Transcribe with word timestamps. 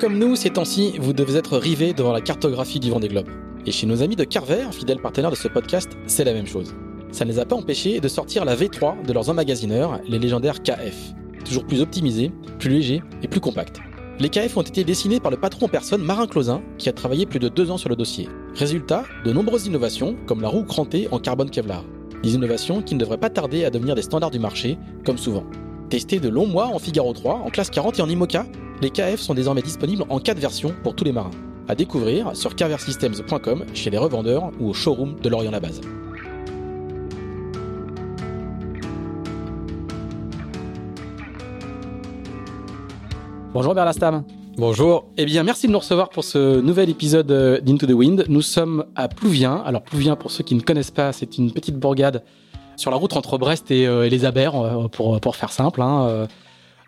Comme 0.00 0.16
nous, 0.16 0.36
ces 0.36 0.50
temps-ci, 0.50 0.94
vous 1.00 1.12
devez 1.12 1.36
être 1.36 1.58
rivés 1.58 1.92
devant 1.92 2.12
la 2.12 2.20
cartographie 2.20 2.78
du 2.78 2.88
Vendée 2.88 3.08
Globe. 3.08 3.26
Et 3.66 3.72
chez 3.72 3.84
nos 3.84 4.00
amis 4.00 4.14
de 4.14 4.22
Carver, 4.22 4.66
fidèles 4.70 5.00
partenaires 5.00 5.32
de 5.32 5.36
ce 5.36 5.48
podcast, 5.48 5.90
c'est 6.06 6.22
la 6.22 6.32
même 6.32 6.46
chose. 6.46 6.72
Ça 7.10 7.24
ne 7.24 7.32
les 7.32 7.40
a 7.40 7.44
pas 7.44 7.56
empêchés 7.56 7.98
de 7.98 8.06
sortir 8.06 8.44
la 8.44 8.54
V3 8.54 9.04
de 9.04 9.12
leurs 9.12 9.28
emmagasineurs, 9.28 9.98
les 10.06 10.20
légendaires 10.20 10.62
KF. 10.62 11.14
Toujours 11.44 11.66
plus 11.66 11.80
optimisés, 11.80 12.30
plus 12.60 12.70
légers 12.70 13.02
et 13.24 13.28
plus 13.28 13.40
compacts. 13.40 13.80
Les 14.20 14.28
KF 14.28 14.56
ont 14.56 14.62
été 14.62 14.84
dessinés 14.84 15.18
par 15.18 15.32
le 15.32 15.36
patron 15.36 15.66
en 15.66 15.68
personne 15.68 16.04
Marin 16.04 16.28
Closin, 16.28 16.62
qui 16.78 16.88
a 16.88 16.92
travaillé 16.92 17.26
plus 17.26 17.40
de 17.40 17.48
deux 17.48 17.72
ans 17.72 17.76
sur 17.76 17.88
le 17.88 17.96
dossier. 17.96 18.28
Résultat, 18.54 19.02
de 19.24 19.32
nombreuses 19.32 19.66
innovations, 19.66 20.14
comme 20.26 20.42
la 20.42 20.48
roue 20.48 20.62
crantée 20.62 21.08
en 21.10 21.18
carbone 21.18 21.50
Kevlar. 21.50 21.82
Des 22.22 22.34
innovations 22.34 22.82
qui 22.82 22.94
ne 22.94 23.00
devraient 23.00 23.18
pas 23.18 23.30
tarder 23.30 23.64
à 23.64 23.70
devenir 23.70 23.96
des 23.96 24.02
standards 24.02 24.30
du 24.30 24.38
marché, 24.38 24.78
comme 25.04 25.18
souvent. 25.18 25.44
Testés 25.90 26.20
de 26.20 26.28
longs 26.28 26.46
mois 26.46 26.68
en 26.68 26.78
Figaro 26.78 27.12
3, 27.12 27.42
en 27.44 27.50
classe 27.50 27.70
40 27.70 27.98
et 27.98 28.02
en 28.02 28.08
IMOCA, 28.08 28.46
les 28.80 28.90
KF 28.90 29.20
sont 29.20 29.34
désormais 29.34 29.62
disponibles 29.62 30.04
en 30.08 30.20
4 30.20 30.38
versions 30.38 30.74
pour 30.82 30.94
tous 30.94 31.04
les 31.04 31.12
marins. 31.12 31.30
À 31.68 31.74
découvrir 31.74 32.34
sur 32.34 32.54
carversystems.com, 32.54 33.64
chez 33.74 33.90
les 33.90 33.98
revendeurs 33.98 34.50
ou 34.60 34.70
au 34.70 34.72
showroom 34.72 35.16
de 35.20 35.28
Lorient-la-Base. 35.28 35.80
Bonjour 43.52 43.74
Berlastam. 43.74 44.24
Bonjour. 44.56 45.06
Eh 45.16 45.24
bien, 45.24 45.42
merci 45.42 45.66
de 45.66 45.72
nous 45.72 45.78
recevoir 45.78 46.10
pour 46.10 46.24
ce 46.24 46.60
nouvel 46.60 46.90
épisode 46.90 47.30
euh, 47.30 47.60
d'Into 47.60 47.86
the 47.86 47.92
Wind. 47.92 48.24
Nous 48.28 48.42
sommes 48.42 48.84
à 48.96 49.08
Plouvien. 49.08 49.62
Alors, 49.64 49.82
Plouvien, 49.82 50.16
pour 50.16 50.30
ceux 50.30 50.42
qui 50.42 50.54
ne 50.54 50.60
connaissent 50.60 50.90
pas, 50.90 51.12
c'est 51.12 51.38
une 51.38 51.52
petite 51.52 51.76
bourgade 51.76 52.24
sur 52.76 52.90
la 52.90 52.96
route 52.96 53.16
entre 53.16 53.38
Brest 53.38 53.70
et, 53.70 53.86
euh, 53.86 54.04
et 54.04 54.10
les 54.10 54.24
Abers, 54.24 54.56
euh, 54.56 54.88
pour, 54.88 55.20
pour 55.20 55.36
faire 55.36 55.50
simple. 55.50 55.82
Hein. 55.82 56.26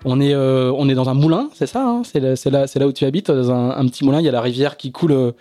On, 0.04 0.20
est, 0.20 0.34
on 0.34 0.88
est 0.88 0.94
dans 0.94 1.08
un 1.08 1.14
moulin, 1.14 1.50
c'est 1.54 1.66
ça 1.66 1.86
hein 1.86 2.02
C'est 2.04 2.20
là, 2.20 2.34
là 2.74 2.86
où 2.86 2.92
tu 2.92 3.04
habites, 3.04 3.30
dans 3.30 3.50
un, 3.50 3.70
un, 3.70 3.86
petit 3.86 4.04
moulin. 4.04 4.20
Il 4.20 4.24
y 4.24 4.28
a 4.28 4.32
la 4.32 4.40
rivière 4.40 4.76
qui 4.76 4.92
coule 4.92 5.34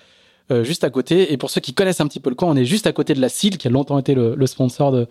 juste 0.63 0.83
à 0.83 0.89
côté. 0.89 1.31
Et 1.31 1.37
pour 1.37 1.49
ceux 1.49 1.61
qui 1.61 1.73
connaissent 1.73 2.01
un 2.01 2.07
petit 2.07 2.19
peu 2.19 2.29
le 2.29 2.35
coin, 2.35 2.49
on 2.49 2.55
est 2.55 2.65
juste 2.65 2.87
à 2.87 2.91
côté 2.91 3.13
de 3.13 3.21
la 3.21 3.29
CIL, 3.29 3.57
qui 3.57 3.67
a 3.67 3.71
longtemps 3.71 3.97
été 3.99 4.13
le, 4.15 4.35
le 4.35 4.47
sponsor 4.47 4.91
de, 4.91 5.07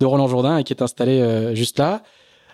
de 0.00 0.06
Roland 0.06 0.28
Jourdain 0.28 0.58
et 0.58 0.64
qui 0.64 0.72
est 0.72 0.82
installé 0.82 1.54
juste 1.54 1.78
là. 1.78 2.02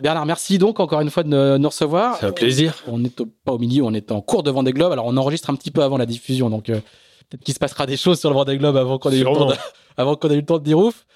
Bernard, 0.01 0.27
merci 0.27 0.59
donc 0.59 0.81
encore 0.81 1.01
une 1.01 1.11
fois 1.11 1.23
de 1.23 1.59
nous 1.59 1.69
recevoir. 1.69 2.17
C'est 2.17 2.27
un 2.27 2.33
plaisir. 2.33 2.75
On 2.89 2.99
n'est 2.99 3.11
pas 3.45 3.53
au 3.53 3.59
milieu, 3.59 3.84
on 3.84 3.93
est 3.93 4.11
en 4.11 4.21
cours 4.21 4.43
de 4.43 4.51
Vendée 4.51 4.73
Globe. 4.73 4.93
Alors 4.93 5.06
on 5.06 5.17
enregistre 5.17 5.51
un 5.51 5.55
petit 5.55 5.71
peu 5.71 5.83
avant 5.83 5.97
la 5.97 6.06
diffusion, 6.06 6.51
donc 6.51 6.71
euh, 6.71 6.81
peut-être 7.31 7.45
qu'il 7.45 7.55
se 7.55 7.59
passera 7.59 7.87
des 7.87 7.97
choses 7.97 8.19
sur 8.19 8.31
le 8.31 8.34
Vendée 8.34 8.56
Globe 8.56 8.77
avant 8.77 8.99
qu'on 8.99 9.11
ait, 9.11 9.19
eu 9.19 9.25
le 9.25 9.33
temps 9.33 9.47
de, 9.47 9.55
avant 9.97 10.17
qu'on 10.17 10.29
ait 10.31 10.34
eu 10.34 10.41
le 10.41 10.45
temps 10.45 10.59
de 10.59 10.65
dire 10.65 10.79
ouf. 10.79 11.06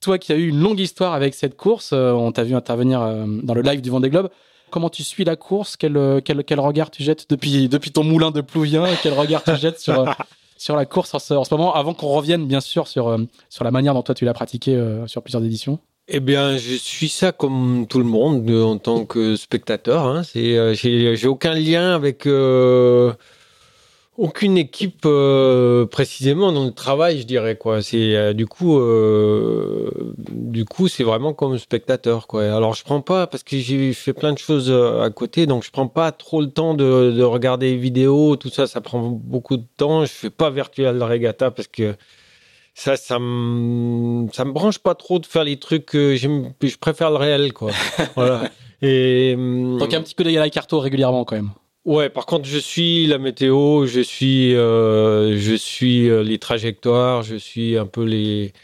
Toi 0.00 0.18
qui 0.18 0.32
as 0.32 0.36
eu 0.36 0.48
une 0.48 0.60
longue 0.60 0.80
histoire 0.80 1.14
avec 1.14 1.34
cette 1.34 1.56
course, 1.56 1.92
euh, 1.94 2.12
on 2.12 2.32
t'a 2.32 2.44
vu 2.44 2.54
intervenir 2.54 3.00
euh, 3.00 3.24
dans 3.26 3.54
le 3.54 3.62
live 3.62 3.80
du 3.80 3.90
Vendée 3.90 4.10
Globe. 4.10 4.28
Comment 4.70 4.90
tu 4.90 5.04
suis 5.04 5.24
la 5.24 5.36
course 5.36 5.76
quel, 5.76 6.20
quel, 6.24 6.44
quel, 6.44 6.60
regard 6.60 6.90
tu 6.90 7.02
jettes 7.02 7.30
depuis, 7.30 7.68
depuis 7.68 7.92
ton 7.92 8.04
moulin 8.04 8.30
de 8.30 8.40
Plouvien 8.40 8.86
Quel 9.02 9.12
regard 9.12 9.42
tu 9.44 9.56
jettes 9.56 9.78
sur, 9.78 10.14
sur 10.56 10.76
la 10.76 10.84
course 10.86 11.14
en 11.14 11.18
ce, 11.18 11.34
en 11.34 11.44
ce 11.44 11.54
moment 11.54 11.74
Avant 11.74 11.94
qu'on 11.94 12.08
revienne 12.08 12.46
bien 12.46 12.60
sûr 12.60 12.88
sur, 12.88 13.16
sur 13.48 13.64
la 13.64 13.70
manière 13.70 13.94
dont 13.94 14.02
toi 14.02 14.14
tu 14.14 14.24
l'as 14.24 14.34
pratiqué 14.34 14.76
sur 15.06 15.22
plusieurs 15.22 15.44
éditions? 15.44 15.78
Eh 16.06 16.20
bien, 16.20 16.58
je 16.58 16.74
suis 16.74 17.08
ça 17.08 17.32
comme 17.32 17.86
tout 17.88 17.98
le 17.98 18.04
monde 18.04 18.50
en 18.50 18.76
tant 18.76 19.06
que 19.06 19.36
spectateur. 19.36 20.06
Hein. 20.06 20.22
C'est, 20.22 20.58
euh, 20.58 20.74
j'ai, 20.74 21.26
aucun 21.26 21.54
lien 21.54 21.94
avec 21.94 22.26
euh, 22.26 23.14
aucune 24.16 24.56
équipe 24.56 25.02
euh, 25.06 25.86
précisément 25.86 26.52
dans 26.52 26.64
le 26.64 26.72
travail, 26.72 27.20
je 27.20 27.26
dirais 27.26 27.56
quoi. 27.56 27.82
C'est 27.82 28.34
du 28.34 28.46
coup, 28.46 28.80
du 30.30 30.64
coup, 30.64 30.88
c'est 30.88 31.04
vraiment 31.04 31.32
comme 31.32 31.58
spectateur 31.58 32.26
quoi. 32.26 32.44
Alors, 32.44 32.74
je 32.74 32.84
prends 32.84 33.00
pas 33.00 33.26
parce 33.26 33.42
que 33.42 33.56
j'ai 33.58 33.92
fait 33.92 34.12
plein 34.12 34.32
de 34.32 34.38
choses 34.38 34.70
à 34.70 35.10
côté, 35.10 35.46
donc 35.46 35.64
je 35.64 35.70
prends 35.70 35.88
pas 35.88 36.12
trop 36.12 36.40
le 36.40 36.50
temps 36.50 36.74
de, 36.74 37.12
de 37.12 37.22
regarder 37.22 37.72
les 37.72 37.76
vidéos, 37.76 38.36
tout 38.36 38.50
ça, 38.50 38.66
ça 38.66 38.80
prend 38.80 39.00
beaucoup 39.00 39.56
de 39.56 39.66
temps. 39.76 40.04
Je 40.04 40.12
fais 40.12 40.30
pas 40.30 40.50
virtual 40.50 41.02
regatta 41.02 41.50
parce 41.50 41.68
que 41.68 41.96
ça, 42.74 42.96
ça 42.96 43.18
me, 43.18 44.28
ça 44.32 44.44
me 44.44 44.52
branche 44.52 44.78
pas 44.78 44.94
trop 44.94 45.18
de 45.18 45.26
faire 45.26 45.44
les 45.44 45.58
trucs 45.58 45.86
que 45.86 46.16
je 46.16 46.76
préfère 46.76 47.10
le 47.10 47.16
réel, 47.16 47.52
quoi. 47.52 47.70
voilà. 48.16 48.50
Et 48.82 49.34
donc 49.36 49.94
un 49.94 50.02
petit 50.02 50.14
peu 50.14 50.24
de 50.24 50.30
la 50.30 50.50
carto 50.50 50.78
régulièrement 50.80 51.24
quand 51.24 51.36
même. 51.36 51.52
Ouais, 51.84 52.08
par 52.08 52.24
contre, 52.24 52.46
je 52.46 52.56
suis 52.58 53.06
la 53.06 53.18
météo, 53.18 53.84
je 53.86 54.00
suis, 54.00 54.54
euh, 54.54 55.38
je 55.38 55.54
suis 55.54 56.08
euh, 56.08 56.22
les 56.22 56.38
trajectoires, 56.38 57.22
je 57.22 57.36
suis 57.36 57.76
un 57.76 57.86
peu 57.86 58.04
les 58.04 58.54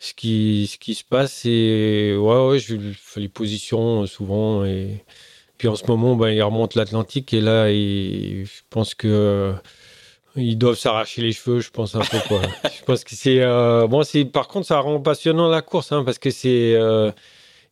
ce 0.00 0.14
qui, 0.14 0.68
ce 0.70 0.78
qui 0.78 0.94
se 0.94 1.04
passe 1.04 1.44
et 1.46 2.14
ouais, 2.18 2.46
ouais, 2.48 2.58
je 2.58 2.76
fais 2.94 3.20
les 3.20 3.28
positions 3.28 4.02
euh, 4.02 4.06
souvent 4.06 4.64
et 4.64 5.04
puis 5.58 5.68
en 5.68 5.76
ce 5.76 5.86
moment, 5.86 6.14
ben, 6.14 6.28
il 6.30 6.42
remonte 6.42 6.74
l'Atlantique 6.74 7.32
et 7.34 7.40
là, 7.40 7.68
je 7.70 8.60
pense 8.70 8.94
que 8.94 9.54
ils 10.36 10.58
doivent 10.58 10.78
s'arracher 10.78 11.22
les 11.22 11.32
cheveux, 11.32 11.60
je 11.60 11.70
pense 11.70 11.94
un 11.94 12.00
peu 12.00 12.18
quoi. 12.28 12.40
je 12.64 12.84
pense 12.84 13.02
que 13.04 13.14
c'est 13.14 13.40
euh, 13.42 13.86
bon. 13.86 14.02
C'est 14.02 14.24
par 14.26 14.48
contre, 14.48 14.66
ça 14.66 14.78
rend 14.80 15.00
passionnant 15.00 15.48
la 15.48 15.62
course, 15.62 15.92
hein, 15.92 16.04
parce 16.04 16.18
que 16.18 16.30
c'est 16.30 16.76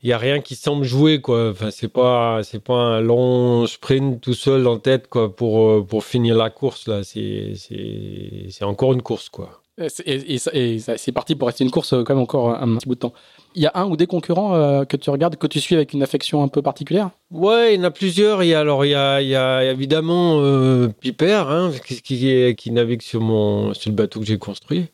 il 0.02 0.08
euh, 0.08 0.10
y 0.10 0.12
a 0.12 0.18
rien 0.18 0.40
qui 0.40 0.54
semble 0.54 0.84
jouer 0.84 1.20
quoi. 1.20 1.50
Enfin, 1.50 1.70
c'est 1.70 1.88
pas 1.88 2.40
c'est 2.42 2.62
pas 2.62 2.74
un 2.74 3.00
long 3.00 3.66
sprint 3.66 4.20
tout 4.20 4.34
seul 4.34 4.66
en 4.66 4.78
tête 4.78 5.08
quoi 5.08 5.34
pour 5.34 5.68
euh, 5.68 5.86
pour 5.86 6.04
finir 6.04 6.36
la 6.36 6.50
course 6.50 6.88
là. 6.88 7.02
C'est 7.04 7.54
c'est 7.56 8.46
c'est 8.50 8.64
encore 8.64 8.92
une 8.92 9.02
course 9.02 9.28
quoi. 9.28 9.62
Et, 10.06 10.36
et, 10.36 10.78
c'est 10.78 11.12
parti 11.12 11.34
pour 11.34 11.48
rester 11.48 11.62
une 11.62 11.70
course 11.70 11.90
quand 11.90 12.08
même 12.08 12.20
encore 12.22 12.48
un 12.48 12.76
petit 12.76 12.88
bout 12.88 12.94
de 12.94 13.00
temps 13.00 13.12
il 13.56 13.62
y 13.62 13.66
a 13.66 13.72
un 13.74 13.86
ou 13.86 13.96
des 13.96 14.06
concurrents 14.06 14.54
euh, 14.54 14.84
que 14.84 14.98
tu 14.98 15.08
regardes, 15.08 15.36
que 15.36 15.46
tu 15.46 15.60
suis 15.60 15.74
avec 15.74 15.94
une 15.94 16.02
affection 16.02 16.42
un 16.42 16.48
peu 16.48 16.60
particulière? 16.60 17.10
Ouais, 17.30 17.74
il 17.74 17.78
y 17.78 17.80
en 17.80 17.84
a 17.84 17.90
plusieurs. 17.90 18.44
Il 18.44 18.48
y 18.48 18.54
a, 18.54 18.60
alors, 18.60 18.84
il 18.84 18.90
y 18.90 18.94
a, 18.94 19.22
il 19.22 19.28
y 19.28 19.34
a 19.34 19.64
évidemment 19.64 20.40
euh, 20.40 20.88
Piper, 20.88 21.44
hein, 21.48 21.72
qui, 21.84 22.02
qui, 22.02 22.54
qui, 22.54 22.70
navigue 22.70 23.00
sur, 23.00 23.22
mon, 23.22 23.72
sur 23.72 23.90
le 23.90 23.96
bateau 23.96 24.20
que 24.20 24.26
j'ai 24.26 24.38
construit. 24.38 24.86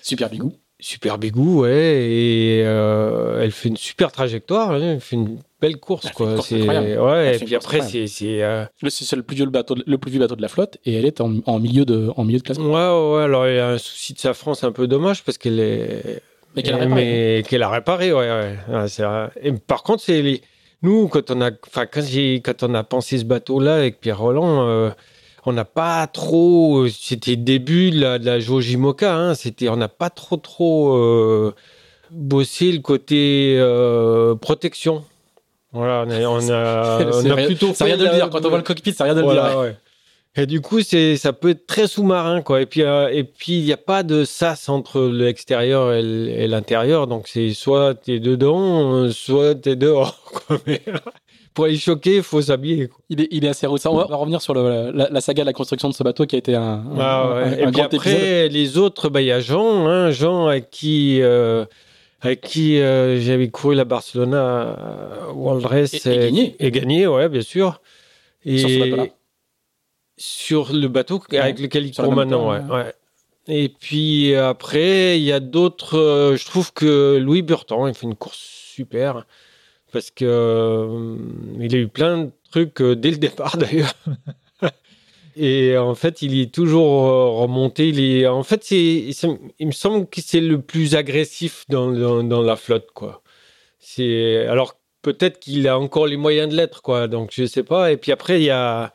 Super 0.00 0.30
bigou. 0.30 0.54
Super 0.82 1.16
bigou, 1.16 1.60
ouais. 1.60 2.10
Et 2.10 2.62
euh, 2.64 3.40
elle 3.40 3.52
fait 3.52 3.68
une 3.68 3.76
super 3.76 4.10
trajectoire. 4.10 4.72
Hein, 4.72 4.94
elle 4.94 5.00
fait 5.00 5.14
une 5.14 5.38
belle 5.60 5.76
course, 5.76 6.10
quoi. 6.10 6.42
C'est 6.42 6.68
ouais. 6.98 7.36
Et 7.36 7.38
puis 7.38 7.54
après, 7.54 7.80
c'est 7.82 8.08
c'est 8.08 8.42
c'est 8.88 9.16
le 9.16 9.22
plus 9.22 9.36
vieux 9.36 9.46
bateau, 9.46 9.76
le 9.86 9.98
plus 9.98 10.10
vieux 10.10 10.18
bateau 10.20 10.34
de 10.34 10.42
la 10.42 10.48
flotte, 10.48 10.78
et 10.84 10.94
elle 10.94 11.06
est 11.06 11.20
en, 11.20 11.36
en 11.46 11.60
milieu 11.60 11.84
de 11.84 12.10
en 12.16 12.24
milieu 12.24 12.38
de 12.38 12.42
classement. 12.42 12.66
Ouais, 12.66 13.16
ouais. 13.16 13.22
Alors 13.22 13.46
il 13.46 13.54
y 13.54 13.58
a 13.60 13.68
un 13.68 13.78
souci 13.78 14.12
de 14.12 14.18
sa 14.18 14.34
France 14.34 14.64
un 14.64 14.72
peu 14.72 14.88
dommage 14.88 15.22
parce 15.22 15.38
qu'elle 15.38 15.60
est 15.60 16.20
mais 16.56 16.62
qu'elle 16.62 16.74
a 16.74 16.78
réparé. 16.78 16.94
Mais 16.94 17.42
qu'elle 17.48 17.62
a 17.62 17.70
réparé, 17.70 18.12
ouais, 18.12 18.28
ouais. 18.28 18.56
ouais 18.68 19.28
Et 19.40 19.52
par 19.52 19.82
contre, 19.82 20.02
c'est 20.02 20.20
les... 20.20 20.42
nous, 20.82 21.08
quand 21.08 21.30
on 21.30 21.40
a, 21.40 21.50
enfin, 21.66 21.86
quand, 21.86 22.02
quand 22.42 22.62
on 22.62 22.74
a 22.74 22.82
pensé 22.84 23.18
ce 23.18 23.24
bateau-là 23.24 23.76
avec 23.76 24.00
Pierre 24.00 24.18
Roland, 24.18 24.66
euh, 24.68 24.90
on 25.44 25.52
n'a 25.52 25.64
pas 25.64 26.06
trop, 26.06 26.86
c'était 26.88 27.32
le 27.32 27.38
début 27.38 27.90
de 27.90 28.00
la, 28.00 28.18
de 28.18 28.26
la 28.26 28.38
Jojimoka, 28.38 29.14
hein, 29.14 29.34
c'était, 29.34 29.68
on 29.68 29.76
n'a 29.76 29.88
pas 29.88 30.10
trop, 30.10 30.36
trop 30.36 30.96
euh, 30.96 31.54
bossé 32.10 32.70
le 32.70 32.78
côté 32.78 33.56
euh, 33.58 34.34
protection. 34.36 35.04
Voilà, 35.72 36.04
on 36.06 36.10
a, 36.10 36.20
on 36.26 36.50
a, 36.50 37.10
on 37.24 37.30
a 37.30 37.46
plutôt. 37.46 37.72
C'est 37.74 37.84
rien 37.84 37.96
de 37.96 38.04
le 38.04 38.10
dire. 38.10 38.30
Quand 38.30 38.44
on 38.44 38.48
voit 38.48 38.58
le 38.58 38.64
cockpit, 38.64 38.92
c'est 38.92 39.02
rien 39.02 39.14
de 39.14 39.22
le 39.22 39.32
dire. 39.32 39.58
Ouais. 39.58 39.76
Et 40.34 40.46
du 40.46 40.60
coup, 40.60 40.80
c'est, 40.80 41.16
ça 41.16 41.32
peut 41.32 41.50
être 41.50 41.66
très 41.66 41.86
sous-marin, 41.86 42.40
quoi. 42.40 42.62
Et 42.62 42.66
puis, 42.66 42.82
euh, 42.82 43.08
et 43.12 43.24
puis, 43.24 43.58
il 43.58 43.64
n'y 43.64 43.72
a 43.72 43.78
pas 43.78 44.02
de 44.02 44.24
sas 44.24 44.68
entre 44.68 45.02
l'extérieur 45.02 45.92
et 45.92 46.46
l'intérieur. 46.46 47.06
Donc, 47.06 47.28
c'est 47.28 47.52
soit 47.52 47.94
t'es 47.94 48.18
dedans, 48.18 49.10
soit 49.10 49.54
t'es 49.56 49.76
dehors, 49.76 50.22
quoi. 50.46 50.58
Mais, 50.66 50.80
pour 51.54 51.66
aller 51.66 51.76
choquer, 51.76 52.16
il 52.16 52.22
faut 52.22 52.40
s'habiller. 52.40 52.90
Il 53.08 53.20
est, 53.20 53.28
il 53.30 53.44
est 53.44 53.48
assez 53.48 53.66
rude. 53.66 53.80
On 53.84 53.96
va 53.96 54.16
revenir 54.16 54.40
sur 54.40 54.54
le, 54.54 54.90
la, 54.92 55.20
saga 55.20 55.42
de 55.42 55.46
la 55.46 55.52
construction 55.52 55.88
de 55.88 55.94
ce 55.94 56.02
bateau 56.02 56.26
qui 56.26 56.36
a 56.36 56.38
été 56.38 56.54
un. 56.54 56.84
Ah, 56.98 57.34
ouais. 57.34 57.42
un, 57.64 57.68
et 57.68 57.70
puis 57.70 57.80
après, 57.80 58.48
les 58.48 58.78
autres, 58.78 59.08
bah, 59.08 59.20
il 59.20 59.26
y 59.26 59.32
a 59.32 59.40
Jean, 59.40 59.86
hein, 59.86 60.10
Jean 60.10 60.48
avec 60.48 60.70
qui. 60.70 61.20
Euh, 61.22 61.64
avec 62.24 62.40
qui 62.40 62.78
euh, 62.78 63.20
j'avais 63.20 63.48
couru 63.48 63.74
la 63.74 63.84
Barcelona 63.84 64.76
World 65.34 65.66
Race 65.66 66.06
et, 66.06 66.08
et, 66.08 66.18
gagné. 66.18 66.56
Et 66.60 66.70
gagné, 66.70 67.06
ouais, 67.08 67.28
bien 67.28 67.40
sûr. 67.40 67.80
Et, 68.44 68.58
sur 68.58 68.68
ce 68.68 68.78
bateau-là 68.78 69.06
sur 70.16 70.72
le 70.72 70.86
bateau 70.86 71.20
avec 71.32 71.58
lequel 71.58 71.86
il 71.86 71.94
court 71.94 72.12
maintenant. 72.12 72.50
Ouais, 72.50 72.60
ouais. 72.60 72.94
Et 73.48 73.68
puis 73.68 74.34
après, 74.36 75.18
il 75.18 75.24
y 75.24 75.32
a 75.32 75.40
d'autres. 75.40 75.98
Euh, 75.98 76.36
je 76.36 76.46
trouve 76.46 76.72
que 76.72 77.18
Louis 77.20 77.42
Burton, 77.42 77.88
il 77.88 77.94
fait 77.94 78.06
une 78.06 78.14
course 78.14 78.38
super 78.38 79.26
parce 79.92 80.10
que 80.10 80.24
euh, 80.24 81.16
il 81.60 81.74
a 81.74 81.78
eu 81.78 81.88
plein 81.88 82.24
de 82.24 82.30
truc 82.50 82.80
euh, 82.80 82.96
dès 82.96 83.10
le 83.10 83.18
départ 83.18 83.56
d'ailleurs. 83.58 83.94
Et 85.36 85.78
en 85.78 85.94
fait, 85.94 86.20
il 86.20 86.38
est 86.38 86.52
toujours 86.52 87.08
euh, 87.08 87.28
remonté. 87.42 87.88
Il 87.88 88.00
est, 88.00 88.26
en 88.26 88.42
fait, 88.42 88.64
c'est, 88.64 89.10
il 89.58 89.66
me 89.66 89.72
semble 89.72 90.06
que 90.06 90.20
c'est 90.20 90.40
le 90.40 90.60
plus 90.60 90.94
agressif 90.94 91.64
dans, 91.68 91.90
dans, 91.90 92.22
dans 92.22 92.42
la 92.42 92.56
flotte, 92.56 92.90
quoi. 92.92 93.22
C'est 93.78 94.46
alors 94.46 94.78
peut-être 95.02 95.40
qu'il 95.40 95.66
a 95.68 95.78
encore 95.78 96.06
les 96.06 96.16
moyens 96.16 96.50
de 96.50 96.56
l'être, 96.56 96.82
quoi. 96.82 97.08
Donc 97.08 97.30
je 97.32 97.46
sais 97.46 97.62
pas. 97.62 97.92
Et 97.92 97.96
puis 97.96 98.12
après, 98.12 98.40
il 98.40 98.44
y 98.44 98.50
a, 98.50 98.92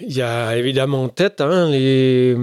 il 0.00 0.16
y 0.16 0.22
a 0.22 0.56
évidemment 0.56 1.04
en 1.04 1.08
tête 1.08 1.40
hein, 1.40 1.68
les, 1.70 2.34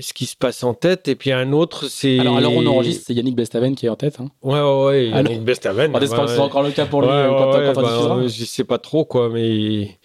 ce 0.00 0.12
qui 0.12 0.26
se 0.26 0.36
passe 0.36 0.62
en 0.62 0.74
tête. 0.74 1.08
Et 1.08 1.16
puis 1.16 1.32
un 1.32 1.52
autre, 1.52 1.88
c'est. 1.88 2.18
Alors, 2.18 2.36
alors 2.36 2.52
on 2.54 2.66
enregistre, 2.66 3.04
c'est 3.06 3.14
Yannick 3.14 3.36
Bestaven 3.36 3.74
qui 3.74 3.86
est 3.86 3.88
en 3.88 3.96
tête. 3.96 4.20
Hein. 4.20 4.28
Ouais, 4.42 4.60
ouais, 4.60 4.84
ouais. 4.84 5.12
Alors- 5.12 5.30
Yannick 5.32 5.44
Bestaven. 5.44 5.90
On 5.94 6.00
espère 6.00 6.20
ouais, 6.20 6.26
que 6.26 6.30
c'est 6.32 6.38
encore 6.38 6.62
le 6.62 6.70
cas 6.70 6.86
pour 6.86 7.02
lui 7.02 7.08
Ouais, 7.08 7.14
euh, 7.14 7.28
quand, 7.28 7.58
ouais, 7.58 7.72
quand 7.74 7.82
bah. 7.82 8.26
Je 8.26 8.44
sais 8.44 8.64
pas 8.64 8.78
trop 8.78 9.04
quoi, 9.04 9.28
mais 9.28 9.98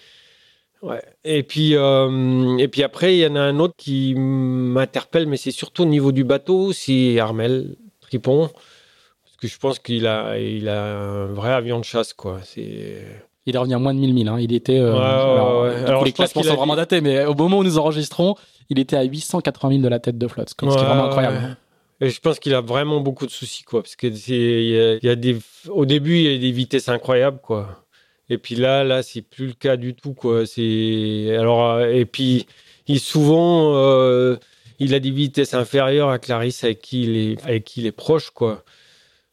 ouais. 0.82 1.02
Et 1.24 1.44
puis 1.44 1.76
euh, 1.76 2.58
et 2.58 2.68
puis 2.68 2.84
après 2.84 3.16
il 3.16 3.20
y 3.20 3.28
en 3.28 3.36
a 3.36 3.42
un 3.42 3.60
autre 3.60 3.76
qui 3.78 4.16
m'interpelle, 4.16 5.28
mais 5.28 5.38
c'est 5.38 5.52
surtout 5.52 5.84
au 5.84 5.88
niveau 5.88 6.12
du 6.12 6.24
bateau, 6.24 6.74
c'est 6.74 7.20
Armel 7.20 7.76
Tripon, 8.02 8.48
parce 8.48 9.38
que 9.40 9.48
je 9.48 9.58
pense 9.60 9.80
qu'il 9.80 10.08
a 10.08 10.40
il 10.40 10.68
a 10.70 10.84
un 10.96 11.28
vrai 11.28 11.52
avion 11.54 11.80
de 11.80 11.86
chasse 11.86 12.14
quoi. 12.14 12.40
C'est 12.44 13.04
Il 13.48 13.56
est 13.56 13.58
revenu 13.58 13.74
à 13.76 13.80
moins 13.80 13.94
de 13.94 14.00
1000 14.00 14.14
milles. 14.14 14.28
Hein. 14.28 14.38
Il 14.40 14.54
était. 14.54 14.78
euh, 14.78 14.92
Ouais, 14.94 15.00
ouais, 15.00 15.04
alors, 15.06 15.62
ouais. 15.64 15.70
euh, 15.70 15.88
Alors, 15.88 16.04
les 16.06 16.12
classements 16.12 16.44
sont 16.44 16.56
vraiment 16.56 16.76
datés, 16.76 17.02
mais 17.02 17.26
au 17.26 17.34
moment 17.34 17.60
où 17.60 17.64
nous 17.64 17.78
enregistrons, 17.80 18.36
il 18.70 18.78
était 18.78 18.96
à 18.98 19.04
880 19.04 19.70
000 19.70 19.82
de 19.82 19.88
la 19.88 20.00
tête 20.00 20.18
de 20.18 20.28
flotte, 20.28 20.50
ce 20.50 20.56
qui 20.56 20.66
est 20.66 20.68
vraiment 20.70 21.02
Ouais, 21.04 21.08
incroyable. 21.08 21.38
ouais. 21.38 22.08
Et 22.08 22.10
je 22.12 22.20
pense 22.20 22.38
qu'il 22.40 22.54
a 22.54 22.62
vraiment 22.62 23.00
beaucoup 23.00 23.26
de 23.26 23.32
soucis, 23.32 23.64
quoi. 23.64 23.82
Parce 23.82 23.96
que 23.96 24.06
il 24.06 24.70
y 24.70 24.80
a, 24.80 24.94
il 24.96 25.00
y 25.06 25.10
a 25.10 25.16
des, 25.16 25.38
au 25.70 25.86
début, 25.86 26.18
il 26.18 26.32
y 26.32 26.36
a 26.36 26.38
des 26.38 26.52
vitesses 26.52 26.90
incroyables, 26.90 27.40
quoi. 27.42 27.84
Et 28.30 28.38
puis 28.38 28.56
là, 28.56 28.84
là, 28.84 29.02
c'est 29.02 29.22
plus 29.22 29.48
le 29.48 29.54
cas 29.54 29.78
du 29.78 29.96
tout, 29.96 30.14
quoi. 30.14 30.46
C'est, 30.46 31.36
alors, 31.40 31.72
euh, 31.72 31.88
et 31.94 32.06
puis, 32.06 32.46
il 32.88 33.00
souvent, 33.00 33.74
euh, 33.78 34.36
il 34.80 34.94
a 34.94 35.00
des 35.00 35.10
vitesses 35.12 35.54
inférieures 35.54 36.10
à 36.10 36.20
Clarisse 36.20 36.64
avec 36.66 36.82
qui 36.82 37.04
il 37.04 37.18
est, 37.18 37.44
avec 37.46 37.64
qui 37.64 37.80
il 37.80 37.88
est 37.88 37.92
proche, 37.94 38.30
quoi. 38.32 38.64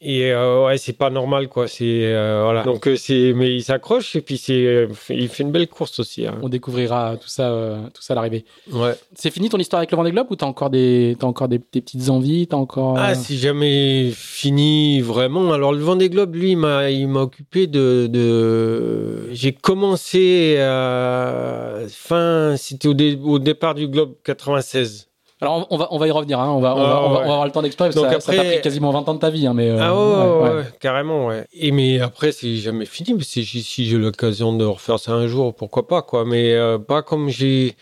Et 0.06 0.32
euh, 0.32 0.66
ouais, 0.66 0.76
c'est 0.76 0.92
pas 0.98 1.08
normal, 1.08 1.48
quoi. 1.48 1.66
C'est, 1.66 1.84
euh, 2.04 2.42
voilà. 2.44 2.62
Donc, 2.62 2.86
euh, 2.86 2.94
c'est, 2.94 3.32
mais 3.34 3.54
il 3.54 3.62
s'accroche 3.62 4.14
et 4.16 4.20
puis 4.20 4.36
c'est, 4.36 4.52
euh, 4.66 4.86
il 5.08 5.28
fait 5.28 5.42
une 5.44 5.50
belle 5.50 5.66
course 5.66 5.98
aussi, 5.98 6.26
hein. 6.26 6.38
On 6.42 6.50
découvrira 6.50 7.16
tout 7.16 7.28
ça, 7.28 7.50
euh, 7.50 7.78
tout 7.94 8.02
ça 8.02 8.12
à 8.12 8.16
l'arrivée. 8.16 8.44
Ouais. 8.70 8.92
C'est 9.14 9.30
fini 9.30 9.48
ton 9.48 9.56
histoire 9.58 9.78
avec 9.78 9.90
le 9.90 9.96
Vendée 9.96 10.10
Globe 10.10 10.26
ou 10.28 10.36
t'as 10.36 10.44
encore 10.44 10.68
des, 10.68 11.16
t'as 11.18 11.26
encore 11.26 11.48
des, 11.48 11.58
des 11.72 11.80
petites 11.80 12.10
envies, 12.10 12.46
t'as 12.46 12.58
encore. 12.58 12.98
Ah, 12.98 13.14
si 13.14 13.38
jamais 13.38 14.10
fini 14.14 15.00
vraiment. 15.00 15.52
Alors 15.54 15.72
le 15.72 15.78
Vendée 15.78 16.10
Globe, 16.10 16.34
lui, 16.34 16.50
il 16.50 16.56
m'a, 16.58 16.90
il 16.90 17.08
m'a 17.08 17.22
occupé 17.22 17.66
de, 17.66 18.06
de... 18.06 19.28
J'ai 19.32 19.52
commencé 19.52 20.58
à 20.60 21.78
fin, 21.88 22.56
c'était 22.58 22.88
au, 22.88 22.94
dé- 22.94 23.18
au 23.24 23.38
départ 23.38 23.74
du 23.74 23.88
Globe 23.88 24.14
96. 24.24 25.08
Alors 25.40 25.66
on 25.70 25.76
va, 25.76 25.88
on 25.90 25.98
va 25.98 26.06
y 26.06 26.10
revenir. 26.10 26.38
Hein. 26.40 26.50
On 26.50 26.60
va, 26.60 26.74
on, 26.76 26.78
va, 26.80 26.88
Ah, 26.88 27.02
on, 27.02 27.10
va, 27.10 27.18
ouais. 27.18 27.24
on 27.24 27.28
va 27.28 27.32
avoir 27.32 27.44
le 27.44 27.50
temps 27.50 27.60
d'explorer. 27.62 27.90
parce 27.90 27.96
que 28.06 28.12
Donc 28.12 28.22
ça, 28.22 28.32
t'a 28.32 28.38
après- 28.40 28.52
pris 28.54 28.62
quasiment 28.62 28.92
20 28.92 29.08
ans 29.08 29.14
de 29.14 29.18
ta 29.18 29.30
vie, 29.30 29.46
hein, 29.46 29.52
mais. 29.54 29.68
euh, 29.68 29.78
ah 29.80 29.94
ouais, 29.94 30.00
ouais, 30.00 30.48
ouais, 30.50 30.56
ouais, 30.62 30.68
carrément, 30.80 31.26
ouais. 31.26 31.46
Et 31.52 31.70
mais 31.72 32.00
après, 32.00 32.32
c'est 32.32 32.56
jamais 32.56 32.86
fini. 32.86 33.14
Mais 33.14 33.24
si 33.24 33.44
j'ai 33.44 33.96
l'occasion 33.98 34.56
de 34.56 34.64
refaire 34.64 34.98
ça 34.98 35.12
un 35.12 35.26
jour, 35.26 35.54
pourquoi 35.54 35.86
pas, 35.88 36.02
quoi. 36.02 36.24
Mais 36.24 36.54
euh, 36.54 36.78
pas 36.78 37.02
comme 37.02 37.28
j'ai, 37.28 37.74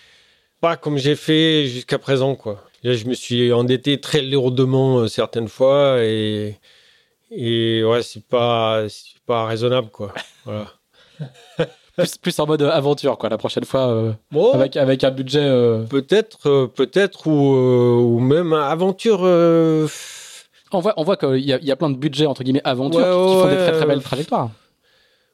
pas 0.61 0.77
comme 0.77 0.97
j'ai 0.99 1.15
fait 1.15 1.67
jusqu'à 1.67 1.99
présent, 1.99 2.35
quoi. 2.35 2.63
Là, 2.85 2.95
je 2.95 3.05
me 3.05 3.15
suis 3.15 3.53
endetté 3.53 4.01
très 4.01 4.23
lourdement 4.23 4.99
euh, 5.01 5.09
certaines 5.09 5.49
fois 5.49 5.99
et 6.03 6.57
et 7.31 7.83
ouais, 7.85 8.03
c'est 8.03 8.27
pas, 8.27 8.83
pas 9.27 9.47
raisonnable, 9.47 9.89
quoi. 9.91 10.13
Voilà. 10.45 10.67
Plus, 11.97 12.17
plus 12.17 12.39
en 12.39 12.47
mode 12.47 12.63
aventure, 12.63 13.19
quoi. 13.19 13.29
La 13.29 13.37
prochaine 13.39 13.65
fois, 13.65 13.89
euh, 13.89 14.13
Bon, 14.31 14.53
avec, 14.53 14.77
avec 14.77 15.05
un 15.05 15.11
budget. 15.11 15.41
euh, 15.45 15.83
peut-être, 15.85 16.49
euh, 16.49 16.67
peut-être 16.67 17.27
ou 17.27 17.55
euh, 17.55 17.95
ou 18.01 18.19
même 18.19 18.53
aventure. 18.55 19.21
euh, 19.25 19.87
On 20.73 20.81
voit, 20.81 20.95
on 20.97 21.05
voit 21.05 21.17
qu'il 21.19 21.37
y, 21.39 21.49
y 21.49 21.71
a 21.71 21.77
plein 21.77 21.91
de 21.91 21.97
budgets 21.97 22.25
entre 22.27 22.43
guillemets 22.45 22.63
aventure 22.65 23.01
Ouais, 23.01 23.27
qui, 23.27 23.35
qui 23.37 23.41
font 23.43 23.49
des 23.49 23.57
très 23.59 23.73
très 23.73 23.87
belles 23.87 23.99
euh, 23.99 24.03
trajectoires. 24.03 24.51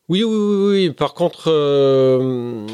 Oui, 0.08 0.24
oui, 0.24 0.34
oui, 0.36 0.66
oui. 0.88 0.90
Par 0.90 1.14
contre, 1.14 1.44
euh, 1.48 2.66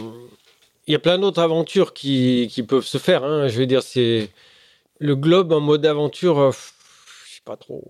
il 0.86 0.92
y 0.92 0.94
a 0.94 0.98
plein 0.98 1.18
d'autres 1.18 1.42
aventures 1.42 1.92
qui, 1.92 2.48
qui 2.50 2.62
peuvent 2.62 2.86
se 2.86 2.96
faire. 2.98 3.22
hein. 3.24 3.48
Je 3.48 3.58
veux 3.58 3.66
dire, 3.66 3.82
c'est 3.82 4.30
le 4.98 5.14
globe 5.16 5.52
en 5.52 5.60
mode 5.60 5.84
aventure. 5.84 6.38
euh, 6.38 6.50
je 6.52 7.34
sais 7.34 7.40
pas 7.44 7.56
trop. 7.56 7.82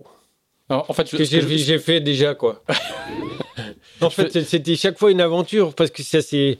Alors, 0.67 0.89
en 0.89 0.93
fait, 0.93 1.07
je- 1.15 1.23
j'ai 1.23 1.79
fait 1.79 2.01
déjà 2.01 2.33
quoi. 2.35 2.63
en 4.01 4.09
fait, 4.09 4.41
c'était 4.43 4.75
chaque 4.75 4.97
fois 4.97 5.11
une 5.11 5.21
aventure 5.21 5.73
parce 5.73 5.91
que 5.91 6.03
ça 6.03 6.21
c'est 6.21 6.57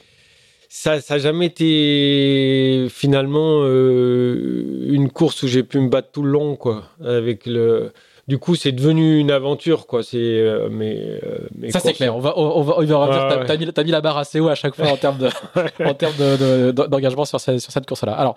ça 0.70 1.00
ça 1.02 1.16
a 1.16 1.18
jamais 1.20 1.46
été 1.48 2.88
finalement 2.90 3.62
euh, 3.64 4.86
une 4.90 5.10
course 5.10 5.44
où 5.44 5.48
j'ai 5.48 5.64
pu 5.64 5.80
me 5.80 5.90
battre 5.90 6.10
tout 6.12 6.24
le 6.24 6.32
long 6.32 6.56
quoi 6.56 6.84
avec 7.04 7.46
le 7.46 7.92
du 8.28 8.38
coup 8.40 8.56
c'est 8.56 8.72
devenu 8.72 9.20
une 9.20 9.32
aventure 9.32 9.86
quoi 9.88 10.02
c'est 10.04 10.18
euh, 10.18 10.68
mais 10.72 10.98
euh, 11.24 11.40
mes 11.56 11.72
ça 11.72 11.80
c'est 11.80 11.94
clair. 11.94 12.16
On 12.16 12.20
va, 12.20 12.34
on, 12.38 12.62
va, 12.62 12.76
on 12.80 12.84
va. 12.84 13.00
Ouais, 13.00 13.10
T'as 13.46 13.56
ouais. 13.58 13.72
t'as 13.74 13.84
mis, 13.84 13.92
la 13.92 14.02
barre 14.02 14.18
assez 14.18 14.40
haut 14.40 14.50
à 14.50 14.56
chaque 14.56 14.76
fois 14.76 14.88
en 14.88 14.98
termes 14.98 15.18
de, 15.20 15.30
en 15.86 15.94
termes 15.94 16.16
de- 16.18 16.72
de- 16.72 16.88
d'engagement 16.88 17.26
sur, 17.26 17.40
cette- 17.40 17.60
sur 17.60 17.72
cette 17.72 17.86
course-là. 17.86 18.14
Alors, 18.14 18.36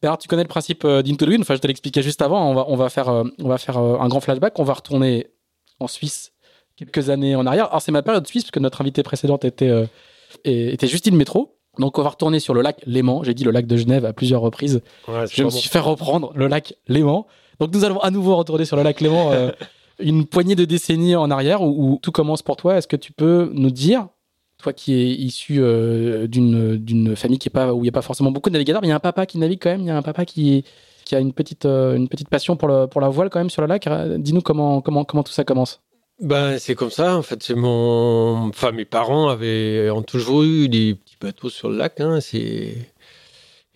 Bernard, 0.00 0.18
tu 0.18 0.28
connais 0.28 0.42
le 0.42 0.48
principe 0.48 0.86
d'Into 0.86 1.24
the 1.26 1.28
Wind. 1.28 1.40
Enfin, 1.42 1.54
je 1.54 1.60
te 1.60 1.66
l'expliquais 1.66 2.02
juste 2.02 2.20
avant. 2.22 2.50
On 2.50 2.54
va, 2.54 2.64
on 2.68 2.76
va 2.76 2.88
faire, 2.90 3.08
on 3.08 3.48
va 3.48 3.58
faire 3.58 3.78
un 3.78 4.08
grand 4.08 4.20
flashback. 4.20 4.58
On 4.58 4.64
va 4.64 4.74
retourner 4.74 5.26
en 5.80 5.86
Suisse 5.86 6.32
quelques 6.76 7.10
années 7.10 7.34
en 7.36 7.46
arrière. 7.46 7.66
Alors, 7.66 7.82
c'est 7.82 7.92
ma 7.92 8.02
période 8.02 8.26
suisse 8.26 8.44
parce 8.44 8.50
que 8.52 8.60
notre 8.60 8.80
invitée 8.80 9.02
précédente 9.02 9.44
était, 9.44 9.68
euh, 9.68 9.86
était 10.44 10.86
Justine 10.86 11.16
Métro. 11.16 11.56
Donc, 11.78 11.98
on 11.98 12.02
va 12.02 12.10
retourner 12.10 12.40
sur 12.40 12.54
le 12.54 12.62
lac 12.62 12.80
Léman. 12.86 13.22
J'ai 13.22 13.34
dit 13.34 13.44
le 13.44 13.50
lac 13.50 13.66
de 13.66 13.76
Genève 13.76 14.04
à 14.04 14.12
plusieurs 14.12 14.40
reprises. 14.40 14.80
Ouais, 15.08 15.24
Je 15.30 15.42
me 15.42 15.48
bon. 15.48 15.56
suis 15.56 15.68
fait 15.68 15.78
reprendre 15.80 16.32
le 16.34 16.46
lac 16.46 16.74
Léman. 16.88 17.26
Donc 17.58 17.72
nous 17.72 17.84
allons 17.84 18.00
à 18.00 18.10
nouveau 18.10 18.36
retourner 18.36 18.64
sur 18.64 18.76
le 18.76 18.82
lac 18.82 19.00
Léman 19.00 19.32
euh, 19.32 19.50
une 19.98 20.26
poignée 20.26 20.56
de 20.56 20.64
décennies 20.64 21.16
en 21.16 21.30
arrière 21.30 21.62
où, 21.62 21.92
où 21.92 21.98
tout 22.02 22.12
commence 22.12 22.42
pour 22.42 22.56
toi. 22.56 22.76
Est-ce 22.76 22.88
que 22.88 22.96
tu 22.96 23.12
peux 23.12 23.50
nous 23.54 23.70
dire, 23.70 24.08
toi 24.62 24.72
qui 24.72 24.94
es 24.94 25.06
issu 25.08 25.56
euh, 25.60 26.26
d'une 26.26 26.76
d'une 26.76 27.16
famille 27.16 27.38
qui 27.38 27.48
est 27.48 27.50
pas 27.50 27.72
où 27.72 27.78
il 27.78 27.82
n'y 27.82 27.88
a 27.88 27.92
pas 27.92 28.02
forcément 28.02 28.30
beaucoup 28.30 28.50
de 28.50 28.54
navigateurs, 28.54 28.82
mais 28.82 28.88
il 28.88 28.90
y 28.90 28.92
a 28.92 28.96
un 28.96 29.00
papa 29.00 29.26
qui 29.26 29.38
navigue 29.38 29.60
quand 29.62 29.70
même, 29.70 29.80
il 29.82 29.86
y 29.86 29.90
a 29.90 29.96
un 29.96 30.02
papa 30.02 30.24
qui 30.24 30.64
qui 31.04 31.14
a 31.14 31.20
une 31.20 31.32
petite 31.32 31.64
euh, 31.64 31.94
une 31.96 32.08
petite 32.08 32.28
passion 32.28 32.56
pour 32.56 32.68
le 32.68 32.86
pour 32.86 33.00
la 33.00 33.08
voile 33.08 33.30
quand 33.30 33.38
même 33.38 33.50
sur 33.50 33.62
le 33.62 33.68
lac. 33.68 33.88
Dis-nous 34.18 34.42
comment 34.42 34.80
comment 34.82 35.04
comment 35.04 35.22
tout 35.22 35.32
ça 35.32 35.44
commence. 35.44 35.80
Ben, 36.18 36.58
c'est 36.58 36.74
comme 36.74 36.90
ça, 36.90 37.16
en 37.16 37.22
fait. 37.22 37.42
C'est 37.42 37.54
mon. 37.54 38.48
Enfin, 38.48 38.72
mes 38.72 38.86
parents 38.86 39.28
avaient, 39.28 39.90
ont 39.90 40.02
toujours 40.02 40.42
eu 40.44 40.68
des 40.68 40.94
petits 40.94 41.16
bateaux 41.20 41.50
sur 41.50 41.68
le 41.70 41.76
lac. 41.76 42.00
Hein, 42.00 42.20
c'est... 42.20 42.74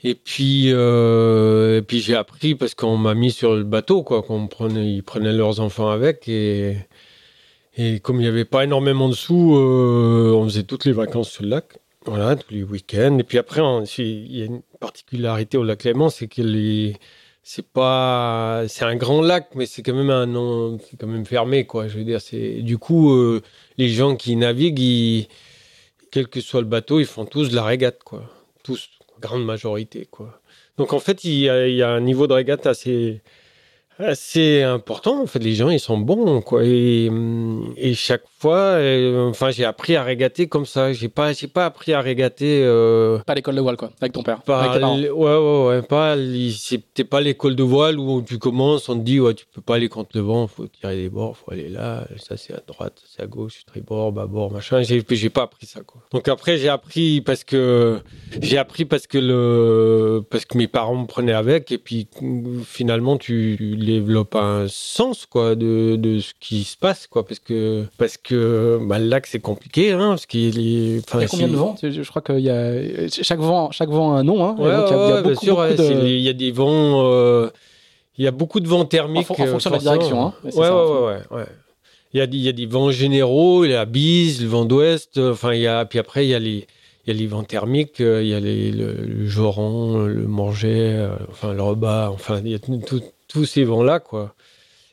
Et 0.02 0.14
puis, 0.14 0.72
euh, 0.72 1.78
et 1.78 1.82
puis 1.82 2.00
j'ai 2.00 2.14
appris 2.16 2.54
parce 2.54 2.74
qu'on 2.74 2.96
m'a 2.96 3.14
mis 3.14 3.30
sur 3.30 3.54
le 3.54 3.64
bateau, 3.64 4.02
quoi. 4.02 4.22
Qu'on 4.22 4.46
prenait, 4.48 4.90
ils 4.90 5.02
prenaient 5.02 5.32
leurs 5.32 5.60
enfants 5.60 5.90
avec. 5.90 6.26
Et, 6.28 6.76
et 7.76 8.00
comme 8.00 8.16
il 8.16 8.22
n'y 8.22 8.28
avait 8.28 8.46
pas 8.46 8.64
énormément 8.64 9.10
de 9.10 9.14
sous, 9.14 9.56
euh, 9.56 10.32
on 10.34 10.44
faisait 10.44 10.62
toutes 10.62 10.86
les 10.86 10.92
vacances 10.92 11.30
sur 11.30 11.42
le 11.44 11.50
lac. 11.50 11.78
Voilà, 12.06 12.36
tous 12.36 12.54
les 12.54 12.62
week-ends. 12.62 13.18
Et 13.18 13.24
puis 13.24 13.36
après, 13.38 13.60
il 13.98 14.36
y 14.36 14.42
a 14.42 14.46
une 14.46 14.62
particularité 14.80 15.58
au 15.58 15.64
lac 15.64 15.84
Léman, 15.84 16.08
c'est 16.08 16.28
que 16.28 16.40
les 16.40 16.96
c'est 17.52 17.66
pas 17.66 18.62
c'est 18.68 18.84
un 18.84 18.94
grand 18.94 19.22
lac 19.22 19.48
mais 19.56 19.66
c'est 19.66 19.82
quand 19.82 19.92
même 19.92 20.10
un 20.10 20.26
non 20.26 20.78
quand 21.00 21.08
même 21.08 21.26
fermé 21.26 21.66
quoi. 21.66 21.88
Je 21.88 21.98
veux 21.98 22.04
dire 22.04 22.20
c'est 22.20 22.62
du 22.62 22.78
coup 22.78 23.10
euh, 23.10 23.42
les 23.76 23.88
gens 23.88 24.14
qui 24.14 24.36
naviguent 24.36 25.26
quel 26.12 26.28
que 26.28 26.40
soit 26.40 26.60
le 26.60 26.68
bateau 26.68 27.00
ils 27.00 27.06
font 27.06 27.24
tous 27.24 27.48
de 27.50 27.56
la 27.56 27.64
régate 27.64 28.04
quoi. 28.04 28.22
Tous 28.62 28.88
grande 29.20 29.44
majorité 29.44 30.06
quoi. 30.08 30.40
Donc 30.78 30.92
en 30.92 31.00
fait 31.00 31.24
il 31.24 31.40
y 31.40 31.82
a, 31.82 31.90
un 31.90 32.00
niveau 32.00 32.28
de 32.28 32.34
régate 32.34 32.66
assez 32.66 33.20
assez 33.98 34.62
important. 34.62 35.20
En 35.20 35.26
fait 35.26 35.40
les 35.40 35.56
gens 35.56 35.70
ils 35.70 35.80
sont 35.80 35.98
bons 35.98 36.42
quoi. 36.42 36.62
Et, 36.64 37.10
et 37.76 37.94
chaque 37.94 38.22
fois 38.40 38.56
euh, 38.56 39.28
enfin 39.28 39.50
j'ai 39.50 39.64
appris 39.64 39.96
à 39.96 40.02
régater 40.02 40.48
comme 40.48 40.66
ça 40.66 40.92
j'ai 40.92 41.08
pas 41.08 41.32
j'ai 41.32 41.46
pas 41.48 41.66
appris 41.66 41.92
à 41.92 42.00
régater 42.00 42.62
euh, 42.64 43.18
Pas 43.26 43.34
l'école 43.34 43.56
de 43.56 43.60
voile 43.60 43.76
quoi, 43.76 43.90
avec 44.00 44.12
ton 44.12 44.22
père, 44.22 44.42
pas 44.42 44.60
avec 44.60 44.72
tes 44.74 44.80
parents. 44.80 44.98
ouais, 44.98 45.10
ouais, 45.10 45.66
ouais, 45.68 45.82
pas, 45.82 46.16
c'était 46.50 47.04
pas 47.04 47.20
l'école 47.20 47.56
de 47.56 47.62
voile 47.62 47.98
où 47.98 48.22
tu 48.22 48.38
commences, 48.38 48.88
on 48.88 48.96
te 48.98 49.02
dit, 49.04 49.20
ouais, 49.20 49.34
tu 49.34 49.44
peux 49.52 49.60
pas 49.60 49.76
aller 49.76 49.88
contre 49.88 50.10
le 50.14 50.22
vent, 50.22 50.46
faut 50.46 50.66
tirer 50.66 50.96
les 50.96 51.08
bords, 51.08 51.36
faut 51.36 51.50
aller 51.52 51.68
là, 51.68 52.06
ça 52.18 52.36
c'est 52.36 52.54
à 52.54 52.60
droite, 52.66 53.00
c'est 53.06 53.22
à 53.22 53.26
gauche, 53.26 53.64
tribord, 53.66 54.12
bâbord, 54.12 54.52
machin. 54.52 54.82
J'ai, 54.82 55.04
j'ai 55.08 55.30
pas 55.30 55.42
appris 55.42 55.66
ça, 55.66 55.80
quoi. 55.82 56.02
Donc 56.12 56.28
après, 56.28 56.58
j'ai 56.58 56.68
appris 56.68 57.20
parce 57.20 57.44
que, 57.44 57.98
j'ai 58.40 58.58
appris 58.58 58.84
parce 58.84 59.06
que 59.06 59.18
le, 59.18 60.22
parce 60.30 60.44
que 60.44 60.56
mes 60.58 60.68
parents 60.68 60.96
me 60.96 61.06
prenaient 61.06 61.32
avec, 61.32 61.72
et 61.72 61.78
puis, 61.78 62.08
finalement, 62.64 63.16
tu 63.16 63.56
développes 63.76 64.36
un 64.36 64.66
sens, 64.68 65.26
quoi, 65.26 65.54
de, 65.54 65.96
de 65.96 66.20
ce 66.20 66.32
qui 66.38 66.64
se 66.64 66.76
passe, 66.76 67.06
quoi, 67.06 67.26
parce 67.26 67.40
que, 67.40 67.84
parce 67.98 68.16
que, 68.16 68.29
bah, 68.34 68.98
le 68.98 69.06
lac, 69.06 69.26
c'est 69.26 69.40
compliqué, 69.40 69.92
hein, 69.92 70.10
parce 70.10 70.26
qu'il 70.26 70.58
est, 70.58 71.02
Il 71.14 71.20
y 71.20 71.24
a 71.24 71.26
combien 71.28 71.48
de 71.48 71.56
vents 71.56 71.76
Je 71.82 72.08
crois 72.08 72.22
qu'il 72.22 72.40
y 72.40 72.50
a 72.50 73.08
chaque 73.08 73.40
vent, 73.40 73.70
chaque 73.70 73.90
vent 73.90 74.14
a 74.14 74.18
un 74.18 74.22
nom. 74.24 74.44
Hein, 74.44 74.56
Ouais, 74.58 74.76
donc 74.76 74.86
il 74.88 74.92
y 74.92 74.94
a- 74.94 75.04
il 75.04 75.08
y 75.08 75.12
a 75.12 75.14
ouais, 75.16 75.22
beaucoup, 75.22 75.44
sûr, 75.44 75.56
beaucoup 75.56 75.68
ouais, 75.68 75.76
de- 75.76 76.06
il 76.06 76.20
y 76.20 76.28
a 76.28 76.32
des 76.32 76.50
vents, 76.52 77.02
euh, 77.04 77.48
il 78.18 78.24
y 78.24 78.28
a 78.28 78.30
beaucoup 78.30 78.60
de 78.60 78.68
vents 78.68 78.84
thermiques. 78.84 79.30
En 79.30 79.34
en 79.34 79.46
euh, 79.46 79.50
fonction 79.52 79.70
de 79.70 79.74
la 79.76 79.80
direction, 79.80 80.22
hein. 80.26 80.34
Ouais, 80.44 80.50
Ouais, 80.54 80.66
ça, 80.66 80.76
ouais, 80.86 80.92
ouais, 80.92 81.00
ouais, 81.30 81.36
ouais. 81.38 81.46
Il 82.12 82.18
y 82.18 82.20
a, 82.20 82.26
des- 82.26 82.36
il 82.38 82.42
y 82.42 82.48
a 82.48 82.52
des 82.52 82.66
vents 82.66 82.90
généraux, 82.90 83.64
il 83.64 83.70
y 83.70 83.74
a 83.74 83.76
la 83.78 83.84
bise, 83.84 84.42
le 84.42 84.48
vent 84.48 84.64
d'ouest, 84.64 85.16
euh, 85.18 85.32
enfin, 85.32 85.54
il 85.54 85.60
y 85.60 85.66
a, 85.66 85.84
puis 85.84 85.98
après, 85.98 86.26
il 86.26 86.30
y 86.30 86.34
a 86.34 86.38
les, 86.40 86.66
il 87.06 87.14
y 87.14 87.16
a 87.16 87.20
les 87.20 87.26
vents 87.28 87.44
thermiques, 87.44 88.00
il 88.00 88.26
y 88.26 88.34
a 88.34 88.40
les, 88.40 88.72
le, 88.72 88.92
le 88.94 89.26
joran, 89.26 89.98
le 89.98 90.26
manger, 90.26 91.08
enfin 91.30 91.52
le 91.54 91.62
repas, 91.62 92.10
enfin 92.10 92.40
il 92.44 92.50
y 92.50 92.54
a 92.54 92.58
tous 93.28 93.44
ces 93.44 93.62
vents-là, 93.64 94.00
quoi. 94.00 94.34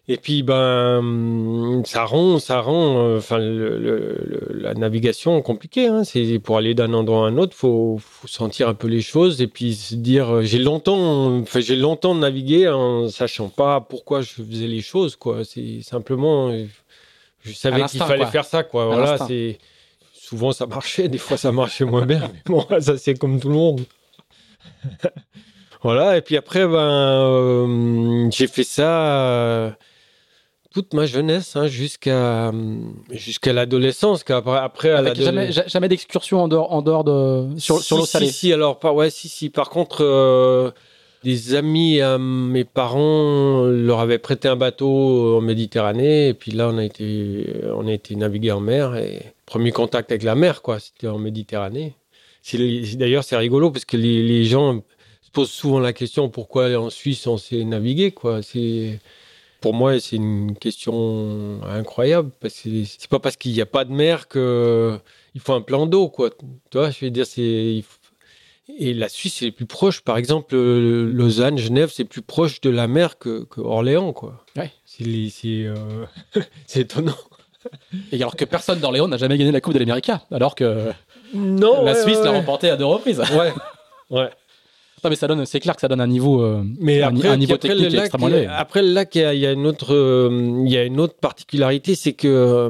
Et 0.09 0.15
puis, 0.15 0.41
ben, 0.41 1.81
ça 1.85 2.05
rend, 2.05 2.39
ça 2.39 2.61
rend, 2.61 2.97
euh, 2.97 3.17
enfin, 3.17 3.39
la 3.39 4.73
navigation 4.73 5.41
compliquée. 5.41 5.87
Hein. 5.87 6.05
C'est 6.05 6.39
pour 6.39 6.57
aller 6.57 6.73
d'un 6.73 6.93
endroit 6.93 7.25
à 7.25 7.29
un 7.29 7.37
autre, 7.37 7.53
faut, 7.53 7.97
faut 7.99 8.27
sentir 8.27 8.69
un 8.69 8.73
peu 8.73 8.87
les 8.87 9.01
choses 9.01 9.41
et 9.41 9.47
puis 9.47 9.75
se 9.75 9.95
dire, 9.95 10.35
euh, 10.35 10.41
j'ai 10.43 10.59
longtemps, 10.59 11.39
enfin, 11.41 11.59
j'ai 11.59 11.75
longtemps 11.75 12.15
navigué 12.15 12.69
en 12.69 13.09
sachant 13.09 13.49
pas 13.49 13.81
pourquoi 13.81 14.21
je 14.21 14.31
faisais 14.31 14.67
les 14.67 14.79
choses, 14.81 15.17
quoi. 15.17 15.43
C'est 15.43 15.81
simplement, 15.81 16.53
je 17.41 17.51
savais 17.51 17.83
qu'il 17.83 17.99
fallait 18.01 18.25
faire 18.27 18.45
ça, 18.45 18.63
quoi. 18.63 18.85
voilà, 18.85 19.17
c'est 19.27 19.57
souvent 20.13 20.53
ça 20.53 20.67
marchait, 20.67 21.07
des 21.09 21.17
fois 21.17 21.37
ça 21.37 21.51
marchait 21.51 21.85
moins 21.85 22.05
bien, 22.05 22.29
mais 22.33 22.41
bon, 22.45 22.65
ça 22.79 22.97
c'est 22.97 23.15
comme 23.15 23.41
tout 23.41 23.49
le 23.49 23.55
monde. 23.55 23.81
voilà, 25.83 26.17
et 26.17 26.21
puis 26.21 26.37
après, 26.37 26.65
ben, 26.65 26.77
euh, 26.77 28.29
j'ai 28.31 28.47
fait 28.47 28.63
ça 28.63 29.75
toute 30.73 30.93
ma 30.93 31.05
jeunesse 31.05 31.55
hein, 31.55 31.67
jusqu'à 31.67 32.51
jusqu'à 33.11 33.53
l'adolescence 33.53 34.23
après, 34.29 34.57
après 34.57 34.89
à 34.91 35.13
jamais, 35.13 35.51
jamais 35.51 35.87
d'excursion 35.87 36.41
en 36.41 36.47
dehors 36.47 36.71
en 36.71 36.81
dehors 36.81 37.03
de 37.03 37.47
sur, 37.57 37.81
sur 37.81 37.97
l'eau 37.97 38.05
salée. 38.05 38.27
si, 38.27 38.33
si 38.33 38.53
alors 38.53 38.79
pas 38.79 38.91
ouais 38.91 39.09
si 39.09 39.29
si. 39.29 39.49
Par 39.49 39.69
contre 39.69 40.03
euh, 40.03 40.71
des 41.23 41.55
amis 41.55 42.01
à 42.01 42.17
mes 42.17 42.65
parents 42.65 43.63
leur 43.65 43.99
avaient 43.99 44.17
prêté 44.17 44.47
un 44.47 44.55
bateau 44.55 45.37
en 45.37 45.41
Méditerranée 45.41 46.29
et 46.29 46.33
puis 46.33 46.51
là 46.51 46.69
on 46.71 46.77
a 46.77 46.83
été 46.83 47.45
on 47.73 47.87
a 47.87 47.93
été 47.93 48.15
naviguer 48.15 48.51
en 48.51 48.59
mer 48.59 48.95
et 48.95 49.33
premier 49.45 49.71
contact 49.71 50.11
avec 50.11 50.23
la 50.23 50.35
mer 50.35 50.61
quoi. 50.61 50.79
C'était 50.79 51.07
en 51.07 51.17
Méditerranée. 51.17 51.95
D'ailleurs 52.53 53.23
c'est 53.23 53.37
rigolo 53.37 53.71
parce 53.71 53.85
que 53.85 53.97
les, 53.97 54.21
les 54.21 54.43
gens 54.43 54.83
se 55.21 55.31
posent 55.31 55.51
souvent 55.51 55.79
la 55.79 55.93
question 55.93 56.29
pourquoi 56.29 56.75
en 56.77 56.89
Suisse 56.89 57.25
on 57.25 57.37
sait 57.37 57.63
naviguer 57.63 58.11
quoi. 58.11 58.41
C'est 58.41 58.99
pour 59.61 59.73
moi, 59.73 59.99
c'est 59.99 60.15
une 60.15 60.55
question 60.55 61.59
incroyable. 61.63 62.31
Parce 62.39 62.61
que 62.61 62.83
c'est 62.85 63.09
pas 63.09 63.19
parce 63.19 63.37
qu'il 63.37 63.53
n'y 63.53 63.61
a 63.61 63.65
pas 63.65 63.85
de 63.85 63.91
mer 63.91 64.27
qu'il 64.27 65.41
faut 65.41 65.53
un 65.53 65.61
plan 65.61 65.85
d'eau, 65.85 66.09
quoi. 66.09 66.29
Tu 66.69 66.77
vois, 66.77 66.91
je 66.91 67.05
veux 67.05 67.11
dire, 67.11 67.25
c'est. 67.25 67.83
Et 68.79 68.93
la 68.93 69.07
Suisse 69.07 69.41
est 69.43 69.51
plus 69.51 69.65
proche. 69.65 70.01
Par 70.01 70.17
exemple, 70.17 70.55
Lausanne, 70.55 71.57
Genève, 71.57 71.89
c'est 71.93 72.03
plus 72.03 72.21
proche 72.21 72.59
de 72.61 72.69
la 72.69 72.87
mer 72.87 73.17
que, 73.17 73.47
Orléans, 73.57 74.11
quoi. 74.11 74.43
Ouais. 74.57 74.71
C'est 74.85 75.05
euh... 75.05 76.05
étonnant. 76.75 77.15
Et 78.11 78.17
alors 78.17 78.35
que 78.35 78.45
personne 78.45 78.79
d'Orléans 78.79 79.07
n'a 79.07 79.17
jamais 79.17 79.37
gagné 79.37 79.51
la 79.51 79.61
Coupe 79.61 79.73
de 79.73 79.79
l'Amérique, 79.79 80.11
alors 80.31 80.55
que 80.55 80.91
non, 81.33 81.83
la 81.83 81.95
Suisse 81.95 82.19
l'a 82.23 82.31
remporté 82.31 82.69
à 82.69 82.77
deux 82.77 82.85
reprises. 82.85 83.19
Ouais, 83.19 83.53
ouais. 84.09 84.29
Mais 85.09 85.15
ça 85.15 85.27
donne, 85.27 85.45
c'est 85.45 85.59
clair 85.59 85.75
que 85.75 85.81
ça 85.81 85.87
donne 85.87 86.01
un 86.01 86.07
niveau, 86.07 86.41
euh, 86.41 86.63
mais 86.79 87.01
après, 87.01 87.27
un, 87.27 87.37
niveau 87.37 87.57
technique 87.57 87.91
lac, 87.91 88.05
extrêmement 88.05 88.27
élevé. 88.27 88.47
Après 88.47 88.81
le 88.81 88.91
lac, 88.91 89.13
il 89.15 89.21
y, 89.21 89.45
a, 89.45 89.51
une 89.51 89.65
autre, 89.65 89.93
euh, 89.93 90.63
il 90.65 90.71
y 90.71 90.77
a 90.77 90.83
une 90.83 90.99
autre 90.99 91.15
particularité, 91.15 91.95
c'est 91.95 92.13
que 92.13 92.27
euh, 92.27 92.69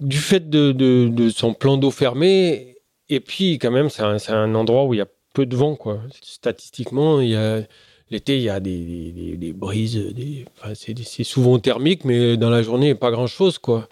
du 0.00 0.18
fait 0.18 0.50
de, 0.50 0.72
de, 0.72 1.08
de 1.08 1.30
son 1.30 1.54
plan 1.54 1.76
d'eau 1.76 1.90
fermé, 1.90 2.76
et 3.08 3.20
puis 3.20 3.58
quand 3.58 3.70
même, 3.70 3.88
c'est 3.88 4.02
un, 4.02 4.16
un, 4.28 4.54
endroit 4.54 4.84
où 4.84 4.94
il 4.94 4.98
y 4.98 5.02
a 5.02 5.08
peu 5.34 5.46
de 5.46 5.56
vent, 5.56 5.76
quoi. 5.76 6.00
Statistiquement, 6.22 7.20
il 7.20 7.30
y 7.30 7.36
a 7.36 7.62
l'été, 8.10 8.36
il 8.36 8.42
y 8.42 8.50
a 8.50 8.60
des, 8.60 9.12
des, 9.12 9.36
des 9.36 9.52
brises, 9.52 9.96
des, 10.14 10.44
enfin, 10.58 10.74
c'est 10.74 11.24
souvent 11.24 11.58
thermique, 11.58 12.04
mais 12.04 12.36
dans 12.36 12.50
la 12.50 12.62
journée, 12.62 12.94
pas 12.94 13.10
grand 13.10 13.26
chose, 13.26 13.58
quoi. 13.58 13.88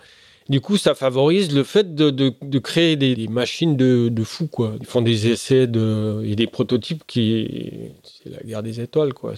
Du 0.51 0.61
coup, 0.61 0.77
ça 0.77 0.97
favorise 0.97 1.55
le 1.55 1.63
fait 1.63 1.95
de, 1.95 2.11
de, 2.11 2.35
de 2.43 2.59
créer 2.59 2.97
des, 2.97 3.29
machines 3.29 3.77
de, 3.77 4.09
de 4.09 4.25
fous, 4.25 4.49
quoi. 4.49 4.73
Ils 4.81 4.87
font 4.87 5.01
des 5.01 5.29
essais 5.29 5.69
de, 5.69 6.25
et 6.25 6.35
des 6.35 6.49
prototypes 6.49 7.05
qui, 7.07 7.93
c'est 8.03 8.31
la 8.31 8.43
guerre 8.43 8.63
des 8.65 8.81
étoiles, 8.81 9.15
quoi. 9.15 9.35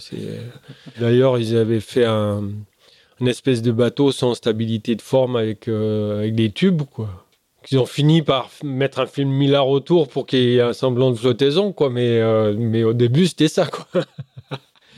D'ailleurs, 0.99 1.37
ils 1.37 1.55
avaient 1.55 1.81
fait 1.81 2.05
un, 2.05 2.49
une 3.21 3.27
espèce 3.27 3.61
de 3.61 3.71
bateau 3.71 4.11
sans 4.11 4.33
stabilité 4.33 4.95
de 4.95 5.03
forme 5.03 5.35
avec, 5.35 5.67
euh, 5.67 6.21
avec 6.21 6.33
des 6.33 6.49
tubes, 6.49 6.81
quoi. 6.81 7.27
Ils 7.69 7.77
ont 7.77 7.85
fini 7.85 8.23
par 8.23 8.49
mettre 8.63 8.99
un 8.99 9.05
film 9.05 9.29
Millard 9.29 9.69
autour 9.69 10.07
pour 10.07 10.25
qu'il 10.25 10.39
y 10.39 10.55
ait 10.57 10.61
un 10.61 10.73
semblant 10.73 11.11
de 11.11 11.15
flottaison, 11.15 11.73
quoi. 11.73 11.91
Mais, 11.91 12.21
euh, 12.21 12.55
mais 12.57 12.83
au 12.83 12.93
début, 12.93 13.27
c'était 13.27 13.49
ça, 13.49 13.67
quoi. 13.67 14.01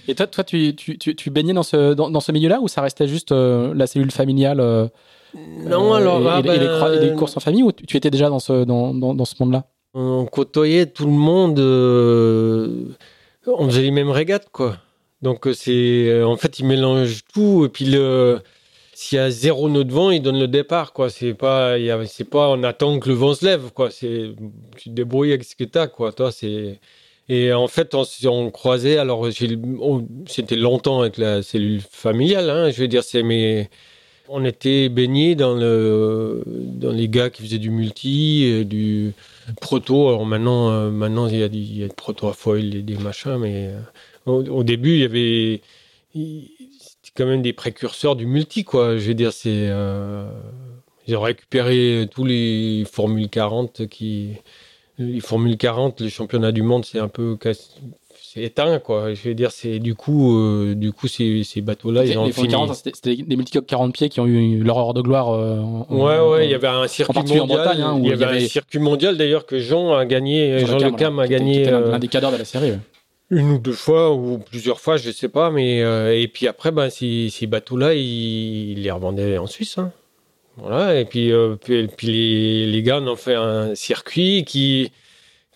Et 0.08 0.16
toi, 0.16 0.28
toi 0.28 0.46
tu, 0.46 0.74
tu, 0.76 0.98
tu, 0.98 1.14
tu 1.14 1.30
baignais 1.30 1.54
dans 1.54 1.64
ce, 1.64 1.94
dans, 1.94 2.20
ce 2.22 2.32
milieu-là 2.32 2.62
ou 2.62 2.70
ça 2.70 2.82
restait 2.82 3.08
juste 3.08 3.34
euh, 3.34 3.74
la 3.74 3.86
cellule 3.86 4.12
familiale 4.12 4.62
non, 5.66 5.94
euh, 5.94 5.98
alors. 5.98 6.22
Et, 6.22 6.28
ah, 6.28 6.40
et, 6.40 6.60
les, 6.60 6.68
ben, 6.68 7.00
les, 7.00 7.16
courses 7.16 7.36
en 7.38 7.40
famille 7.40 7.64
ou 7.64 7.72
tu 7.72 7.98
étais 7.98 8.12
déjà 8.12 8.30
dans 8.30 8.40
ce, 8.40 8.64
dans, 8.64 8.94
dans, 8.94 9.14
dans 9.14 9.26
ce 9.26 9.36
monde-là? 9.40 9.66
On 9.94 10.26
côtoyait 10.26 10.88
tout 10.88 11.06
le 11.06 11.12
monde. 11.12 11.60
Euh, 11.60 12.90
on 13.48 13.68
faisait 13.70 13.82
les 13.82 13.92
mêmes 13.92 14.12
régates, 14.12 14.50
quoi. 14.52 14.78
Donc, 15.22 15.48
c'est. 15.54 16.24
En 16.24 16.38
fait, 16.38 16.60
ils 16.60 16.66
mélangent 16.66 17.24
tout. 17.34 17.66
Et 17.66 17.70
puis, 17.70 17.86
le. 17.86 18.40
S'il 18.94 19.18
y 19.18 19.20
a 19.20 19.30
zéro 19.30 19.68
nœud 19.68 19.84
de 19.84 19.92
vent, 19.92 20.10
ils 20.10 20.22
donnent 20.22 20.40
le 20.40 20.48
départ, 20.48 20.94
quoi. 20.94 21.10
C'est 21.10 21.34
pas, 21.34 21.78
il 21.78 21.84
y 21.84 21.92
a, 21.92 22.06
c'est 22.06 22.24
pas, 22.24 22.48
on 22.50 22.64
attend 22.64 22.98
que 23.00 23.10
le 23.10 23.16
vent 23.16 23.34
se 23.34 23.44
lève, 23.44 23.72
quoi. 23.74 23.92
C'est, 23.92 24.30
tu 24.78 24.90
te 24.90 24.94
débrouilles 24.96 25.32
avec 25.32 25.44
ce 25.44 25.54
que 25.54 25.66
t'as, 25.66 25.88
quoi. 25.88 26.14
Toi, 26.14 26.32
c'est, 26.32 26.80
et 27.28 27.52
en 27.54 27.68
fait, 27.68 27.94
on, 27.96 28.06
on 28.26 28.52
croisait, 28.52 28.98
alors, 28.98 29.28
c'était 30.28 30.56
longtemps 30.56 31.02
avec 31.02 31.18
la 31.18 31.42
cellule 31.42 31.82
familiale, 31.82 32.50
hein. 32.50 32.70
Je 32.72 32.80
veux 32.80 32.88
dire, 32.88 33.04
c'est 33.04 33.24
mes, 33.24 33.70
on 34.28 34.44
était 34.46 34.90
baigné 34.90 35.36
dans, 35.36 35.56
le, 35.56 36.44
dans 36.46 36.92
les 36.92 37.10
gars 37.10 37.30
qui 37.30 37.42
faisaient 37.44 37.60
du 37.60 37.70
multi, 37.70 38.66
du 38.66 39.14
proto. 39.62 40.08
Alors 40.08 40.26
maintenant, 40.26 40.70
euh, 40.70 40.90
maintenant 40.90 41.28
il 41.28 41.38
y 41.38 41.44
a, 41.44 41.48
il 41.48 41.90
proto 41.96 42.28
à 42.28 42.34
foil 42.34 42.76
et 42.76 42.82
des 42.82 42.98
machins, 42.98 43.38
mais 43.38 43.72
euh, 44.28 44.50
au, 44.50 44.64
début, 44.64 44.94
il 44.94 45.00
y 45.00 45.04
avait. 45.04 45.62
C'était 46.14 47.12
quand 47.16 47.26
même 47.26 47.42
des 47.42 47.54
précurseurs 47.54 48.16
du 48.16 48.26
multi, 48.26 48.64
quoi. 48.64 48.98
Je 48.98 49.08
veux 49.08 49.14
dire, 49.14 49.34
c'est. 49.34 49.68
Euh, 49.70 50.30
ils 51.08 51.16
ont 51.16 51.22
récupéré 51.22 52.08
tous 52.10 52.26
les 52.26 52.84
Formules 52.92 53.30
40 53.30 53.88
qui. 53.88 54.34
Les 54.98 55.20
Formules 55.20 55.58
40, 55.58 56.02
les 56.02 56.10
championnats 56.10 56.54
du 56.54 56.62
monde, 56.62 56.86
c'est 56.86 57.00
un 57.00 57.10
peu 57.10 57.38
c'est 58.36 58.44
éteint 58.44 58.80
quoi 58.80 59.14
je 59.14 59.30
veux 59.30 59.34
dire 59.34 59.52
c'est 59.52 59.80
du 59.80 59.96
coup 59.96 60.38
euh, 60.38 60.76
du 60.76 60.92
coup 60.92 61.08
ces, 61.08 61.44
ces 61.46 61.62
bateaux 61.62 61.90
là 61.90 62.04
ils 62.04 62.18
ont 62.18 62.30
fini 62.32 62.50
40 62.50 62.76
c'était 62.76 63.16
des 63.16 63.36
multicoques 63.38 63.66
40 63.66 63.94
pieds 63.94 64.10
qui 64.10 64.20
ont 64.20 64.28
eu 64.28 64.62
leur 64.62 64.78
heure 64.78 64.94
de 64.94 65.02
gloire 65.02 65.30
euh, 65.30 65.62
ouais 65.90 66.20
ouais 66.20 66.46
il 66.46 66.52
y 66.52 66.54
avait 66.54 66.68
un 66.68 66.88
circuit 66.88 67.18
mondial 67.18 67.48
Bretagne, 67.48 67.82
hein, 67.82 68.00
il 68.04 68.10
y 68.10 68.12
avait, 68.12 68.26
un 68.26 68.48
circuit 68.48 68.80
mondial 68.80 69.16
d'ailleurs 69.16 69.46
que 69.46 69.60
Jean 69.60 69.94
a 69.94 70.06
gagné 70.06 70.66
Jean, 70.66 70.80
Le 70.80 70.92
Cam 70.92 71.18
a 71.20 71.28
gagné 71.28 71.70
euh, 71.70 71.92
l'un 71.92 72.00
des 72.00 72.10
cadres 72.10 72.32
de 72.34 72.38
la 72.38 72.44
série 72.44 72.72
ouais. 72.72 72.80
une 73.30 73.52
ou 73.52 73.58
deux 73.58 73.72
fois 73.72 74.14
ou 74.14 74.38
plusieurs 74.38 74.82
fois 74.82 74.98
je 74.98 75.12
sais 75.12 75.30
pas 75.30 75.50
mais 75.50 75.82
euh, 75.82 76.20
et 76.20 76.28
puis 76.28 76.50
après 76.50 76.72
ben 76.72 76.90
ces, 76.90 77.30
ces 77.30 77.48
bateaux 77.48 77.78
là 77.78 77.94
ils, 77.94 78.72
ils, 78.72 78.82
les 78.82 78.92
revendaient 78.92 79.38
en 79.38 79.48
Suisse 79.48 79.78
hein. 79.78 79.94
voilà 80.58 81.00
et 81.00 81.06
puis 81.06 81.32
puis, 81.64 81.88
puis 81.88 82.08
les, 82.08 82.68
les 82.68 82.84
gars 82.84 83.00
ont 83.00 83.16
fait 83.16 83.36
un 83.36 83.76
circuit 83.76 84.44
qui 84.46 84.92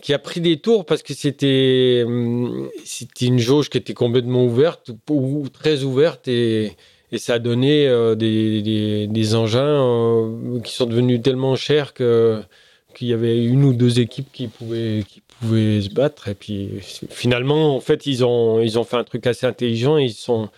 qui 0.01 0.13
a 0.13 0.19
pris 0.19 0.41
des 0.41 0.57
tours 0.57 0.85
parce 0.85 1.03
que 1.03 1.13
c'était 1.13 2.03
hum, 2.05 2.69
c'était 2.85 3.25
une 3.25 3.39
jauge 3.39 3.69
qui 3.69 3.77
était 3.77 3.93
complètement 3.93 4.45
ouverte 4.45 4.91
ou 5.09 5.47
très 5.49 5.83
ouverte 5.83 6.27
et, 6.27 6.75
ça 7.17 7.33
a 7.33 7.39
donné 7.39 7.87
euh, 7.87 8.13
des, 8.13 8.61
des, 8.61 9.07
des, 9.07 9.35
engins 9.35 9.63
euh, 9.63 10.59
qui 10.61 10.73
sont 10.73 10.85
devenus 10.85 11.21
tellement 11.23 11.55
chers 11.55 11.95
que 11.95 12.39
qu'il 12.93 13.07
y 13.07 13.13
avait 13.13 13.43
une 13.43 13.63
ou 13.63 13.73
deux 13.73 13.99
équipes 13.99 14.31
qui 14.31 14.47
pouvaient 14.47 15.03
qui 15.07 15.23
pouvaient 15.39 15.81
se 15.81 15.89
battre 15.89 16.27
et 16.27 16.35
puis 16.35 16.69
finalement 17.09 17.75
en 17.75 17.79
fait 17.79 18.05
ils 18.05 18.23
ont 18.23 18.61
ils 18.61 18.77
ont 18.77 18.83
fait 18.83 18.97
un 18.97 19.03
truc 19.03 19.25
assez 19.25 19.47
intelligent. 19.47 19.97
Ils 19.97 20.13
sont 20.13 20.49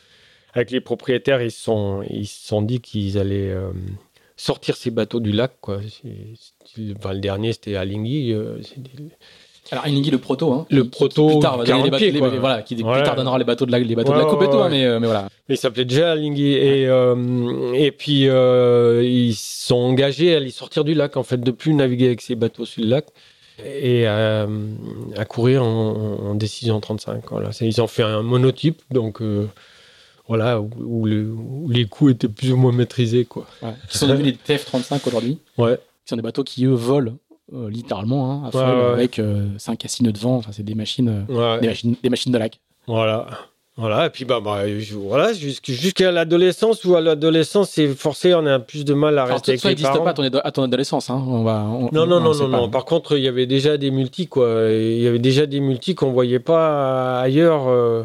avec 0.53 0.71
les 0.71 0.81
propriétaires 0.81 1.41
ils 1.41 1.51
sont 1.51 2.03
ils 2.09 2.27
se 2.27 2.47
sont 2.47 2.61
dit 2.61 2.81
qu'ils 2.81 3.17
allaient 3.17 3.51
euh, 3.51 3.71
sortir 4.41 4.75
ces 4.75 4.91
bateaux 4.91 5.19
du 5.19 5.31
lac. 5.31 5.53
Quoi. 5.61 5.79
Enfin, 6.97 7.13
le 7.13 7.19
dernier, 7.19 7.53
c'était 7.53 7.75
à 7.75 7.85
Lingui. 7.85 8.33
Euh, 8.33 8.57
alors 9.71 9.85
Lingui, 9.85 10.09
le 10.09 10.17
proto, 10.17 10.51
hein, 10.51 10.65
le 10.69 10.89
proto 10.89 11.27
plus 11.29 11.39
tard, 11.39 11.57
va 11.57 11.63
les 11.63 11.91
pieds, 11.91 12.11
les, 12.11 12.19
voilà, 12.19 12.61
qui 12.63 12.75
ouais. 12.75 12.93
plus 12.93 13.03
tard 13.03 13.15
donnera 13.15 13.37
les 13.37 13.45
bateaux 13.45 13.65
de 13.65 13.71
la, 13.71 13.79
les 13.79 13.95
bateaux 13.95 14.11
ouais, 14.11 14.17
de 14.17 14.23
la 14.23 14.27
coupe 14.27 14.41
et 14.41 14.49
tout, 14.49 14.57
hein, 14.57 14.69
mais, 14.69 14.83
euh, 14.83 14.99
mais 14.99 15.05
voilà. 15.05 15.29
Mais 15.47 15.55
il 15.55 15.57
s'appelait 15.57 15.85
déjà 15.85 16.15
Lingui 16.15 16.53
et 16.53 16.87
euh, 16.87 17.73
et 17.73 17.91
puis 17.91 18.27
euh, 18.27 19.01
ils 19.03 19.35
sont 19.35 19.75
engagés 19.75 20.35
à 20.35 20.39
les 20.39 20.49
sortir 20.49 20.83
du 20.83 20.93
lac 20.93 21.15
en 21.15 21.23
fait, 21.23 21.39
de 21.39 21.51
plus 21.51 21.73
naviguer 21.73 22.07
avec 22.07 22.21
ces 22.21 22.35
bateaux 22.35 22.65
sur 22.65 22.83
le 22.83 22.89
lac 22.89 23.05
et 23.63 24.07
à, 24.07 24.47
à 25.15 25.25
courir 25.25 25.63
en, 25.63 26.29
en, 26.31 26.35
décision 26.35 26.79
35. 26.79 27.23
Voilà, 27.29 27.51
ils 27.61 27.81
ont 27.81 27.87
fait 27.87 28.03
un 28.03 28.23
monotype 28.23 28.81
donc 28.89 29.21
voilà, 30.31 30.61
où, 30.61 30.69
où, 30.79 31.05
le, 31.05 31.29
où, 31.29 31.69
les 31.69 31.85
coûts 31.85 32.09
étaient 32.09 32.29
plus 32.29 32.51
ou 32.53 32.57
moins 32.57 32.71
maîtrisés. 32.71 33.25
Quoi. 33.25 33.45
Ouais. 33.61 33.73
Qui 33.89 33.97
sont 33.97 34.07
devenus 34.07 34.37
des 34.47 34.53
TF-35 34.55 35.05
aujourd'hui. 35.07 35.39
Ouais. 35.57 35.75
Qui 36.05 36.09
sont 36.09 36.15
des 36.15 36.21
bateaux 36.21 36.43
qui, 36.45 36.65
eux, 36.65 36.71
volent 36.73 37.13
euh, 37.53 37.69
littéralement 37.69 38.31
hein, 38.31 38.47
à 38.47 38.51
fond, 38.51 38.59
ouais, 38.59 38.65
ouais. 38.65 38.93
avec 38.93 39.19
euh, 39.19 39.47
5 39.57 39.83
à 39.83 39.87
6 39.89 40.03
nœuds 40.03 40.13
de 40.13 40.17
vent. 40.19 40.37
Enfin, 40.37 40.51
c'est 40.53 40.63
des 40.63 40.75
machines, 40.75 41.25
euh, 41.29 41.59
des 41.59 41.67
machines, 41.67 41.95
des 42.01 42.09
machines 42.09 42.31
de 42.31 42.37
lac. 42.37 42.59
Voilà. 42.87 43.27
Voilà, 43.77 44.05
et 44.07 44.09
puis 44.09 44.25
bah, 44.25 44.41
bah 44.43 44.63
voilà, 45.07 45.31
jusqu'- 45.31 45.71
jusqu'à 45.71 46.11
l'adolescence, 46.11 46.83
où 46.83 46.95
à 46.95 47.01
l'adolescence, 47.01 47.69
c'est 47.71 47.87
forcé, 47.87 48.33
on 48.35 48.45
a 48.45 48.59
plus 48.59 48.83
de 48.83 48.93
mal 48.93 49.17
à 49.17 49.23
Alors, 49.23 49.35
rester 49.35 49.57
ça 49.57 49.67
avec 49.69 49.79
les 49.79 49.83
n'existe 49.83 49.91
parents. 49.93 50.03
pas 50.03 50.11
à 50.11 50.29
ton, 50.29 50.39
à 50.43 50.51
ton 50.51 50.63
adolescence. 50.63 51.09
Hein. 51.09 51.23
On 51.25 51.43
va, 51.43 51.63
on- 51.63 51.89
Non, 51.91 52.05
non, 52.05 52.17
on 52.17 52.19
non, 52.19 52.33
non, 52.35 52.47
non. 52.49 52.69
Par 52.69 52.83
contre, 52.85 53.17
il 53.17 53.23
y 53.23 53.27
avait 53.29 53.45
déjà 53.47 53.77
des 53.77 53.89
multis, 53.89 54.27
quoi. 54.27 54.69
Il 54.69 55.01
y 55.01 55.07
avait 55.07 55.19
déjà 55.19 55.45
des 55.45 55.61
multis 55.61 55.95
qu'on 55.95 56.11
voyait 56.11 56.39
pas 56.39 57.21
ailleurs. 57.21 57.67
euh. 57.69 58.03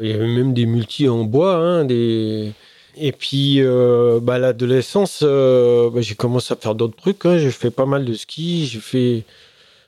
Il 0.00 0.08
y 0.08 0.12
avait 0.12 0.26
même 0.26 0.52
des 0.54 0.66
multis 0.66 1.08
en 1.08 1.24
bois, 1.24 1.54
hein, 1.56 1.84
des... 1.84 2.52
Et 2.98 3.12
puis, 3.12 3.56
euh, 3.60 4.20
bah, 4.22 4.34
à 4.34 4.38
l'adolescence, 4.38 5.20
euh, 5.22 5.90
bah, 5.90 6.00
j'ai 6.00 6.14
commencé 6.14 6.52
à 6.52 6.56
faire 6.56 6.74
d'autres 6.74 6.96
trucs. 6.96 7.24
hein. 7.26 7.38
J'ai 7.38 7.50
fait 7.50 7.70
pas 7.70 7.86
mal 7.86 8.04
de 8.04 8.14
ski. 8.14 8.66
J'ai 8.66 8.80
fait... 8.80 9.22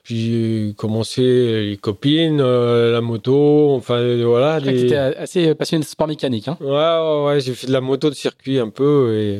J'ai 0.05 0.73
commencé 0.75 1.21
les 1.21 1.77
copines, 1.77 2.39
euh, 2.41 2.91
la 2.91 3.01
moto, 3.01 3.71
enfin, 3.75 4.17
voilà. 4.23 4.59
Des- 4.59 4.73
t'étais 4.73 4.95
assez 4.95 5.53
passionné 5.53 5.83
de 5.83 5.87
sport 5.87 6.07
mécanique. 6.07 6.47
Hein. 6.47 6.57
Ouais, 6.61 6.67
ouais, 6.67 7.25
ouais, 7.25 7.39
j'ai 7.41 7.53
fait 7.53 7.67
de 7.67 7.71
la 7.73 7.81
moto 7.81 8.09
de 8.09 8.15
circuit 8.15 8.57
un 8.57 8.69
peu, 8.69 9.13
et... 9.15 9.39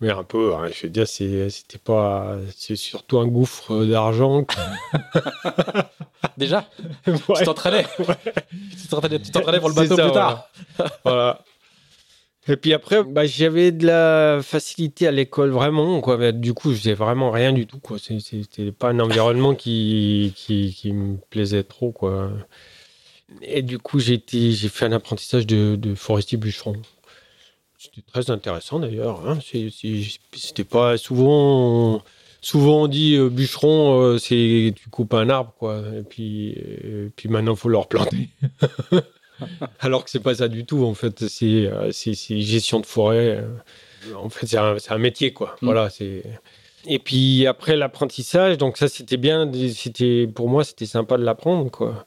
mais 0.00 0.10
un 0.10 0.24
peu, 0.24 0.54
hein, 0.54 0.68
je 0.72 0.82
veux 0.84 0.88
dire, 0.88 1.06
c'était 1.06 1.78
pas. 1.82 2.36
C'est 2.56 2.76
surtout 2.76 3.18
un 3.18 3.26
gouffre 3.26 3.84
d'argent. 3.84 4.46
Déjà, 6.36 6.68
Ouais, 7.06 7.14
tu 7.38 7.44
t'entraînais. 7.44 7.86
t'entraînais 8.90 9.18
tu 9.20 9.30
t'entraînais 9.30 9.60
pour 9.60 9.68
le 9.68 9.74
bateau 9.74 9.96
ça, 9.96 10.04
plus 10.04 10.12
tard. 10.12 10.48
voilà. 11.04 11.44
Et 12.48 12.56
puis 12.56 12.72
après, 12.72 13.04
bah, 13.04 13.26
j'avais 13.26 13.70
de 13.70 13.86
la 13.86 14.40
facilité 14.42 15.06
à 15.06 15.10
l'école, 15.10 15.50
vraiment. 15.50 16.00
Quoi. 16.00 16.16
Mais 16.16 16.32
du 16.32 16.54
coup, 16.54 16.72
je 16.72 16.78
faisais 16.78 16.94
vraiment 16.94 17.30
rien 17.30 17.52
du 17.52 17.66
tout. 17.66 17.78
Quoi. 17.78 17.98
C'était 17.98 18.72
pas 18.72 18.88
un 18.88 18.98
environnement 19.00 19.54
qui, 19.54 20.32
qui, 20.34 20.74
qui 20.74 20.92
me 20.92 21.18
plaisait 21.28 21.62
trop. 21.62 21.92
Quoi. 21.92 22.30
Et 23.42 23.62
du 23.62 23.78
coup, 23.78 24.00
j'ai 24.00 24.18
fait 24.68 24.86
un 24.86 24.92
apprentissage 24.92 25.46
de, 25.46 25.76
de 25.76 25.94
forestier 25.94 26.38
bûcheron. 26.38 26.74
C'était 27.80 28.02
très 28.02 28.30
intéressant 28.30 28.78
d'ailleurs. 28.78 29.26
Hein. 29.26 29.38
C'était 29.40 30.64
pas 30.64 30.98
souvent. 30.98 32.02
Souvent 32.42 32.82
on 32.82 32.88
dit 32.88 33.16
euh, 33.16 33.30
bûcheron, 33.30 34.00
euh, 34.00 34.18
c'est 34.18 34.74
tu 34.76 34.90
coupes 34.90 35.14
un 35.14 35.30
arbre, 35.30 35.54
quoi. 35.58 35.82
Et 35.98 36.02
puis, 36.02 36.50
et 36.50 37.10
puis 37.16 37.30
maintenant, 37.30 37.52
il 37.52 37.58
faut 37.58 37.70
le 37.70 37.78
replanter. 37.78 38.28
Alors 39.80 40.04
que 40.04 40.10
c'est 40.10 40.20
pas 40.20 40.34
ça 40.34 40.48
du 40.48 40.66
tout, 40.66 40.84
en 40.84 40.92
fait. 40.92 41.26
C'est 41.28 41.66
euh, 41.66 41.90
gestion 41.90 42.80
de 42.80 42.86
forêt. 42.86 43.38
euh. 43.38 44.14
En 44.14 44.28
fait, 44.28 44.46
c'est 44.46 44.58
un, 44.92 44.98
métier, 44.98 45.32
quoi. 45.32 45.56
Mm. 45.62 45.64
Voilà, 45.64 45.88
c'est. 45.88 46.22
Et 46.86 46.98
puis 46.98 47.46
après 47.46 47.76
l'apprentissage, 47.76 48.58
donc 48.58 48.76
ça 48.76 48.88
c'était 48.88 49.18
bien, 49.18 49.50
c'était 49.74 50.26
pour 50.26 50.48
moi 50.48 50.64
c'était 50.64 50.86
sympa 50.86 51.18
de 51.18 51.24
l'apprendre, 51.24 51.70
quoi. 51.70 52.06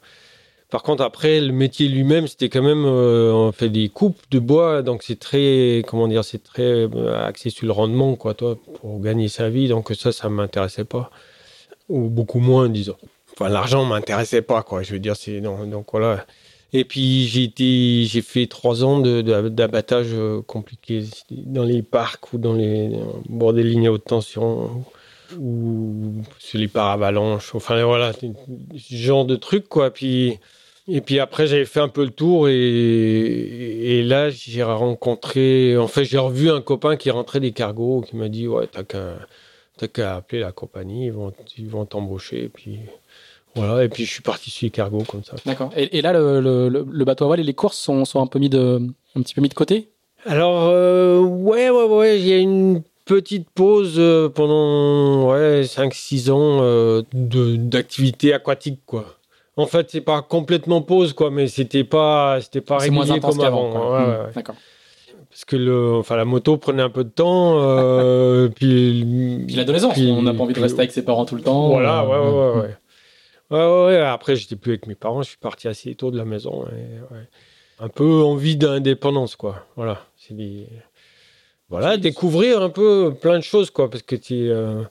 Par 0.70 0.82
contre 0.82 1.02
après 1.02 1.40
le 1.40 1.52
métier 1.52 1.88
lui-même, 1.88 2.26
c'était 2.26 2.48
quand 2.48 2.62
même 2.62 2.84
euh, 2.84 3.32
on 3.32 3.52
fait 3.52 3.68
des 3.68 3.88
coupes 3.88 4.20
de 4.30 4.38
bois, 4.38 4.82
donc 4.82 5.02
c'est 5.02 5.18
très 5.18 5.82
comment 5.86 6.08
dire, 6.08 6.24
c'est 6.24 6.42
très 6.42 6.62
euh, 6.62 7.24
axé 7.24 7.50
sur 7.50 7.66
le 7.66 7.72
rendement, 7.72 8.16
quoi, 8.16 8.34
toi, 8.34 8.58
pour 8.80 9.00
gagner 9.00 9.28
sa 9.28 9.50
vie. 9.50 9.68
Donc 9.68 9.92
ça, 9.94 10.10
ça 10.10 10.28
m'intéressait 10.28 10.84
pas, 10.84 11.10
ou 11.88 12.08
beaucoup 12.08 12.40
moins, 12.40 12.68
disons. 12.68 12.96
Enfin, 13.32 13.48
l'argent 13.48 13.84
m'intéressait 13.84 14.42
pas, 14.42 14.62
quoi. 14.62 14.82
Je 14.82 14.92
veux 14.92 14.98
dire, 14.98 15.16
c'est 15.16 15.40
donc 15.40 15.86
voilà. 15.92 16.24
Et 16.72 16.84
puis 16.84 17.26
j'ai 17.28 17.44
été, 17.44 18.04
j'ai 18.04 18.20
fait 18.20 18.48
trois 18.48 18.82
ans 18.82 18.98
d'abattage 18.98 20.08
euh, 20.10 20.42
compliqué 20.42 21.04
dans 21.30 21.62
les 21.62 21.82
parcs 21.82 22.32
ou 22.32 22.38
dans 22.38 22.52
les 22.52 22.88
au 22.88 23.22
bord 23.28 23.52
des 23.52 23.62
lignes 23.62 23.86
à 23.86 23.92
haute 23.92 24.04
tension 24.04 24.84
ou 25.40 26.22
sur 26.38 26.58
les 26.58 26.68
paravalanches. 26.68 27.54
Enfin 27.54 27.82
voilà, 27.84 28.12
ce 28.12 28.94
genre 28.94 29.24
de 29.24 29.36
trucs 29.36 29.68
quoi. 29.68 29.90
Puis 29.90 30.38
et 30.88 31.00
puis 31.00 31.18
après 31.18 31.46
j'avais 31.46 31.64
fait 31.64 31.80
un 31.80 31.88
peu 31.88 32.04
le 32.04 32.10
tour 32.10 32.48
et, 32.48 32.54
et 33.98 34.02
là 34.02 34.30
j'ai 34.30 34.62
rencontré, 34.62 35.76
en 35.76 35.88
fait 35.88 36.04
j'ai 36.04 36.18
revu 36.18 36.50
un 36.50 36.60
copain 36.60 36.96
qui 36.96 37.10
rentrait 37.10 37.40
des 37.40 37.52
cargos 37.52 38.02
qui 38.02 38.16
m'a 38.16 38.28
dit 38.28 38.46
ouais 38.48 38.66
t'as 38.66 38.82
qu'à 38.84 39.16
qu'à 39.92 40.16
appeler 40.16 40.40
la 40.40 40.52
compagnie, 40.52 41.06
ils 41.06 41.12
vont 41.12 41.32
ils 41.58 41.68
vont 41.68 41.84
t'embaucher. 41.86 42.44
Et 42.44 42.48
puis 42.48 42.78
voilà, 43.56 43.84
et 43.84 43.88
puis 43.88 44.04
je 44.04 44.10
suis 44.10 44.22
parti 44.22 44.50
sur 44.50 44.66
les 44.66 44.70
cargos 44.70 45.04
comme 45.04 45.22
ça. 45.24 45.36
D'accord. 45.46 45.70
Et, 45.76 45.98
et 45.98 46.02
là, 46.02 46.12
le, 46.12 46.40
le- 46.40 46.68
le- 46.68 46.86
le 46.90 47.04
bateau 47.04 47.24
à 47.24 47.26
voile 47.28 47.40
et 47.40 47.44
les 47.44 47.54
courses 47.54 47.78
sont, 47.78 48.04
sont 48.04 48.20
un, 48.20 48.26
peu 48.26 48.40
mis 48.40 48.48
de, 48.48 48.80
un 49.14 49.22
petit 49.22 49.32
peu 49.32 49.40
mis 49.40 49.48
de 49.48 49.54
côté? 49.54 49.90
Alors, 50.26 50.68
euh, 50.70 51.20
ouais, 51.20 51.70
ouais, 51.70 51.84
ouais, 51.84 52.18
il 52.20 52.26
y 52.26 52.32
a 52.32 52.38
une 52.38 52.82
petite 53.04 53.48
pause 53.50 53.94
euh, 53.98 54.28
pendant 54.28 55.30
ouais, 55.30 55.62
5-6 55.62 56.30
ans 56.30 56.58
euh, 56.62 57.02
d'activité 57.12 58.32
aquatique, 58.32 58.80
quoi. 58.86 59.04
En 59.56 59.66
fait, 59.66 59.88
c'est 59.90 60.00
pas 60.00 60.20
complètement 60.22 60.82
pause, 60.82 61.12
quoi, 61.12 61.30
mais 61.30 61.46
c'était 61.46 61.84
pas, 61.84 62.40
c'était 62.40 62.60
pas 62.60 62.78
régulier 62.78 63.20
comme 63.20 63.40
avant. 63.40 63.70
ouais, 63.92 64.04
Hmm, 64.04 64.10
ouais. 64.10 64.32
D'accord. 64.34 64.56
Parce 65.30 65.44
que 65.44 65.56
le, 65.56 65.94
enfin, 65.94 66.16
la 66.16 66.24
moto 66.24 66.56
prenait 66.56 66.82
un 66.82 66.90
peu 66.90 67.04
de 67.04 67.10
temps, 67.10 67.58
euh, 67.60 68.48
puis, 68.54 69.44
Puis 69.46 69.56
l'adolescence, 69.56 69.98
on 69.98 70.22
n'a 70.22 70.32
pas 70.32 70.42
envie 70.42 70.54
de 70.54 70.60
rester 70.60 70.80
avec 70.80 70.92
ses 70.92 71.04
parents 71.04 71.24
tout 71.24 71.34
le 71.34 71.42
temps. 71.42 71.68
Voilà, 71.68 72.06
ouais, 72.06 72.14
euh, 72.14 73.86
ouais, 73.86 73.94
ouais. 73.96 74.00
Après, 74.00 74.36
j'étais 74.36 74.56
plus 74.56 74.72
avec 74.72 74.86
mes 74.86 74.94
parents, 74.94 75.22
je 75.22 75.28
suis 75.28 75.38
parti 75.38 75.68
assez 75.68 75.94
tôt 75.94 76.10
de 76.10 76.16
la 76.16 76.24
maison. 76.24 76.64
et. 76.66 77.16
Un 77.80 77.88
peu 77.88 78.22
envie 78.22 78.56
d'indépendance, 78.56 79.34
quoi. 79.34 79.66
Voilà. 79.74 80.06
C'est 80.16 80.34
des... 80.36 80.68
Voilà, 81.70 81.96
découvrir 81.96 82.62
un 82.62 82.68
peu 82.70 83.12
plein 83.20 83.38
de 83.38 83.44
choses, 83.44 83.70
quoi. 83.70 83.90
Parce 83.90 84.02
que 84.02 84.16
tu, 84.16 84.50
euh, 84.50 84.82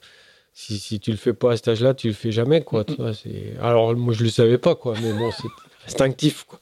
si, 0.52 0.78
si 0.78 1.00
tu 1.00 1.10
le 1.12 1.16
fais 1.16 1.32
pas 1.32 1.52
à 1.52 1.56
cet 1.56 1.68
âge-là, 1.68 1.94
tu 1.94 2.08
le 2.08 2.12
fais 2.14 2.32
jamais, 2.32 2.62
quoi. 2.62 2.84
tu 2.84 2.94
vois, 2.96 3.14
c'est... 3.14 3.54
Alors, 3.62 3.94
moi, 3.96 4.12
je 4.12 4.24
le 4.24 4.30
savais 4.30 4.58
pas, 4.58 4.74
quoi. 4.74 4.94
Mais 5.02 5.12
bon, 5.12 5.30
c'est 5.30 5.48
instinctif, 5.86 6.44
quoi. 6.44 6.58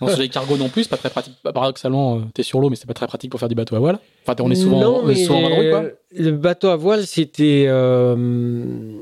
Non, 0.00 0.08
sur 0.08 0.18
les 0.20 0.28
cargos 0.28 0.56
non 0.56 0.68
plus, 0.68 0.84
c'est 0.84 0.90
pas 0.90 0.96
très 0.96 1.10
pratique. 1.10 1.34
Bah, 1.42 1.52
Paradoxalement, 1.52 2.18
euh, 2.18 2.20
t'es 2.32 2.44
sur 2.44 2.60
l'eau, 2.60 2.70
mais 2.70 2.76
c'est 2.76 2.86
pas 2.86 2.94
très 2.94 3.06
pratique 3.08 3.30
pour 3.30 3.40
faire 3.40 3.48
du 3.48 3.54
bateau 3.56 3.74
à 3.74 3.80
voile. 3.80 3.98
Enfin, 4.24 4.36
on 4.44 4.50
est 4.50 4.54
souvent, 4.54 4.80
Non, 4.80 5.00
on 5.04 5.08
est 5.08 5.24
souvent 5.24 5.38
en 5.40 5.48
vadrouille, 5.48 5.70
quoi. 5.70 5.84
Le 6.16 6.30
bateau 6.30 6.68
à 6.68 6.76
voile, 6.76 7.04
c'était. 7.06 7.64
Euh, 7.66 8.92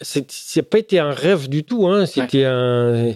c'est- 0.00 0.62
pas 0.62 0.78
été 0.78 0.98
un 1.00 1.10
rêve 1.10 1.48
du 1.50 1.64
tout. 1.64 1.86
Hein. 1.88 2.06
C'était 2.06 2.44
un. 2.44 3.12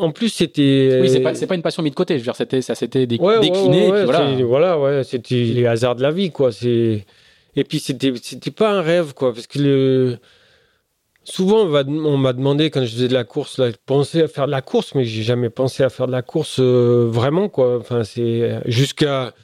En 0.00 0.10
plus, 0.12 0.28
c'était. 0.30 0.98
Oui, 1.00 1.08
c'est 1.08 1.20
pas, 1.20 1.34
c'est 1.34 1.46
pas 1.46 1.54
une 1.54 1.62
passion 1.62 1.82
mise 1.82 1.92
de 1.92 1.96
côté. 1.96 2.14
Je 2.14 2.18
veux 2.20 2.24
dire, 2.24 2.36
c'était, 2.36 2.62
ça 2.62 2.74
s'était 2.74 3.06
dé- 3.06 3.18
Ouais, 3.20 3.40
décliné. 3.40 3.86
ouais, 3.86 3.90
ouais, 3.92 4.04
voilà. 4.04 4.34
c'est- 4.36 4.42
voilà, 4.42 4.78
ouais, 4.80 5.04
c'était 5.04 5.34
les 5.36 5.66
hasards 5.66 5.96
de 5.96 6.02
la 6.02 6.10
vie, 6.10 6.30
quoi. 6.30 6.52
C'est 6.52 7.04
et 7.58 7.64
puis 7.64 7.78
c'était 7.80 8.12
c'était 8.22 8.50
pas 8.50 8.70
un 8.70 8.82
rêve, 8.82 9.14
quoi, 9.14 9.32
parce 9.32 9.46
que 9.46 9.58
le 9.58 10.18
souvent 11.24 11.62
on 11.66 12.16
m'a 12.16 12.32
demandé 12.32 12.70
quand 12.70 12.84
je 12.84 12.92
faisais 12.94 13.08
de 13.08 13.14
la 13.14 13.24
course, 13.24 13.58
là, 13.58 13.70
de 13.70 13.76
penser 13.86 14.22
à 14.22 14.28
faire 14.28 14.46
de 14.46 14.50
la 14.52 14.62
course, 14.62 14.94
mais 14.94 15.04
j'ai 15.04 15.22
jamais 15.22 15.50
pensé 15.50 15.82
à 15.82 15.88
faire 15.88 16.06
de 16.06 16.12
la 16.12 16.22
course 16.22 16.58
euh, 16.60 17.08
vraiment, 17.10 17.48
quoi. 17.48 17.78
Enfin, 17.78 18.04
c'est 18.04 18.60
jusqu'à 18.66 19.34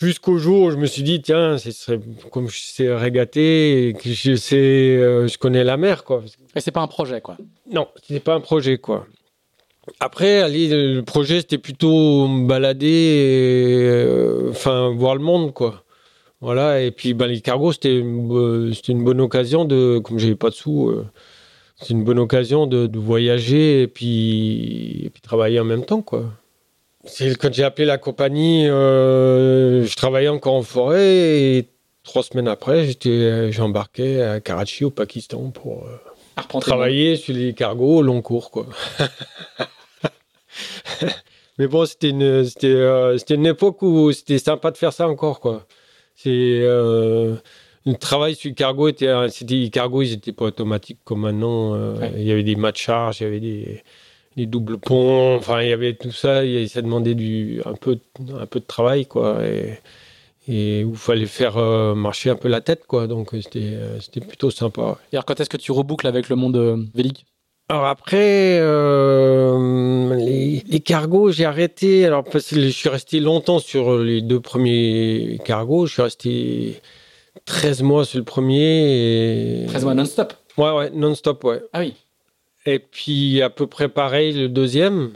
jusqu'au 0.00 0.38
jour 0.38 0.62
où 0.66 0.70
je 0.70 0.76
me 0.76 0.86
suis 0.86 1.02
dit 1.02 1.20
tiens, 1.20 1.58
ce 1.58 1.72
serait 1.72 1.98
comme 2.30 2.48
je 2.48 2.58
sais 2.60 2.94
régater 2.94 3.88
et 3.88 3.92
que 3.94 4.08
je 4.10 4.36
sais, 4.36 4.56
euh, 4.56 5.26
je 5.26 5.38
connais 5.38 5.64
la 5.64 5.76
mer, 5.76 6.04
quoi. 6.04 6.22
Et 6.54 6.60
c'est 6.60 6.70
pas 6.70 6.82
un 6.82 6.86
projet, 6.86 7.20
quoi. 7.20 7.36
Non, 7.72 7.88
c'était 8.02 8.20
pas 8.20 8.34
un 8.34 8.40
projet, 8.40 8.78
quoi. 8.78 9.06
Après, 10.00 10.48
le 10.48 11.00
projet, 11.00 11.38
c'était 11.38 11.58
plutôt 11.58 12.26
me 12.28 12.46
balader, 12.46 12.86
et, 12.86 13.88
euh, 13.88 14.50
enfin, 14.50 14.94
voir 14.94 15.14
le 15.14 15.22
monde, 15.22 15.52
quoi. 15.52 15.84
Voilà, 16.40 16.80
et 16.80 16.92
puis 16.92 17.14
ben, 17.14 17.26
les 17.26 17.40
cargos, 17.40 17.72
c'était 17.72 17.98
une, 17.98 18.30
euh, 18.32 18.72
c'était 18.72 18.92
une 18.92 19.02
bonne 19.02 19.20
occasion 19.20 19.64
de, 19.64 19.98
comme 19.98 20.18
j'avais 20.18 20.36
pas 20.36 20.50
de 20.50 20.54
sous, 20.54 20.88
euh, 20.88 21.04
c'est 21.80 21.90
une 21.90 22.04
bonne 22.04 22.18
occasion 22.20 22.66
de, 22.66 22.86
de 22.86 22.98
voyager 22.98 23.82
et 23.82 23.88
puis, 23.88 25.02
et 25.04 25.10
puis 25.10 25.20
travailler 25.20 25.58
en 25.58 25.64
même 25.64 25.84
temps, 25.84 26.02
quoi. 26.02 26.24
Quand 27.40 27.52
j'ai 27.52 27.64
appelé 27.64 27.86
la 27.86 27.98
compagnie, 27.98 28.68
euh, 28.68 29.84
je 29.84 29.96
travaillais 29.96 30.28
encore 30.28 30.54
en 30.54 30.62
forêt 30.62 31.40
et 31.40 31.68
trois 32.02 32.22
semaines 32.22 32.48
après, 32.48 32.86
j'ai 33.00 33.60
embarqué 33.60 34.22
à 34.22 34.40
Karachi 34.40 34.84
au 34.84 34.90
Pakistan 34.90 35.50
pour 35.50 35.84
euh, 35.86 36.60
travailler 36.60 37.16
sur 37.16 37.34
les 37.34 37.54
cargos 37.54 37.98
au 37.98 38.02
long 38.02 38.20
cours, 38.22 38.50
quoi. 38.50 38.66
Mais 41.58 41.66
bon, 41.66 41.86
c'était 41.86 42.10
une, 42.10 42.44
c'était, 42.44 42.68
euh, 42.68 43.18
c'était 43.18 43.34
une 43.34 43.46
époque 43.46 43.82
où 43.82 44.12
c'était 44.12 44.38
sympa 44.38 44.70
de 44.70 44.76
faire 44.76 44.92
ça 44.92 45.08
encore, 45.08 45.40
quoi. 45.40 45.66
C'est 46.14 46.30
euh, 46.62 47.36
le 47.86 47.94
travail 47.94 48.34
sur 48.36 48.48
le 48.50 48.54
cargo 48.54 48.88
était, 48.88 49.08
un- 49.08 49.28
c'était 49.28 49.54
les 49.56 49.70
cargos, 49.70 50.02
ils 50.02 50.12
étaient 50.14 50.32
pas 50.32 50.46
automatiques 50.46 51.00
comme 51.04 51.20
maintenant. 51.22 51.74
euh, 51.74 51.96
Ouais. 51.98 52.12
Il 52.18 52.22
y 52.24 52.32
avait 52.32 52.42
des 52.44 52.56
mâts 52.56 52.72
de 52.72 52.76
charge, 52.76 53.20
il 53.20 53.24
y 53.24 53.26
avait 53.26 53.40
des, 53.40 53.82
des 54.36 54.46
doubles 54.46 54.78
ponts, 54.78 55.36
enfin 55.36 55.62
il 55.62 55.68
y 55.70 55.72
avait 55.72 55.94
tout 55.94 56.12
ça. 56.12 56.44
il 56.44 56.68
ça 56.68 56.82
demandait 56.82 57.14
du 57.14 57.62
un 57.66 57.74
peu, 57.74 57.98
un 58.40 58.46
peu 58.46 58.60
de 58.60 58.66
travail, 58.66 59.06
quoi. 59.06 59.44
Et, 59.46 59.78
et 60.48 60.84
où 60.84 60.92
il 60.92 60.96
fallait 60.98 61.26
faire 61.26 61.56
euh, 61.58 61.94
marcher 61.94 62.30
un 62.30 62.36
peu 62.36 62.48
la 62.48 62.60
tête, 62.62 62.86
quoi. 62.86 63.06
Donc 63.08 63.30
c'était, 63.32 63.78
c'était 64.00 64.20
plutôt 64.20 64.50
sympa. 64.50 64.98
Et 65.12 65.16
alors, 65.16 65.24
quand 65.26 65.40
est-ce 65.40 65.50
que 65.50 65.56
tu 65.58 65.72
reboucles 65.72 66.06
avec 66.08 66.28
le 66.30 66.36
monde 66.36 66.88
vélique? 66.94 67.26
Alors 67.70 67.84
après, 67.84 68.58
euh, 68.60 70.14
les, 70.16 70.62
les 70.66 70.80
cargos, 70.80 71.30
j'ai 71.30 71.44
arrêté. 71.44 72.06
Alors 72.06 72.24
parce 72.24 72.48
que 72.48 72.60
je 72.60 72.68
suis 72.68 72.88
resté 72.88 73.20
longtemps 73.20 73.58
sur 73.58 73.98
les 73.98 74.22
deux 74.22 74.40
premiers 74.40 75.38
cargos. 75.44 75.86
Je 75.86 75.92
suis 75.92 76.02
resté 76.02 76.80
13 77.44 77.82
mois 77.82 78.06
sur 78.06 78.18
le 78.18 78.24
premier. 78.24 79.64
Et... 79.64 79.66
13 79.66 79.84
mois 79.84 79.94
non-stop. 79.94 80.32
Ouais, 80.56 80.70
ouais, 80.70 80.90
non-stop, 80.90 81.44
ouais. 81.44 81.62
Ah 81.74 81.80
oui. 81.80 81.94
Et 82.64 82.78
puis 82.78 83.42
à 83.42 83.50
peu 83.50 83.66
près 83.66 83.88
pareil 83.88 84.32
le 84.32 84.48
deuxième. 84.48 85.12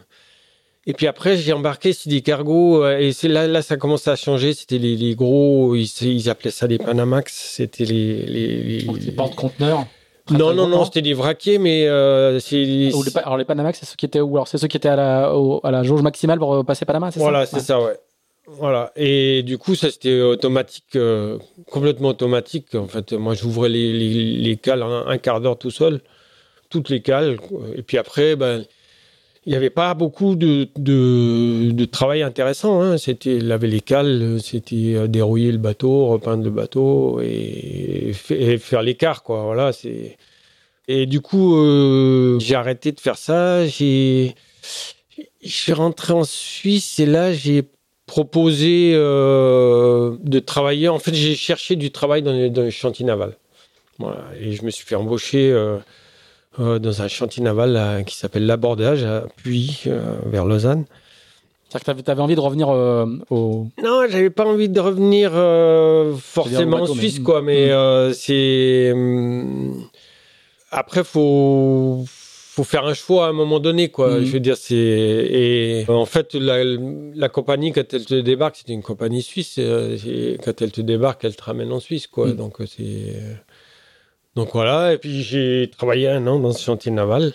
Et 0.87 0.95
puis 0.95 1.07
après, 1.07 1.37
j'ai 1.37 1.53
embarqué 1.53 1.93
sur 1.93 2.11
des 2.11 2.23
cargos, 2.23 2.85
euh, 2.85 2.99
et 2.99 3.13
c'est 3.13 3.29
là, 3.29 3.47
là, 3.47 3.63
ça 3.63 3.77
commençait 3.77 4.11
à 4.11 4.17
changer. 4.17 4.53
C'était 4.53 4.79
les, 4.79 4.97
les 4.97 5.15
gros, 5.15 5.77
ils, 5.77 5.89
ils 6.03 6.29
appelaient 6.29 6.51
ça 6.51 6.67
des 6.67 6.79
Panamax. 6.79 7.33
C'était 7.33 7.85
les, 7.85 8.27
les, 8.27 8.63
les, 8.63 8.83
Donc, 8.83 8.99
les 8.99 9.13
porte-conteneurs. 9.13 9.87
Non, 10.31 10.55
non, 10.55 10.69
non, 10.69 10.85
c'était 10.85 11.03
des 11.03 11.15
vraquiers, 11.15 11.59
mais 11.59 11.87
euh, 11.89 12.39
c'est. 12.39 12.93
Ou 12.95 13.03
les 13.03 13.11
pa- 13.11 13.21
alors 13.21 13.37
les 13.37 13.45
Panamax, 13.45 13.81
c'est 13.81 13.87
ceux 13.87 13.97
qui 13.97 14.07
étaient 14.07 14.21
où 14.21 14.37
Alors 14.37 14.47
c'est 14.49 14.57
ceux 14.59 14.69
qui 14.69 14.77
étaient 14.77 14.89
à 14.89 14.97
la, 14.97 15.35
au- 15.35 15.61
à 15.65 15.71
la 15.71 15.83
jauge 15.83 16.03
maximale 16.03 16.39
pour 16.39 16.55
euh, 16.55 16.63
passer 16.63 16.85
Panama, 16.85 17.11
c'est 17.11 17.19
Voilà, 17.21 17.45
ça 17.45 17.59
c'est 17.59 17.65
ça, 17.67 17.81
ouais. 17.81 17.97
Voilà. 18.47 18.93
Et 18.97 19.43
du 19.45 19.57
coup, 19.59 19.75
ça, 19.75 19.91
c'était 19.91 20.21
automatique, 20.21 20.97
euh, 20.97 21.39
complètement 21.71 22.09
automatique. 22.09 22.75
En 22.75 22.89
fait, 22.89 23.13
moi, 23.13 23.35
j'ouvrais 23.35 23.69
les, 23.69 23.93
les, 23.93 24.09
les 24.39 24.57
cales 24.57 24.83
en 24.83 25.07
un 25.07 25.19
quart 25.19 25.41
d'heure 25.41 25.57
tout 25.59 25.71
seul, 25.71 26.01
toutes 26.69 26.89
les 26.89 27.03
cales. 27.03 27.37
Et 27.77 27.83
puis 27.83 27.99
après, 27.99 28.35
ben, 28.37 28.65
il 29.45 29.51
n'y 29.51 29.57
avait 29.57 29.71
pas 29.71 29.95
beaucoup 29.95 30.37
de, 30.37 30.69
de, 30.77 31.85
travail 31.85 32.23
intéressant. 32.23 32.81
Hein. 32.81 32.97
C'était 32.97 33.41
laver 33.41 33.67
les 33.67 33.81
cales, 33.81 34.39
c'était 34.41 34.95
euh, 34.95 35.07
dérouiller 35.09 35.51
le 35.51 35.59
bateau, 35.59 36.07
repeindre 36.07 36.45
le 36.45 36.51
bateau 36.51 37.21
et, 37.21 38.13
fa- 38.15 38.35
et 38.37 38.59
faire 38.59 38.83
l'écart, 38.83 39.23
quoi. 39.25 39.43
Voilà, 39.43 39.73
c'est. 39.73 40.17
Et 40.89 41.07
du 41.07 41.21
coup, 41.21 41.57
euh, 41.57 42.39
j'ai 42.39 42.55
arrêté 42.55 42.93
de 42.93 43.01
faire 43.01 43.17
ça. 43.17 43.67
J'ai, 43.67 44.35
je 45.43 45.49
suis 45.51 45.73
rentré 45.73 46.13
en 46.13 46.25
Suisse 46.25 46.99
et 47.01 47.07
là, 47.07 47.33
j'ai 47.33 47.65
proposé 48.07 48.93
euh, 48.95 50.17
de 50.23 50.39
travailler. 50.39 50.89
En 50.89 50.99
fait, 50.99 51.15
j'ai 51.15 51.35
cherché 51.35 51.75
du 51.77 51.91
travail 51.91 52.23
dans 52.23 52.33
les, 52.33 52.51
dans 52.51 52.63
les 52.63 52.71
chantiers 52.71 53.07
navals. 53.07 53.37
Voilà. 53.99 54.25
Et 54.41 54.53
je 54.53 54.65
me 54.65 54.71
suis 54.71 54.85
fait 54.85 54.97
embaucher 54.97 55.53
dans 56.59 57.03
un 57.03 57.09
chantier 57.09 57.43
naval 57.43 58.05
qui 58.07 58.17
s'appelle 58.17 58.47
l'abordage 58.47 59.07
Puy, 59.37 59.81
euh, 59.87 60.17
vers 60.27 60.45
Lausanne. 60.45 60.85
C'est-à-dire 61.71 61.97
que 62.03 62.05
tu 62.05 62.11
avais 62.11 62.21
envie 62.21 62.35
de 62.35 62.41
revenir 62.41 62.69
euh, 62.69 63.07
au. 63.31 63.67
Non, 63.83 64.03
j'avais 64.09 64.29
pas 64.29 64.45
envie 64.45 64.69
de 64.69 64.79
revenir 64.79 65.31
euh, 65.35 66.13
forcément 66.17 66.81
bateau, 66.81 66.93
en 66.93 66.95
mais- 66.95 67.01
Suisse, 67.01 67.21
quoi. 67.21 67.41
Mais 67.41 67.69
Mm. 67.69 67.71
euh, 67.71 68.13
c'est 68.13 68.93
hum, 68.93 69.83
après 70.71 71.03
faut 71.05 72.05
faut 72.07 72.65
faire 72.65 72.85
un 72.85 72.93
choix 72.93 73.25
à 73.25 73.29
un 73.31 73.33
moment 73.33 73.59
donné, 73.59 73.89
quoi. 73.89 74.19
Mm. 74.21 74.25
Je 74.27 74.33
veux 74.33 74.41
dire, 74.41 74.59
c'est 74.59 74.75
et 74.77 75.87
en 75.89 76.05
fait 76.05 76.35
la, 76.35 76.63
la 76.63 77.29
compagnie 77.31 77.73
quand 77.73 77.95
elle 77.95 78.05
te 78.05 78.21
débarque, 78.21 78.57
c'était 78.57 78.75
une 78.75 78.83
compagnie 78.83 79.23
suisse. 79.23 79.57
euh, 79.59 79.97
c'est- 79.97 80.37
Quand 80.45 80.61
elle 80.61 80.73
te 80.73 80.83
débarque, 80.83 81.25
elle 81.25 81.35
te 81.37 81.43
ramène 81.43 81.73
en 81.73 81.81
Suisse, 81.81 82.07
quoi. 82.07 82.27
Mm. 82.29 82.33
Donc 82.37 82.61
euh, 82.61 82.67
c'est 82.67 83.15
donc 84.37 84.51
voilà. 84.53 84.93
Et 84.95 84.99
puis 84.99 85.23
j'ai 85.23 85.71
travaillé 85.77 86.09
un 86.09 86.27
an 86.27 86.39
dans 86.39 86.53
ce 86.53 86.63
chantier 86.63 86.91
naval. 86.91 87.35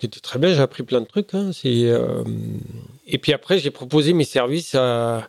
C'était 0.00 0.20
très 0.20 0.38
bien, 0.38 0.54
j'ai 0.54 0.60
appris 0.60 0.84
plein 0.84 1.00
de 1.00 1.06
trucs. 1.06 1.34
hein. 1.34 1.50
Euh, 1.64 2.22
Et 3.06 3.18
puis 3.18 3.32
après, 3.32 3.58
j'ai 3.58 3.70
proposé 3.72 4.12
mes 4.12 4.22
services 4.24 4.76
à... 4.76 5.28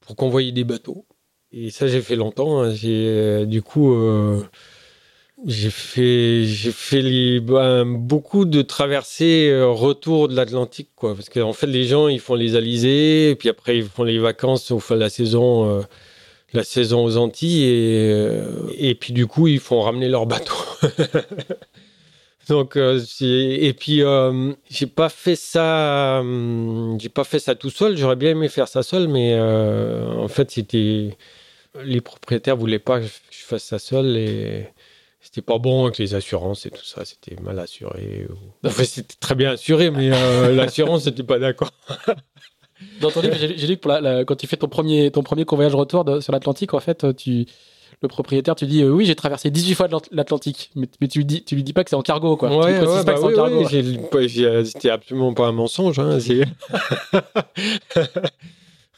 pour 0.00 0.16
convoyer 0.16 0.50
des 0.50 0.64
bateaux. 0.64 1.06
Et 1.52 1.70
ça, 1.70 1.86
j'ai 1.86 2.00
fait 2.00 2.16
longtemps. 2.16 2.62
hein. 2.62 2.74
Euh, 2.84 3.44
du 3.46 3.62
coup, 3.62 3.94
euh, 3.94 4.42
j'ai 5.46 5.70
fait, 5.70 7.38
ben, 7.40 7.84
beaucoup 7.84 8.44
de 8.44 8.60
traversées 8.62 9.56
retour 9.62 10.26
de 10.26 10.34
l'Atlantique. 10.34 10.90
Parce 11.00 11.28
qu'en 11.28 11.52
fait, 11.52 11.68
les 11.68 11.84
gens, 11.84 12.08
ils 12.08 12.18
font 12.18 12.34
les 12.34 12.56
alizés, 12.56 13.36
puis 13.38 13.48
après, 13.48 13.78
ils 13.78 13.84
font 13.84 14.02
les 14.02 14.18
vacances 14.18 14.72
au 14.72 14.80
fin 14.80 14.96
de 14.96 15.00
la 15.00 15.10
saison. 15.10 15.84
La 16.52 16.64
saison 16.64 17.04
aux 17.04 17.16
Antilles 17.16 17.64
et, 17.64 18.10
euh, 18.12 18.72
et 18.76 18.94
puis 18.94 19.12
du 19.12 19.26
coup 19.26 19.48
ils 19.48 19.60
font 19.60 19.80
ramener 19.82 20.08
leur 20.08 20.26
bateau 20.26 20.54
Donc, 22.48 22.76
euh, 22.76 22.98
et 23.20 23.74
puis, 23.74 24.02
euh, 24.02 24.52
j'ai 24.70 24.86
pas 24.86 25.10
fait 25.10 25.36
ça, 25.36 26.20
euh, 26.22 26.96
j'ai 26.98 27.10
pas 27.10 27.24
fait 27.24 27.38
ça 27.40 27.54
tout 27.54 27.68
seul. 27.68 27.98
J'aurais 27.98 28.16
bien 28.16 28.30
aimé 28.30 28.48
faire 28.48 28.68
ça 28.68 28.82
seul, 28.82 29.06
mais 29.06 29.38
en 29.38 30.28
fait, 30.28 30.50
c'était 30.50 31.14
les 31.84 32.00
propriétaires 32.00 32.56
voulaient 32.56 32.78
pas 32.78 33.00
que 33.00 33.06
je 33.06 33.44
fasse 33.44 33.64
ça 33.64 33.78
seul 33.78 34.16
et 34.16 34.66
c'était 35.20 35.42
pas 35.42 35.58
bon 35.58 35.84
avec 35.84 35.98
les 35.98 36.14
assurances 36.14 36.64
et 36.64 36.70
tout 36.70 36.84
ça. 36.86 37.04
C'était 37.04 37.36
mal 37.42 37.58
assuré. 37.58 38.26
ou- 38.30 38.66
Enfin, 38.66 38.84
c'était 38.84 39.16
très 39.20 39.34
bien 39.34 39.50
assuré, 39.52 39.90
mais 39.90 40.08
l'assurance 40.54 41.04
n'était 41.04 41.24
pas 41.24 41.38
d'accord. 41.38 41.72
Dans 43.00 43.10
ton 43.10 43.20
livre, 43.20 43.36
j'ai 43.38 43.66
lu 43.66 43.76
que 43.76 43.80
pour 43.80 43.90
la- 43.92 44.00
la- 44.00 44.24
quand 44.24 44.36
tu 44.36 44.46
fais 44.46 44.56
ton 44.56 44.68
premier, 44.68 45.10
ton 45.10 45.22
premier 45.22 45.44
convoyage 45.44 45.74
retour 45.74 46.04
de- 46.04 46.20
sur 46.20 46.32
l'Atlantique, 46.32 46.74
en 46.74 46.80
fait, 46.80 47.14
tu, 47.16 47.46
le 48.00 48.08
propriétaire, 48.08 48.54
tu 48.54 48.66
dis 48.66 48.82
euh, 48.82 48.90
oui, 48.90 49.04
j'ai 49.06 49.16
traversé 49.16 49.50
18 49.50 49.74
fois 49.74 49.88
l'At- 49.88 50.08
l'Atlantique, 50.12 50.70
mais, 50.76 50.86
mais 51.00 51.08
tu, 51.08 51.18
lui 51.18 51.24
dis, 51.24 51.42
tu 51.44 51.56
lui 51.56 51.64
dis 51.64 51.72
pas 51.72 51.82
que 51.84 51.90
c'est 51.90 51.96
en 51.96 52.02
cargo, 52.02 52.36
quoi. 52.36 52.48
tu 52.48 52.54
lui 52.54 52.60
Ouais, 52.64 53.04
bah 53.04 53.14
que 53.14 53.18
en 53.20 53.28
cargo. 53.36 53.58
oui, 53.58 53.64
C'était 54.64 54.90
absolument 54.90 55.34
pas 55.34 55.46
un 55.48 55.52
mensonge. 55.52 55.98
hein, 55.98 56.18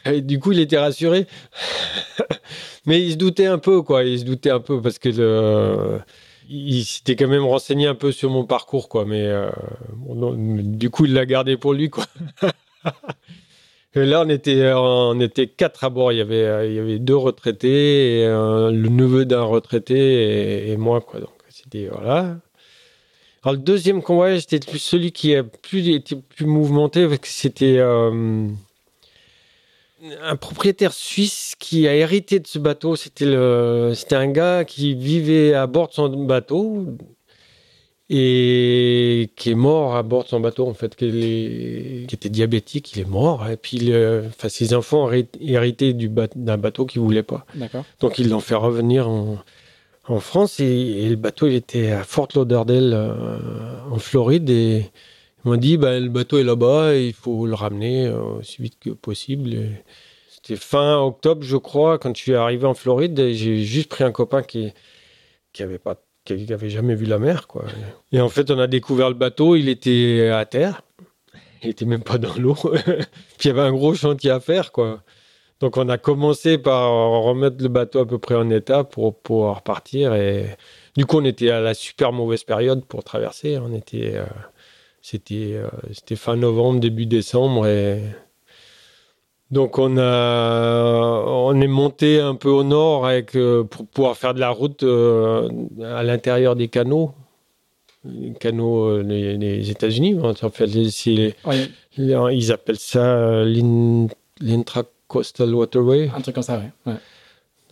Et 0.06 0.22
du 0.22 0.38
coup, 0.38 0.52
il 0.52 0.60
était 0.60 0.78
rassuré. 0.78 1.26
Mais 2.86 3.02
il 3.02 3.12
se 3.12 3.16
doutait 3.16 3.46
un 3.46 3.58
peu, 3.58 3.82
quoi. 3.82 4.04
Il 4.04 4.18
se 4.18 4.24
doutait 4.24 4.50
un 4.50 4.60
peu 4.60 4.80
parce 4.80 4.98
que 4.98 5.10
le... 5.10 5.98
il 6.48 6.82
s'était 6.84 7.14
quand 7.16 7.28
même 7.28 7.44
renseigné 7.44 7.86
un 7.86 7.94
peu 7.94 8.10
sur 8.10 8.30
mon 8.30 8.44
parcours, 8.44 8.88
quoi. 8.88 9.04
Mais 9.04 9.26
euh, 9.26 9.50
bon, 9.94 10.14
non, 10.14 10.34
du 10.36 10.88
coup, 10.88 11.04
il 11.04 11.12
l'a 11.12 11.26
gardé 11.26 11.58
pour 11.58 11.74
lui, 11.74 11.90
quoi. 11.90 12.06
Là, 13.94 14.22
on 14.24 14.28
était, 14.28 14.72
on 14.72 15.18
était 15.18 15.48
quatre 15.48 15.82
à 15.82 15.90
bord. 15.90 16.12
Il 16.12 16.18
y 16.18 16.20
avait, 16.20 16.44
euh, 16.44 16.66
il 16.66 16.74
y 16.74 16.78
avait 16.78 16.98
deux 17.00 17.16
retraités, 17.16 18.20
et, 18.20 18.24
euh, 18.24 18.70
le 18.70 18.88
neveu 18.88 19.24
d'un 19.24 19.42
retraité 19.42 20.70
et, 20.70 20.76
moi. 20.76 21.04
Donc, 21.14 21.30
c'était 21.48 21.88
voilà. 21.88 22.38
Le 23.44 23.56
deuxième 23.56 24.02
convoi, 24.02 24.38
c'était 24.38 24.60
celui 24.78 25.12
qui 25.12 25.34
a 25.34 25.42
plus 25.42 25.88
été 25.88 26.14
plus 26.14 26.46
mouvementé, 26.46 27.06
parce 27.06 27.18
que 27.18 27.28
c'était 27.28 27.78
euh, 27.78 28.46
un 30.22 30.36
propriétaire 30.36 30.92
suisse 30.92 31.54
qui 31.58 31.88
a 31.88 31.94
hérité 31.96 32.38
de 32.38 32.46
ce 32.46 32.60
bateau. 32.60 32.94
C'était 32.94 33.24
c'était 33.94 34.16
un 34.16 34.28
gars 34.28 34.64
qui 34.64 34.94
vivait 34.94 35.54
à 35.54 35.66
bord 35.66 35.88
de 35.88 35.94
son 35.94 36.08
bateau 36.26 36.86
et 38.12 39.30
qui 39.36 39.50
est 39.52 39.54
mort 39.54 39.94
à 39.96 40.02
bord 40.02 40.24
de 40.24 40.28
son 40.28 40.40
bateau 40.40 40.66
en 40.66 40.74
fait, 40.74 40.96
qui, 40.96 41.04
est- 41.06 42.06
qui 42.08 42.14
était 42.14 42.28
diabétique, 42.28 42.92
il 42.96 43.00
est 43.02 43.08
mort. 43.08 43.48
Et 43.48 43.56
puis, 43.56 43.78
le- 43.78 44.24
enfin, 44.28 44.48
ses 44.48 44.74
enfants 44.74 45.04
ont 45.06 45.10
héri- 45.12 45.28
hérité 45.40 45.92
du 45.94 46.08
d'un 46.36 46.58
bateau 46.58 46.86
qu'ils 46.86 47.00
voulaient 47.00 47.22
pas. 47.22 47.46
D'accord. 47.54 47.84
Donc 48.00 48.18
ils 48.18 48.28
l'ont 48.28 48.40
fait 48.40 48.56
revenir 48.56 49.08
en, 49.08 49.38
en 50.08 50.20
France 50.20 50.58
et, 50.60 50.64
et 50.66 51.08
le 51.08 51.16
bateau 51.16 51.46
il 51.46 51.54
était 51.54 51.92
à 51.92 52.02
Fort 52.04 52.28
Lauderdale 52.34 52.90
euh, 52.94 53.36
en 53.90 53.98
Floride 53.98 54.50
et 54.50 54.86
ils 55.44 55.48
m'ont 55.48 55.56
dit 55.56 55.76
bah, 55.76 55.98
le 56.00 56.08
bateau 56.08 56.38
est 56.38 56.44
là-bas 56.44 56.94
et 56.96 57.06
il 57.08 57.12
faut 57.14 57.46
le 57.46 57.54
ramener 57.54 58.06
euh, 58.06 58.20
aussi 58.40 58.60
vite 58.60 58.76
que 58.80 58.90
possible. 58.90 59.54
Et 59.54 59.70
C'était 60.30 60.56
fin 60.56 60.98
octobre 60.98 61.42
je 61.44 61.56
crois 61.56 61.98
quand 62.00 62.16
je 62.16 62.20
suis 62.22 62.34
arrivé 62.34 62.66
en 62.66 62.74
Floride 62.74 63.18
et 63.20 63.34
j'ai 63.34 63.62
juste 63.62 63.88
pris 63.88 64.02
un 64.02 64.12
copain 64.12 64.42
qui 64.42 64.72
qui 65.52 65.62
avait 65.62 65.78
pas 65.78 65.96
qui 66.34 66.52
avait 66.52 66.70
jamais 66.70 66.94
vu 66.94 67.06
la 67.06 67.18
mer 67.18 67.46
quoi. 67.46 67.64
Et 68.12 68.20
en 68.20 68.28
fait 68.28 68.50
on 68.50 68.58
a 68.58 68.66
découvert 68.66 69.08
le 69.08 69.14
bateau 69.14 69.56
il 69.56 69.68
était 69.68 70.30
à 70.32 70.44
terre 70.44 70.82
il 71.62 71.70
était 71.70 71.84
même 71.84 72.02
pas 72.02 72.18
dans 72.18 72.34
l'eau 72.34 72.54
puis 72.84 73.44
il 73.44 73.48
y 73.48 73.50
avait 73.50 73.60
un 73.60 73.72
gros 73.72 73.94
chantier 73.94 74.30
à 74.30 74.40
faire 74.40 74.72
quoi. 74.72 75.02
Donc 75.60 75.76
on 75.76 75.88
a 75.90 75.98
commencé 75.98 76.56
par 76.56 76.90
remettre 77.22 77.62
le 77.62 77.68
bateau 77.68 78.00
à 78.00 78.06
peu 78.06 78.18
près 78.18 78.34
en 78.34 78.48
état 78.48 78.82
pour 78.82 79.20
pouvoir 79.20 79.56
repartir 79.56 80.14
et 80.14 80.56
du 80.96 81.04
coup 81.04 81.18
on 81.18 81.24
était 81.24 81.50
à 81.50 81.60
la 81.60 81.74
super 81.74 82.12
mauvaise 82.12 82.44
période 82.44 82.84
pour 82.86 83.04
traverser. 83.04 83.58
On 83.58 83.74
était, 83.74 84.12
euh, 84.14 84.24
c'était, 85.02 85.52
euh, 85.56 85.68
c'était 85.92 86.16
fin 86.16 86.36
novembre 86.36 86.80
début 86.80 87.04
décembre 87.04 87.66
et 87.66 88.00
donc 89.50 89.78
on 89.78 89.96
a, 89.98 91.24
on 91.26 91.60
est 91.60 91.66
monté 91.66 92.20
un 92.20 92.34
peu 92.34 92.48
au 92.50 92.62
nord 92.64 93.06
avec 93.06 93.34
euh, 93.36 93.64
pour 93.64 93.86
pouvoir 93.86 94.16
faire 94.16 94.34
de 94.34 94.40
la 94.40 94.50
route 94.50 94.82
euh, 94.82 95.48
à 95.82 96.02
l'intérieur 96.02 96.54
des 96.56 96.68
canaux, 96.68 97.12
les 98.04 98.32
canaux 98.32 98.84
euh, 98.86 99.02
des, 99.02 99.36
des 99.38 99.70
États-Unis. 99.70 100.16
En 100.22 100.34
fait, 100.50 100.68
c'est- 100.90 101.34
Ouais, 101.44 102.36
ils 102.36 102.52
appellent 102.52 102.78
ça 102.78 103.04
euh, 103.04 103.44
l'in- 103.44 104.06
l'intra-coastal 104.40 105.54
waterway. 105.54 106.10
un 106.16 106.20
truc 106.20 106.34
comme 106.34 106.44
ça, 106.44 106.58
ouais. 106.58 106.70
ouais. 106.92 106.98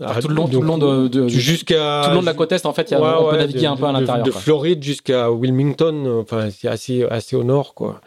Ah, 0.00 0.20
tout 0.20 0.28
le 0.28 0.34
long, 0.36 0.46
tout 0.46 0.60
le 0.60 0.66
long 0.66 0.78
de, 0.78 1.08
de- 1.08 1.26
jusqu'à 1.26 2.02
tout 2.04 2.10
le 2.10 2.14
long 2.16 2.20
de 2.20 2.26
la 2.26 2.34
côte 2.34 2.52
est, 2.52 2.64
en 2.66 2.72
fait, 2.72 2.88
il 2.90 2.92
y 2.92 2.96
a, 2.96 3.00
Ouais, 3.00 3.08
on 3.18 3.24
peut 3.24 3.30
ouais, 3.32 3.38
naviguer 3.38 3.62
de- 3.62 3.66
un 3.66 3.76
peu 3.76 3.84
à 3.84 3.92
de- 3.92 3.98
l'intérieur. 4.00 4.24
De, 4.24 4.30
quoi. 4.30 4.40
Floride 4.40 4.82
jusqu'à 4.82 5.30
Wilmington, 5.32 6.20
enfin 6.20 6.50
c'est 6.50 6.68
assez 6.68 7.02
assez 7.04 7.34
au 7.34 7.42
nord 7.42 7.74
quoi. 7.74 8.00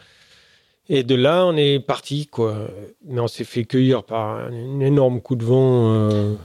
Et 0.94 1.04
de 1.04 1.16
là 1.16 1.46
on 1.46 1.56
est 1.56 1.80
parti 1.80 2.28
quoi. 2.28 2.68
Mais 3.06 3.22
on 3.22 3.28
s'est 3.28 3.46
fait 3.46 3.64
cueillir 3.64 4.04
par 4.04 4.40
un 4.40 4.82
énorme 4.82 5.22
coup 5.22 5.38
de 5.38 5.46
vent. 5.46 5.94
euh, 5.94 6.36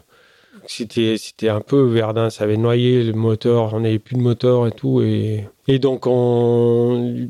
C'était 0.68 1.16
c'était 1.18 1.48
un 1.48 1.60
peu 1.60 1.82
Verdun, 1.82 2.30
ça 2.30 2.44
avait 2.44 2.56
noyé 2.56 3.02
le 3.02 3.12
moteur, 3.12 3.74
on 3.74 3.80
n'avait 3.80 3.98
plus 3.98 4.14
de 4.16 4.22
moteur 4.22 4.68
et 4.68 4.70
tout 4.70 5.02
et 5.02 5.78
donc 5.80 6.06
on 6.06 7.28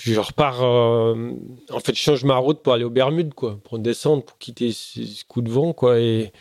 je 0.00 0.18
repars 0.18 0.64
euh, 0.64 1.30
en 1.70 1.78
fait 1.78 1.94
je 1.94 2.02
change 2.02 2.24
ma 2.24 2.36
route 2.36 2.60
pour 2.60 2.72
aller 2.72 2.82
aux 2.84 2.90
Bermudes 2.90 3.34
quoi, 3.34 3.60
pour 3.62 3.78
descendre 3.78 4.24
pour 4.24 4.36
quitter 4.38 4.72
ce, 4.72 5.24
coup 5.24 5.42
de 5.42 5.50
vent 5.50 5.72
quoi 5.72 6.00
et 6.00 6.32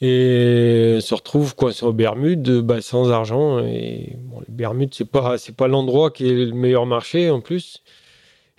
on 0.00 1.00
se 1.00 1.12
retrouve 1.12 1.56
coincé 1.56 1.84
aux 1.84 1.92
Bermudes 1.92 2.60
bah, 2.60 2.80
sans 2.80 3.10
argent 3.10 3.58
et 3.58 4.16
les 4.46 4.54
Bermudes 4.54 4.94
c'est 4.94 5.10
pas 5.10 5.38
c'est 5.38 5.56
pas 5.56 5.66
l'endroit 5.66 6.12
qui 6.12 6.28
est 6.28 6.34
le 6.34 6.52
meilleur 6.52 6.86
marché 6.86 7.30
en 7.30 7.40
plus 7.40 7.82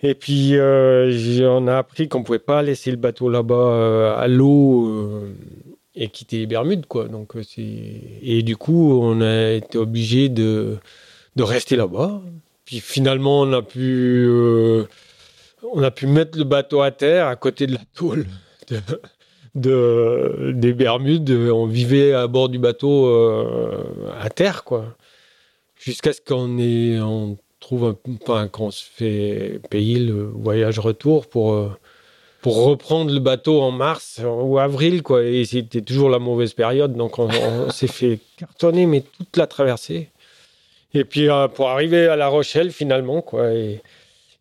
Et 0.02 0.14
puis, 0.14 0.56
euh, 0.56 1.12
on 1.50 1.66
a 1.66 1.76
appris 1.76 2.08
qu'on 2.08 2.22
pouvait 2.22 2.38
pas 2.38 2.62
laisser 2.62 2.90
le 2.90 2.96
bateau 2.96 3.28
là-bas 3.28 3.54
euh, 3.54 4.16
à 4.16 4.28
l'eau 4.28 4.86
euh, 4.88 5.34
et 5.94 6.08
quitter 6.08 6.38
les 6.38 6.46
Bermudes, 6.46 6.86
quoi. 6.86 7.06
Donc. 7.08 7.32
Et 7.58 8.42
du 8.42 8.56
coup, 8.56 8.98
on 9.02 9.20
a 9.20 9.50
été 9.52 9.76
obligé 9.76 10.28
de, 10.30 10.78
de 11.36 11.42
rester 11.42 11.76
là-bas. 11.76 12.22
Puis 12.64 12.80
finalement, 12.80 13.40
on 13.42 13.52
a 13.52 13.60
pu, 13.62 14.26
on 15.72 15.82
a 15.82 15.90
pu 15.90 16.06
mettre 16.06 16.38
le 16.38 16.44
bateau 16.44 16.80
à 16.80 16.92
terre 16.92 17.26
à 17.26 17.36
côté 17.36 17.66
de 17.66 17.72
la 17.72 17.80
tôle 17.94 18.26
de, 18.70 18.78
de- 19.54 20.52
des 20.52 20.72
Bermudes. 20.72 21.30
On 21.30 21.66
vivait 21.66 22.14
à 22.14 22.26
bord 22.26 22.48
du 22.48 22.58
bateau 22.58 23.06
à 24.18 24.30
terre, 24.30 24.64
quoi. 24.64 24.96
Jusqu'à 25.78 26.12
ce 26.12 26.20
qu'on 26.20 26.58
ait, 26.58 26.98
trouve, 27.70 27.84
un, 27.84 27.96
enfin, 28.22 28.48
qu'on 28.48 28.72
se 28.72 28.82
fait 28.82 29.60
payer 29.70 30.00
le 30.00 30.24
voyage 30.24 30.80
retour 30.80 31.28
pour, 31.28 31.52
euh, 31.54 31.70
pour 32.42 32.64
reprendre 32.64 33.12
le 33.12 33.20
bateau 33.20 33.60
en 33.60 33.70
mars 33.70 34.20
ou 34.24 34.58
avril, 34.58 35.02
quoi. 35.02 35.22
Et 35.22 35.44
c'était 35.44 35.80
toujours 35.80 36.10
la 36.10 36.18
mauvaise 36.18 36.52
période, 36.52 36.94
donc 36.94 37.18
on, 37.20 37.28
on 37.28 37.70
s'est 37.70 37.86
fait 37.86 38.18
cartonner, 38.36 38.86
mais 38.86 39.02
toute 39.02 39.36
la 39.36 39.46
traversée. 39.46 40.08
Et 40.94 41.04
puis 41.04 41.28
euh, 41.28 41.46
pour 41.46 41.68
arriver 41.68 42.08
à 42.08 42.16
La 42.16 42.26
Rochelle, 42.26 42.72
finalement, 42.72 43.22
quoi. 43.22 43.52
Et, 43.52 43.80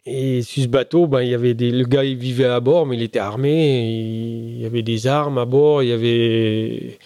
et 0.07 0.41
sur 0.41 0.63
ce 0.63 0.67
bateau, 0.67 1.05
ben, 1.05 1.21
il 1.21 1.29
y 1.29 1.35
avait 1.35 1.53
des, 1.53 1.69
le 1.69 1.85
gars, 1.85 2.03
il 2.03 2.17
vivait 2.17 2.45
à 2.45 2.59
bord, 2.59 2.87
mais 2.87 2.95
il 2.95 3.03
était 3.03 3.19
armé. 3.19 3.91
il 3.91 4.59
y 4.59 4.65
avait 4.65 4.81
des 4.81 5.05
armes 5.05 5.37
à 5.37 5.45
bord. 5.45 5.83
Il 5.83 5.89
y 5.89 5.93
avait, 5.93 6.97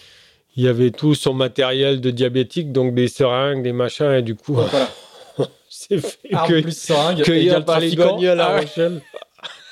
il 0.56 0.64
y 0.64 0.68
avait 0.68 0.90
tout 0.90 1.14
son 1.14 1.34
matériel 1.34 2.00
de 2.00 2.10
diabétique, 2.10 2.72
donc 2.72 2.94
des 2.94 3.08
seringues, 3.08 3.62
des 3.62 3.74
machins. 3.74 4.12
Et 4.12 4.22
du 4.22 4.34
coup, 4.34 4.54
Voilà. 4.54 4.88
c'est 5.68 5.98
fait 5.98 6.32
Arme 6.34 6.48
que- 6.48 6.60
plus 6.60 6.76
seringue, 6.78 7.22
cueillir 7.22 7.64
par 7.64 7.80
les 7.80 7.90
douaniers 7.92 8.28
à 8.28 8.34
La 8.34 8.46
Ah. 8.46 8.60
Rochelle. 8.60 9.00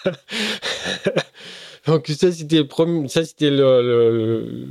Donc 1.87 2.07
ça 2.09 2.31
c'était 2.31 2.59
le 2.59 2.67
premier, 2.67 3.09
ça 3.09 3.25
c'était 3.25 3.51
le, 3.51 3.83
le, 3.83 4.67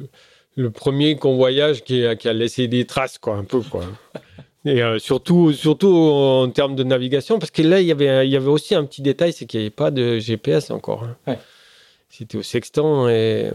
le 0.56 0.70
premier 0.72 1.16
convoyage 1.18 1.84
qui 1.84 2.06
a, 2.06 2.16
qui 2.16 2.30
a 2.30 2.34
laissé 2.34 2.68
des 2.68 2.86
traces 2.86 3.18
quoi, 3.18 3.36
un 3.36 3.44
peu 3.44 3.62
quoi. 3.62 3.84
Et 4.64 4.82
euh, 4.84 5.00
surtout, 5.00 5.52
surtout 5.54 5.88
en 5.94 6.50
termes 6.50 6.76
de 6.76 6.84
navigation, 6.84 7.40
parce 7.40 7.52
que 7.52 7.62
là 7.64 7.82
il 7.82 7.88
y 7.88 7.92
avait, 7.92 8.28
il 8.28 8.32
y 8.32 8.36
avait 8.36 8.48
aussi 8.48 8.76
un 8.76 8.86
petit 8.86 9.02
détail, 9.02 9.34
c'est 9.34 9.46
qu'il 9.46 9.60
n'y 9.60 9.66
avait 9.66 9.72
pas 9.72 9.92
de 9.92 10.20
GPS 10.20 10.70
encore. 10.72 11.04
hein. 11.04 11.16
Ouais. 11.28 11.40
C'était 12.10 12.38
au 12.38 12.44
sextant 12.44 13.08
et 13.10 13.46
euh, 13.48 13.52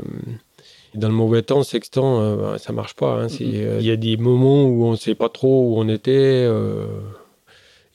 dans 0.94 1.08
le 1.08 1.14
mauvais 1.14 1.42
temps, 1.42 1.62
sextant, 1.62 2.20
euh, 2.22 2.36
bah, 2.36 2.58
ça 2.58 2.72
marche 2.72 2.94
pas. 2.94 3.22
hein. 3.22 3.26
Euh, 3.40 3.76
Il 3.80 3.86
y 3.86 3.90
a 3.90 3.96
des 3.96 4.16
moments 4.16 4.64
où 4.64 4.84
on 4.86 4.92
ne 4.92 4.96
sait 4.96 5.14
pas 5.14 5.28
trop 5.28 5.70
où 5.70 5.78
on 5.78 5.88
était. 5.88 6.46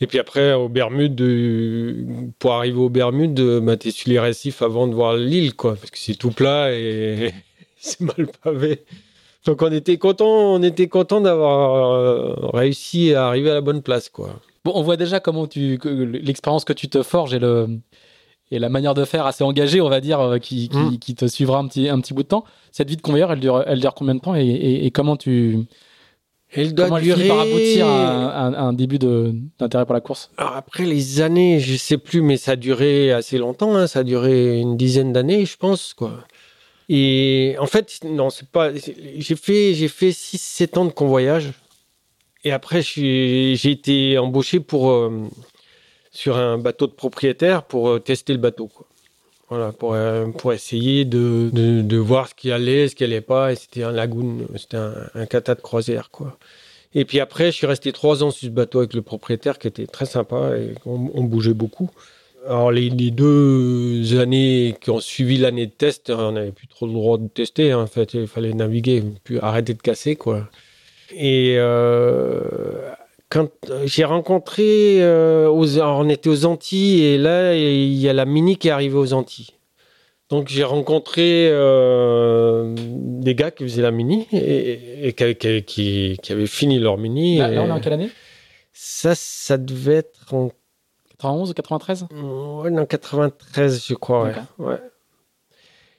Et 0.02 0.08
puis 0.08 0.20
après, 0.20 0.54
aux 0.54 0.68
Bermudes, 0.70 1.22
euh, 1.22 2.06
pour 2.40 2.54
arriver 2.54 2.78
aux 2.80 2.90
Bermudes, 2.90 3.40
euh, 3.40 3.60
bah, 3.62 3.78
t'es 3.78 3.92
sur 3.92 4.10
les 4.10 4.20
récifs 4.20 4.62
avant 4.62 4.88
de 4.88 4.94
voir 4.94 5.16
l'île, 5.16 5.54
quoi, 5.56 5.76
parce 5.76 5.92
que 5.92 5.98
c'est 6.00 6.16
tout 6.16 6.32
plat 6.32 6.72
et 6.74 7.32
c'est 7.78 8.02
mal 8.02 8.28
pavé. 8.44 8.84
Donc 9.46 9.62
on 9.62 9.72
était 9.72 9.98
content, 9.98 10.54
on 10.56 10.62
était 10.62 10.88
content 10.88 11.22
d'avoir 11.22 11.92
euh, 11.94 12.34
réussi 12.54 13.14
à 13.14 13.28
arriver 13.28 13.50
à 13.52 13.56
la 13.56 13.62
bonne 13.62 13.82
place, 13.82 14.10
quoi. 14.10 14.40
Bon, 14.64 14.74
on 14.76 14.84
voit 14.84 14.98
déjà 14.98 15.20
comment 15.20 15.48
tu 15.48 15.80
l'expérience 15.84 16.66
que 16.66 16.74
tu 16.74 16.88
te 16.90 17.02
forges 17.02 17.34
et 17.34 17.40
le 17.40 17.68
et 18.54 18.60
la 18.60 18.68
manière 18.70 18.94
de 18.94 19.06
faire 19.06 19.26
assez 19.26 19.44
engagée, 19.46 19.80
on 19.82 19.88
va 19.90 20.02
dire, 20.02 20.20
euh, 20.20 20.38
qui, 20.38 20.68
qui, 20.68 21.00
qui 21.00 21.16
te 21.16 21.26
suivra 21.26 21.58
un 21.60 21.68
petit 21.68 21.88
un 21.90 22.00
petit 22.02 22.14
bout 22.14 22.24
de 22.24 22.28
temps. 22.28 22.44
Cette 22.72 22.90
vie 22.90 22.98
de 22.98 23.02
convoyeur, 23.02 23.32
elle 23.32 23.40
dure 23.40 23.64
elle 23.66 23.80
dure 23.80 23.94
combien 23.96 24.14
de 24.14 24.20
temps 24.20 24.36
et, 24.36 24.46
et- 24.46 24.86
et 24.86 24.92
comment 24.92 25.16
tu 25.16 25.60
Elle 26.54 26.74
doit 26.74 26.86
comment 26.86 26.98
elle 26.98 27.04
durer. 27.04 27.18
finit 27.24 27.28
par 27.30 27.40
aboutir 27.42 27.88
à 27.88 28.46
un, 28.46 28.54
à 28.54 28.62
un 28.62 28.74
début 28.74 29.00
d'intérêt 29.00 29.86
pour 29.86 29.94
la 29.94 30.02
course? 30.02 30.32
Alors 30.38 30.56
après 30.56 30.86
les 30.86 31.22
années, 31.22 31.60
je 31.60 31.76
sais 31.78 31.98
plus, 31.98 32.22
mais 32.22 32.38
ça 32.38 32.52
a 32.52 32.56
duré 32.56 33.12
assez 33.12 33.38
longtemps. 33.38 33.76
hein, 33.76 33.88
ça 33.88 34.00
a 34.00 34.04
duré 34.04 34.60
une 34.60 34.76
dizaine 34.78 35.14
d'années, 35.14 35.46
je 35.46 35.56
pense, 35.58 35.94
quoi. 35.94 36.26
Et 36.90 37.56
en 37.60 37.68
fait, 37.68 38.00
non, 38.04 38.30
c'est 38.30 38.50
pas. 38.50 38.72
J'ai 38.74 39.36
fait, 39.36 39.74
j'ai 39.74 39.88
fait 39.88 40.10
6-7 40.10 40.78
ans 40.78 40.86
de 40.86 40.92
convoyage. 40.92 41.54
Et 42.44 42.52
après, 42.52 42.82
j'ai 42.82 43.54
été 43.72 44.18
embauché 44.18 44.60
pour 44.60 44.90
euh, 44.90 45.30
sur 46.12 46.38
un 46.38 46.58
bateau 46.58 46.88
de 46.88 46.92
propriétaire 46.92 47.64
pour 47.64 47.88
euh, 47.90 48.00
tester 48.00 48.34
le 48.34 48.40
bateau, 48.40 48.68
quoi. 48.68 48.88
Voilà, 49.52 49.74
pour, 49.74 49.96
euh, 49.96 50.28
pour 50.28 50.54
essayer 50.54 51.04
de, 51.04 51.50
de, 51.52 51.98
voir 51.98 52.30
ce 52.30 52.34
qui 52.34 52.54
allait, 52.54 52.88
ce 52.88 52.96
qui 52.96 53.04
allait 53.04 53.20
pas. 53.20 53.52
Et 53.52 53.56
c'était 53.58 53.84
un 53.84 53.92
lagoon, 53.92 54.48
c'était 54.56 54.78
un, 54.78 54.94
un 55.14 55.26
de 55.26 55.62
croisière, 55.62 56.10
quoi. 56.10 56.38
Et 56.96 57.04
puis 57.04 57.20
après, 57.20 57.48
je 57.48 57.58
suis 57.58 57.68
resté 57.68 57.92
trois 57.92 58.24
ans 58.24 58.32
sur 58.32 58.48
ce 58.48 58.54
bateau 58.54 58.80
avec 58.80 58.94
le 58.94 59.02
propriétaire 59.02 59.60
qui 59.60 59.68
était 59.68 59.88
très 59.88 60.06
sympa 60.06 60.58
et 60.58 60.74
on, 60.86 61.12
on 61.14 61.24
bougeait 61.26 61.54
beaucoup. 61.54 61.90
Alors 62.48 62.72
les, 62.72 62.90
les 62.90 63.12
deux 63.12 64.20
années 64.20 64.78
qui 64.80 64.90
ont 64.90 65.02
suivi 65.02 65.38
l'année 65.38 65.68
de 65.68 65.72
test, 65.72 66.10
on 66.12 66.32
n'avait 66.32 66.54
plus 66.54 66.68
trop 66.68 66.88
le 66.88 66.94
droit 66.94 67.18
de 67.18 67.28
tester. 67.28 67.74
hein. 67.74 67.80
En 67.82 67.88
fait, 67.88 68.14
il 68.14 68.28
fallait 68.28 68.54
naviguer, 68.54 69.04
puis 69.26 69.38
arrêter 69.40 69.74
de 69.74 69.82
casser, 69.82 70.16
quoi. 70.16 70.50
Et 71.12 71.56
euh, 71.58 72.42
quand 73.32 73.50
j'ai 73.86 74.04
rencontré, 74.04 75.02
euh, 75.02 75.48
aux, 75.50 75.80
on 75.80 76.10
était 76.10 76.30
aux 76.30 76.46
Antilles 76.46 77.04
et 77.04 77.18
là 77.18 77.56
il 77.56 77.94
y 77.96 78.08
a 78.10 78.14
la 78.14 78.26
Mini 78.26 78.58
qui 78.58 78.68
est 78.68 78.72
arrivée 78.72 78.98
aux 78.98 79.14
Antilles. 79.14 79.50
Donc 80.30 80.48
j'ai 80.48 80.64
rencontré 80.64 81.48
euh, 81.50 82.74
des 82.78 83.34
gars 83.36 83.52
qui 83.52 83.64
faisaient 83.64 83.82
la 83.82 83.92
Mini 83.92 84.28
et, 84.32 85.08
et 85.08 85.14
qui, 85.14 85.36
qui- 85.36 85.64
qui- 85.64 86.20
qui 86.22 86.32
avaient 86.32 86.46
fini 86.48 86.78
leur 86.80 86.98
Mini. 86.98 87.38
là, 87.40 87.48
là, 87.50 87.62
on 87.64 87.68
est 87.68 87.72
en 87.72 87.80
quelle 87.80 87.94
année? 87.94 88.10
Ça, 88.74 89.14
ça 89.16 89.58
devait 89.58 89.96
être 89.96 90.34
en 90.34 90.52
91 91.18 91.50
ou 91.52 91.54
93 91.54 92.06
Ouais, 92.12 92.70
non, 92.72 92.86
93, 92.86 93.86
je 93.88 93.94
crois. 93.94 94.30
Ouais. 94.58 94.78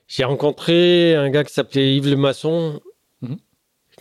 J'ai 0.09 0.25
rencontré 0.25 1.15
un 1.15 1.31
gars 1.31 1.45
qui 1.45 1.53
s'appelait 1.53 1.97
Yves 1.97 2.09
Le 2.11 2.17
Maçon. 2.17 2.81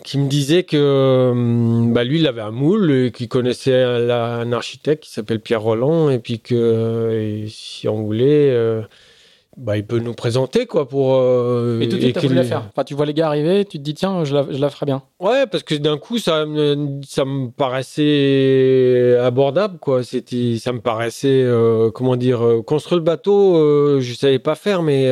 Qui 0.04 0.18
me 0.18 0.28
disait 0.28 0.64
que 0.64 1.30
hum, 1.32 1.94
bah, 1.94 2.04
lui, 2.04 2.20
il 2.20 2.28
avait 2.28 2.42
un 2.42 2.52
moule, 2.52 2.92
et 2.92 3.12
qu'il 3.12 3.28
connaissait 3.28 3.84
un, 3.84 4.52
architecte 4.52 5.04
qui 5.04 5.12
s'appelle 5.12 5.40
Pierre 5.40 5.62
Roland, 5.62 6.10
et 6.10 6.20
puis 6.20 6.40
que 6.40 6.56
euh, 6.56 7.44
et 7.44 7.48
si 7.50 7.88
on 7.88 8.02
voulait, 8.02 8.50
euh, 8.50 8.82
bah, 9.58 9.78
il 9.78 9.86
peut 9.86 10.00
nous 10.00 10.14
présenter, 10.14 10.66
quoi, 10.66 10.88
pour... 10.88 11.16
euh, 11.16 11.82
Et 11.82 11.90
tout 11.90 11.98
de 11.98 12.02
suite, 12.02 12.16
t'as 12.16 12.22
voulu 12.22 12.36
la 12.36 12.44
faire. 12.44 12.64
Enfin, 12.70 12.84
tu 12.84 12.96
vois 12.96 13.06
les 13.06 13.14
gars 13.14 13.28
arriver, 13.28 13.66
tu 13.66 13.78
te 13.78 13.84
dis 13.84 13.94
tiens, 13.94 14.24
je 14.24 14.34
la, 14.34 14.48
je 14.50 14.58
la 14.58 14.70
ferai 14.70 14.86
bien. 14.86 15.04
Ouais, 15.20 15.46
parce 15.46 15.64
que 15.64 15.76
d'un 15.76 15.98
coup, 15.98 16.18
ça 16.18 16.46
me, 16.46 17.02
ça 17.08 17.26
me 17.26 17.50
paraissait 17.50 19.18
abordable, 19.22 19.78
quoi. 19.78 20.04
C'était, 20.04 20.58
ça 20.58 20.72
me 20.72 20.80
paraissait, 20.80 21.44
euh, 21.44 21.92
comment 21.92 22.16
dire, 22.16 22.42
construire 22.66 23.00
le 23.00 23.06
bateau, 23.06 24.00
je 24.00 24.14
savais 24.14 24.40
pas 24.40 24.56
faire, 24.56 24.82
mais 24.82 25.10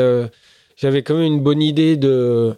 j'avais 0.77 1.03
quand 1.03 1.15
même 1.15 1.25
une 1.33 1.41
bonne 1.41 1.61
idée 1.61 1.97
de, 1.97 2.55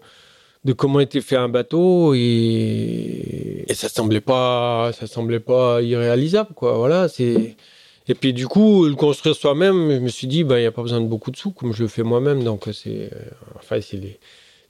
de 0.63 0.73
comment 0.73 0.99
était 0.99 1.21
fait 1.21 1.35
un 1.35 1.49
bateau 1.49 2.13
et, 2.13 3.65
ça 3.73 3.89
semblait 3.89 4.21
pas, 4.21 4.91
ça 4.93 5.07
semblait 5.07 5.39
pas 5.39 5.81
irréalisable, 5.81 6.53
quoi. 6.53 6.73
Voilà, 6.77 7.07
c'est. 7.07 7.55
Et 8.07 8.15
puis 8.15 8.33
du 8.33 8.47
coup, 8.47 8.85
le 8.85 8.95
construire 8.95 9.35
soi-même, 9.35 9.91
je 9.91 9.99
me 9.99 10.09
suis 10.09 10.27
dit, 10.27 10.43
bah, 10.43 10.57
il 10.59 10.61
n'y 10.61 10.67
a 10.67 10.71
pas 10.71 10.81
besoin 10.81 11.01
de 11.01 11.07
beaucoup 11.07 11.31
de 11.31 11.37
sous, 11.37 11.51
comme 11.51 11.73
je 11.73 11.83
le 11.83 11.87
fais 11.87 12.03
moi-même, 12.03 12.43
donc 12.43 12.65
c'est, 12.73 13.09
euh, 13.13 13.29
enfin, 13.55 13.79
c'est 13.81 14.19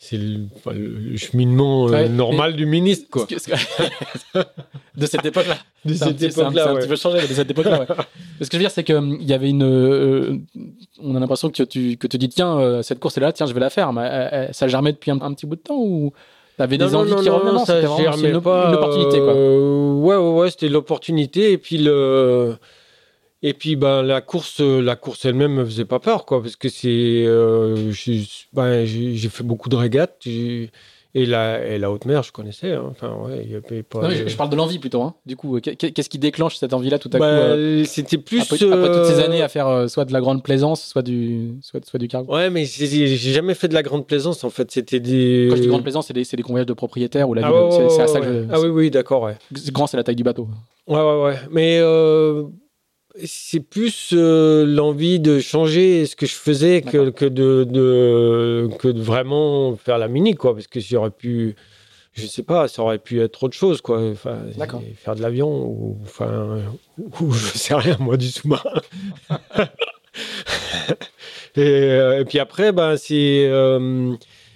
c'est 0.03 0.17
le, 0.17 1.15
cheminement 1.15 1.85
euh, 1.87 1.91
Ouais, 1.91 2.09
normal 2.09 2.55
du 2.55 2.65
ministre, 2.65 3.05
quoi. 3.11 3.27
Que- 3.27 3.35
que- 3.35 4.39
de 4.97 5.05
cette 5.05 5.23
époque-là. 5.23 5.57
De 5.85 5.93
un 5.93 5.95
cette 5.95 6.17
petit- 6.17 6.25
un- 6.25 6.29
époque-là, 6.29 6.63
c'est 6.63 6.69
un 6.69 6.73
ouais. 6.73 6.79
petit 6.79 6.87
peu 6.89 6.95
changé, 6.95 7.17
mais 7.21 7.27
de 7.27 7.33
cette 7.33 7.51
époque-là, 7.51 7.79
ouais. 7.81 7.85
Ce 8.41 8.47
que 8.49 8.53
je 8.53 8.57
veux 8.57 8.63
dire, 8.63 8.71
c'est 8.71 8.83
qu'il 8.83 9.21
y 9.21 9.31
avait 9.33 9.49
une. 9.51 9.61
euh, 9.63 10.37
on 11.03 11.15
a 11.15 11.19
l'impression 11.19 11.51
que 11.51 11.61
tu, 11.63 11.97
que 11.97 12.07
tu 12.07 12.17
dis, 12.17 12.29
tiens, 12.29 12.57
euh, 12.57 12.81
cette 12.81 12.99
course 12.99 13.15
est 13.17 13.21
là, 13.21 13.31
tiens, 13.31 13.45
je 13.45 13.53
vais 13.53 13.59
la 13.59 13.69
faire. 13.69 13.93
Mais 13.93 14.49
ça 14.53 14.67
germait 14.67 14.91
depuis 14.93 15.11
un, 15.11 15.21
un 15.21 15.33
petit 15.35 15.45
bout 15.45 15.55
de 15.55 15.61
temps 15.61 15.77
ou 15.77 16.11
t'avais 16.57 16.79
des 16.79 16.85
Non, 16.87 16.95
envies 17.01 17.11
non, 17.11 17.17
qui 17.21 17.27
non, 17.29 17.35
revenaient? 17.37 17.51
Non, 17.53 17.65
ça 17.65 17.75
c'était 17.75 17.85
vraiment 17.87 18.11
germait 18.11 18.31
une, 18.31 18.41
pas, 18.41 18.69
une 18.69 18.75
opportunité, 18.75 19.19
quoi. 19.19 19.33
ouais, 19.35 20.15
ouais, 20.17 20.39
ouais, 20.41 20.49
c'était 20.49 20.69
l'opportunité. 20.69 21.51
Et 21.51 21.57
puis, 21.59 21.77
le... 21.77 22.55
et 23.43 23.53
puis 23.53 23.75
ben, 23.75 24.01
la 24.03 24.21
course, 24.21 24.61
euh, 24.61 24.81
la 24.81 24.95
course 24.95 25.25
elle-même 25.25 25.53
me 25.53 25.65
faisait 25.65 25.85
pas 25.85 25.99
peur, 25.99 26.25
quoi, 26.25 26.41
parce 26.41 26.55
que 26.55 26.69
c'est. 26.69 26.87
euh, 27.25 27.91
j'ai 27.91 28.23
ben, 28.53 28.85
j'ai- 28.85 29.29
fait 29.29 29.43
beaucoup 29.43 29.69
de 29.69 29.75
régates. 29.75 30.25
Et 31.13 31.25
la, 31.25 31.65
et 31.67 31.77
la 31.77 31.91
haute 31.91 32.05
mer, 32.05 32.23
je 32.23 32.31
connaissais. 32.31 32.71
hein. 32.71 32.85
Enfin, 32.89 33.13
ouais, 33.25 33.41
il 33.43 33.51
y 33.51 33.55
avait 33.55 33.83
pas. 33.83 34.01
Non, 34.01 34.07
mais 34.07 34.13
de- 34.17 34.23
je, 34.23 34.29
je 34.29 34.37
parle 34.37 34.49
de 34.49 34.55
l'envie 34.55 34.79
plutôt. 34.79 35.01
Hein. 35.01 35.13
Du 35.25 35.35
coup, 35.35 35.59
qu'est- 35.59 35.75
qu'est-ce 35.75 36.07
qui 36.07 36.19
déclenche 36.19 36.55
cette 36.55 36.73
envie-là 36.73 36.99
tout 36.99 37.09
à 37.11 37.17
Bah, 37.17 37.27
coup 37.27 37.33
euh, 37.33 37.83
c'était 37.83 38.17
plus. 38.17 38.39
après, 38.39 38.55
après 38.65 38.93
toutes 38.93 39.05
ces 39.13 39.19
euh, 39.19 39.25
années 39.25 39.41
à 39.41 39.49
faire 39.49 39.67
euh, 39.67 39.87
soit 39.89 40.05
de 40.05 40.13
la 40.13 40.21
grande 40.21 40.41
plaisance, 40.41 40.81
soit 40.85 41.01
du, 41.01 41.55
soit, 41.61 41.83
soit 41.85 41.99
du 41.99 42.07
cargo. 42.07 42.33
Ouais, 42.33 42.49
mais 42.49 42.63
j'ai 42.63 43.17
jamais 43.17 43.55
fait 43.55 43.67
de 43.67 43.73
la 43.73 43.83
grande 43.83 44.07
plaisance, 44.07 44.45
en 44.45 44.49
fait. 44.49 44.71
C'était 44.71 45.01
des. 45.01 45.47
Quand 45.49 45.57
je 45.57 45.63
dis 45.63 45.67
grande 45.67 45.83
plaisance, 45.83 46.07
c'est 46.07 46.13
des, 46.13 46.23
des 46.23 46.43
convoyages 46.43 46.65
de 46.67 46.71
propriétaires 46.73 47.27
ou 47.27 47.33
la 47.33 47.45
Ah, 47.45 47.69
c'est 47.89 48.01
à 48.03 48.07
ça 48.07 48.21
ouais. 48.21 48.45
Ah 48.49 48.61
oui, 48.61 48.69
oui, 48.69 48.89
d'accord, 48.89 49.23
ouais. 49.23 49.35
Grand, 49.73 49.87
c'est 49.87 49.97
la 49.97 50.03
taille 50.05 50.15
du 50.15 50.23
bateau. 50.23 50.47
Ouais, 50.87 50.95
ouais, 50.95 51.23
ouais. 51.23 51.35
Mais 51.51 51.77
euh, 51.81 52.43
c'est 53.23 53.59
plus 53.59 54.11
euh, 54.13 54.65
l'envie 54.65 55.19
de 55.19 55.39
changer 55.39 56.05
ce 56.05 56.15
que 56.15 56.25
je 56.25 56.35
faisais 56.35 56.81
que, 56.81 57.09
de, 57.27 57.63
de, 57.63 58.69
que 58.79 58.87
de 58.87 59.01
vraiment 59.01 59.75
faire 59.75 59.97
la 59.97 60.07
mini, 60.07 60.35
quoi. 60.35 60.53
Parce 60.53 60.67
que 60.67 60.79
j'aurais 60.79 61.11
pu, 61.11 61.55
je 62.13 62.25
sais 62.25 62.43
pas, 62.43 62.67
ça 62.67 62.81
aurait 62.81 62.99
pu 62.99 63.21
être 63.21 63.43
autre 63.43 63.55
chose, 63.55 63.81
quoi. 63.81 64.01
Enfin, 64.01 64.39
faire 64.95 65.15
de 65.15 65.21
l'avion 65.21 65.65
ou, 65.65 65.97
enfin, 66.03 66.61
ou 67.19 67.31
je 67.31 67.57
sais 67.57 67.75
rien, 67.75 67.97
moi, 67.99 68.17
du 68.17 68.27
sous-marin. 68.27 68.81
Et, 71.55 71.61
euh, 71.61 72.21
et 72.21 72.25
puis 72.25 72.39
après, 72.39 72.71
ben, 72.71 72.95
c'est 72.97 73.45
euh, 73.45 74.13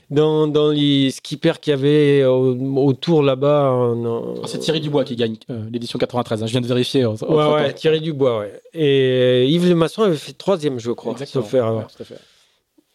dans, 0.09 0.47
dans 0.47 0.69
les 0.69 1.09
skippers 1.11 1.59
qu'il 1.61 1.71
y 1.71 1.73
avait 1.73 2.25
au- 2.25 2.55
autour 2.85 3.23
là-bas. 3.23 3.71
en- 3.71 4.05
Oh, 4.05 4.41
C'est 4.45 4.59
Thierry 4.59 4.79
Dubois 4.81 5.03
qui 5.03 5.15
gagne 5.15 5.35
euh, 5.49 5.63
l'édition 5.71 5.97
93. 5.99 6.43
hein. 6.43 6.45
Je 6.47 6.51
viens 6.51 6.61
de 6.61 6.67
vérifier. 6.67 7.05
en- 7.05 7.15
en 7.15 7.35
Ouais, 7.35 7.53
ouais, 7.63 7.73
Thierry 7.73 8.01
Dubois, 8.01 8.39
ouais. 8.39 8.61
Et 8.73 9.47
Yves 9.49 9.69
Lemasson 9.69 10.03
avait 10.03 10.15
fait 10.17 10.33
troisième, 10.33 10.79
je 10.79 10.91
crois. 10.91 11.13
Exactement. 11.13 11.45
erreur. 11.53 11.77
Ouais, 11.77 11.83
tout 11.95 12.01
à 12.03 12.05
fait. 12.05 12.19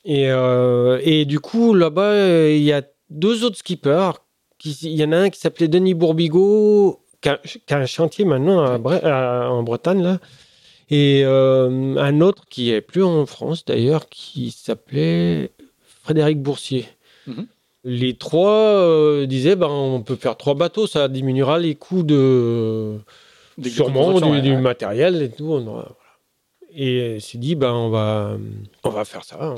Et, 0.04 0.30
euh, 0.30 0.98
et 1.02 1.24
du 1.26 1.40
coup, 1.40 1.74
là-bas, 1.74 2.02
euh, 2.12 2.52
il 2.56 2.62
y 2.62 2.72
a 2.72 2.82
deux 3.10 3.44
autres 3.44 3.56
skippers. 3.58 4.12
Il 4.64 4.92
y 4.92 5.04
en 5.04 5.12
a 5.12 5.16
un 5.18 5.30
qui 5.30 5.40
s'appelait 5.40 5.68
Denis 5.68 5.94
Bourbigo, 5.94 7.00
qui 7.20 7.28
a, 7.28 7.38
qui 7.38 7.74
a 7.74 7.78
un 7.78 7.86
chantier 7.86 8.24
maintenant 8.24 8.60
à 8.62 8.78
Bre- 8.78 9.04
à- 9.04 9.50
en 9.50 9.62
Bretagne, 9.62 10.02
là. 10.02 10.18
Et 10.90 11.22
euh, 11.24 11.96
un 11.98 12.20
autre 12.20 12.44
qui 12.50 12.70
est 12.72 12.80
plus 12.80 13.02
en 13.04 13.24
France, 13.26 13.64
d'ailleurs, 13.64 14.08
qui 14.08 14.50
s'appelait 14.50 15.50
Frédéric 16.02 16.40
Boursier. 16.42 16.86
Mhm. 17.36 17.46
Les 17.84 18.14
trois 18.18 18.50
euh, 18.52 19.24
disaient, 19.26 19.56
ben, 19.56 19.68
on 19.68 20.02
peut 20.02 20.16
faire 20.16 20.36
trois 20.36 20.54
bateaux, 20.54 20.86
ça 20.86 21.08
diminuera 21.08 21.58
les 21.58 21.74
coûts 21.76 22.02
de... 22.02 22.98
Des- 23.56 23.70
sûrement 23.70 24.20
du, 24.20 24.24
ouais, 24.28 24.40
du 24.42 24.50
ouais. 24.52 24.60
matériel 24.60 25.22
et 25.22 25.30
tout. 25.30 25.46
on 25.52 25.66
aura- 25.66 25.88
voilà. 25.96 26.74
Et 26.74 27.14
il 27.16 27.20
s'est 27.22 27.38
dit, 27.38 27.54
ben, 27.54 27.72
on, 27.72 27.88
va, 27.90 28.36
on 28.84 28.90
va 28.90 29.04
faire 29.06 29.24
ça, 29.24 29.54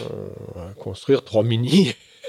on 0.55 0.59
va 0.59 0.69
construire 0.79 1.25
trois 1.25 1.43
mini. 1.43 1.93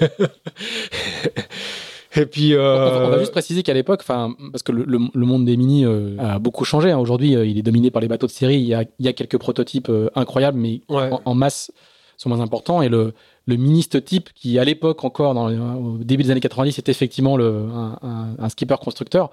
et 2.16 2.26
puis. 2.26 2.54
On 2.54 2.58
va- 2.62 3.04
on 3.06 3.08
va 3.10 3.16
euh, 3.16 3.18
juste 3.20 3.32
préciser 3.32 3.62
qu'à 3.62 3.74
l'époque, 3.74 4.00
enfin, 4.02 4.34
parce 4.52 4.62
que 4.62 4.72
le, 4.72 4.84
le- 4.84 4.98
le 5.12 5.26
monde 5.26 5.44
des 5.44 5.56
mini 5.56 5.84
euh, 5.84 6.16
a 6.18 6.38
beaucoup 6.38 6.64
changé. 6.64 6.90
hein. 6.90 6.98
Aujourd'hui, 6.98 7.34
euh, 7.36 7.46
il 7.46 7.58
est 7.58 7.62
dominé 7.62 7.90
par 7.90 8.02
les 8.02 8.08
bateaux 8.08 8.26
de 8.26 8.32
série. 8.32 8.56
Il 8.56 8.66
y 8.66 8.74
a, 8.74 8.84
il 8.98 9.06
y 9.06 9.08
a 9.08 9.12
quelques 9.12 9.38
prototypes 9.38 9.88
euh, 9.90 10.10
incroyables, 10.14 10.58
mais 10.58 10.80
ouais. 10.88 11.10
en, 11.12 11.20
en 11.24 11.34
masse 11.34 11.70
sont 12.16 12.28
moins 12.28 12.40
importants. 12.40 12.82
Et 12.82 12.88
le, 12.88 13.12
le 13.46 13.56
ministe 13.56 14.04
type, 14.04 14.30
qui 14.34 14.58
à 14.58 14.64
l'époque 14.64 15.04
encore, 15.04 15.34
dans, 15.34 15.48
au 15.76 15.98
début 15.98 16.22
des 16.24 16.30
années 16.30 16.40
90, 16.40 16.78
était 16.78 16.90
effectivement 16.92 17.36
le, 17.36 17.66
un, 17.72 17.98
un- 18.02 18.34
un 18.38 18.48
skipper 18.48 18.76
constructeur. 18.80 19.30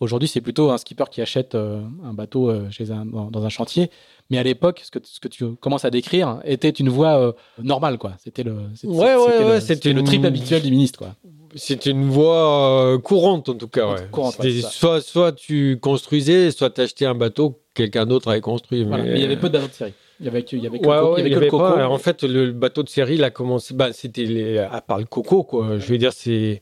Aujourd'hui, 0.00 0.26
c'est 0.28 0.40
plutôt 0.40 0.70
un 0.72 0.78
skipper 0.78 1.04
qui 1.12 1.20
achète 1.20 1.54
euh, 1.54 1.80
un 2.04 2.12
bateau 2.12 2.50
euh, 2.50 2.68
chez 2.70 2.90
un, 2.90 3.04
dans, 3.06 3.44
un 3.44 3.48
chantier. 3.48 3.88
Mais 4.30 4.38
à 4.38 4.42
l'époque, 4.42 4.80
ce 4.84 4.90
que, 4.90 4.98
ce 5.04 5.20
que 5.20 5.28
tu 5.28 5.46
commences 5.60 5.84
à 5.84 5.90
décrire 5.90 6.40
était 6.44 6.70
une 6.70 6.88
voie 6.88 7.18
euh, 7.20 7.32
normale, 7.62 7.98
quoi. 7.98 8.14
C'était 8.18 8.42
le, 8.42 8.56
c'était- 8.74 8.92
Ouais, 8.92 9.14
ouais, 9.14 9.18
c'était 9.26 9.44
ouais, 9.44 9.54
le, 9.54 9.60
c'était 9.60 9.74
c'était 9.90 10.02
trip 10.02 10.24
habituel 10.24 10.62
du 10.62 10.70
ministre, 10.72 10.98
quoi. 10.98 11.14
C'est 11.54 11.84
une 11.86 12.08
voie 12.08 12.98
courante 13.04 13.50
en 13.50 13.54
tout 13.54 13.68
cas. 13.68 13.94
Courante, 14.10 14.36
C'était 14.40 14.62
soit, 14.62 15.00
soit 15.02 15.32
tu 15.32 15.78
construisais, 15.80 16.50
soit 16.50 16.70
tu 16.70 16.80
achetais 16.80 17.04
un 17.04 17.14
bateau 17.14 17.50
que 17.74 17.82
quelqu'un 17.82 18.06
d'autre 18.06 18.28
avait 18.28 18.40
construit. 18.40 18.84
Voilà. 18.84 19.04
Mais 19.04 19.16
il 19.16 19.20
y 19.20 19.24
avait 19.24 19.36
peu 19.36 19.48
de 19.50 19.52
bateaux 19.58 19.68
de 19.68 19.72
série. 19.72 19.92
Il 20.22 20.26
y 20.26 20.28
avait, 20.28 20.42
que- 20.44 20.54
il 20.56 20.62
y 20.62 20.66
avait 20.68 20.78
que, 20.78 20.86
Ouais, 20.86 20.94
le, 20.96 21.02
co- 21.02 21.14
ouais, 21.14 21.14
il 21.16 21.18
y 21.18 21.20
avait 21.22 21.30
il 21.30 21.32
y 21.32 21.34
que 21.34 21.44
le 21.44 21.50
coco. 21.50 21.58
pas- 21.64 21.88
en 21.88 21.98
fait, 21.98 22.22
le, 22.22 22.46
le 22.46 22.52
bateau 22.52 22.82
de 22.84 22.88
série, 22.88 23.16
il 23.16 23.24
a 23.24 23.30
commencé. 23.30 23.74
Bah, 23.74 23.92
c'était 23.92 24.58
à 24.58 24.80
part 24.80 24.98
le 24.98 25.04
coco, 25.04 25.42
quoi. 25.42 25.78
Je 25.78 25.86
veux 25.86 25.98
dire, 25.98 26.12
c'est 26.12 26.60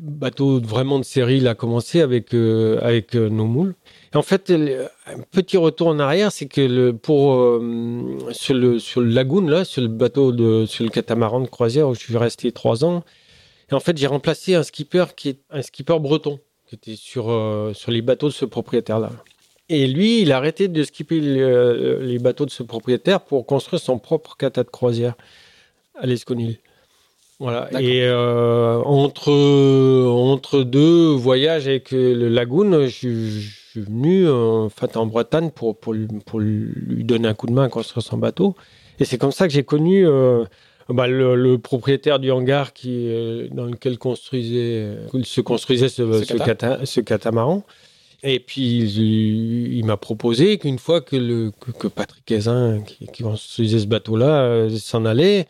bateau 0.00 0.60
vraiment 0.60 0.98
de 0.98 1.04
série. 1.04 1.36
Il 1.36 1.46
a 1.46 1.54
commencé 1.54 2.00
avec 2.00 2.32
euh, 2.34 2.78
avec 2.80 3.14
euh, 3.14 3.28
nos 3.28 3.44
moules. 3.44 3.74
Et 4.14 4.16
en 4.16 4.22
fait, 4.22 4.48
le- 4.50 4.86
un 5.06 5.20
petit 5.30 5.56
retour 5.58 5.88
en 5.88 5.98
arrière, 5.98 6.32
c'est 6.32 6.46
que 6.46 6.60
le, 6.62 6.92
pour 6.96 7.34
euh, 7.34 8.18
sur 8.32 8.54
le 8.54 8.78
sur 8.78 9.00
le 9.02 9.08
lagoon 9.08 9.46
là, 9.46 9.64
sur 9.64 9.82
le 9.82 9.88
bateau 9.88 10.32
de 10.32 10.64
sur 10.66 10.82
le 10.84 10.90
catamaran 10.90 11.40
de 11.40 11.48
croisière 11.48 11.88
où 11.88 11.94
je 11.94 12.00
suis 12.00 12.16
resté 12.16 12.50
trois 12.50 12.82
ans. 12.84 13.04
Et 13.70 13.74
en 13.74 13.80
fait, 13.80 13.96
j'ai 13.98 14.06
remplacé 14.06 14.54
un 14.54 14.62
skipper 14.62 15.04
qui 15.16 15.28
est 15.28 15.40
un 15.50 15.62
skipper 15.62 15.98
breton 16.00 16.40
qui 16.66 16.76
était 16.76 16.96
sur 16.96 17.24
sur 17.74 17.90
les 17.90 18.00
bateaux 18.02 18.28
de 18.28 18.32
ce 18.32 18.44
propriétaire 18.46 18.98
là. 18.98 19.10
Et 19.68 19.86
lui, 19.86 20.20
il 20.22 20.32
a 20.32 20.36
arrêté 20.36 20.68
de 20.68 20.82
skipper 20.82 21.20
le- 21.20 22.00
les 22.02 22.18
bateaux 22.18 22.44
de 22.46 22.50
ce 22.50 22.62
propriétaire 22.62 23.20
pour 23.20 23.46
construire 23.46 23.80
son 23.80 23.98
propre 23.98 24.36
cata 24.36 24.64
de 24.64 24.68
croisière 24.68 25.14
à 25.98 26.06
l'Esconil. 26.06 26.58
Voilà. 27.38 27.68
Et 27.80 28.02
euh, 28.04 28.76
entre, 28.84 29.32
entre 29.32 30.62
deux 30.62 31.08
voyages 31.10 31.66
avec 31.66 31.92
euh, 31.92 32.14
le 32.14 32.28
Lagoon, 32.28 32.84
je, 32.84 32.88
suis- 32.88 33.30
je 33.40 33.70
suis 33.70 33.80
venu 33.80 34.28
en, 34.28 34.68
fait, 34.68 34.96
en 34.96 35.06
Bretagne 35.06 35.50
pour, 35.50 35.76
pour, 35.76 35.92
lui- 35.92 36.06
pour 36.26 36.38
lui 36.40 37.02
donner 37.04 37.28
un 37.28 37.34
coup 37.34 37.46
de 37.46 37.52
main 37.52 37.64
à 37.64 37.68
construire 37.68 38.04
son 38.04 38.18
bateau. 38.18 38.54
Et 39.00 39.04
c'est 39.04 39.18
comme 39.18 39.32
ça 39.32 39.48
que 39.48 39.54
j'ai 39.54 39.64
connu 39.64 40.06
euh, 40.06 40.44
bah, 40.88 41.06
le, 41.08 41.34
le 41.34 41.58
propriétaire 41.58 42.18
du 42.20 42.30
hangar 42.30 42.72
qui, 42.72 43.08
euh, 43.08 43.48
dans 43.50 43.64
lequel 43.64 43.98
construisait, 43.98 44.82
euh, 45.12 45.22
se 45.24 45.40
construisait 45.40 45.88
ce, 45.88 46.12
Ce 46.12 46.24
ce 46.24 46.32
cata. 46.34 46.44
cata- 46.44 46.86
ce 46.86 47.00
catamaran. 47.00 47.64
Et 48.22 48.38
puis, 48.38 48.78
il, 48.78 49.74
il 49.78 49.84
m'a 49.84 49.96
proposé 49.96 50.58
qu'une 50.58 50.78
fois 50.78 51.00
que, 51.00 51.16
le, 51.16 51.50
que, 51.60 51.72
que 51.72 51.88
Patrick 51.88 52.30
Hézin, 52.30 52.82
qui, 52.82 53.06
qui 53.08 53.22
construisait 53.22 53.80
ce 53.80 53.86
bateau-là, 53.86 54.42
euh, 54.44 54.70
s'en 54.70 55.04
allait, 55.04 55.46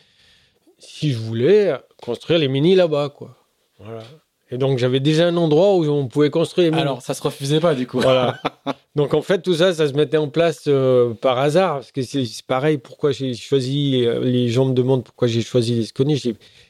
si 0.79 1.13
je 1.13 1.19
voulais 1.19 1.75
construire 2.03 2.39
les 2.39 2.49
mini 2.49 2.75
là-bas, 2.75 3.11
quoi. 3.11 3.37
Voilà. 3.79 4.03
Et 4.51 4.59
donc, 4.59 4.79
j'avais 4.79 5.01
déjà 5.01 5.29
un 5.29 5.37
endroit 5.37 5.77
où 5.77 5.85
on 5.87 6.09
pouvait 6.09 6.31
construire 6.31 6.67
les 6.67 6.71
mini. 6.71 6.83
Alors, 6.83 7.03
ça 7.03 7.15
se 7.15 7.23
refusait 7.23 7.61
pas, 7.61 7.75
du 7.75 7.87
coup. 7.87 8.01
Voilà. 8.01 8.41
Donc 8.95 9.15
en 9.15 9.23
fait, 9.23 9.41
tout 9.41 9.55
ça, 9.55 9.73
ça 9.73 9.89
se 9.89 9.95
mettait 9.95 10.19
en 10.19 10.29
place 10.29 10.65
euh, 10.69 11.15
par 11.15 11.39
hasard. 11.39 11.77
Parce 11.77 11.93
que 11.93 12.03
c'est 12.03 12.27
pareil, 12.47 12.77
pourquoi 12.77 13.13
j'ai 13.13 13.33
choisi. 13.35 14.05
euh, 14.05 14.21
les 14.21 14.49
gens 14.49 14.67
me 14.67 14.75
demandent 14.75 15.03
pourquoi 15.05 15.29
j'ai 15.29 15.41
choisi 15.41 15.75
les 15.77 15.85
Sconi. 15.87 16.21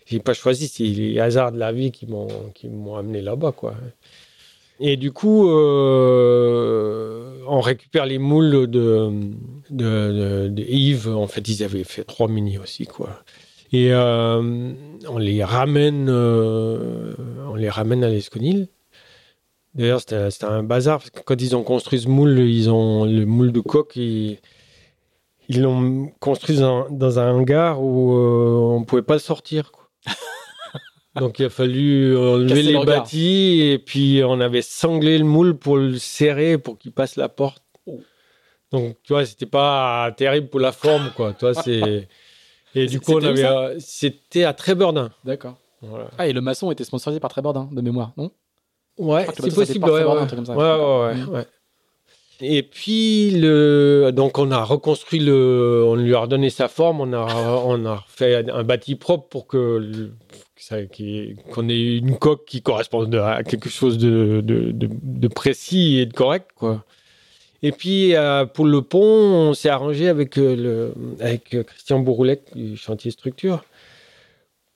J'ai 0.06 0.18
pas 0.20 0.32
choisi, 0.32 0.68
c'est 0.68 0.84
les 0.84 1.18
hasards 1.18 1.50
de 1.50 1.58
la 1.58 1.72
vie 1.72 1.90
qui 1.90 2.06
m'ont 2.06 2.28
qui 2.54 2.68
m'ont 2.68 2.94
amené 2.94 3.20
là-bas, 3.22 3.50
quoi. 3.50 3.74
Et 4.84 4.96
du 4.96 5.12
coup, 5.12 5.48
euh, 5.48 7.38
on 7.46 7.60
récupère 7.60 8.04
les 8.04 8.18
moules 8.18 8.66
de, 8.68 9.12
Yves. 10.60 11.08
En 11.08 11.28
fait, 11.28 11.48
ils 11.48 11.62
avaient 11.62 11.84
fait 11.84 12.02
trois 12.02 12.26
mini 12.26 12.58
aussi, 12.58 12.86
quoi. 12.86 13.10
Et 13.72 13.92
euh, 13.92 14.72
on 15.08 15.18
les 15.18 15.44
ramène, 15.44 16.08
euh, 16.10 17.14
on 17.48 17.54
les 17.54 17.70
ramène 17.70 18.02
à 18.02 18.08
l'Esconil. 18.08 18.66
D'ailleurs, 19.76 20.00
c'était 20.00 20.44
un 20.44 20.64
bazar 20.64 20.98
parce 20.98 21.10
que 21.10 21.20
quand 21.20 21.40
ils 21.40 21.54
ont 21.54 21.62
construit 21.62 22.00
ce 22.00 22.08
moule, 22.08 22.40
ils 22.40 22.68
ont 22.68 23.04
le 23.04 23.24
moule 23.24 23.52
de 23.52 23.60
coque, 23.60 23.94
ils 23.94 24.40
ils 25.48 25.62
l'ont 25.62 26.10
construit 26.18 26.56
dans, 26.56 27.18
un 27.20 27.32
hangar 27.32 27.80
où 27.80 28.14
on 28.14 28.82
pouvait 28.82 29.02
pas 29.02 29.14
le 29.14 29.20
sortir. 29.20 29.70
quoi. 29.70 29.81
Donc 31.16 31.38
il 31.38 31.44
a 31.44 31.50
fallu 31.50 32.16
enlever 32.16 32.48
Casser 32.48 32.62
les 32.62 32.72
le 32.72 32.84
bâtis 32.84 33.60
et 33.60 33.78
puis 33.78 34.22
on 34.24 34.40
avait 34.40 34.62
sanglé 34.62 35.18
le 35.18 35.24
moule 35.24 35.58
pour 35.58 35.76
le 35.76 35.98
serrer 35.98 36.56
pour 36.56 36.78
qu'il 36.78 36.92
passe 36.92 37.16
la 37.16 37.28
porte. 37.28 37.62
Donc 38.70 38.96
tu 39.02 39.12
vois, 39.12 39.26
c'était 39.26 39.46
pas 39.46 40.10
terrible 40.16 40.48
pour 40.48 40.60
la 40.60 40.72
forme 40.72 41.10
quoi. 41.14 41.34
Toi, 41.34 41.52
c'est 41.62 42.08
et 42.74 42.86
du 42.86 43.00
coup 43.00 43.12
on 43.12 43.22
avait 43.22 43.44
euh, 43.44 43.78
c'était 43.78 44.44
à 44.44 44.54
Trébordin. 44.54 45.10
D'accord. 45.24 45.58
Voilà. 45.82 46.08
Ah, 46.16 46.28
et 46.28 46.32
le 46.32 46.40
maçon 46.40 46.70
était 46.70 46.84
sponsorisé 46.84 47.20
par 47.20 47.30
Trébordin, 47.30 47.68
de 47.70 47.80
mémoire, 47.80 48.12
non? 48.16 48.30
Ouais, 48.98 49.26
c'est 49.36 49.54
possible. 49.54 49.90
Ouais, 49.90 50.04
ouais. 50.04 50.26
comme 50.28 50.46
ça. 50.46 50.54
Ouais, 50.54 50.64
ouais, 50.64 51.24
ouais, 51.28 51.38
ouais. 51.38 51.46
Et 52.40 52.62
puis, 52.62 53.30
le... 53.32 54.10
donc 54.12 54.38
on 54.38 54.50
a 54.50 54.64
reconstruit 54.64 55.20
le. 55.20 55.84
On 55.86 55.94
lui 55.94 56.14
a 56.14 56.20
redonné 56.20 56.50
sa 56.50 56.68
forme, 56.68 57.00
on 57.00 57.12
a, 57.12 57.24
on 57.64 57.84
a 57.86 58.04
fait 58.08 58.48
un 58.50 58.64
bâti 58.64 58.96
propre 58.96 59.28
pour 59.28 59.46
que. 59.46 59.78
le- 59.78 60.12
qu'on 60.70 61.68
ait 61.68 61.96
une 61.96 62.16
coque 62.18 62.44
qui 62.46 62.62
corresponde 62.62 63.14
à 63.14 63.42
quelque 63.42 63.68
chose 63.68 63.98
de, 63.98 64.40
de, 64.44 64.70
de- 64.72 64.88
de 65.02 65.28
précis 65.28 65.98
et 65.98 66.06
de 66.06 66.12
correct, 66.12 66.48
quoi. 66.56 66.84
Et 67.64 67.70
puis, 67.72 68.14
euh, 68.16 68.44
pour 68.44 68.64
le 68.66 68.82
pont, 68.82 69.00
on 69.00 69.54
s'est 69.54 69.68
arrangé 69.68 70.08
avec, 70.08 70.36
euh, 70.36 70.56
le, 70.56 70.94
avec 71.20 71.54
euh, 71.54 71.62
Christian 71.62 72.00
Bouroulec 72.00 72.42
du 72.56 72.76
chantier 72.76 73.10
structure. 73.12 73.64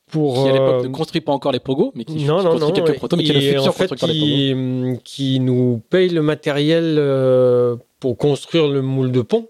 Pour, 0.08 0.34
Qui 0.44 0.50
à 0.50 0.52
l'époque 0.52 0.84
euh, 0.84 0.88
ne 0.88 0.92
construit 0.94 1.20
pas 1.20 1.32
encore 1.32 1.50
les 1.50 1.58
pogos, 1.58 1.90
mais 1.96 2.04
qui, 2.04 2.24
non, 2.24 2.38
qui 2.38 2.44
non, 2.44 2.50
construit 2.52 2.68
non. 2.78 2.84
quelques 2.84 2.96
protos, 2.98 3.16
mais 3.16 3.24
qui 3.24 3.30
est 3.30 3.34
le 3.34 3.40
Et 3.40 3.46
futur 3.54 3.62
en 3.66 3.72
fait, 3.72 3.88
constructeur 3.88 4.08
des 4.08 4.54
pogos. 4.54 5.00
qui, 5.04 5.40
nous 5.40 5.82
paye 5.90 6.10
le 6.10 6.22
matériel 6.22 6.96
pour 7.98 8.16
construire 8.16 8.68
le 8.68 8.82
moule 8.82 9.10
de 9.10 9.22
pont. 9.22 9.48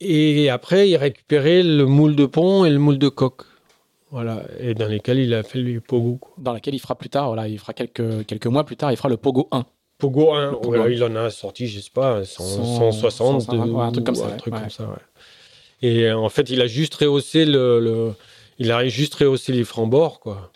Et 0.00 0.48
après, 0.48 0.88
il 0.90 0.96
récupérait 0.96 1.62
le 1.64 1.86
moule 1.86 2.14
de 2.14 2.26
pont 2.26 2.64
et 2.64 2.70
le 2.70 2.78
moule 2.78 2.98
de 2.98 3.08
coque. 3.08 3.42
Voilà. 4.12 4.44
Et 4.60 4.74
dans 4.74 4.86
lesquels 4.86 5.18
il 5.18 5.34
a 5.34 5.42
fait 5.42 5.58
les 5.60 5.80
Pogo. 5.80 6.16
quoi. 6.16 6.34
Dans 6.38 6.52
laquelle 6.52 6.74
il 6.74 6.78
fera 6.78 6.94
plus 6.94 7.08
tard, 7.08 7.26
voilà, 7.28 7.48
il 7.48 7.58
fera 7.58 7.72
quelques, 7.72 8.24
quelques 8.26 8.46
mois 8.46 8.62
plus 8.64 8.76
tard, 8.76 8.92
il 8.92 8.96
fera 8.96 9.08
le 9.08 9.16
Pogo 9.16 9.48
1. 9.50 9.64
Pogo 9.98 10.32
1. 10.34 10.44
Le 10.44 10.50
Pogo 10.52 10.68
voilà, 10.68 10.84
un. 10.84 10.88
il 10.90 11.02
en 11.02 11.16
a 11.16 11.30
sorti, 11.30 11.66
je 11.66 11.80
sais 11.80 11.90
pas, 11.92 12.24
100, 12.24 12.44
100, 12.44 12.92
160. 12.92 13.40
150, 13.42 13.70
ouais, 13.70 13.82
un 13.82 13.90
truc 13.92 14.04
comme 14.06 14.14
ça, 14.14 14.26
Un 14.26 14.28
ouais, 14.30 14.36
truc 14.36 14.54
ouais. 14.54 14.60
comme 14.60 14.70
ça, 14.70 14.84
ouais. 14.84 14.96
Et 15.88 16.04
euh, 16.08 16.16
en 16.18 16.28
fait, 16.28 16.48
il 16.50 16.60
a 16.60 16.66
juste 16.68 16.94
rehaussé 16.94 17.44
le, 17.44 17.80
le- 17.80 18.12
il 18.58 18.70
a 18.70 18.86
juste 18.86 19.14
rehaussé 19.16 19.52
les 19.52 19.64
francs-bords, 19.64 20.20
quoi. 20.20 20.52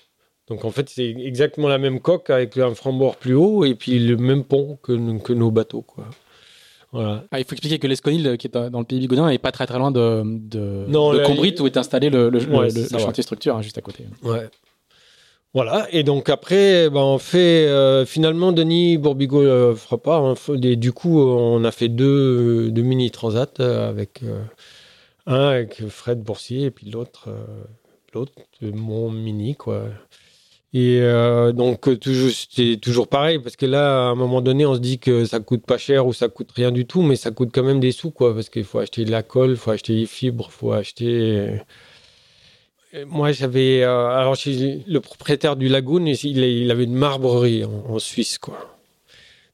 Donc 0.49 0.65
en 0.65 0.71
fait, 0.71 0.89
c'est 0.89 1.09
exactement 1.09 1.67
la 1.67 1.79
même 1.79 1.99
coque 1.99 2.31
avec 2.31 2.57
un 2.59 2.73
franc-bord 2.75 3.17
plus 3.17 3.35
haut 3.35 3.65
et 3.65 3.75
puis 3.75 3.99
le 3.99 4.17
même 4.17 4.45
pont 4.45 4.79
que, 4.83 5.19
que 5.19 5.33
nos 5.33 5.51
bateaux, 5.51 5.83
quoi. 5.83 6.05
Voilà. 6.97 7.25
Ah, 7.31 7.39
il 7.39 7.45
faut 7.45 7.53
expliquer 7.53 7.79
que 7.79 7.87
l'Esconil, 7.87 8.37
qui 8.39 8.47
est 8.47 8.51
dans 8.71 8.79
le 8.79 8.85
pays 8.85 8.99
bigoudin, 9.01 9.29
est 9.29 9.39
pas 9.39 9.53
très 9.53 9.67
très 9.67 9.79
loin 9.79 9.91
de, 9.91 10.23
de, 10.25 10.85
Non, 10.89 11.13
de 11.13 11.19
là, 11.19 11.25
Combrit, 11.27 11.53
il- 11.57 11.63
où 11.63 11.67
est 11.67 11.77
installé 11.77 12.09
le, 12.11 12.31
le- 12.31 12.39
Ouais, 12.47 12.65
le- 12.65 12.71
c'est 12.71 12.83
le 12.93 12.99
ça, 12.99 12.99
chantier 12.99 13.23
structure, 13.23 13.55
hein, 13.57 13.63
juste 13.63 13.77
à 13.79 13.83
côté. 13.83 14.05
Ouais. 14.23 14.49
Voilà, 15.55 15.87
et 15.91 16.03
donc 16.03 16.29
après, 16.29 16.91
ben, 16.91 17.01
on 17.01 17.19
fait 17.19 17.67
euh, 17.67 18.05
finalement 18.05 18.53
Denis 18.53 18.99
Bourbigo 18.99 19.41
euh, 19.43 19.75
fera 19.75 19.97
pas. 19.97 20.19
hein, 20.19 20.35
et 20.63 20.77
du 20.77 20.93
coup, 20.93 21.19
on 21.21 21.65
a 21.65 21.71
fait 21.71 21.89
deux, 21.89 22.71
deux 22.71 22.83
mini 22.83 23.11
transats 23.11 23.47
euh, 23.61 23.89
avec, 23.89 24.23
euh, 24.23 24.43
Un 25.27 25.49
avec 25.49 25.87
Fred 25.89 26.21
Boursier 26.23 26.65
et 26.65 26.71
puis 26.71 26.91
l'autre, 26.91 27.29
euh, 27.29 27.45
l'autre, 28.13 28.33
mon 28.61 29.11
mini, 29.11 29.55
quoi. 29.55 29.85
Et 30.77 31.01
euh, 31.01 31.53
donc, 31.53 31.99
toujours, 32.01 32.31
c'était 32.31 32.77
toujours 32.77 33.09
pareil, 33.09 33.39
parce 33.39 33.57
que 33.57 33.65
là, 33.65 34.09
à 34.09 34.11
un 34.11 34.15
moment 34.15 34.43
donné, 34.43 34.67
on 34.67 34.75
se 34.75 34.79
dit 34.79 34.99
que 34.99 35.25
ça 35.25 35.41
coûte 35.41 35.65
pas 35.65 35.79
cher 35.79 36.07
ou 36.07 36.13
ça 36.13 36.29
coûte 36.29 36.51
rien 36.55 36.71
du 36.71 36.85
tout, 36.85 37.01
mais 37.01 37.17
ça 37.17 37.31
coûte 37.31 37.49
quand 37.51 37.63
même 37.63 37.81
des 37.81 37.93
sous, 37.93 38.11
quoi, 38.11 38.35
parce 38.35 38.51
qu'il 38.51 38.65
faut 38.65 38.79
acheter 38.79 39.07
de 39.07 39.11
la 39.11 39.23
colle, 39.23 39.53
il 39.53 39.57
faut 39.57 39.71
acheter 39.71 39.95
des 39.95 40.05
fibres, 40.05 40.51
il 40.51 40.53
faut 40.53 40.73
acheter. 40.73 41.63
Moi, 43.07 43.33
j'avais. 43.33 43.85
alors, 43.85 44.37
le 44.47 44.99
propriétaire 44.99 45.57
du 45.57 45.69
Lagoon, 45.69 46.05
il, 46.05 46.25
il 46.25 46.71
avait 46.71 46.85
une 46.85 46.95
marbrerie 46.95 47.65
en, 47.65 47.95
en 47.95 47.99
Suisse, 47.99 48.37
quoi. 48.37 48.77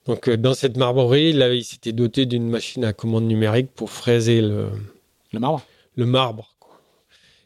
Donc, 0.06 0.28
dans 0.28 0.54
cette 0.54 0.76
marbrerie, 0.76 1.30
il, 1.30 1.64
s'était 1.64 1.92
doté 1.92 2.26
d'une 2.26 2.48
machine 2.50 2.84
à 2.84 2.92
commande 2.92 3.28
numérique 3.28 3.70
pour 3.76 3.90
fraiser 3.90 4.40
le, 4.40 4.70
le 5.32 5.38
marbre? 5.38 5.62
Le 5.94 6.04
marbre. 6.04 6.51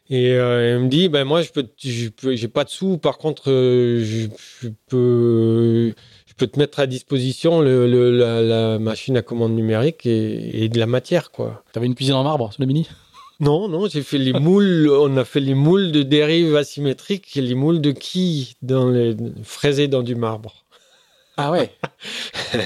Et 0.09 0.31
euh, 0.31 0.75
elle 0.75 0.83
me 0.83 0.87
dit, 0.87 1.09
ben 1.09 1.25
moi, 1.25 1.41
je 1.41 1.51
peux, 1.51 1.67
j'ai 1.77 2.47
pas 2.47 2.63
de 2.63 2.69
sous. 2.69 2.97
Par 2.97 3.17
contre, 3.17 3.51
euh, 3.51 4.03
je, 4.03 4.69
peux, 4.87 5.93
je 6.25 6.33
peux 6.37 6.47
te 6.47 6.57
mettre 6.57 6.79
à 6.79 6.87
disposition 6.87 7.59
le, 7.59 7.85
la, 8.11 8.79
machine 8.79 9.17
à 9.17 9.21
commande 9.21 9.53
numérique 9.53 10.05
et, 10.05 10.69
de 10.69 10.79
la 10.79 10.85
matière, 10.85 11.31
quoi. 11.31 11.63
T'avais 11.73 11.87
une 11.87 11.95
cuisine 11.95 12.15
en 12.15 12.23
marbre 12.23 12.53
sur 12.53 12.61
le 12.61 12.67
mini? 12.67 12.87
Non, 13.39 13.67
non, 13.67 13.87
j'ai 13.87 14.01
fait 14.01 14.17
les 14.17 14.33
moules. 14.33 14.89
on 14.89 15.15
a 15.17 15.25
fait 15.25 15.41
les 15.41 15.53
moules 15.53 15.91
de 15.91 16.03
dérive 16.03 16.55
asymétriques 16.55 17.35
et 17.35 17.41
les 17.41 17.53
moules 17.53 17.81
de 17.81 17.91
quilles 17.91 18.53
dans 18.61 18.89
les, 18.89 19.15
fraisés 19.43 19.87
dans 19.87 20.03
du 20.03 20.15
marbre. 20.15 20.65
Ah 21.35 21.51
ouais. 21.51 21.69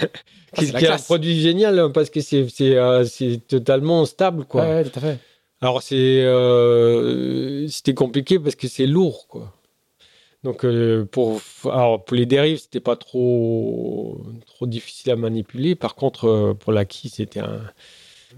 qui, 0.56 0.66
est 0.66 0.88
un 0.88 0.98
produit 0.98 1.42
génial 1.42 1.80
hein, 1.80 1.92
parce 1.92 2.10
que 2.10 2.22
c'est, 2.22 2.48
c'est, 2.50 2.78
euh, 2.78 3.04
c'est 3.04 3.46
totalement 3.48 4.06
stable, 4.06 4.46
quoi. 4.46 4.64
Ouais, 4.64 4.84
tout 4.84 5.00
à 5.00 5.02
fait. 5.02 5.20
Alors 5.62 5.84
c'est 5.84 6.24
euh, 6.24 7.68
c'était 7.68 7.94
compliqué 7.94 8.40
parce 8.40 8.56
que 8.56 8.68
c'est 8.68 8.88
lourd 8.88 9.28
quoi. 9.28 9.54
Donc 10.44 10.66
euh, 10.66 11.06
pour 11.06 11.40
alors 11.66 12.04
pour 12.04 12.18
les 12.18 12.26
dérives 12.26 12.58
c'était 12.58 12.80
pas 12.80 12.96
trop 12.96 14.24
trop 14.48 14.66
difficile 14.66 15.12
à 15.12 15.16
manipuler. 15.16 15.76
Par 15.76 15.94
contre 15.94 16.28
euh, 16.28 16.54
pour 16.56 16.72
la 16.72 16.86
quille 16.86 17.12
c'était 17.12 17.42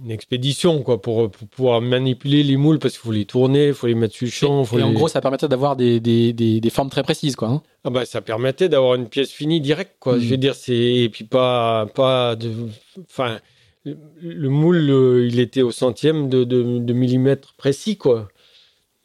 une 0.03 0.11
expédition 0.11 0.83
quoi 0.83 1.01
pour, 1.01 1.31
pouvoir 1.31 1.79
manipuler 1.79 2.43
les 2.43 2.57
moules 2.57 2.77
parce 2.77 2.95
qu'il 2.95 3.03
faut 3.03 3.13
les 3.13 3.23
tourner, 3.23 3.67
il 3.67 3.73
faut 3.73 3.87
les 3.87 3.95
mettre 3.95 4.15
sur 4.15 4.25
le 4.25 4.31
champ. 4.31 4.77
et, 4.77 4.83
en 4.83 4.91
gros 4.91 5.07
ça 5.07 5.21
permettait 5.21 5.47
d'avoir 5.47 5.77
des, 5.77 6.01
des, 6.01 6.33
des, 6.33 6.69
formes 6.69 6.89
très 6.89 7.03
précises 7.03 7.37
quoi. 7.37 7.47
Hein. 7.47 7.63
ah 7.85 7.89
bah 7.89 8.05
ça 8.05 8.19
permettait 8.19 8.67
d'avoir 8.67 8.95
une 8.95 9.07
pièce 9.07 9.31
finie 9.31 9.61
directe 9.61 9.95
quoi. 10.01 10.19
Je 10.19 10.27
veux 10.27 10.37
dire 10.37 10.55
c'est 10.55 10.75
et 10.75 11.07
puis 11.07 11.23
pas 11.23 11.85
pas 11.95 12.35
de 12.35 12.51
enfin 12.99 13.39
le 13.85 14.49
moule, 14.49 15.27
il 15.29 15.39
était 15.39 15.61
au 15.61 15.71
centième 15.71 16.29
de, 16.29 16.93
millimètre 16.93 17.53
précis, 17.57 17.97
quoi. 17.97 18.29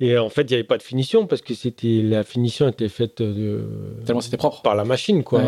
Et 0.00 0.16
en 0.16 0.30
fait, 0.30 0.42
il 0.42 0.48
n'y 0.48 0.54
avait 0.54 0.64
pas 0.64 0.78
de 0.78 0.82
finition 0.82 1.26
parce 1.26 1.42
que 1.42 1.54
c'était 1.54 2.02
la 2.02 2.22
finition 2.22 2.68
était 2.68 2.88
faite 2.88 3.20
de, 3.20 3.64
tellement 4.06 4.20
c'était 4.20 4.36
propre 4.36 4.62
par 4.62 4.76
la 4.76 4.84
machine, 4.84 5.24
quoi. 5.24 5.42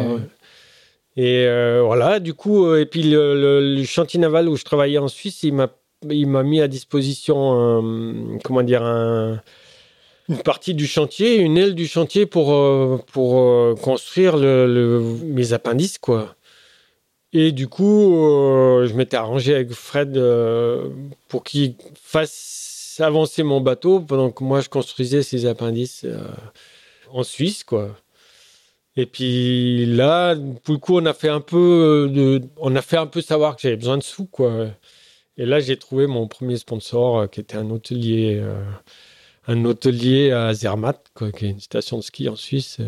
Et 1.17 1.45
euh, 1.47 1.83
voilà, 1.85 2.21
du 2.21 2.35
coup, 2.35 2.67
euh, 2.67 2.81
et 2.81 2.87
puis 2.87 3.03
le, 3.03 3.83
chantier 3.85 4.21
naval 4.21 4.49
où 4.49 4.57
je 4.57 4.65
travaillais 4.65 4.99
en 4.99 5.09
Suisse, 5.09 5.43
il 5.43 5.55
m'a 5.55 5.69
il 6.09 6.27
m'a 6.27 6.43
mis 6.43 6.63
à 6.63 6.69
disposition 6.69 8.39
comment 8.43 8.63
dire 8.63 8.83
une 8.83 10.39
partie 10.43 10.73
du 10.73 10.87
chantier, 10.87 11.37
une 11.37 11.59
aile 11.59 11.75
du 11.75 11.87
chantier 11.87 12.25
pour 12.25 12.53
euh, 12.55 12.99
pour 13.13 13.79
construire 13.81 14.37
mes 14.39 15.53
appendices, 15.53 15.99
quoi. 15.99 16.35
Et 17.33 17.53
du 17.53 17.69
coup, 17.69 18.17
euh, 18.17 18.89
je 18.89 18.95
m'étais 18.95 19.17
arrangé 19.17 19.55
avec 19.55 19.73
Fred 19.73 20.17
euh, 20.17 20.89
pour 21.29 21.45
qu'il 21.45 21.77
fasse 21.95 22.97
avancer 22.99 23.43
mon 23.45 23.61
bateau 23.61 24.01
pendant 24.01 24.31
que 24.31 24.43
moi 24.43 24.61
je 24.61 24.69
construisais 24.69 25.23
ses 25.23 25.47
appendices 25.47 26.05
euh, 26.05 26.29
en 27.11 27.23
Suisse, 27.23 27.63
quoi. 27.63 27.97
Et 28.97 29.07
puis 29.07 29.87
là, 29.87 30.35
pour 30.65 30.75
le 30.75 30.79
coup, 30.79 30.99
on 30.99 31.07
a 31.07 31.15
fait 31.15 31.29
un 31.29 31.41
peu 31.41 32.11
de, 32.13 32.43
on 32.57 32.75
a 32.75 32.83
fait 32.83 32.97
un 32.97 33.07
peu 33.07 33.21
savoir 33.23 33.55
que 33.55 33.63
j'avais 33.63 33.77
besoin 33.77 33.97
de 33.97 34.03
sous, 34.03 34.27
quoi. 34.27 34.67
Et 35.37 35.47
là, 35.47 35.61
j'ai 35.61 35.77
trouvé 35.77 36.09
mon 36.09 36.27
premier 36.27 36.57
sponsor, 36.57 37.31
qui 37.31 37.41
était 37.41 37.57
un 37.57 37.71
hôtelier, 37.71 38.43
un 39.47 39.65
hôtelier 39.65 40.33
à 40.33 40.53
Zermatt, 40.53 41.07
quoi, 41.15 41.31
qui 41.31 41.47
est 41.47 41.51
une 41.51 41.61
station 41.61 41.99
de 41.99 42.03
ski 42.03 42.29
en 42.29 42.37
Suisse. 42.37 42.79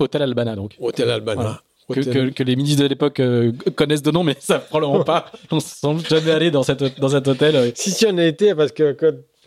Hôtel 0.00 0.22
Albana, 0.22 0.56
donc. 0.56 0.74
Hôtel 0.80 1.08
Albana 1.08 1.62
que, 1.94 2.42
les 2.42 2.56
ministres 2.56 2.82
de 2.82 2.88
l'époque 2.88 3.20
euh, 3.20 3.52
connaissent 3.74 4.02
de 4.02 4.10
nom, 4.10 4.22
mais 4.22 4.36
ça 4.40 4.58
probablement 4.58 5.04
pas. 5.04 5.30
On 5.50 5.56
ne 5.56 5.60
semble 5.60 6.04
jamais 6.06 6.30
allé 6.30 6.50
dans, 6.50 6.62
cette, 6.62 7.00
dans 7.00 7.08
cet 7.08 7.26
hôtel. 7.28 7.72
Si, 7.74 7.90
si, 7.90 8.06
on 8.06 8.18
a 8.18 8.24
été, 8.24 8.54
parce 8.54 8.72
que 8.72 8.96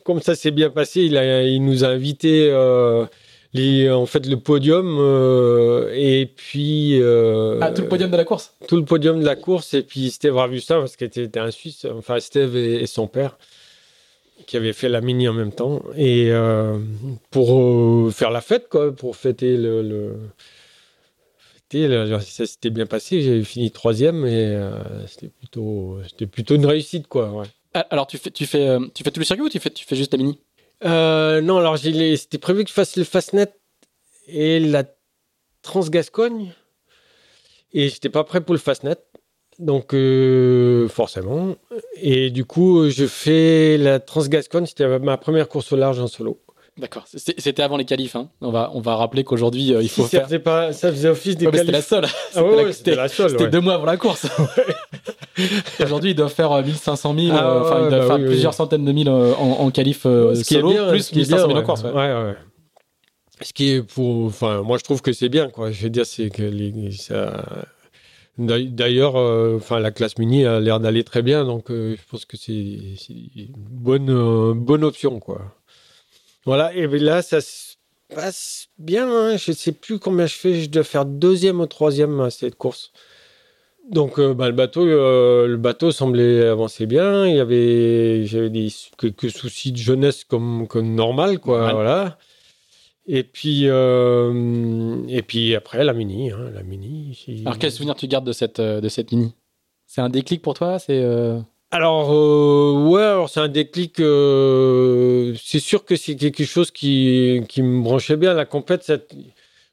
comme 0.03 0.21
ça 0.21 0.35
s'est 0.35 0.51
bien 0.51 0.69
passé, 0.69 1.01
il, 1.01 1.17
a, 1.17 1.43
il 1.43 1.63
nous 1.63 1.83
a 1.83 1.87
invités. 1.87 2.49
Euh, 2.51 3.05
les, 3.53 3.91
en 3.91 4.05
fait, 4.05 4.25
le 4.27 4.37
podium 4.37 4.97
euh, 4.97 5.91
et 5.93 6.25
puis. 6.25 6.95
ah, 7.61 7.71
tout 7.71 7.81
le 7.81 7.89
podium 7.89 8.09
de 8.09 8.17
la 8.17 8.23
course? 8.23 8.55
Tout 8.67 8.77
le 8.77 8.85
podium 8.85 9.19
de 9.19 9.25
la 9.25 9.35
course, 9.35 9.73
et 9.73 9.83
puis 9.83 10.09
Steve 10.09 10.37
a 10.37 10.47
vu 10.47 10.61
ça 10.61 10.79
parce 10.79 10.95
qu'il 10.95 11.07
était, 11.07 11.39
un 11.39 11.51
Suisse, 11.51 11.85
enfin 11.93 12.19
Steve 12.21 12.55
et, 12.55 12.87
son 12.87 13.07
père, 13.07 13.37
qui 14.47 14.55
avaient 14.55 14.71
fait 14.71 14.87
la 14.87 15.01
mini 15.01 15.27
en 15.27 15.33
même 15.33 15.51
temps, 15.51 15.83
et 15.97 16.31
pour 17.29 18.09
faire 18.13 18.31
la 18.31 18.39
fête, 18.39 18.69
quoi, 18.69 18.95
pour 18.95 19.17
fêter 19.17 19.57
le 19.57 20.15
ça 21.71 22.45
s'était 22.45 22.69
bien 22.69 22.85
passé. 22.85 23.21
J'ai 23.21 23.43
fini 23.43 23.71
troisième 23.71 24.25
et 24.25 24.55
euh, 24.55 25.07
c'était 25.07 25.29
plutôt, 25.29 25.99
c'était 26.07 26.27
plutôt 26.27 26.55
une 26.55 26.65
réussite, 26.65 27.07
quoi. 27.07 27.43
Ah, 27.73 27.87
alors, 27.89 28.07
tu 28.07 28.17
fais, 28.17 28.31
tu 28.31 28.45
fais, 28.45 28.67
euh, 28.67 28.79
tu 28.93 29.03
fais 29.03 29.11
tout 29.11 29.19
le 29.19 29.25
circuit 29.25 29.43
ou 29.43 29.49
tu 29.49 29.59
fais, 29.59 29.69
tu 29.69 29.85
fais 29.85 29.95
juste 29.95 30.13
la 30.13 30.17
mini 30.17 30.39
euh, 30.83 31.41
Non, 31.41 31.57
alors 31.57 31.77
c'était 31.77 32.37
prévu 32.37 32.63
que 32.63 32.69
je 32.69 32.73
fasse 32.73 32.97
le 32.97 33.03
Fastnet 33.03 33.53
et 34.27 34.59
la 34.59 34.83
Transgascogne. 35.61 36.53
Et 37.73 37.87
j'étais 37.89 38.09
pas 38.09 38.23
prêt 38.25 38.41
pour 38.41 38.53
le 38.53 38.59
Fastnet. 38.59 38.97
Donc, 39.59 39.95
forcément. 40.89 41.55
Et 41.95 42.31
du 42.31 42.45
coup, 42.45 42.89
je 42.89 43.05
fais 43.05 43.77
la 43.77 43.99
Transgascogne. 43.99 44.65
C'était 44.65 44.99
ma 44.99 45.17
première 45.17 45.47
course 45.47 45.71
au 45.71 45.77
large 45.77 45.99
en 45.99 46.07
solo. 46.07 46.41
D'accord. 46.77 47.03
C'était 47.05 47.61
avant 47.61 47.75
les 47.75 47.83
qualifs. 47.83 48.15
Hein. 48.15 48.29
On, 48.39 48.49
va, 48.49 48.71
on 48.73 48.79
va 48.79 48.95
rappeler 48.95 49.25
qu'aujourd'hui, 49.25 49.73
euh, 49.73 49.83
il 49.83 49.89
faut 49.89 50.05
faire. 50.05 50.27
Pas, 50.41 50.71
ça 50.71 50.89
faisait 50.89 51.09
office 51.09 51.35
des 51.35 51.45
C'était 51.45 51.71
la 51.71 51.81
seule. 51.81 52.05
c'était 52.71 52.95
la, 52.95 53.07
seule. 53.09 53.31
C'était 53.31 53.49
deux 53.49 53.59
mois 53.59 53.73
avant 53.73 53.85
la 53.85 53.97
course. 53.97 54.25
aujourd'hui, 55.83 56.11
ils 56.11 56.15
doivent 56.15 56.33
faire 56.33 56.63
1500 56.63 57.13
euh, 57.13 57.21
000. 57.21 57.37
Ah 57.37 57.43
euh, 57.43 57.61
enfin, 57.61 57.83
ils 57.83 57.89
doivent 57.89 58.07
bah 58.07 58.15
faire 58.15 58.25
plusieurs 58.25 58.53
centaines 58.53 58.85
de 58.85 58.91
mille 58.93 59.09
en, 59.09 59.33
en 59.37 59.71
qualif 59.71 60.03
Ce 60.03 60.43
qui 60.43 60.53
solo, 60.53 60.71
est 60.71 60.73
bien, 60.75 60.89
plus 60.89 61.13
1500 61.13 61.47
000 61.47 61.59
en 61.59 61.63
course. 61.63 61.83
Ouais, 61.83 61.91
ouais. 61.93 62.35
Ce 63.41 63.51
qui 63.51 63.71
est 63.71 63.83
pour. 63.83 64.25
Enfin, 64.25 64.61
moi, 64.61 64.77
je 64.77 64.83
trouve 64.83 65.01
que 65.01 65.11
c'est 65.11 65.29
bien. 65.29 65.49
Quoi. 65.49 65.71
Je 65.71 65.83
veux 65.83 65.89
dire, 65.89 66.05
c'est 66.05 66.29
que 66.29 66.43
les, 66.43 66.91
ça. 66.91 67.43
D'ailleurs, 68.37 69.15
enfin, 69.15 69.79
la 69.79 69.91
classe 69.91 70.17
mini 70.17 70.45
a 70.45 70.61
l'air 70.61 70.79
d'aller 70.79 71.03
très 71.03 71.21
bien, 71.21 71.43
donc 71.43 71.65
je 71.69 71.97
pense 72.09 72.23
que 72.23 72.37
c'est 72.37 72.53
une 72.53 73.53
bonne, 73.55 74.53
bonne 74.53 74.85
option, 74.85 75.19
quoi. 75.19 75.53
Voilà, 76.45 76.73
et 76.73 76.87
là, 76.87 77.21
ça 77.21 77.41
se 77.41 77.75
passe 78.13 78.67
bien. 78.77 79.07
Hein. 79.09 79.37
Je 79.37 79.51
ne 79.51 79.55
sais 79.55 79.71
plus 79.71 79.99
combien 79.99 80.25
je 80.25 80.35
fais. 80.35 80.61
Je 80.61 80.69
dois 80.69 80.83
faire 80.83 81.05
deuxième 81.05 81.59
ou 81.59 81.65
troisième 81.65 82.19
à 82.19 82.29
cette 82.29 82.55
course. 82.55 82.91
Donc, 83.89 84.19
euh, 84.19 84.33
bah, 84.33 84.47
le, 84.47 84.53
bateau, 84.53 84.85
euh, 84.85 85.47
le 85.47 85.57
bateau 85.57 85.91
semblait 85.91 86.47
avancer 86.47 86.85
bien. 86.85 87.27
Il 87.27 87.35
y 87.35 87.39
avait, 87.39 88.25
j'avais 88.25 88.49
des, 88.49 88.69
quelques 88.97 89.31
soucis 89.31 89.71
de 89.71 89.77
jeunesse 89.77 90.23
comme, 90.23 90.67
comme 90.67 90.93
normal, 90.93 91.39
quoi. 91.39 91.73
Voilà. 91.73 92.17
Et 93.07 93.23
puis, 93.23 93.63
euh, 93.65 95.03
et 95.09 95.23
puis 95.23 95.55
après, 95.55 95.83
la 95.83 95.93
mini. 95.93 96.31
Hein, 96.31 96.51
la 96.53 96.63
mini 96.63 97.43
Alors, 97.45 97.57
quel 97.57 97.71
souvenir 97.71 97.95
tu 97.95 98.07
gardes 98.07 98.25
de 98.25 98.31
cette, 98.31 98.61
de 98.61 98.89
cette 98.89 99.11
mini? 99.11 99.33
C'est 99.87 100.01
un 100.01 100.09
déclic 100.09 100.41
pour 100.41 100.53
toi? 100.53 100.79
C'est 100.79 101.03
alors 101.71 102.11
euh, 102.11 102.89
ouais, 102.89 103.01
alors 103.01 103.29
c'est 103.29 103.39
un 103.39 103.47
déclic. 103.47 103.99
Euh, 104.01 105.33
c'est 105.41 105.59
sûr 105.59 105.85
que 105.85 105.95
c'est 105.95 106.15
quelque 106.17 106.43
chose 106.43 106.69
qui, 106.69 107.41
qui 107.47 107.61
me 107.61 107.81
branchait 107.81 108.17
bien. 108.17 108.33
La 108.33 108.45
compète, 108.45 108.83
ça 108.83 108.95
a 108.95 108.97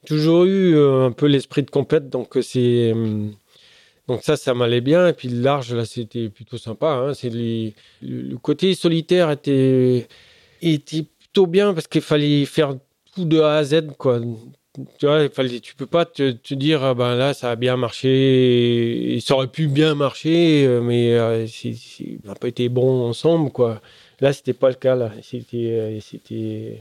toujours 0.06 0.44
eu 0.44 0.76
euh, 0.76 1.06
un 1.06 1.12
peu 1.12 1.26
l'esprit 1.26 1.64
de 1.64 1.70
compète, 1.70 2.08
donc 2.08 2.38
c'est 2.42 2.94
donc 4.06 4.22
ça, 4.22 4.36
ça 4.36 4.54
m'allait 4.54 4.80
bien. 4.80 5.08
Et 5.08 5.12
puis 5.12 5.28
le 5.28 5.42
large, 5.42 5.74
là, 5.74 5.84
c'était 5.84 6.28
plutôt 6.28 6.56
sympa. 6.58 6.88
Hein. 6.88 7.14
C'est 7.14 7.30
le 7.30 8.36
côté 8.38 8.74
solitaire 8.74 9.30
était 9.30 10.06
était 10.62 11.04
plutôt 11.18 11.46
bien 11.46 11.74
parce 11.74 11.88
qu'il 11.88 12.00
fallait 12.02 12.44
faire 12.44 12.76
tout 13.14 13.24
de 13.24 13.40
A 13.40 13.56
à 13.56 13.64
Z, 13.64 13.88
quoi 13.98 14.20
tu 14.98 15.06
vois, 15.06 15.28
tu 15.28 15.74
peux 15.74 15.86
pas 15.86 16.04
te, 16.04 16.54
dire, 16.54 16.84
ah 16.84 16.94
ben 16.94 17.14
là, 17.14 17.34
ça 17.34 17.50
a 17.50 17.56
bien 17.56 17.76
marché, 17.76 19.18
ça 19.20 19.34
aurait 19.34 19.48
pu 19.48 19.66
bien 19.66 19.94
marcher, 19.94 20.66
euh, 20.66 20.80
mais 20.80 21.14
euh, 21.14 21.46
n'a 22.24 22.34
pas 22.34 22.48
été 22.48 22.68
bon 22.68 23.08
ensemble, 23.08 23.50
quoi. 23.50 23.80
Là, 24.20 24.32
c'était 24.32 24.52
pas 24.52 24.68
le 24.68 24.74
cas, 24.74 24.94
là. 24.94 25.12
C'était, 25.22 26.00
euh, 26.32 26.74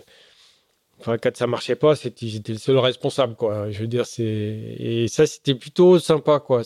enfin, 0.99 1.17
quand 1.17 1.35
ça 1.35 1.47
marchait 1.47 1.75
pas, 1.75 1.93
j'étais 1.95 2.53
le 2.53 2.59
seul 2.59 2.77
responsable, 2.77 3.35
quoi. 3.35 3.71
Je 3.71 3.79
veux 3.79 3.87
dire, 3.87 4.05
c'est, 4.05 4.23
et 4.23 5.07
ça, 5.07 5.25
c'était 5.25 5.55
plutôt 5.55 5.99
sympa, 5.99 6.39
quoi. 6.39 6.63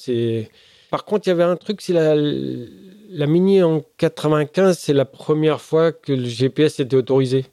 Par 0.90 1.06
contre, 1.06 1.28
il 1.28 1.30
y 1.30 1.34
avait 1.34 1.44
un 1.44 1.56
truc, 1.56 1.82
c'est 1.82 1.94
la, 1.94 2.16
la 2.16 3.28
Mini 3.28 3.64
en 3.64 3.82
95, 3.98 4.78
c'est 4.78 4.94
la 4.94 5.06
première 5.06 5.62
fois 5.62 5.92
que 5.92 6.14
le 6.14 6.26
GPS 6.26 6.80
était 6.80 6.96
autorisé. 6.96 7.46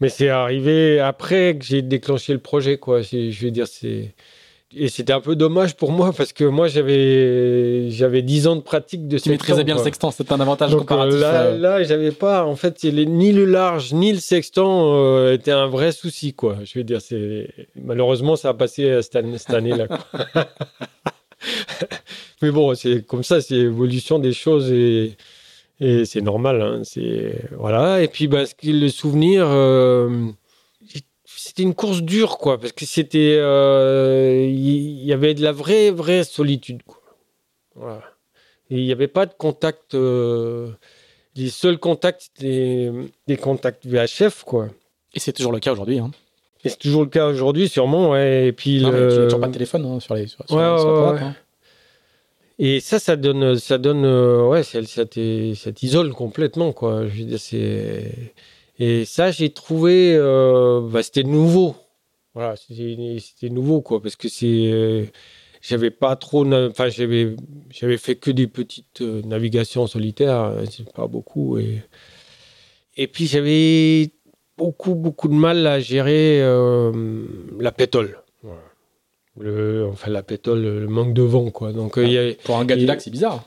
Mais 0.00 0.08
c'est 0.08 0.28
arrivé 0.28 0.98
après 1.00 1.56
que 1.58 1.64
j'ai 1.64 1.82
déclenché 1.82 2.32
le 2.32 2.38
projet, 2.38 2.78
quoi. 2.78 3.02
Je 3.02 3.44
veux 3.44 3.50
dire, 3.50 3.66
c'est 3.66 4.14
et 4.76 4.88
c'était 4.88 5.12
un 5.12 5.20
peu 5.20 5.34
dommage 5.34 5.74
pour 5.74 5.90
moi 5.90 6.12
parce 6.16 6.32
que 6.32 6.44
moi 6.44 6.68
j'avais 6.68 7.90
j'avais 7.90 8.22
10 8.22 8.46
ans 8.46 8.56
de 8.56 8.60
pratique 8.60 9.08
de 9.08 9.18
tu 9.18 9.28
maîtrisais 9.28 9.64
bien 9.64 9.74
le 9.74 9.82
sextant 9.82 10.12
c'était 10.12 10.32
un 10.32 10.38
avantage 10.38 10.70
Donc, 10.70 10.80
comparatif 10.80 11.20
là 11.20 11.42
euh. 11.42 11.58
là 11.58 11.82
j'avais 11.82 12.12
pas 12.12 12.44
en 12.44 12.54
fait 12.54 12.84
ni 12.84 13.32
le 13.32 13.46
large 13.46 13.92
ni 13.92 14.12
le 14.12 14.20
sextant 14.20 14.94
euh, 14.94 15.34
était 15.34 15.50
un 15.50 15.66
vrai 15.66 15.90
souci 15.90 16.34
quoi 16.34 16.58
je 16.64 16.78
veux 16.78 16.84
dire 16.84 17.00
c'est 17.00 17.48
malheureusement 17.74 18.36
ça 18.36 18.50
a 18.50 18.54
passé 18.54 18.84
euh, 18.84 19.02
cette 19.02 19.16
année, 19.16 19.38
cette 19.38 19.54
année 19.54 19.76
là 19.76 19.88
mais 22.42 22.52
bon 22.52 22.72
c'est 22.76 23.04
comme 23.04 23.24
ça 23.24 23.40
c'est 23.40 23.54
l'évolution 23.54 24.20
des 24.20 24.32
choses 24.32 24.70
et 24.70 25.16
et 25.80 26.04
c'est 26.04 26.20
normal 26.20 26.60
hein, 26.62 26.80
c'est 26.84 27.48
voilà 27.56 28.02
et 28.02 28.08
puis 28.08 28.28
bah 28.28 28.44
le 28.62 28.88
souvenir 28.88 29.46
euh, 29.48 30.30
c'était 31.40 31.62
une 31.62 31.74
course 31.74 32.02
dure, 32.02 32.38
quoi, 32.38 32.58
parce 32.58 32.72
que 32.72 32.84
c'était, 32.84 33.36
euh, 33.38 34.46
il 34.46 35.04
y, 35.04 35.12
avait 35.12 35.34
de 35.34 35.42
la 35.42 35.52
vraie, 35.52 35.90
vraie 35.90 36.22
solitude, 36.22 36.82
quoi. 36.82 37.00
Voilà. 37.74 38.02
Il 38.68 38.84
n'y 38.84 38.92
avait 38.92 39.08
pas 39.08 39.26
de 39.26 39.32
contact. 39.32 39.94
euh, 39.94 40.70
les 41.36 41.48
seuls 41.48 41.78
contacts, 41.78 42.28
c'était 42.34 42.90
des 43.26 43.36
contacts 43.36 43.86
VHF, 43.86 44.44
quoi. 44.44 44.68
et 45.14 45.20
c'est 45.20 45.32
toujours 45.32 45.52
le 45.52 45.60
cas 45.60 45.72
aujourd'hui 45.72 45.98
hein. 45.98 46.10
Et 46.62 46.68
c'est 46.68 46.78
toujours 46.78 47.02
le 47.04 47.08
cas 47.08 47.26
aujourd'hui, 47.26 47.68
sûrement, 47.68 48.10
ouais. 48.10 48.48
Et 48.48 48.52
puis, 48.52 48.82
Non, 48.82 48.90
le- 48.90 49.08
tu 49.08 49.16
n'as 49.16 49.24
toujours 49.24 49.40
pas 49.40 49.46
de 49.48 49.52
téléphone 49.52 49.86
hein, 49.86 49.98
sur 49.98 50.14
les 50.14 50.26
sur, 50.26 50.40
Ouais, 50.40 50.46
sur 50.46 51.08
hein. 51.08 51.34
Et 52.62 52.80
ça, 52.80 52.98
ça 52.98 53.16
donne, 53.16 53.56
ça 53.56 53.78
donne, 53.78 54.04
euh, 54.04 54.46
ouais, 54.46 54.62
ça, 54.62 55.06
t'isole 55.06 56.12
complètement, 56.12 56.74
quoi. 56.74 57.08
Je 57.08 57.22
veux 57.22 57.24
dire, 57.24 57.38
et 58.78 59.06
ça, 59.06 59.30
j'ai 59.30 59.48
trouvé, 59.48 60.14
euh, 60.14 60.82
bah, 60.82 61.02
c'était 61.02 61.22
nouveau. 61.22 61.74
Voilà, 62.34 62.56
c'était 62.56 63.48
nouveau, 63.48 63.80
quoi, 63.80 64.02
parce 64.02 64.14
que 64.14 64.28
c'est, 64.28 64.70
euh, 64.70 65.06
j'avais 65.62 65.90
pas 65.90 66.16
trop, 66.16 66.44
enfin, 66.52 66.90
j'avais, 66.90 67.34
j'avais 67.70 67.96
fait 67.96 68.16
que 68.16 68.30
des 68.30 68.46
petites 68.46 69.00
navigations 69.00 69.86
solitaires, 69.86 70.54
c'est 70.70 70.92
pas 70.92 71.06
beaucoup, 71.06 71.56
et, 71.58 71.82
et 72.98 73.06
puis 73.06 73.26
j'avais 73.26 74.12
beaucoup, 74.58 74.94
beaucoup 74.94 75.28
de 75.28 75.34
mal 75.34 75.66
à 75.66 75.80
gérer 75.80 76.40
la 77.58 77.72
pétole. 77.72 78.18
Le, 79.38 79.86
enfin, 79.90 80.10
la 80.10 80.22
pétole, 80.22 80.60
le 80.62 80.86
manque 80.88 81.14
de 81.14 81.22
vent, 81.22 81.50
quoi. 81.50 81.72
Donc, 81.72 81.96
euh, 81.98 82.04
il 82.04 82.12
y 82.12 82.18
avait- 82.18 82.34
pour 82.44 82.56
un 82.58 82.64
gars 82.64 82.76
du 82.76 82.84
lac 82.86 83.00
c'est 83.00 83.10
bizarre 83.10 83.44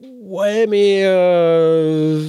Ouais, 0.00 0.66
mais 0.66 1.02
euh, 1.04 2.20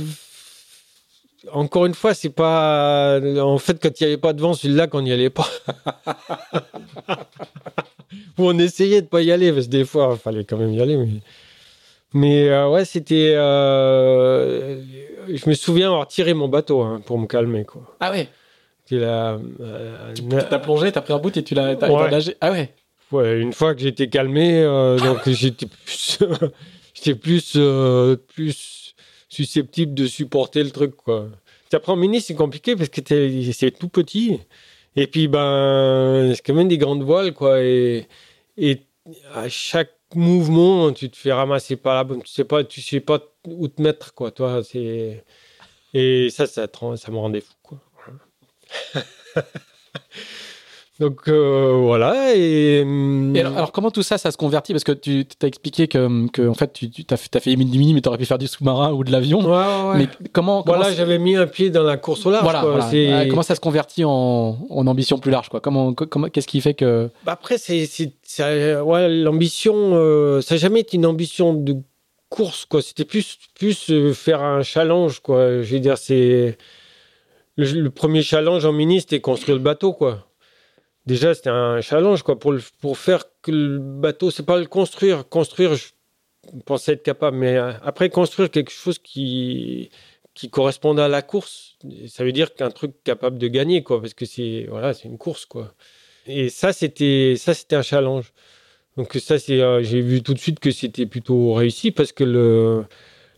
encore 1.52 1.86
une 1.86 1.94
fois, 1.94 2.14
c'est 2.14 2.30
pas. 2.30 3.20
En 3.40 3.58
fait, 3.58 3.82
quand 3.82 3.90
il 4.00 4.04
n'y 4.04 4.08
avait 4.14 4.22
pas 4.22 4.34
de 4.34 4.42
vent 4.42 4.54
sur 4.54 4.70
le 4.70 4.76
lac, 4.76 4.94
on 4.94 5.02
n'y 5.02 5.12
allait 5.12 5.30
pas. 5.30 5.48
Ou 8.38 8.44
on 8.50 8.58
essayait 8.60 9.02
de 9.02 9.08
pas 9.08 9.22
y 9.22 9.32
aller, 9.32 9.52
parce 9.52 9.66
que 9.68 9.72
des 9.72 9.86
fois, 9.86 10.12
il 10.14 10.20
fallait 10.20 10.44
quand 10.46 10.58
même 10.58 10.74
y 10.74 10.82
aller. 10.82 10.98
Mais, 10.98 11.08
mais 12.14 12.50
euh, 12.50 12.70
ouais, 12.70 12.86
c'était. 12.86 13.34
euh, 13.36 14.82
Je 15.30 15.50
me 15.50 15.54
souviens 15.56 15.88
avoir 15.92 16.08
tiré 16.08 16.34
mon 16.34 16.48
bateau 16.48 16.82
hein, 16.82 17.02
pour 17.06 17.18
me 17.20 17.28
calmer, 17.28 17.66
quoi. 17.66 17.82
ah 18.00 18.12
ouais 18.12 18.30
C'était 18.86 19.02
la- 19.02 19.40
euh, 19.62 20.14
t'as 20.50 20.60
plongé 20.60 20.92
t'as 20.92 21.02
pris 21.02 21.14
un 21.14 21.18
bout 21.20 21.36
et 21.36 21.44
tu 21.44 21.56
l'as 21.56 21.74
Ouais. 21.74 22.10
nagé 22.12 22.36
ah 22.42 22.52
ouais 22.52 22.74
Ouais, 23.12 23.40
une 23.40 23.54
fois 23.54 23.76
que 23.76 23.82
j'étais 23.82 24.10
calmé, 24.10 24.62
euh, 24.62 24.98
donc 24.98 25.28
j'étais 25.30 25.68
plus, 25.68 26.20
j'étais 26.94 27.16
plus, 27.16 27.54
euh, 27.56 28.16
plus 28.16 28.96
susceptible 29.30 29.94
de 29.94 30.08
supporter 30.08 30.64
le 30.64 30.72
truc, 30.72 30.96
quoi. 30.96 31.28
Après 31.74 31.92
en 31.92 31.98
mini, 31.98 32.22
c'est 32.22 32.36
compliqué 32.36 32.76
parce 32.76 32.90
que 32.90 33.02
c'est 33.54 33.72
tout 33.72 33.90
petit. 33.90 34.40
Et 34.96 35.08
puis, 35.08 35.28
ben, 35.28 36.32
c'est 36.34 36.42
quand 36.42 36.54
même 36.54 36.70
des 36.70 36.78
grandes 36.78 37.04
voiles, 37.04 37.34
quoi. 37.34 37.62
Et, 37.62 38.08
et 38.58 38.80
à 39.34 39.50
chaque 39.50 39.92
mouvement, 40.16 40.92
tu 40.94 41.10
te 41.10 41.18
fais 41.18 41.34
ramasser 41.34 41.76
par 41.76 41.96
la 41.96 42.04
bonne. 42.06 42.24
Tu 42.24 42.32
sais 42.32 42.46
pas, 42.46 42.64
tu 42.64 42.82
sais 42.82 43.02
pas 43.02 43.20
où 43.46 43.68
te 43.68 43.82
mettre, 43.82 44.14
quoi. 44.14 44.32
Toi, 44.32 44.62
c'est. 44.64 45.24
Et 45.94 46.30
ça, 46.30 46.48
ça, 46.48 46.66
rend- 46.80 46.96
ça 46.96 47.12
me 47.12 47.18
rendait 47.18 47.42
fou, 47.42 47.54
quoi. 47.62 47.80
Donc 50.98 51.28
euh, 51.28 51.74
voilà 51.82 52.34
et, 52.38 52.80
Et 53.34 53.40
alors, 53.42 53.58
alors, 53.58 53.72
comment 53.74 53.92
tout 53.92 54.02
ça, 54.02 54.18
ça 54.18 54.32
se 54.32 54.38
convertit? 54.38 54.72
Parce 54.72 54.86
que 54.86 54.94
tu 54.94 55.26
t'as 55.26 55.48
expliqué 55.48 55.90
que, 55.90 56.30
que 56.30 56.48
en 56.48 56.54
fait, 56.54 56.72
tu, 56.72 56.90
tu 56.90 57.04
as, 57.10 57.18
fait 57.18 57.54
du 57.54 57.58
mini, 57.58 57.94
mais 57.94 58.00
tu 58.00 58.08
aurais 58.08 58.18
pu 58.18 58.26
faire 58.26 58.38
du 58.38 58.48
sous-marin 58.48 58.94
ou 58.94 59.04
de 59.04 59.12
l'avion. 59.12 59.40
Ouais, 59.42 59.48
ouais, 59.48 59.90
ouais. 59.90 59.98
Mais 59.98 60.08
comment, 60.32 60.64
comment 60.64 60.78
voilà, 60.78 60.96
j'avais 60.96 61.20
mis 61.20 61.36
un 61.36 61.48
pied 61.48 61.70
dans 61.70 61.84
la 61.84 61.98
course 61.98 62.26
au 62.26 62.32
large. 62.32 62.44
voilà, 62.46 62.62
quoi. 62.62 62.72
voilà. 62.78 63.26
Comment 63.28 63.42
ça 63.42 63.56
se 63.56 63.60
convertit 63.60 64.06
en, 64.06 64.58
en 64.70 64.88
ambition 64.88 65.18
plus 65.18 65.32
large 65.32 65.50
quoi? 65.50 65.60
Comment, 65.60 65.94
co- 65.94 66.08
comment, 66.08 66.30
qu'est-ce 66.30 66.48
qui 66.48 66.62
fait 66.62 66.76
que 66.76 67.10
Bah, 67.26 67.34
Après, 67.34 67.58
c'est, 67.58 67.90
ouais, 68.80 69.10
l'ambition, 69.10 69.76
euh, 69.76 70.40
ça 70.40 70.56
n'a 70.56 70.60
jamais 70.60 70.80
été 70.80 70.96
une 70.96 71.06
ambition 71.08 71.54
de 71.54 71.76
course, 72.30 72.64
quoi. 72.64 72.82
C'était 72.82 73.04
plus, 73.06 73.38
plus 73.54 73.90
euh, 73.90 74.14
faire 74.14 74.42
un 74.42 74.64
challenge, 74.64 75.20
quoi. 75.20 75.62
Je 75.62 75.74
veux 75.74 75.80
dire, 75.82 75.98
c'est 75.98 76.58
le, 77.58 77.90
premier 77.90 78.22
challenge 78.22 78.66
en 78.66 78.74
mini, 78.74 79.02
c'était 79.02 79.22
construire 79.22 79.58
le 79.58 79.64
bateau, 79.64 79.94
quoi. 79.94 80.28
Déjà, 81.06 81.34
c'était 81.34 81.50
un 81.50 81.82
challenge, 81.82 82.24
quoi, 82.24 82.40
pour, 82.40 82.52
le- 82.52 82.62
pour 82.82 82.98
faire 82.98 83.26
que 83.42 83.52
le 83.52 83.80
bateau, 83.80 84.32
c'est 84.32 84.46
pas 84.46 84.58
le 84.60 84.66
construire. 84.66 85.28
Construire, 85.30 85.76
je 85.76 85.86
pensais 86.66 86.94
être 86.94 87.04
capable, 87.04 87.38
mais 87.38 87.58
euh, 87.58 87.74
après, 87.84 88.10
construire 88.10 88.50
quelque 88.52 88.72
chose 88.72 89.00
qui, 89.00 89.90
qui 90.34 90.50
corresponde 90.50 91.00
à 91.00 91.08
la 91.08 91.22
course, 91.22 91.78
ça 92.08 92.24
veut 92.24 92.32
dire 92.32 92.56
qu'un 92.56 92.72
truc 92.72 92.94
capable 93.04 93.38
de 93.38 93.48
gagner, 93.48 93.84
quoi, 93.84 94.02
parce 94.02 94.14
que 94.14 94.26
c'est, 94.26 94.66
voilà, 94.70 94.94
c'est 94.94 95.08
une 95.08 95.18
course, 95.18 95.46
quoi. 95.46 95.74
Et 96.28 96.50
ça, 96.50 96.74
c'était, 96.74 97.36
ça, 97.38 97.54
c'était 97.54 97.76
un 97.76 97.82
challenge. 97.84 98.34
Donc 98.98 99.14
ça, 99.16 99.40
c'est, 99.40 99.62
euh, 99.62 99.84
j'ai 99.84 100.02
vu 100.02 100.24
tout 100.24 100.34
de 100.34 100.40
suite 100.40 100.60
que 100.60 100.72
c'était 100.72 101.06
plutôt 101.06 101.54
réussi 101.54 101.92
parce 101.92 102.12
que 102.12 102.24
le, 102.24 102.86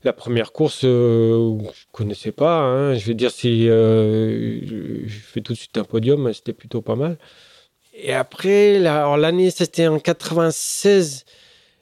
la 0.07 0.13
première 0.13 0.53
course, 0.53 0.81
euh, 0.85 1.57
je 1.73 1.83
connaissais 1.91 2.31
pas. 2.31 2.59
hein. 2.61 2.95
je 2.95 3.05
vais 3.05 3.13
dire, 3.13 3.29
c'est, 3.29 3.49
euh, 3.67 4.61
je 5.05 5.19
fais 5.19 5.41
tout 5.41 5.51
de 5.51 5.57
suite 5.57 5.77
un 5.77 5.83
podium, 5.83 6.31
c'était 6.33 6.53
plutôt 6.53 6.81
pas 6.81 6.95
mal. 6.95 7.17
Et 7.93 8.13
après, 8.13 8.79
l'année, 8.79 9.51
c'était 9.51 9.87
en 9.87 9.99
96. 9.99 11.25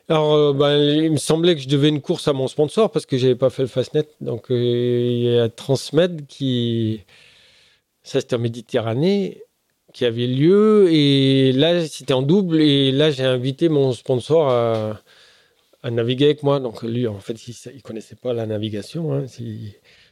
Alors, 0.09 0.33
euh, 0.33 0.53
ben, 0.53 0.75
il 0.77 1.11
me 1.11 1.17
semblait 1.17 1.55
que 1.55 1.61
je 1.61 1.67
devais 1.67 1.89
une 1.89 2.01
course 2.01 2.27
à 2.27 2.33
mon 2.33 2.47
sponsor 2.47 2.89
parce 2.91 3.05
que 3.05 3.17
j'avais 3.17 3.35
pas 3.35 3.51
fait 3.51 3.61
le 3.61 3.67
Fastnet. 3.67 4.07
Donc, 4.21 4.49
euh, 4.49 4.55
il 4.55 5.23
y 5.23 5.39
a 5.39 5.49
Transmed 5.49 6.25
qui, 6.27 7.01
ça 8.03 8.21
c'était 8.21 8.35
en 8.37 8.39
Méditerranée, 8.39 9.43
qui 9.93 10.05
avait 10.05 10.27
lieu. 10.27 10.87
Et 10.91 11.51
là, 11.53 11.85
c'était 11.87 12.13
en 12.13 12.23
double. 12.23 12.59
Et 12.61 12.91
là, 12.91 13.11
j'ai 13.11 13.23
invité 13.23 13.69
mon 13.69 13.91
sponsor 13.93 14.49
à, 14.49 15.01
à 15.85 15.91
naviguer 15.91 16.25
avec 16.25 16.41
moi. 16.43 16.59
Donc, 16.59 16.81
lui, 16.83 17.07
en 17.07 17.19
fait, 17.19 17.47
il 17.47 17.55
ne 17.75 17.79
connaissait 17.81 18.15
pas 18.15 18.33
la 18.33 18.45
navigation. 18.45 19.13
hein. 19.13 19.25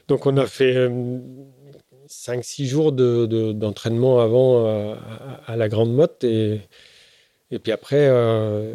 Donc, 0.07 0.25
on 0.25 0.37
a 0.37 0.45
fait 0.45 0.89
5-6 2.07 2.65
jours 2.67 2.91
de- 2.91 3.25
de- 3.25 3.53
d'entraînement 3.53 4.19
avant 4.19 4.65
euh, 4.65 4.93
à, 5.47 5.51
à 5.53 5.55
la 5.55 5.69
Grande 5.69 5.93
Motte. 5.93 6.23
Et, 6.23 6.61
et 7.51 7.59
puis 7.59 7.71
après, 7.71 8.07
euh, 8.09 8.73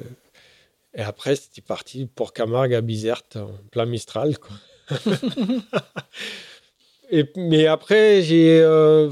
et 0.95 1.03
après 1.03 1.37
c'était 1.37 1.61
parti 1.61 2.07
pour 2.13 2.33
Camargue 2.33 2.75
à 2.75 2.81
Bizerte, 2.81 3.37
en 3.37 3.51
plein 3.71 3.85
Mistral. 3.87 4.37
Quoi. 4.39 4.57
et, 7.11 7.25
mais 7.37 7.67
après, 7.67 8.23
j'ai. 8.23 8.61
euh, 8.61 9.11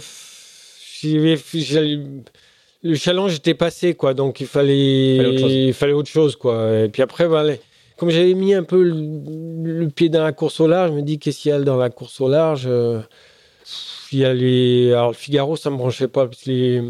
le 2.82 2.94
challenge 2.94 3.34
était 3.34 3.54
passé, 3.54 3.94
quoi. 3.94 4.14
Donc 4.14 4.40
il 4.40 4.46
fallait, 4.46 5.16
Fallait 5.18 5.28
autre 5.28 5.38
chose. 5.40 5.52
il 5.52 5.74
fallait 5.74 5.92
autre 5.92 6.10
chose, 6.10 6.36
quoi. 6.36 6.78
Et 6.84 6.88
puis 6.88 7.02
après, 7.02 7.26
voilà, 7.26 7.54
comme 7.96 8.10
j'avais 8.10 8.34
mis 8.34 8.54
un 8.54 8.62
peu 8.62 8.82
le, 8.82 9.80
le 9.80 9.88
pied 9.88 10.08
dans 10.08 10.22
la 10.22 10.32
course 10.32 10.60
au 10.60 10.66
large, 10.66 10.90
je 10.90 10.96
me 10.96 11.02
dis 11.02 11.18
qu'est-ce 11.18 11.38
qu'il 11.40 11.50
y 11.50 11.52
a 11.52 11.60
dans 11.60 11.76
la 11.76 11.90
course 11.90 12.20
au 12.20 12.28
large 12.28 12.64
euh, 12.66 13.00
Il 14.12 14.18
y 14.18 14.24
a 14.24 14.34
les. 14.34 14.92
Alors 14.92 15.08
le 15.08 15.14
Figaro, 15.14 15.56
ça 15.56 15.70
me 15.70 15.76
branchait 15.76 16.08
pas, 16.08 16.26
parce 16.26 16.42
que 16.42 16.50
les. 16.50 16.82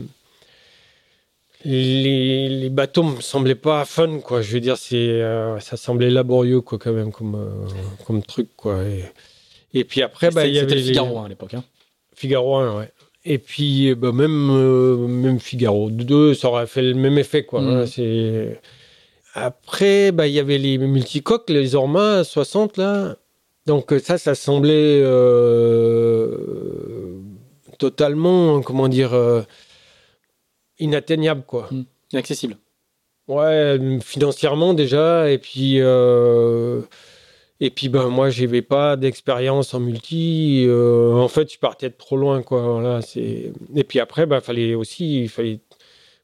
Les, 1.64 2.48
les 2.48 2.70
bateaux 2.70 3.02
me 3.02 3.20
semblaient 3.20 3.54
pas 3.56 3.84
fun, 3.84 4.20
quoi. 4.20 4.40
Je 4.40 4.52
veux 4.52 4.60
dire, 4.60 4.76
c'est, 4.76 4.94
euh, 4.96 5.58
ça 5.58 5.76
semblait 5.76 6.10
laborieux, 6.10 6.60
quoi, 6.60 6.78
quand 6.78 6.92
même, 6.92 7.10
comme, 7.10 7.34
euh, 7.34 7.66
comme 8.06 8.22
truc, 8.22 8.50
quoi. 8.56 8.84
Et, 8.84 9.04
et 9.74 9.82
puis 9.84 10.02
après, 10.02 10.30
bah, 10.30 10.46
il 10.46 10.54
y 10.54 10.58
avait 10.60 10.74
le 10.76 10.80
Figaro 10.80 11.18
hein, 11.18 11.24
à 11.24 11.28
l'époque. 11.28 11.54
hein. 11.54 11.64
Figaro 12.14 12.56
1, 12.56 12.78
ouais. 12.78 12.92
Et 13.24 13.38
puis, 13.38 13.92
bah, 13.96 14.12
même, 14.12 15.08
même 15.08 15.40
Figaro 15.40 15.90
2, 15.90 16.34
ça 16.34 16.48
aurait 16.48 16.68
fait 16.68 16.82
le 16.82 16.94
même 16.94 17.18
effet, 17.18 17.44
quoi. 17.44 17.60
Mm. 17.60 17.68
hein, 17.68 17.86
c'est... 17.86 18.60
Après, 19.38 20.12
bah, 20.12 20.26
il 20.26 20.32
y 20.32 20.40
avait 20.40 20.56
les 20.56 20.78
multicoques, 20.78 21.50
les 21.50 21.74
Orma 21.74 22.24
60, 22.24 22.78
là. 22.78 23.16
Donc, 23.66 23.92
euh, 23.92 23.98
ça, 23.98 24.16
ça 24.16 24.34
semblait 24.34 25.02
euh, 25.02 26.38
totalement, 27.78 28.62
comment 28.62 28.88
dire, 28.88 29.12
euh, 29.12 29.42
inatteignable, 30.78 31.42
quoi. 31.46 31.68
Inaccessible. 32.12 32.56
Ouais, 33.28 33.78
financièrement 34.02 34.72
déjà, 34.72 35.30
et 35.30 35.36
puis, 35.36 35.80
euh, 35.82 36.80
Et 37.60 37.70
puis 37.70 37.88
ben 37.90 38.08
moi 38.08 38.30
j'avais 38.30 38.62
pas 38.62 38.96
d'expérience 38.96 39.74
en 39.74 39.80
multi. 39.80 40.66
en 40.70 41.28
fait 41.28 41.52
je 41.52 41.58
partais 41.58 41.88
de 41.90 41.94
trop 41.94 42.16
loin 42.16 42.42
quoi. 42.42 42.60
Voilà, 42.62 43.02
c'est. 43.02 43.52
Et 43.74 43.84
puis 43.84 43.98
après 43.98 44.26
ben 44.26 44.40
fallait 44.40 44.74
aussi 44.74 45.22
il 45.22 45.28
fallait 45.30 45.60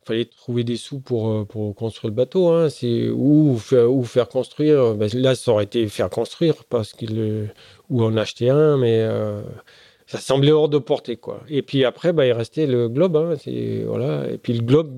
fallait 0.04 0.24
trouver 0.24 0.64
des 0.64 0.76
sous 0.76 1.00
pour 1.00 1.30
euh, 1.30 1.44
pour 1.44 1.74
construire 1.74 2.10
le 2.10 2.16
bateau. 2.16 2.48
Hein. 2.48 2.68
C'est 2.70 3.08
ou 3.10 3.58
faire 3.58 3.92
ou 3.92 4.04
faire 4.04 4.28
construire. 4.28 4.94
Ben, 4.94 5.08
là 5.14 5.34
ça 5.34 5.52
aurait 5.52 5.64
été 5.64 5.86
faire 5.88 6.10
construire 6.10 6.64
parce 6.68 6.92
qu'il 6.92 7.50
ou 7.90 8.02
en 8.02 8.16
acheter 8.16 8.50
un 8.50 8.76
mais 8.78 9.00
euh, 9.00 9.42
ça 10.06 10.18
semblait 10.18 10.52
hors 10.52 10.68
de 10.68 10.78
portée 10.78 11.16
quoi. 11.16 11.42
Et 11.48 11.62
puis 11.62 11.84
après 11.84 12.12
ben 12.12 12.24
il 12.24 12.32
restait 12.32 12.66
le 12.66 12.88
globe. 12.88 13.16
Hein. 13.16 13.36
C'est 13.38 13.84
voilà. 13.86 14.28
Et 14.30 14.38
puis 14.38 14.52
le 14.54 14.62
globe 14.62 14.92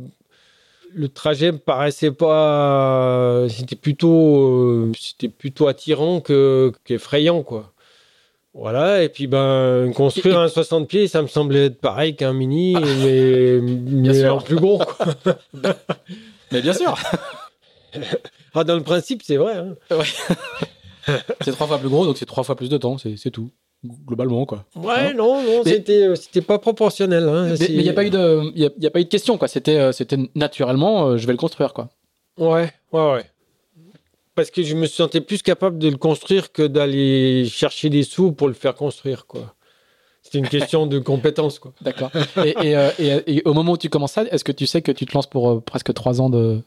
le 0.94 1.08
trajet 1.08 1.52
me 1.52 1.58
paraissait 1.58 2.12
pas. 2.12 3.46
C'était 3.48 3.76
plutôt, 3.76 4.48
euh, 4.48 4.92
c'était 4.98 5.28
plutôt 5.28 5.66
attirant 5.68 6.20
que 6.20 6.72
qu'effrayant, 6.84 7.42
quoi. 7.42 7.73
Voilà, 8.54 9.02
et 9.02 9.08
puis 9.08 9.26
ben 9.26 9.92
construire 9.96 10.38
un 10.38 10.46
60 10.48 10.86
pieds, 10.86 11.08
ça 11.08 11.20
me 11.22 11.26
semblait 11.26 11.66
être 11.66 11.80
pareil 11.80 12.14
qu'un 12.14 12.32
mini, 12.32 12.74
mais, 13.02 13.58
mais 13.60 14.14
sûr. 14.14 14.36
en 14.36 14.40
plus 14.40 14.56
gros. 14.56 14.78
Quoi. 14.78 15.06
Mais 16.52 16.62
bien 16.62 16.72
sûr, 16.72 16.94
Ah, 18.54 18.62
dans 18.62 18.76
le 18.76 18.82
principe, 18.82 19.22
c'est 19.24 19.36
vrai. 19.36 19.54
hein. 19.56 19.74
c'est 21.40 21.50
trois 21.52 21.66
fois 21.66 21.78
plus 21.78 21.88
gros, 21.88 22.06
donc 22.06 22.16
c'est 22.16 22.26
trois 22.26 22.44
fois 22.44 22.54
plus 22.54 22.68
de 22.68 22.76
temps, 22.76 22.96
c'est 22.98 23.30
tout. 23.30 23.50
Globalement, 24.06 24.46
quoi. 24.46 24.64
Ouais, 24.76 24.94
Hein 24.96 25.12
non, 25.14 25.42
non, 25.42 25.62
Mais- 25.64 25.72
c'était, 25.72 26.04
euh, 26.04 26.14
c'était 26.14 26.40
pas 26.40 26.58
proportionnel. 26.58 27.28
Hein. 27.28 27.48
Mais 27.60 27.66
il 27.68 27.82
n'y 27.82 27.88
a 27.90 27.92
pas 27.92 28.04
eu 28.04 28.08
de, 28.10 28.50
y 28.58 28.64
a, 28.64 28.70
y 28.78 28.86
a 28.86 28.90
pas 28.90 29.00
eu 29.00 29.04
de 29.04 29.10
question, 29.10 29.36
quoi. 29.36 29.46
C'était, 29.46 29.76
euh, 29.78 29.92
c'était 29.92 30.16
naturellement, 30.34 31.08
euh, 31.08 31.16
je 31.18 31.26
vais 31.26 31.32
le 31.34 31.38
construire, 31.38 31.74
quoi. 31.74 31.90
Ouais, 32.38 32.72
ouais, 32.92 33.12
ouais. 33.12 33.24
Parce 34.34 34.50
que 34.50 34.62
je 34.62 34.74
me 34.74 34.86
sentais 34.86 35.20
plus 35.20 35.42
capable 35.42 35.78
de 35.78 35.88
le 35.88 35.96
construire 35.96 36.50
que 36.52 36.62
d'aller 36.66 37.46
chercher 37.48 37.88
des 37.90 38.02
sous 38.02 38.32
pour 38.32 38.48
le 38.48 38.54
faire 38.54 38.74
construire, 38.74 39.26
quoi. 39.26 39.54
C'était 40.22 40.38
une 40.38 40.48
question 40.48 40.86
de 40.86 40.98
compétence, 41.12 41.58
quoi. 41.58 41.72
D'accord. 41.82 42.10
Et, 42.44 42.54
et, 42.62 42.76
euh, 42.76 42.90
et- 42.98 43.36
et 43.36 43.42
au 43.44 43.52
moment 43.54 43.72
où 43.72 43.76
tu 43.78 43.88
commences 43.90 44.12
ça, 44.12 44.24
est-ce 44.24 44.42
que 44.44 44.52
tu 44.52 44.66
sais 44.66 44.82
que 44.82 44.90
tu 44.92 45.06
te 45.06 45.14
lances 45.14 45.28
pour 45.28 45.50
euh, 45.50 45.60
presque 45.60 45.92
trois 45.94 46.20
ans 46.20 46.30
de, 46.30 46.60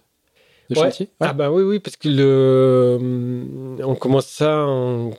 de 0.70 0.76
Ouais. 0.80 0.86
chantier? 0.86 1.09
Ah 1.20 1.34
bah 1.34 1.51
oui, 1.51 1.63
oui, 1.63 1.80
parce 1.80 1.97
que 1.97 2.07
le... 2.07 3.78
on 3.84 3.95
commence 3.95 4.28
ça 4.28 4.65
en 4.65 5.11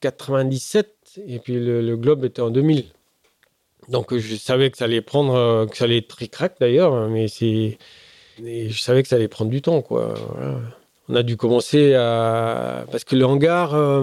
97 0.00 1.20
et 1.26 1.38
puis 1.38 1.54
le, 1.54 1.80
le 1.80 1.96
globe 1.96 2.24
était 2.24 2.42
en 2.42 2.50
2000. 2.50 2.84
Donc 3.88 4.12
euh, 4.12 4.18
je 4.18 4.34
savais 4.36 4.70
que 4.70 4.76
ça 4.76 4.84
allait 4.84 5.00
prendre, 5.00 5.34
euh, 5.34 5.66
que 5.66 5.76
ça 5.76 5.84
allait 5.84 5.98
être 5.98 6.08
tric-crac 6.08 6.56
d'ailleurs, 6.60 6.92
hein, 6.92 7.08
mais 7.10 7.28
c'est... 7.28 7.78
je 8.38 8.78
savais 8.78 9.02
que 9.02 9.08
ça 9.08 9.16
allait 9.16 9.28
prendre 9.28 9.50
du 9.50 9.62
temps, 9.62 9.80
quoi. 9.80 10.12
Voilà. 10.34 10.58
On 11.08 11.14
a 11.14 11.22
dû 11.22 11.36
commencer 11.36 11.94
à... 11.94 12.84
Parce 12.90 13.04
que 13.04 13.16
le 13.16 13.24
hangar... 13.24 13.74
euh, 13.74 14.02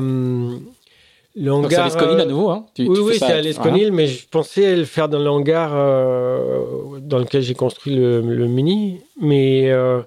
le 1.36 1.46
Donc 1.50 1.72
c'est 1.72 1.78
hangar, 1.78 1.86
l'Esconil 1.86 2.20
à 2.20 2.24
euh, 2.24 2.26
nouveau, 2.26 2.50
hein 2.50 2.66
Tu- 2.76 2.84
oui, 2.88 2.96
tu 2.96 3.02
oui, 3.02 3.16
c'est 3.18 3.26
à 3.26 3.42
l'Esconil, 3.42 3.92
mais 3.92 4.08
je 4.08 4.28
pensais 4.30 4.76
le 4.76 4.86
faire 4.86 5.10
dans 5.10 5.20
le 5.20 5.30
hangar 5.30 5.72
euh, 5.76 7.00
dans 7.02 7.18
lequel 7.18 7.42
j'ai 7.42 7.56
construit 7.56 7.96
le, 7.96 8.22
le 8.22 8.48
Mini. 8.48 9.02
Mais 9.20 9.72
euh, 9.72 10.02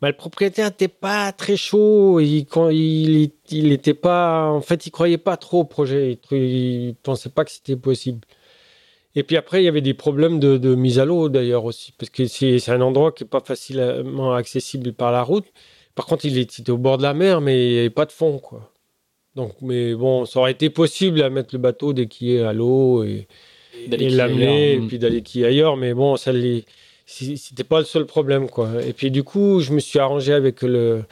bah, 0.00 0.08
le 0.08 0.16
propriétaire 0.16 0.66
n'était 0.68 0.86
pas 0.88 1.32
très 1.32 1.56
chaud. 1.56 2.20
Il, 2.20 2.44
quand 2.46 2.68
il, 2.70 3.30
il 3.50 3.72
était 3.72 3.94
pas, 3.94 4.46
en 4.50 4.60
fait, 4.60 4.86
il 4.86 4.90
croyait 4.92 5.18
pas 5.18 5.36
trop 5.36 5.60
au 5.60 5.64
projet. 5.64 6.18
Il, 6.30 6.36
il 6.38 6.94
pensait 7.02 7.30
pas 7.30 7.44
que 7.44 7.50
c'était 7.50 7.76
possible. 7.76 8.20
Et 9.16 9.24
puis 9.24 9.36
après, 9.36 9.62
il 9.62 9.64
y 9.64 9.68
avait 9.68 9.80
des 9.80 9.94
problèmes 9.94 10.38
de, 10.38 10.58
de 10.58 10.76
mise 10.76 11.00
à 11.00 11.04
l'eau 11.04 11.28
d'ailleurs 11.28 11.64
aussi, 11.64 11.92
parce 11.98 12.10
que 12.10 12.26
c'est 12.26 12.60
c'est 12.60 12.70
un 12.70 12.80
endroit 12.80 13.10
qui 13.10 13.24
est 13.24 13.26
pas 13.26 13.40
facilement 13.40 14.32
accessible 14.32 14.92
par 14.92 15.10
la 15.10 15.22
route. 15.24 15.46
Par 15.98 16.06
contre, 16.06 16.26
il 16.26 16.38
était 16.38 16.70
au 16.70 16.78
bord 16.78 16.96
de 16.96 17.02
la 17.02 17.12
mer, 17.12 17.40
mais 17.40 17.66
il 17.66 17.72
n'y 17.72 17.78
avait 17.80 17.90
pas 17.90 18.06
de 18.06 18.12
fond, 18.12 18.38
quoi. 18.38 18.70
Donc, 19.34 19.50
mais 19.62 19.96
bon, 19.96 20.26
ça 20.26 20.38
aurait 20.38 20.52
été 20.52 20.70
possible 20.70 21.20
à 21.22 21.28
mettre 21.28 21.48
le 21.56 21.58
bateau 21.58 21.92
dès 21.92 22.06
qu'il 22.06 22.30
est 22.30 22.42
à 22.42 22.52
l'eau 22.52 23.02
et, 23.02 23.26
et 23.90 24.08
l'amener 24.10 24.74
et 24.74 24.74
ailleurs. 24.74 24.86
puis 24.86 25.00
d'aller 25.00 25.22
quiller 25.22 25.46
ailleurs. 25.46 25.76
Mais 25.76 25.94
bon, 25.94 26.16
ça 26.16 26.30
c- 26.32 27.36
c'était 27.36 27.64
pas 27.64 27.80
le 27.80 27.84
seul 27.84 28.06
problème, 28.06 28.48
quoi. 28.48 28.68
Et 28.86 28.92
puis 28.92 29.10
du 29.10 29.24
coup, 29.24 29.58
je 29.58 29.72
me 29.72 29.80
suis 29.80 29.98
arrangé 29.98 30.32
avec 30.32 30.62
le 30.62 31.02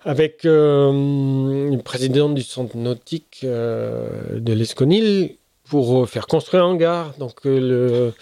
avec 0.00 0.46
euh, 0.46 0.90
une 0.90 1.82
présidente 1.82 2.34
du 2.34 2.42
centre 2.42 2.78
nautique 2.78 3.40
euh, 3.44 4.40
de 4.40 4.54
l'Esconil 4.54 5.36
pour 5.68 6.02
euh, 6.04 6.06
faire 6.06 6.26
construire 6.26 6.64
un 6.64 6.68
hangar. 6.68 7.12
Donc 7.18 7.44
euh, 7.44 7.60
le 7.60 8.14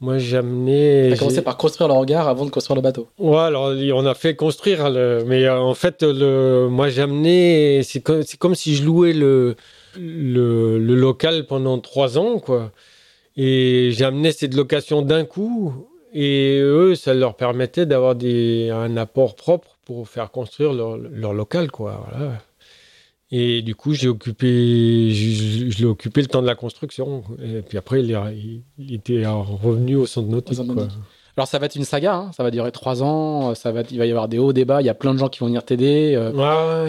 moi 0.00 0.18
j'ai 0.18 0.36
amené 0.36 1.08
T'as 1.10 1.18
commencé 1.18 1.42
par 1.42 1.56
construire 1.56 1.88
le 1.88 1.94
hangar 1.94 2.28
avant 2.28 2.44
de 2.44 2.50
construire 2.50 2.76
le 2.76 2.82
bateau. 2.82 3.08
Ouais, 3.18 3.38
alors 3.38 3.72
on 3.94 4.06
a 4.06 4.14
fait 4.14 4.36
construire, 4.36 4.88
le... 4.90 5.24
mais 5.26 5.44
euh, 5.44 5.58
en 5.58 5.74
fait, 5.74 6.02
le... 6.02 6.68
moi 6.68 6.88
j'ai 6.88 7.02
amené, 7.02 7.82
c'est 7.82 8.00
comme... 8.00 8.22
c'est 8.22 8.38
comme 8.38 8.54
si 8.54 8.74
je 8.74 8.84
louais 8.84 9.12
le... 9.12 9.56
Le... 9.98 10.78
le 10.78 10.94
local 10.94 11.46
pendant 11.46 11.78
trois 11.78 12.18
ans, 12.18 12.38
quoi. 12.38 12.70
Et 13.36 13.90
j'ai 13.92 14.04
amené 14.04 14.32
cette 14.32 14.54
location 14.54 15.02
d'un 15.02 15.24
coup, 15.24 15.72
et 16.12 16.58
eux, 16.60 16.94
ça 16.94 17.14
leur 17.14 17.34
permettait 17.34 17.86
d'avoir 17.86 18.14
des... 18.14 18.70
un 18.70 18.96
apport 18.96 19.34
propre 19.34 19.78
pour 19.84 20.08
faire 20.08 20.30
construire 20.30 20.72
leur, 20.72 20.96
leur 20.96 21.32
local, 21.32 21.70
quoi. 21.70 22.06
Voilà. 22.10 22.32
Et 23.30 23.60
du 23.62 23.74
coup, 23.74 23.92
j'ai 23.92 24.08
occupé, 24.08 25.10
je, 25.12 25.70
je 25.70 25.78
l'ai 25.78 25.84
occupé 25.84 26.22
le 26.22 26.28
temps 26.28 26.40
de 26.40 26.46
la 26.46 26.54
construction. 26.54 27.22
Et 27.42 27.60
puis 27.62 27.76
après, 27.76 28.02
il, 28.02 28.10
est- 28.10 28.62
il- 28.78 28.94
était 28.94 29.24
revenu 29.26 29.96
au 29.96 30.06
centre 30.06 30.28
nautique. 30.28 30.56
quoi. 30.56 30.66
nautique. 30.74 30.98
Alors 31.36 31.46
ça 31.46 31.58
va 31.60 31.66
être 31.66 31.76
une 31.76 31.84
saga, 31.84 32.14
hein, 32.16 32.30
ça 32.36 32.42
va 32.42 32.50
durer 32.50 32.72
trois 32.72 33.00
ans, 33.02 33.54
ça 33.54 33.70
va, 33.70 33.80
être- 33.80 33.92
il 33.92 33.98
va 33.98 34.06
y 34.06 34.10
avoir 34.10 34.26
des 34.26 34.38
hauts 34.38 34.52
débats, 34.52 34.80
il 34.82 34.86
y 34.86 34.88
a 34.88 34.94
plein 34.94 35.14
de 35.14 35.18
gens 35.20 35.28
qui 35.28 35.38
vont 35.38 35.46
venir 35.46 35.62
t'aider. 35.64 36.14
euh, 36.16 36.32
Ouais, 36.32 36.38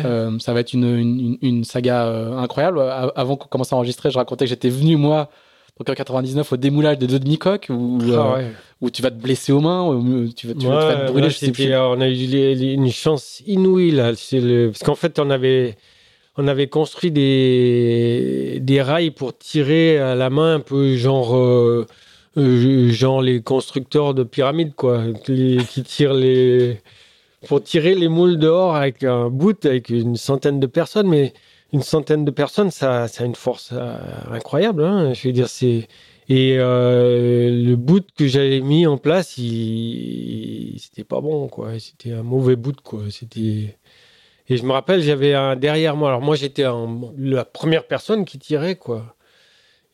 ouais. 0.01 0.05
euh, 0.05 0.39
ça 0.39 0.53
va 0.53 0.61
être 0.61 0.73
une, 0.73 1.37
une, 1.43 1.63
saga 1.65 2.07
euh, 2.07 2.35
incroyable. 2.37 2.79
A- 2.79 3.11
Avant 3.15 3.35
qu'on 3.35 3.47
commence 3.47 3.71
à 3.73 3.75
enregistrer, 3.75 4.09
je 4.09 4.17
racontais 4.17 4.45
que 4.45 4.49
j'étais 4.49 4.69
venu 4.69 4.95
moi 4.95 5.29
donc 5.77 5.87
en 5.89 5.93
99 5.93 6.51
au 6.51 6.57
démoulage 6.57 6.97
des 6.97 7.05
deux 7.07 7.19
demi-coques 7.19 7.67
où, 7.69 7.99
Ah 8.13 8.33
ouais. 8.37 8.51
où 8.81 8.89
tu 8.89 9.01
vas 9.03 9.11
te 9.11 9.21
blesser 9.21 9.51
aux 9.53 9.59
mains, 9.61 9.85
où 9.85 10.27
tu 10.35 10.47
vas, 10.47 10.53
tu 10.53 10.65
vas- 10.65 10.81
tu 10.81 10.87
vas 10.87 10.95
te 10.95 11.11
brûler. 11.11 11.21
là, 11.27 11.29
je 11.29 11.37
sais 11.37 11.51
plus. 11.51 11.73
on 11.75 12.01
a 12.01 12.07
eu 12.09 12.73
une 12.73 12.89
chance 12.91 13.43
inouïe 13.45 13.91
là. 13.91 14.11
Le- 14.31 14.69
Parce 14.71 14.83
qu'en 14.83 14.95
fait, 14.95 15.19
on 15.19 15.29
avait, 15.29 15.77
on 16.39 16.47
avait 16.47 16.67
construit 16.67 17.11
des, 17.11 18.81
rails 18.81 19.11
pour 19.11 19.37
tirer 19.37 19.97
à 19.97 20.15
la 20.15 20.29
main, 20.29 20.55
un 20.55 20.59
peu 20.61 20.95
genre, 20.95 21.35
euh, 21.35 21.85
euh, 22.37 22.89
genre 22.91 23.21
les 23.21 23.41
constructeurs 23.41 24.13
de 24.13 24.23
pyramides, 24.23 24.73
quoi, 24.73 25.03
qui, 25.25 25.59
tirent 25.85 26.13
les. 26.13 26.77
pour 27.47 27.61
tirer 27.61 27.93
les 27.93 28.07
moules 28.07 28.39
dehors 28.39 28.77
avec 28.77 29.03
un 29.03 29.29
bout, 29.29 29.65
avec 29.65 29.89
une 29.89 30.15
centaine 30.15 30.61
de 30.61 30.67
personnes, 30.67 31.09
mais 31.09 31.33
une 31.73 31.81
centaine 31.81 32.23
de 32.23 32.31
personnes, 32.31 32.71
ça, 32.71 33.03
a 33.03 33.25
une 33.25 33.35
force 33.35 33.71
euh, 33.73 33.97
incroyable. 34.31 34.85
hein. 34.85 35.13
Je 35.13 35.27
veux 35.27 35.33
dire, 35.33 35.49
c'est. 35.49 35.89
Et 36.29 36.57
le 36.57 37.75
boot 37.75 38.07
que 38.15 38.27
j'avais 38.27 38.61
mis 38.61 38.85
en 38.87 38.97
place, 38.97 39.37
il, 39.37 40.77
c'était 40.79 41.03
pas 41.03 41.19
bon, 41.21 41.49
quoi. 41.49 41.79
C'était 41.79 42.13
un 42.13 42.23
mauvais 42.23 42.55
boot, 42.55 42.79
quoi. 42.81 43.01
C'était. 43.09 43.75
Et 44.50 44.58
je 44.58 44.64
me 44.66 44.72
rappelle, 44.72 45.02
j'avais 45.02 45.34
un 45.36 45.56
derrière 45.56 45.95
moi. 45.95 46.10
Alors 46.10 46.22
moi, 46.22 46.36
j'étais 46.36 46.64
la 47.18 47.45
première 47.45 47.86
personne 47.88 48.26
qui 48.26 48.39
tirait, 48.39 48.76
quoi. 48.76 49.16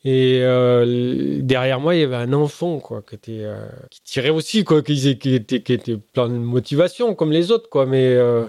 Et 0.06 0.40
euh, 0.44 1.40
derrière 1.42 1.80
moi, 1.80 1.96
il 1.96 2.02
y 2.02 2.04
avait 2.04 2.16
un 2.16 2.32
enfant, 2.32 2.80
quoi, 2.80 3.02
qui 3.02 3.16
était, 3.16 3.40
euh, 3.44 3.68
qui 3.90 4.02
tirait 4.04 4.30
aussi, 4.30 4.64
quoi, 4.64 4.82
qui, 4.84 5.18
qui 5.18 5.34
était, 5.34 5.62
qui 5.64 5.74
était 5.74 5.98
plein 5.98 6.30
de 6.30 6.34
motivation, 6.36 7.16
comme 7.16 7.32
les 7.32 7.52
autres, 7.52 7.70
quoi. 7.70 7.86
Mais 7.88 8.06
euh, 8.14 8.46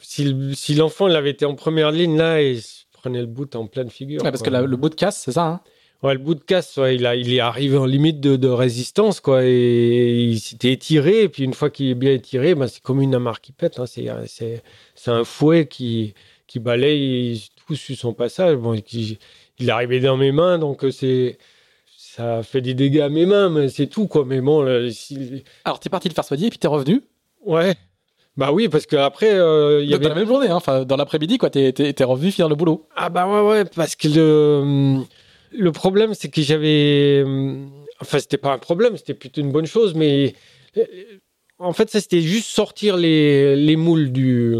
si, 0.00 0.24
le- 0.24 0.54
si 0.54 0.74
l'enfant, 0.74 1.08
il 1.08 1.14
avait 1.14 1.30
été 1.30 1.44
en 1.44 1.54
première 1.54 1.90
ligne 1.92 2.16
là, 2.16 2.40
il 2.42 2.62
se 2.62 2.84
prenait 2.92 3.20
le 3.20 3.26
boot 3.26 3.54
en 3.54 3.66
pleine 3.66 3.90
figure. 3.90 4.22
Ouais, 4.24 4.30
parce 4.30 4.40
quoi. 4.42 4.48
que 4.48 4.52
la- 4.52 4.62
le 4.62 4.76
bout 4.76 4.88
de 4.88 4.94
casse, 4.94 5.20
c'est 5.20 5.32
ça. 5.32 5.44
hein? 5.46 5.60
Ouais, 6.02 6.14
le 6.14 6.18
bout 6.18 6.34
de 6.34 6.40
casse, 6.42 6.76
ouais, 6.78 6.96
il, 6.96 7.06
a, 7.06 7.14
il 7.14 7.32
est 7.32 7.38
arrivé 7.40 7.76
en 7.76 7.84
limite 7.86 8.18
de, 8.18 8.34
de 8.34 8.48
résistance, 8.48 9.20
quoi. 9.20 9.44
Et 9.44 10.24
il 10.24 10.40
s'était 10.40 10.72
étiré. 10.72 11.22
Et 11.22 11.28
puis 11.28 11.44
une 11.44 11.54
fois 11.54 11.70
qu'il 11.70 11.88
est 11.90 11.94
bien 11.94 12.12
étiré, 12.12 12.54
ben, 12.56 12.66
c'est 12.66 12.82
comme 12.82 13.00
une 13.00 13.14
amarre 13.14 13.40
qui 13.40 13.52
pète. 13.52 13.78
hein. 13.78 13.84
C'est, 13.86 14.08
un- 14.08 15.24
fouet 15.24 15.66
qui, 15.68 16.14
qui 16.48 16.58
balaye 16.58 17.44
tout 17.66 17.76
sur 17.76 17.96
son 17.96 18.14
passage. 18.14 18.56
Bon, 18.56 18.74
qui- 18.80 19.18
il 19.60 19.68
est 19.68 19.72
arrivé 19.72 20.00
dans 20.00 20.16
mes 20.16 20.32
mains, 20.32 20.58
donc 20.58 20.84
euh, 20.84 20.90
c'est, 20.90 21.38
ça 21.96 22.42
fait 22.42 22.60
des 22.60 22.74
dégâts 22.74 23.00
à 23.02 23.08
mes 23.08 23.26
mains, 23.26 23.48
mais 23.48 23.68
c'est 23.68 23.86
tout, 23.86 24.08
quoi. 24.08 24.24
Mais 24.26 24.40
bon, 24.40 24.62
là, 24.62 24.90
si- 24.90 25.44
Alors 25.64 25.78
t'es 25.78 25.88
parti 25.88 26.08
le 26.08 26.14
faire 26.14 26.24
soigner, 26.24 26.48
puis 26.50 26.58
t'es 26.58 26.68
revenu. 26.68 27.02
ouais. 27.46 27.74
Bah 28.36 28.50
oui, 28.50 28.68
parce 28.70 28.86
qu'après, 28.86 29.30
euh, 29.34 29.82
il 29.82 29.88
y 29.88 29.92
Donc, 29.92 30.00
dans 30.00 30.06
avait 30.06 30.14
la 30.14 30.20
même 30.22 30.26
journée, 30.28 30.48
hein, 30.48 30.56
enfin 30.56 30.84
dans 30.86 30.96
l'après-midi, 30.96 31.36
quoi. 31.36 31.50
T'es, 31.50 31.70
revenu 32.04 32.30
finir 32.32 32.48
le 32.48 32.54
boulot. 32.54 32.88
Ah 32.96 33.10
bah 33.10 33.26
ouais, 33.28 33.46
ouais, 33.46 33.64
parce 33.66 33.94
que 33.94 34.08
le, 34.08 35.02
le 35.56 35.72
problème, 35.72 36.14
c'est 36.14 36.28
que 36.28 36.42
j'avais... 36.42 37.24
Enfin, 38.00 38.18
c'était 38.18 38.38
pas 38.38 38.52
un 38.52 38.58
problème, 38.58 38.96
c'était 38.96 39.14
plutôt 39.14 39.40
une 39.40 39.52
bonne 39.52 39.66
chose, 39.66 39.94
mais 39.94 40.34
euh, 40.76 40.84
en 41.58 41.72
fait, 41.72 41.90
ça, 41.90 42.00
c'était 42.00 42.20
juste 42.20 42.48
sortir 42.48 42.96
les, 42.96 43.54
les 43.54 43.76
moules 43.76 44.10
du, 44.10 44.56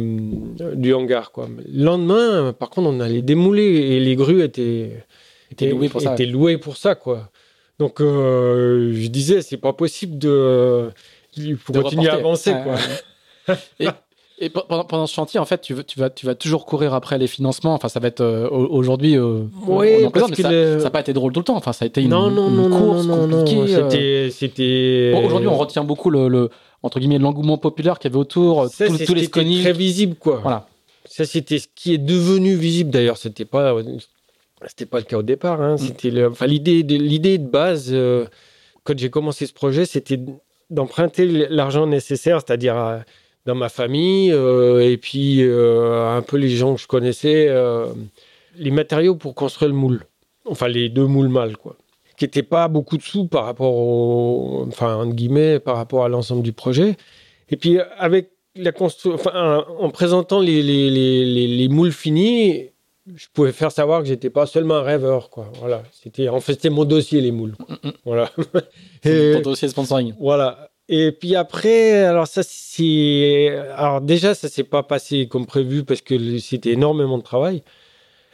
du 0.74 0.94
hangar, 0.94 1.32
quoi. 1.32 1.48
Le 1.66 1.84
lendemain, 1.84 2.52
par 2.52 2.70
contre, 2.70 2.88
on 2.88 3.00
allait 3.00 3.22
démouler 3.22 3.64
et 3.64 4.00
les 4.00 4.14
grues 4.14 4.42
étaient, 4.42 5.04
T'es 5.56 5.70
loué 5.70 5.88
pour 5.88 6.00
ça. 6.00 6.12
étaient 6.12 6.26
louées 6.26 6.58
pour 6.58 6.76
ça, 6.76 6.94
quoi. 6.94 7.30
Donc, 7.78 8.00
euh, 8.00 8.92
je 8.94 9.08
disais, 9.08 9.42
c'est 9.42 9.56
pas 9.56 9.72
possible 9.72 10.18
de... 10.18 10.90
De 11.36 11.80
continuer 11.80 12.10
à 12.10 12.14
avancer, 12.14 12.52
quoi. 12.52 12.74
ouais. 13.48 13.56
et, 13.80 13.88
Et 14.44 14.50
pendant, 14.50 14.84
pendant 14.84 15.06
ce 15.06 15.14
chantier, 15.14 15.38
en 15.38 15.44
fait, 15.44 15.60
tu, 15.60 15.72
tu, 15.84 16.00
vas, 16.00 16.10
tu 16.10 16.26
vas 16.26 16.34
toujours 16.34 16.66
courir 16.66 16.94
après 16.94 17.16
les 17.16 17.28
financements. 17.28 17.74
Enfin, 17.74 17.88
ça 17.88 18.00
va 18.00 18.08
être 18.08 18.22
euh, 18.22 18.48
au- 18.48 18.66
aujourd'hui. 18.76 19.16
euh, 19.16 19.44
Oui, 19.68 19.90
mais 20.12 20.34
ça 20.34 20.50
le- 20.50 20.82
n'a 20.82 20.90
pas 20.90 20.98
été 21.00 21.12
drôle 21.12 21.32
tout 21.32 21.38
le 21.38 21.44
temps. 21.44 21.56
Enfin, 21.56 21.72
ça 21.72 21.84
a 21.84 21.86
été 21.86 22.02
une, 22.02 22.10
non, 22.10 22.28
non, 22.28 22.48
une 22.48 22.68
non, 22.68 22.76
course 22.76 23.06
compliquée. 23.06 23.74
euh. 23.74 23.88
C'était, 23.90 24.30
c'était. 24.32 25.10
Bon, 25.14 25.24
Aujourd'hui, 25.26 25.46
on 25.48 25.56
retient 25.56 25.84
beaucoup 25.84 26.10
le, 26.10 26.26
le- 26.26 26.50
entre 26.82 26.98
guillemets 26.98 27.18
l'engouement 27.20 27.56
populaire 27.56 28.00
qu'il 28.00 28.10
y 28.10 28.12
avait 28.12 28.20
autour, 28.20 28.62
euh, 28.62 28.68
Ça, 28.68 28.88
tous, 28.88 28.96
c'est 28.96 29.04
tous 29.04 29.14
les 29.14 29.28
très 29.28 29.72
visible, 29.72 30.16
quoi. 30.16 30.40
Voilà. 30.42 30.66
Ça, 31.04 31.24
c'était 31.24 31.60
ce 31.60 31.68
qui 31.72 31.94
est 31.94 31.98
devenu 31.98 32.56
visible. 32.56 32.90
D'ailleurs, 32.90 33.18
c'était 33.18 33.44
pas, 33.44 33.72
c'était 34.66 34.86
pas 34.86 34.98
le 34.98 35.04
cas 35.04 35.18
au 35.18 35.22
départ. 35.22 35.58
Mm. 35.58 35.62
hein. 35.62 35.76
C'était 35.76 36.10
le- 36.10 36.28
enfin, 36.30 36.46
l'idée 36.46 36.82
de, 36.82 36.96
l'idée 36.96 37.38
de 37.38 37.46
base, 37.48 37.90
euh, 37.92 38.24
quand 38.82 38.98
j'ai 38.98 39.08
commencé 39.10 39.46
ce 39.46 39.52
projet, 39.52 39.84
c'était 39.86 40.18
d'emprunter 40.68 41.46
l'argent 41.48 41.86
nécessaire, 41.86 42.40
c'est-à-dire 42.44 42.76
euh, 42.76 42.98
dans 43.46 43.54
ma 43.54 43.68
famille 43.68 44.30
euh, 44.32 44.80
et 44.80 44.96
puis 44.96 45.42
euh, 45.42 46.16
un 46.16 46.22
peu 46.22 46.36
les 46.36 46.50
gens 46.50 46.74
que 46.74 46.80
je 46.80 46.86
connaissais, 46.86 47.46
euh, 47.48 47.86
les 48.56 48.70
matériaux 48.70 49.14
pour 49.16 49.34
construire 49.34 49.70
le 49.70 49.76
moule. 49.76 50.04
Enfin, 50.44 50.68
les 50.68 50.88
deux 50.88 51.06
moules 51.06 51.28
mâles, 51.28 51.56
quoi. 51.56 51.76
Qui 52.16 52.24
n'étaient 52.24 52.42
pas 52.42 52.68
beaucoup 52.68 52.96
de 52.96 53.02
sous 53.02 53.26
par 53.26 53.44
rapport 53.46 53.74
au, 53.74 54.64
enfin, 54.68 54.96
entre 54.96 55.14
guillemets, 55.14 55.58
par 55.58 55.76
rapport 55.76 56.04
à 56.04 56.08
l'ensemble 56.08 56.42
du 56.42 56.52
projet. 56.52 56.96
Et 57.48 57.56
puis, 57.56 57.78
avec 57.98 58.30
la 58.54 58.70
constru- 58.70 59.14
enfin, 59.14 59.64
en 59.78 59.88
présentant 59.90 60.40
les, 60.40 60.62
les, 60.62 60.90
les, 60.90 61.24
les, 61.24 61.46
les 61.48 61.68
moules 61.68 61.92
finis, 61.92 62.68
je 63.14 63.26
pouvais 63.32 63.50
faire 63.52 63.72
savoir 63.72 64.02
que 64.02 64.08
j'étais 64.08 64.30
pas 64.30 64.46
seulement 64.46 64.76
un 64.76 64.82
rêveur, 64.82 65.30
quoi. 65.30 65.50
Voilà. 65.58 65.82
C'était, 65.90 66.28
en 66.28 66.40
fait, 66.40 66.52
c'était 66.54 66.70
mon 66.70 66.84
dossier, 66.84 67.20
les 67.20 67.32
moules. 67.32 67.54
quoi. 67.56 67.76
Mm, 67.82 67.88
mm. 67.88 67.92
Voilà. 68.04 68.30
Et- 69.04 69.32
ton 69.34 69.40
dossier 69.50 69.68
sponsoring. 69.68 70.14
voilà. 70.20 70.70
Et 70.94 71.10
puis 71.10 71.36
après, 71.36 72.04
alors 72.04 72.26
ça 72.26 72.42
c'est, 72.42 73.48
alors 73.76 74.02
déjà 74.02 74.34
ça 74.34 74.50
s'est 74.50 74.62
pas 74.62 74.82
passé 74.82 75.26
comme 75.26 75.46
prévu 75.46 75.84
parce 75.84 76.02
que 76.02 76.38
c'était 76.38 76.72
énormément 76.72 77.16
de 77.16 77.22
travail. 77.22 77.62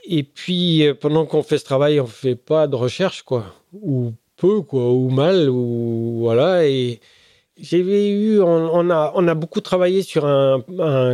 Et 0.04 0.24
puis 0.24 0.84
euh, 0.84 0.92
pendant 0.92 1.24
qu'on 1.24 1.44
fait 1.44 1.59
ce 1.59 1.64
travail, 1.64 2.00
on 2.00 2.06
fait 2.09 2.34
pas 2.34 2.66
de 2.66 2.74
recherche 2.74 3.22
quoi, 3.22 3.54
ou 3.72 4.12
peu 4.36 4.62
quoi, 4.62 4.90
ou 4.90 5.09
mal, 5.09 5.48
ou 5.48 6.18
voilà. 6.18 6.66
Et 6.66 6.98
j'avais 7.61 8.09
eu, 8.11 8.40
on, 8.40 8.90
a, 8.90 9.12
on 9.14 9.28
a 9.28 9.34
beaucoup 9.34 9.61
travaillé 9.61 10.02
sur 10.02 10.26
un, 10.26 10.64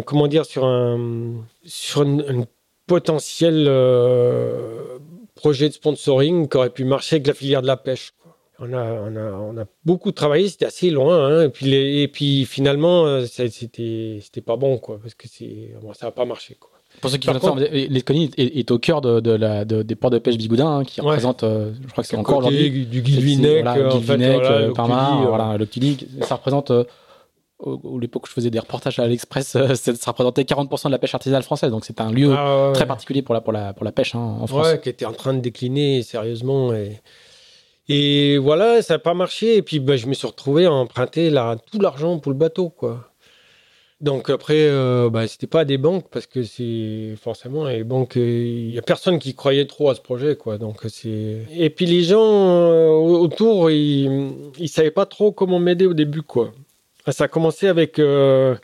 comment 0.06 0.28
dire, 0.28 0.46
sur 0.46 0.64
un, 0.64 1.44
sur 1.66 2.02
un 2.02 2.46
potentiel 2.86 3.66
euh, 3.68 4.98
projet 5.34 5.68
de 5.68 5.74
sponsoring 5.74 6.48
qui 6.48 6.56
aurait 6.56 6.70
pu 6.70 6.84
marcher 6.84 7.16
avec 7.16 7.26
la 7.26 7.34
filière 7.34 7.60
de 7.60 7.66
la 7.66 7.76
pêche. 7.76 8.12
On 8.60 8.72
a, 8.72 8.84
on, 8.84 9.16
a, 9.16 9.32
on 9.32 9.58
a 9.58 9.64
beaucoup 9.84 10.12
travaillé, 10.12 10.48
c'était 10.48 10.66
assez 10.66 10.90
loin, 10.90 11.26
hein, 11.26 11.42
et, 11.44 11.48
puis 11.48 11.66
les- 11.66 12.02
et 12.02 12.08
puis 12.08 12.44
finalement, 12.44 13.04
euh, 13.04 13.24
c'était 13.26 14.20
c'était 14.22 14.40
pas 14.40 14.56
bon, 14.56 14.78
quoi, 14.78 14.98
parce 15.02 15.14
que 15.14 15.26
c'est 15.28 15.74
bon, 15.82 15.92
ça 15.92 16.06
n'a 16.06 16.12
pas 16.12 16.24
marché. 16.24 16.56
Quoi. 16.60 16.70
Pour 17.00 17.10
ceux 17.10 17.16
qui 17.18 17.26
Par 17.26 17.40
pas, 17.40 17.54
l'Esconie 17.58 18.30
est, 18.36 18.56
est 18.56 18.70
au 18.70 18.78
cœur 18.78 19.00
de, 19.00 19.18
de 19.18 19.32
la, 19.32 19.64
de- 19.64 19.82
des 19.82 19.96
ports 19.96 20.10
de 20.10 20.18
pêche 20.18 20.36
Bigoudin, 20.36 20.68
hein, 20.78 20.84
qui 20.84 21.00
Ouais. 21.00 21.08
représente, 21.08 21.42
euh, 21.42 21.72
je 21.84 21.90
crois 21.90 22.04
que 22.04 22.08
c'est 22.08 22.16
À 22.16 22.20
encore 22.20 22.38
aujourd'hui. 22.38 22.86
du 22.86 23.02
Guilvinec, 23.02 23.64
Voilà, 23.64 23.86
en 23.88 23.90
fait, 23.90 23.96
Guilvinec, 23.98 24.32
voilà, 24.34 24.50
euh, 24.52 24.72
Parma, 24.72 25.22
euh, 25.22 25.26
voilà, 25.26 25.56
le 25.58 25.66
ça 26.24 26.36
représente, 26.36 26.70
euh, 26.70 26.84
au, 27.58 27.80
au- 27.82 27.98
l'époque 27.98 28.24
où 28.24 28.28
je 28.28 28.32
faisais 28.34 28.50
des 28.50 28.60
reportages 28.60 29.00
à 29.00 29.08
l'Express, 29.08 29.56
euh, 29.56 29.74
ça 29.74 30.10
représentait 30.12 30.42
40% 30.44 30.86
de 30.86 30.92
la 30.92 30.98
pêche 31.00 31.14
artisanale 31.16 31.42
française, 31.42 31.72
donc 31.72 31.84
c'est 31.84 32.00
un 32.00 32.12
lieu 32.12 32.32
ah, 32.36 32.68
ouais, 32.68 32.72
très 32.74 32.86
particulier 32.86 33.22
pour 33.22 33.34
la, 33.34 33.40
pour 33.40 33.52
la, 33.52 33.72
pour 33.72 33.84
la 33.84 33.90
pêche 33.90 34.14
hein, 34.14 34.36
en 34.40 34.46
France. 34.46 34.64
Ouais, 34.68 34.80
qui 34.80 34.88
était 34.88 35.06
en 35.06 35.12
train 35.12 35.34
de 35.34 35.40
décliner 35.40 36.02
sérieusement. 36.02 36.72
Et, 36.72 37.00
et 37.88 38.38
voilà, 38.38 38.82
ça 38.82 38.94
n'a 38.94 38.98
pas 38.98 39.14
marché. 39.14 39.56
Et 39.56 39.62
puis, 39.62 39.78
ben, 39.80 39.96
je 39.96 40.06
me 40.06 40.14
suis 40.14 40.26
retrouvé 40.26 40.66
à 40.66 40.72
emprunter 40.72 41.30
tout 41.70 41.80
l'argent 41.80 42.18
pour 42.18 42.32
le 42.32 42.38
bateau, 42.38 42.70
quoi. 42.70 43.10
Donc 44.00 44.28
après, 44.28 44.66
euh, 44.68 45.08
ben, 45.08 45.26
c'était 45.26 45.46
pas 45.46 45.64
des 45.64 45.78
banques 45.78 46.06
parce 46.10 46.26
que 46.26 46.42
c'est 46.42 47.14
forcément 47.16 47.66
les 47.66 47.84
banques. 47.84 48.16
Il 48.16 48.70
y 48.70 48.78
a 48.78 48.82
personne 48.82 49.18
qui 49.18 49.34
croyait 49.34 49.66
trop 49.66 49.88
à 49.88 49.94
ce 49.94 50.00
projet, 50.00 50.36
quoi. 50.36 50.58
Donc 50.58 50.80
c'est. 50.88 51.46
Et 51.52 51.70
puis 51.70 51.86
les 51.86 52.02
gens 52.02 52.20
euh, 52.20 52.88
autour, 52.90 53.70
ils, 53.70 54.32
ils 54.58 54.68
savaient 54.68 54.90
pas 54.90 55.06
trop 55.06 55.32
comment 55.32 55.58
m'aider 55.58 55.86
au 55.86 55.94
début, 55.94 56.22
quoi. 56.22 56.52
Ça 57.08 57.24
a 57.24 57.28
commencé 57.28 57.66
avec 57.68 57.98
euh, 57.98 58.56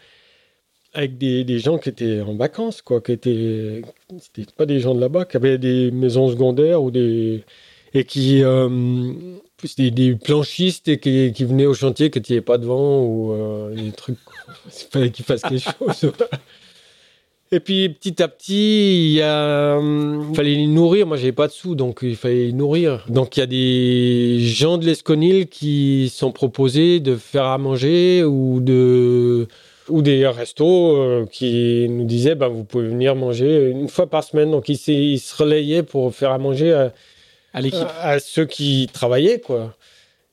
avec 0.94 1.16
des, 1.18 1.44
des 1.44 1.58
gens 1.58 1.78
qui 1.78 1.88
étaient 1.90 2.20
en 2.20 2.34
vacances, 2.34 2.82
quoi, 2.82 3.00
qui 3.00 3.12
étaient 3.12 3.82
c'était 4.18 4.52
pas 4.52 4.66
des 4.66 4.80
gens 4.80 4.94
de 4.94 5.00
là-bas, 5.00 5.24
qui 5.24 5.36
avaient 5.36 5.58
des 5.58 5.90
maisons 5.90 6.28
secondaires 6.30 6.82
ou 6.82 6.90
des 6.90 7.44
et 7.94 8.04
qui 8.04 8.42
euh, 8.42 8.68
plus 9.56 9.76
des, 9.76 10.14
planchistes 10.14 10.88
et 10.88 10.98
qui, 10.98 11.32
qui 11.32 11.44
venaient 11.44 11.66
au 11.66 11.74
chantier 11.74 12.10
que 12.10 12.18
tu 12.18 12.32
n'y 12.32 12.40
pas 12.40 12.58
devant 12.58 13.02
ou 13.02 13.32
euh, 13.32 13.74
des 13.74 13.92
trucs. 13.92 14.18
Il 14.66 14.86
fallait 14.90 15.10
qu'ils 15.10 15.24
fassent 15.24 15.42
quelque 15.42 15.70
chose. 15.78 16.12
Et 17.52 17.58
puis 17.58 17.88
petit 17.88 18.22
à 18.22 18.28
petit, 18.28 19.14
il 19.14 19.22
euh, 19.22 20.22
fallait 20.34 20.54
les 20.54 20.68
nourrir. 20.68 21.08
Moi, 21.08 21.16
j'avais 21.16 21.32
pas 21.32 21.48
de 21.48 21.52
sous, 21.52 21.74
donc 21.74 21.98
il 22.02 22.14
fallait 22.14 22.46
les 22.46 22.52
nourrir. 22.52 23.04
Donc 23.08 23.36
il 23.36 23.40
y 23.40 23.42
a 23.42 23.46
des 23.46 24.38
gens 24.38 24.78
de 24.78 24.86
l'Esconil 24.86 25.48
qui 25.48 26.12
sont 26.14 26.30
proposés 26.30 27.00
de 27.00 27.16
faire 27.16 27.46
à 27.46 27.58
manger 27.58 28.22
ou 28.22 28.60
de 28.60 29.48
ou 29.88 30.00
des 30.00 30.28
restos 30.28 30.96
euh, 30.96 31.26
qui 31.26 31.88
nous 31.90 32.04
disaient 32.04 32.36
bah, 32.36 32.46
vous 32.46 32.62
pouvez 32.62 32.86
venir 32.86 33.16
manger 33.16 33.70
une 33.70 33.88
fois 33.88 34.06
par 34.06 34.22
semaine. 34.22 34.52
Donc 34.52 34.68
ils, 34.68 35.18
se 35.18 35.36
relayaient 35.36 35.82
pour 35.82 36.14
faire 36.14 36.30
à 36.30 36.38
manger 36.38 36.88
À 37.52 37.60
l'équipe. 37.60 37.86
à 38.00 38.18
ceux 38.20 38.46
qui 38.46 38.88
travaillaient, 38.92 39.40
quoi. 39.40 39.74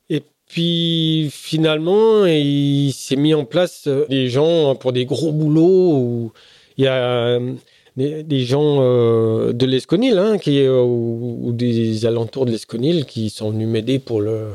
Et 0.09 0.21
puis 0.47 1.29
finalement, 1.31 2.25
il 2.25 2.91
s'est 2.93 3.15
mis 3.15 3.33
en 3.33 3.45
place 3.45 3.85
euh, 3.87 4.05
des 4.07 4.29
gens 4.29 4.75
pour 4.75 4.93
des 4.93 5.05
gros 5.05 5.31
boulots. 5.31 6.31
Il 6.77 6.85
y 6.85 6.87
a 6.87 6.93
euh, 6.93 7.53
des, 7.97 8.41
gens 8.41 8.77
euh, 8.81 9.53
de 9.53 9.65
l'Esconil, 9.65 10.17
hein, 10.17 10.37
qui 10.37 10.61
euh, 10.61 10.81
ou, 10.83 11.51
des 11.51 12.05
alentours 12.05 12.45
de 12.45 12.51
l'Esconil, 12.51 13.05
qui 13.05 13.29
sont 13.29 13.51
venus 13.51 13.67
m'aider 13.67 13.99
pour 13.99 14.21
le, 14.21 14.51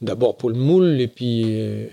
d'abord 0.00 0.36
pour 0.36 0.50
le 0.50 0.56
moule, 0.56 1.00
et 1.00 1.08
puis 1.08 1.42
euh, 1.46 1.86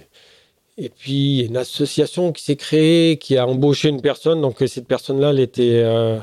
et 0.78 0.90
puis 0.90 1.42
une 1.42 1.58
association 1.58 2.32
qui 2.32 2.44
s'est 2.44 2.56
créée, 2.56 3.18
qui 3.18 3.38
a 3.38 3.48
embauché 3.48 3.90
une 3.90 4.02
personne. 4.02 4.42
Donc 4.42 4.64
cette 4.68 4.88
personne-là, 4.88 5.32
elle 5.32 5.40
était 5.40 5.82
euh, 5.84 6.20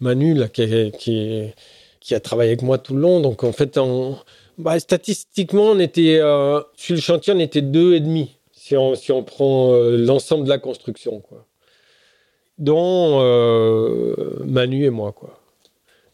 Manu, 0.00 0.34
là, 0.34 0.48
qui, 0.48 0.92
qui 0.98 1.42
qui 2.02 2.14
a 2.14 2.20
travaillé 2.20 2.50
avec 2.50 2.62
moi 2.62 2.78
tout 2.78 2.94
le 2.94 3.00
long. 3.00 3.20
Donc 3.20 3.44
en 3.44 3.52
fait, 3.52 3.78
on, 3.78 4.16
bah, 4.58 4.78
statistiquement, 4.80 5.70
on 5.70 5.78
était 5.78 6.18
euh, 6.20 6.60
sur 6.76 6.94
le 6.96 7.00
chantier, 7.00 7.32
on 7.32 7.38
était 7.38 7.62
deux 7.62 7.94
et 7.94 8.00
demi 8.00 8.36
si 8.52 8.76
on, 8.76 8.94
si 8.94 9.12
on 9.12 9.22
prend 9.22 9.72
euh, 9.72 9.96
l'ensemble 9.96 10.44
de 10.44 10.48
la 10.48 10.58
construction, 10.58 11.20
quoi. 11.20 11.46
Dont 12.58 13.18
euh, 13.20 14.14
Manu 14.44 14.84
et 14.84 14.90
moi, 14.90 15.12
quoi. 15.12 15.38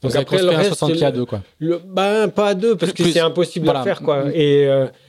Donc, 0.03 0.14
après, 0.14 0.41
le 0.41 0.49
reste, 0.51 0.68
60 0.68 0.93
c'est 0.93 1.01
k 1.01 1.03
à 1.03 1.11
deux, 1.11 1.24
quoi. 1.24 1.43
Le, 1.59 1.78
ben, 1.84 2.28
pas 2.28 2.49
à 2.49 2.55
deux, 2.55 2.76
parce 2.76 2.93
Plus- 2.93 3.05
que 3.05 3.11
c'est 3.11 3.20
impossible 3.20 3.64
voilà. 3.64 3.80
à 3.80 3.84
faire, 3.84 4.01
quoi. 4.01 4.26
Mm. 4.26 4.32
Et 4.34 4.68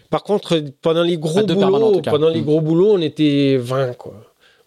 par 0.10 0.24
contre, 0.24 0.60
pendant 0.82 1.04
les 1.04 1.18
gros 1.18 1.44
boulots, 1.46 2.02
pendant 2.02 2.30
les 2.30 2.42
Mm. 2.42 2.46
gros 2.46 2.62
boulots, 2.62 2.94
on 2.94 3.02
était 3.02 3.58
20, 3.58 3.94
quoi. 3.94 4.16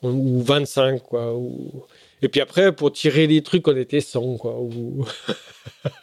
Ou 0.03 0.41
25, 0.41 1.03
quoi. 1.03 1.35
Ou... 1.35 1.85
Et 2.23 2.29
puis 2.29 2.41
après, 2.41 2.71
pour 2.73 2.93
tirer 2.93 3.27
les 3.27 3.43
trucs, 3.43 3.67
on 3.67 3.77
était 3.77 4.01
100, 4.01 4.37
quoi. 4.37 4.59
Ou... 4.61 5.05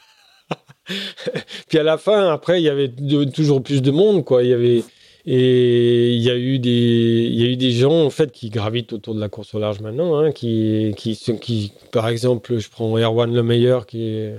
puis 1.68 1.78
à 1.78 1.84
la 1.84 1.98
fin, 1.98 2.30
après, 2.32 2.62
il 2.62 2.64
y 2.66 2.70
avait 2.70 2.88
de- 2.88 3.24
toujours 3.26 3.62
plus 3.64 3.82
de 3.82 3.92
monde, 3.92 4.24
quoi. 4.26 4.44
Il 4.44 4.50
y 4.50 4.54
avait... 4.54 4.84
Et 5.26 6.14
il 6.14 6.22
y 6.22 6.30
a 6.32 6.36
eu 6.38 6.60
des, 6.60 7.28
il 7.30 7.40
y 7.40 7.44
a 7.46 7.48
eu 7.50 7.58
des 7.58 7.72
gens 7.72 8.06
en 8.06 8.10
fait 8.10 8.32
qui 8.32 8.50
gravitent 8.50 8.94
autour 8.94 9.14
de 9.14 9.20
la 9.20 9.28
course 9.30 9.54
au 9.54 9.60
large 9.60 9.82
maintenant, 9.82 10.18
hein, 10.18 10.32
qui, 10.32 10.94
qui, 10.98 11.16
qui, 11.40 11.72
par 11.92 12.08
exemple, 12.08 12.58
je 12.58 12.70
prends 12.70 12.98
Erwan 12.98 13.32
Lemeyer 13.36 13.80
qui, 13.86 14.02
est- 14.06 14.36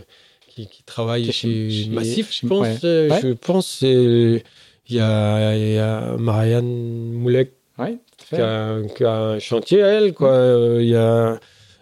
qui, 0.49 0.67
qui 0.67 0.83
travaille 0.83 1.27
Qui 1.27 1.33
chez, 1.33 1.89
Massif, 1.91 2.33
chez- 2.33 2.41
je 2.43 2.49
pense. 2.49 2.67
ouais. 2.67 2.79
euh, 2.85 3.09
Ouais. 3.11 3.21
Je 3.23 3.29
pense. 3.35 3.81
euh, 3.85 4.41
Il 4.89 4.95
y 4.97 4.99
y 4.99 5.01
a 5.01 6.17
Marianne 6.19 7.13
Moulek 7.13 7.53
Ouais, 7.79 7.99
à 8.33 8.37
qui 8.37 8.41
a, 8.43 8.79
qui 8.97 9.05
a 9.05 9.13
un 9.13 9.39
chantier, 9.39 9.79
elle. 9.79 10.13
Quoi. 10.15 10.31
Euh, 10.33 10.79
Il 10.83 10.89
y 10.89 10.97
a, 10.97 11.39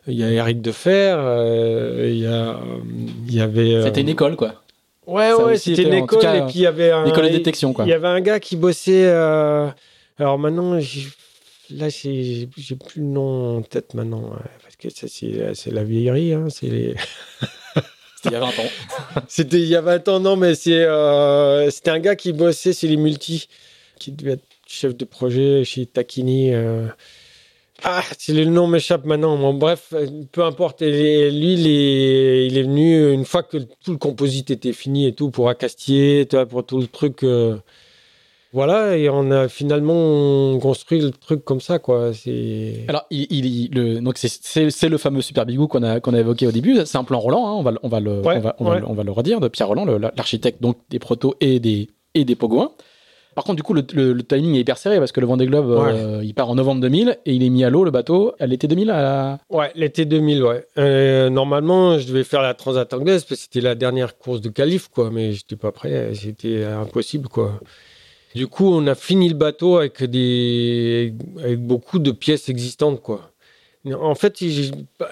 il 0.08 0.18
y 0.18 0.24
a 0.24 0.30
Eric 0.30 0.60
Defer. 0.60 1.14
euh, 1.18 2.06
Il 2.10 2.18
y 2.18 2.26
a, 2.26 2.58
il 3.28 3.34
y 3.34 3.40
avait. 3.40 3.74
euh, 3.74 3.84
C'était 3.84 4.00
une 4.00 4.08
école, 4.08 4.36
quoi. 4.36 4.62
Ouais, 5.06 5.30
Ça 5.30 5.44
ouais, 5.44 5.56
c'était 5.56 5.82
était, 5.82 5.96
une 5.96 6.02
en 6.02 6.06
tout 6.06 6.16
école 6.16 6.20
cas, 6.22 6.36
et 6.36 6.40
puis 6.46 6.58
il 6.58 6.62
y 6.62 6.66
avait 6.66 6.90
un. 6.90 7.04
Une 7.04 7.10
école 7.10 7.24
de 7.26 7.30
détection, 7.36 7.72
quoi. 7.72 7.84
Il 7.86 7.88
y 7.88 7.92
avait 7.92 8.08
un 8.08 8.20
gars 8.20 8.40
qui 8.40 8.56
bossait. 8.56 9.06
euh, 9.06 9.68
Alors 10.18 10.38
maintenant, 10.38 10.74
là, 10.74 11.88
j'ai 11.88 12.46
plus 12.46 12.96
le 13.00 13.02
nom 13.04 13.58
en 13.58 13.62
tête 13.62 13.94
maintenant. 13.94 14.32
Parce 14.62 14.76
que 14.76 14.90
ça, 14.90 15.06
c'est 15.08 15.54
c'est 15.54 15.70
la 15.70 15.84
vieillerie. 15.84 16.32
hein, 16.34 16.46
c'est 16.50 16.66
les- 16.68 16.94
C'était 18.20 18.30
il 18.30 18.32
y 18.32 18.36
a 18.36 18.40
20 18.40 18.46
ans. 18.48 19.22
C'était 19.28 19.58
il 19.60 19.66
y 19.68 19.76
a 19.76 19.80
20 19.80 20.08
ans, 20.08 20.18
non, 20.20 20.36
mais 20.36 20.54
c'est 20.56 20.82
euh, 20.84 21.70
c'était 21.70 21.90
un 21.90 22.00
gars 22.00 22.16
qui 22.16 22.32
bossait 22.32 22.72
chez 22.72 22.88
les 22.88 22.96
multis, 22.96 23.48
qui 24.00 24.10
devait 24.12 24.32
être 24.32 24.44
chef 24.66 24.96
de 24.96 25.04
projet 25.04 25.64
chez 25.64 25.86
Takini. 25.86 26.52
euh. 26.52 26.86
Ah, 27.84 28.02
c'est 28.18 28.32
le 28.32 28.44
nom 28.44 28.66
m'échappe 28.66 29.04
maintenant. 29.04 29.36
Bon, 29.36 29.54
bref, 29.54 29.94
peu 30.32 30.42
importe. 30.44 30.82
Et 30.82 31.30
lui, 31.30 31.54
il 31.54 31.66
est, 31.68 32.46
il 32.48 32.58
est 32.58 32.62
venu 32.62 33.12
une 33.12 33.24
fois 33.24 33.42
que 33.44 33.58
tout 33.84 33.92
le 33.92 33.98
composite 33.98 34.50
était 34.50 34.72
fini 34.72 35.06
et 35.06 35.14
tout 35.14 35.30
pour 35.30 35.48
Acastier, 35.48 36.26
pour 36.50 36.66
tout 36.66 36.78
le 36.78 36.86
truc. 36.88 37.22
euh. 37.22 37.56
Voilà, 38.54 38.96
et 38.96 39.10
on 39.10 39.30
a 39.30 39.46
finalement 39.48 40.58
construit 40.58 41.00
le 41.00 41.10
truc 41.10 41.44
comme 41.44 41.60
ça, 41.60 41.78
quoi. 41.78 42.12
C'est. 42.14 42.84
Alors, 42.88 43.04
il, 43.10 43.26
il- 43.30 43.70
le, 43.74 44.00
donc 44.00 44.16
c'est- 44.16 44.40
c'est 44.42 44.70
c'est 44.70 44.88
le 44.88 44.96
fameux 44.96 45.20
Super 45.20 45.44
Bigou 45.44 45.68
qu'on 45.68 45.82
a, 45.82 46.00
qu'on 46.00 46.14
a 46.14 46.18
évoqué 46.20 46.46
au 46.46 46.50
début. 46.52 46.78
C'est 46.86 46.96
un 46.96 47.04
plan 47.04 47.20
Roland, 47.20 47.46
hein, 47.46 47.52
on, 47.58 47.62
va, 47.62 47.72
le- 47.72 47.78
on, 47.82 47.88
va 47.88 48.00
le, 48.00 48.22
Ouais, 48.22 48.36
on, 48.38 48.40
va, 48.40 48.56
on 48.58 48.64
va 48.64 48.70
ouais. 48.70 48.80
le- 48.80 48.88
on 48.88 48.94
va 48.94 49.02
le 49.04 49.12
redire, 49.12 49.40
de 49.40 49.48
Pierre 49.48 49.68
Roland, 49.68 49.84
le- 49.84 49.98
l'architecte 49.98 50.62
donc 50.62 50.78
des 50.88 50.98
protos 50.98 51.34
et 51.40 51.60
des, 51.60 51.88
et 52.14 52.24
des 52.24 52.36
Pogouins. 52.36 52.72
Par 53.38 53.44
contre, 53.44 53.56
du 53.56 53.62
coup, 53.62 53.72
le, 53.72 53.84
le- 53.94 54.12
le 54.12 54.22
timing 54.24 54.56
est 54.56 54.60
hyper 54.60 54.78
serré 54.78 54.98
parce 54.98 55.12
que 55.12 55.20
le 55.20 55.26
Vendée 55.28 55.46
Globe, 55.46 55.70
euh, 55.94 56.20
il 56.24 56.34
part 56.34 56.50
en 56.50 56.56
novembre 56.56 56.80
2000 56.80 57.18
et 57.24 57.32
il 57.32 57.42
est 57.44 57.48
mis 57.50 57.62
à 57.62 57.70
l'eau, 57.70 57.84
le 57.84 57.90
bateau, 57.92 58.32
à 58.40 58.46
l'été 58.46 58.66
2000 58.66 58.90
à 58.90 59.00
la... 59.00 59.38
Ouais, 59.48 59.70
l'été 59.76 60.04
2000, 60.04 60.42
ouais. 60.42 60.66
Euh, 60.76 61.30
normalement, 61.30 61.98
je 61.98 62.06
devais 62.08 62.24
faire 62.24 62.42
la 62.42 62.54
Transat 62.54 62.92
anglaise 62.92 63.22
parce 63.24 63.40
que 63.40 63.44
c'était 63.44 63.60
la 63.60 63.74
dernière 63.76 64.18
course 64.18 64.40
de 64.40 64.48
qualif, 64.48 64.88
quoi. 64.88 65.10
Mais 65.12 65.32
j'étais 65.32 65.56
pas 65.56 65.70
prêt, 65.72 66.12
c'était 66.14 66.64
impossible, 66.64 67.28
quoi. 67.28 67.60
Du 68.34 68.46
coup, 68.46 68.70
on 68.72 68.86
a 68.86 68.94
fini 68.94 69.28
le 69.28 69.34
bateau 69.36 69.78
avec 69.78 70.02
des, 70.04 71.14
avec 71.42 71.60
beaucoup 71.60 71.98
de 71.98 72.10
pièces 72.10 72.48
existantes, 72.48 73.00
quoi. 73.00 73.30
En 74.00 74.14
fait, 74.16 74.34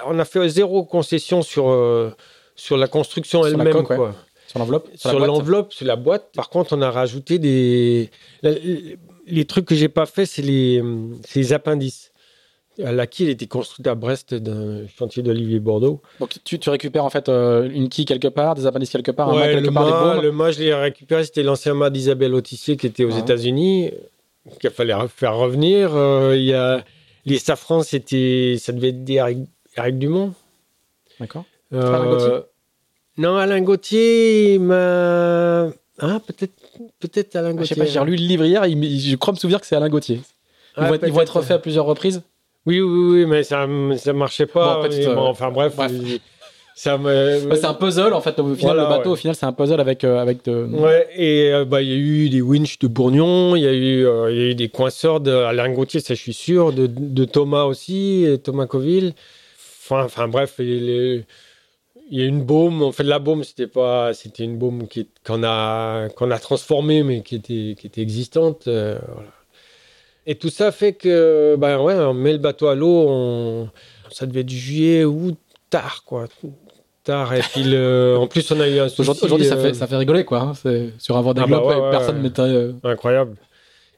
on 0.07 0.18
a 0.18 0.24
fait 0.24 0.49
zéro 0.49 0.85
concession 0.85 1.41
sur 1.43 1.68
euh, 1.70 2.11
sur 2.57 2.77
la 2.77 2.89
construction 2.89 3.41
elle-même, 3.47 3.72
ouais. 3.99 4.11
Sur 4.57 4.59
l'enveloppe 4.59 4.88
Sur 4.96 5.09
la 5.12 5.18
boîte. 5.18 5.28
l'enveloppe, 5.28 5.72
sur 5.72 5.86
la 5.86 5.96
boîte. 5.96 6.28
Par 6.34 6.48
contre, 6.50 6.76
on 6.76 6.82
a 6.82 6.90
rajouté 6.90 7.38
des. 7.38 8.11
Les, 8.42 9.44
trucs 9.44 9.64
que 9.66 9.74
j'ai 9.74 9.88
pas 9.88 10.07
fait, 10.07 10.24
c'est 10.26 10.42
les, 10.42 10.82
c'est 11.26 11.40
les 11.40 11.52
appendices. 11.52 12.12
La 12.78 13.07
quille 13.07 13.30
était 13.30 13.46
construite 13.46 13.86
à 13.86 13.94
Brest 13.94 14.34
d'un 14.34 14.86
chantier 14.98 15.22
d'Olivier 15.22 15.61
Bordeaux. 15.61 16.02
Donc 16.20 16.34
tu, 16.44 16.59
tu 16.59 16.68
récupères 16.68 17.04
en 17.07 17.11
fait 17.11 17.28
euh, 17.30 17.70
une 17.72 17.88
quille 17.88 18.04
quelque 18.04 18.28
part, 18.28 18.54
des 18.54 18.66
appendices 18.66 18.90
quelque 18.90 19.11
part, 19.12 19.30
un 19.30 19.34
mât 19.34 19.40
Ouais, 19.40 19.52
quelque 19.54 19.66
le, 19.68 19.72
part, 19.72 19.84
des 19.86 19.90
mât, 20.18 20.22
le 20.22 20.32
mât, 20.32 20.50
je 20.50 20.59
l'ai 20.61 20.74
récupéré. 20.74 21.24
C'était 21.24 21.42
l'ancien 21.42 21.72
mât 21.72 21.88
d'Isabelle 21.88 22.34
Autissier 22.34 22.76
qui 22.76 22.86
était 22.86 23.04
aux. 23.04 23.11
États-Unis, 23.11 23.92
qu'il 24.61 24.70
fallait 24.70 24.92
re- 24.92 25.09
faire 25.09 25.36
revenir. 25.36 25.96
Euh, 25.96 26.36
Il 26.36 26.44
y 26.44 26.52
a 26.52 26.84
les 27.24 27.38
safrans, 27.38 27.82
c'était, 27.82 28.57
ça 28.59 28.72
devait 28.72 28.90
être 28.90 29.04
des 29.04 29.14
Eric, 29.14 29.38
Eric 29.76 29.98
Dumont. 29.98 30.34
D'accord. 31.18 31.44
Euh, 31.72 32.42
Non, 33.18 33.36
Alain 33.36 33.60
Gauthier, 33.62 34.58
m'a. 34.58 35.68
Ah, 35.98 36.20
peut-être, 36.26 36.52
peut-être 37.00 37.36
Alain 37.36 37.50
Je 37.52 37.56
Gauthier. 37.56 37.74
sais 37.74 37.80
pas, 37.80 37.86
j'ai 37.86 37.98
relu 37.98 38.16
le 38.16 38.22
livre 38.22 38.44
hier, 38.44 38.64
je 38.64 39.16
crois 39.16 39.32
me 39.32 39.38
souvenir 39.38 39.60
que 39.60 39.66
c'est 39.66 39.76
Alain 39.76 39.88
Gauthier. 39.88 40.16
Ils, 40.16 40.22
Ah, 40.76 40.88
vont, 40.88 40.94
être, 40.94 41.06
ils 41.06 41.12
vont 41.12 41.20
être 41.22 41.32
peut-être. 41.32 41.36
refaits 41.36 41.56
à 41.56 41.58
plusieurs 41.58 41.86
reprises. 41.86 42.22
Oui, 42.66 42.80
oui, 42.80 43.20
oui, 43.20 43.26
mais 43.26 43.42
ça, 43.44 43.66
ça 43.96 44.12
marchait 44.12 44.44
pas. 44.46 44.74
Bon, 44.74 44.80
en 44.80 44.82
fait, 44.90 44.98
mais 44.98 45.06
euh, 45.06 45.14
bon, 45.14 45.22
enfin 45.22 45.50
bref, 45.50 45.74
bref. 45.76 45.90
il- 45.94 46.20
ça 46.74 46.98
me. 46.98 47.46
Ouais, 47.48 47.56
c'est 47.56 47.64
un 47.64 47.72
puzzle 47.72 48.12
en 48.12 48.20
fait. 48.20 48.38
Au 48.38 48.54
final, 48.54 48.58
Voilà, 48.76 48.82
le 48.82 48.88
bateau, 48.90 49.04
ouais. 49.04 49.12
au 49.12 49.16
final, 49.16 49.34
c'est 49.34 49.46
un 49.46 49.52
puzzle 49.52 49.80
avec 49.80 50.04
euh, 50.04 50.18
avec 50.18 50.44
de. 50.44 50.64
Ouais, 50.64 51.08
et 51.16 51.50
euh, 51.54 51.64
bah 51.64 51.80
il 51.80 51.88
y 51.88 51.92
a 51.92 51.96
eu 51.96 52.28
des 52.28 52.42
winches 52.42 52.78
de 52.80 52.88
Bourgnon, 52.88 53.56
il 53.56 53.62
y 53.62 53.66
a 53.66 53.72
eu 53.72 54.04
euh, 54.06 54.30
il 54.30 54.36
y 54.36 54.40
a 54.42 54.44
eu 54.50 54.54
des 54.54 54.68
coinceurs 54.68 55.20
de 55.20 55.30
Alain 55.30 55.70
Gauthier, 55.72 56.00
ça 56.00 56.12
je 56.12 56.20
suis 56.20 56.34
sûr, 56.34 56.74
de, 56.74 56.86
de 56.86 57.24
Thomas 57.24 57.62
aussi, 57.64 58.24
et 58.26 58.36
Thomas 58.36 58.66
Coville. 58.66 59.14
Enfin, 59.88 60.04
enfin 60.04 60.28
bref, 60.28 60.56
les- 60.58 61.24
il 62.11 62.20
y 62.20 62.22
a 62.22 62.26
une 62.26 62.42
baume. 62.42 62.82
En 62.82 62.92
fait, 62.92 63.02
la 63.04 63.18
baume, 63.18 63.44
c'était 63.44 63.66
pas, 63.66 64.14
c'était 64.14 64.44
une 64.44 64.59
baume 64.59 64.86
qui 64.88 65.09
qu'on 65.24 65.42
a 65.44 66.09
qu'on 66.11 66.30
a 66.30 66.38
transformée, 66.38 67.02
mais 67.02 67.22
qui 67.22 67.36
était 67.36 67.74
qui 67.78 67.86
était 67.86 68.00
existante. 68.02 68.68
euh, 68.68 68.98
voilà. 69.12 69.30
Et 70.26 70.34
tout 70.34 70.48
ça 70.48 70.72
fait 70.72 70.92
que, 70.94 71.54
ben 71.57 71.80
ouais, 71.80 71.94
on 71.94 72.14
met 72.14 72.32
le 72.32 72.38
bateau 72.38 72.66
à 72.68 72.74
l'eau. 72.74 73.07
On... 73.09 73.68
Ça 74.11 74.26
devait 74.26 74.40
être 74.40 74.50
juillet 74.50 75.04
ou 75.04 75.32
tard, 75.70 76.02
quoi. 76.04 76.26
Tard. 77.04 77.34
Et 77.34 77.40
puis, 77.40 77.62
le- 77.62 78.16
en 78.20 78.26
plus, 78.26 78.50
on 78.50 78.59
a 78.61 78.66
eu 78.68 78.78
un 78.80 78.88
souci. 78.88 79.24
Aujourd'hui, 79.24 79.46
ça, 79.46 79.54
euh, 79.54 79.62
fait, 79.62 79.74
ça 79.74 79.86
fait 79.86 79.96
rigoler 79.96 80.24
quoi. 80.24 80.40
hein. 80.40 80.52
C'est 80.54 80.90
sur 80.98 81.16
un 81.16 81.22
Vendée 81.22 81.42
Ah 81.44 81.46
bah 81.46 81.59
Globe, 81.59 81.68
ouais, 81.68 81.80
ouais, 81.84 81.90
personne 81.90 82.22
ouais. 82.22 82.32
euh, 82.40 82.72
Incroyable. 82.82 83.36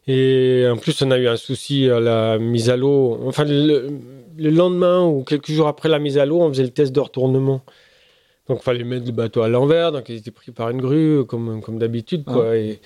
Et 0.06 0.66
en 0.70 0.76
plus, 0.76 1.00
on 1.02 1.10
a 1.10 1.18
eu 1.18 1.28
un 1.28 1.36
souci 1.36 1.88
à 1.90 2.00
la 2.00 2.38
mise 2.38 2.70
à 2.70 2.76
l'eau. 2.76 3.18
Enfin, 3.26 3.44
le, 3.44 3.88
le 4.38 4.50
lendemain 4.50 5.04
ou 5.04 5.22
quelques 5.22 5.50
jours 5.50 5.68
après 5.68 5.88
la 5.90 5.98
mise 5.98 6.16
à 6.18 6.24
l'eau, 6.26 6.40
on 6.40 6.48
faisait 6.48 6.62
le 6.62 6.70
test 6.70 6.92
de 6.92 7.00
retournement. 7.00 7.62
Donc, 8.48 8.58
il 8.60 8.64
fallait 8.64 8.84
mettre 8.84 9.06
le 9.06 9.12
bateau 9.12 9.42
à 9.42 9.48
l'envers. 9.48 9.92
Donc, 9.92 10.08
il 10.08 10.16
était 10.16 10.30
pris 10.30 10.52
par 10.52 10.70
une 10.70 10.80
grue, 10.80 11.24
comme, 11.26 11.60
comme 11.60 11.78
d'habitude. 11.78 12.24
quoi. 12.24 12.56
Et, 12.56 12.80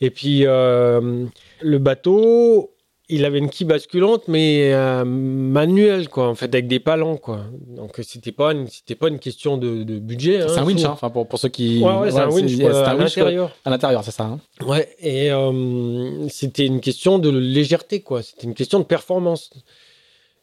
et 0.00 0.10
puis, 0.10 0.42
euh, 0.44 1.24
le 1.62 1.78
bateau, 1.78 2.72
il 3.08 3.24
avait 3.24 3.38
une 3.38 3.48
quille 3.48 3.66
basculante, 3.66 4.24
mais 4.28 4.74
euh, 4.74 5.04
manuelle, 5.04 6.08
quoi, 6.08 6.28
en 6.28 6.34
fait, 6.34 6.46
avec 6.54 6.66
des 6.68 6.80
palans. 6.80 7.16
Quoi. 7.16 7.40
Donc, 7.68 7.92
c'était 8.02 8.32
pas 8.32 8.52
une, 8.52 8.66
c'était 8.66 8.94
pas 8.96 9.08
une 9.08 9.18
question 9.18 9.56
de, 9.56 9.84
de 9.84 9.98
budget. 9.98 10.42
C'est 10.48 10.58
hein, 10.58 10.62
un 10.62 10.66
winch, 10.66 10.84
hein. 10.84 10.90
Enfin, 10.92 11.08
pour, 11.08 11.26
pour 11.26 11.38
ceux 11.38 11.48
qui. 11.48 11.82
Ouais, 11.82 11.96
ouais, 11.98 12.10
c'est 12.10 12.18
un 12.18 12.28
winch, 12.28 12.50
c'est 12.50 12.56
c'est 12.56 12.66
à 12.66 12.90
un 12.90 12.98
winch, 12.98 13.14
quoi. 13.14 13.22
l'intérieur. 13.22 13.56
À 13.64 13.70
l'intérieur, 13.70 14.04
c'est 14.04 14.10
ça. 14.10 14.24
hein. 14.24 14.40
Ouais, 14.66 14.88
et 14.98 15.30
euh, 15.30 16.28
c'était 16.28 16.66
une 16.66 16.80
question 16.80 17.18
de 17.18 17.30
légèreté, 17.30 18.00
quoi. 18.00 18.22
C'était 18.22 18.46
une 18.46 18.54
question 18.54 18.80
de 18.80 18.84
performance. 18.84 19.50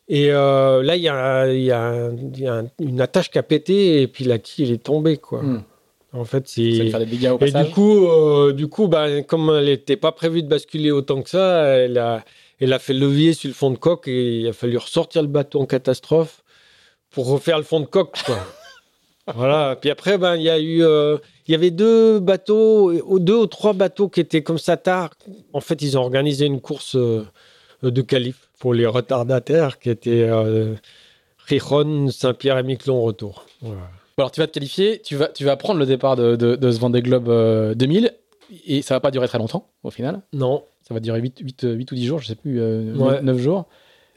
Et 0.09 0.31
euh, 0.31 0.83
là, 0.83 0.95
il 0.97 1.01
y 1.01 1.07
a, 1.09 1.51
il 1.53 1.63
y 1.63 1.71
a- 1.71 2.09
il 2.11 2.39
y 2.39 2.47
a 2.47 2.63
une 2.79 2.99
attache 3.01 3.29
qui 3.31 3.37
a 3.39 3.43
pété 3.43 4.01
et 4.01 4.07
puis 4.07 4.25
la 4.25 4.37
quille, 4.37 4.71
est 4.71 4.83
tombée, 4.83 5.17
quoi. 5.17 5.41
Hmm. 5.41 5.63
En 6.11 6.25
fait, 6.25 6.47
c'est. 6.47 6.89
faire 6.89 6.99
des 6.99 7.05
dégâts 7.07 7.29
au 7.31 7.35
Et 7.37 7.39
passage. 7.51 7.67
du 7.67 7.73
coup, 7.73 8.05
euh, 8.07 8.53
du 8.53 8.67
coup 8.67 8.87
bah, 8.87 9.21
comme 9.23 9.49
elle 9.49 9.65
n'était 9.65 9.97
pas 9.97 10.11
prévue 10.11 10.43
de 10.43 10.47
basculer 10.47 10.91
autant 10.91 11.21
que 11.23 11.29
ça, 11.29 11.63
elle 11.77 11.97
a, 11.97 12.23
elle 12.59 12.71
a 12.73 12.77
fait 12.79 12.93
levier 12.93 13.33
sur 13.33 13.47
le 13.47 13.53
fond 13.55 13.71
de 13.71 13.77
coque 13.77 14.07
et 14.07 14.41
il 14.41 14.47
a 14.47 14.53
fallu 14.53 14.77
ressortir 14.77 15.23
le 15.23 15.27
bateau 15.27 15.59
en 15.61 15.65
catastrophe 15.65 16.43
pour 17.09 17.27
refaire 17.27 17.57
le 17.57 17.63
fond 17.63 17.79
de 17.79 17.85
coque. 17.87 18.21
Quoi. 18.25 18.37
voilà. 19.35 19.75
Puis 19.79 19.89
après, 19.89 20.19
ben, 20.19 20.35
il 20.35 20.43
y 20.43 20.49
a 20.51 20.59
eu, 20.59 20.83
euh, 20.83 21.17
il 21.47 21.51
y 21.53 21.55
avait 21.55 21.71
deux 21.71 22.19
bateaux, 22.19 22.93
deux 23.19 23.37
ou 23.37 23.47
trois 23.47 23.73
bateaux 23.73 24.07
qui 24.09 24.19
étaient 24.19 24.43
comme 24.43 24.59
ça 24.59 24.77
tard. 24.77 25.11
En 25.51 25.61
fait, 25.61 25.81
ils 25.81 25.97
ont 25.97 26.01
organisé 26.01 26.45
une 26.45 26.61
course 26.61 26.95
de 26.95 28.01
qualif 28.01 28.49
pour 28.63 28.73
les 28.73 28.85
retardataires 28.85 29.77
qui 29.77 29.89
étaient 29.89 30.21
euh, 30.23 30.73
Rijon, 31.47 32.07
Saint-Pierre 32.09 32.57
et 32.57 32.63
Miquelon 32.63 33.01
retour. 33.01 33.45
Voilà. 33.61 33.81
Alors, 34.17 34.31
tu 34.31 34.39
vas 34.39 34.47
te 34.47 34.53
qualifier, 34.53 35.01
tu 35.03 35.17
vas, 35.17 35.27
tu 35.27 35.43
vas 35.43 35.57
prendre 35.57 35.79
le 35.81 35.85
départ 35.85 36.15
de, 36.15 36.37
de, 36.37 36.55
de 36.55 36.71
ce 36.71 36.79
Vendée 36.79 37.01
Globe 37.01 37.27
euh, 37.27 37.73
2000 37.75 38.13
et 38.65 38.81
ça 38.81 38.93
va 38.93 39.01
pas 39.01 39.11
durer 39.11 39.27
très 39.27 39.37
longtemps 39.37 39.67
au 39.83 39.89
final. 39.91 40.21
Non, 40.31 40.63
Ça 40.87 40.93
va 40.93 41.01
durer 41.01 41.19
8, 41.19 41.39
8, 41.41 41.61
8 41.73 41.91
ou 41.91 41.95
10 41.95 42.05
jours, 42.05 42.19
je 42.19 42.27
sais 42.27 42.35
plus, 42.35 42.61
euh, 42.61 42.95
Ouais. 42.95 43.21
9 43.21 43.37
jours. 43.37 43.65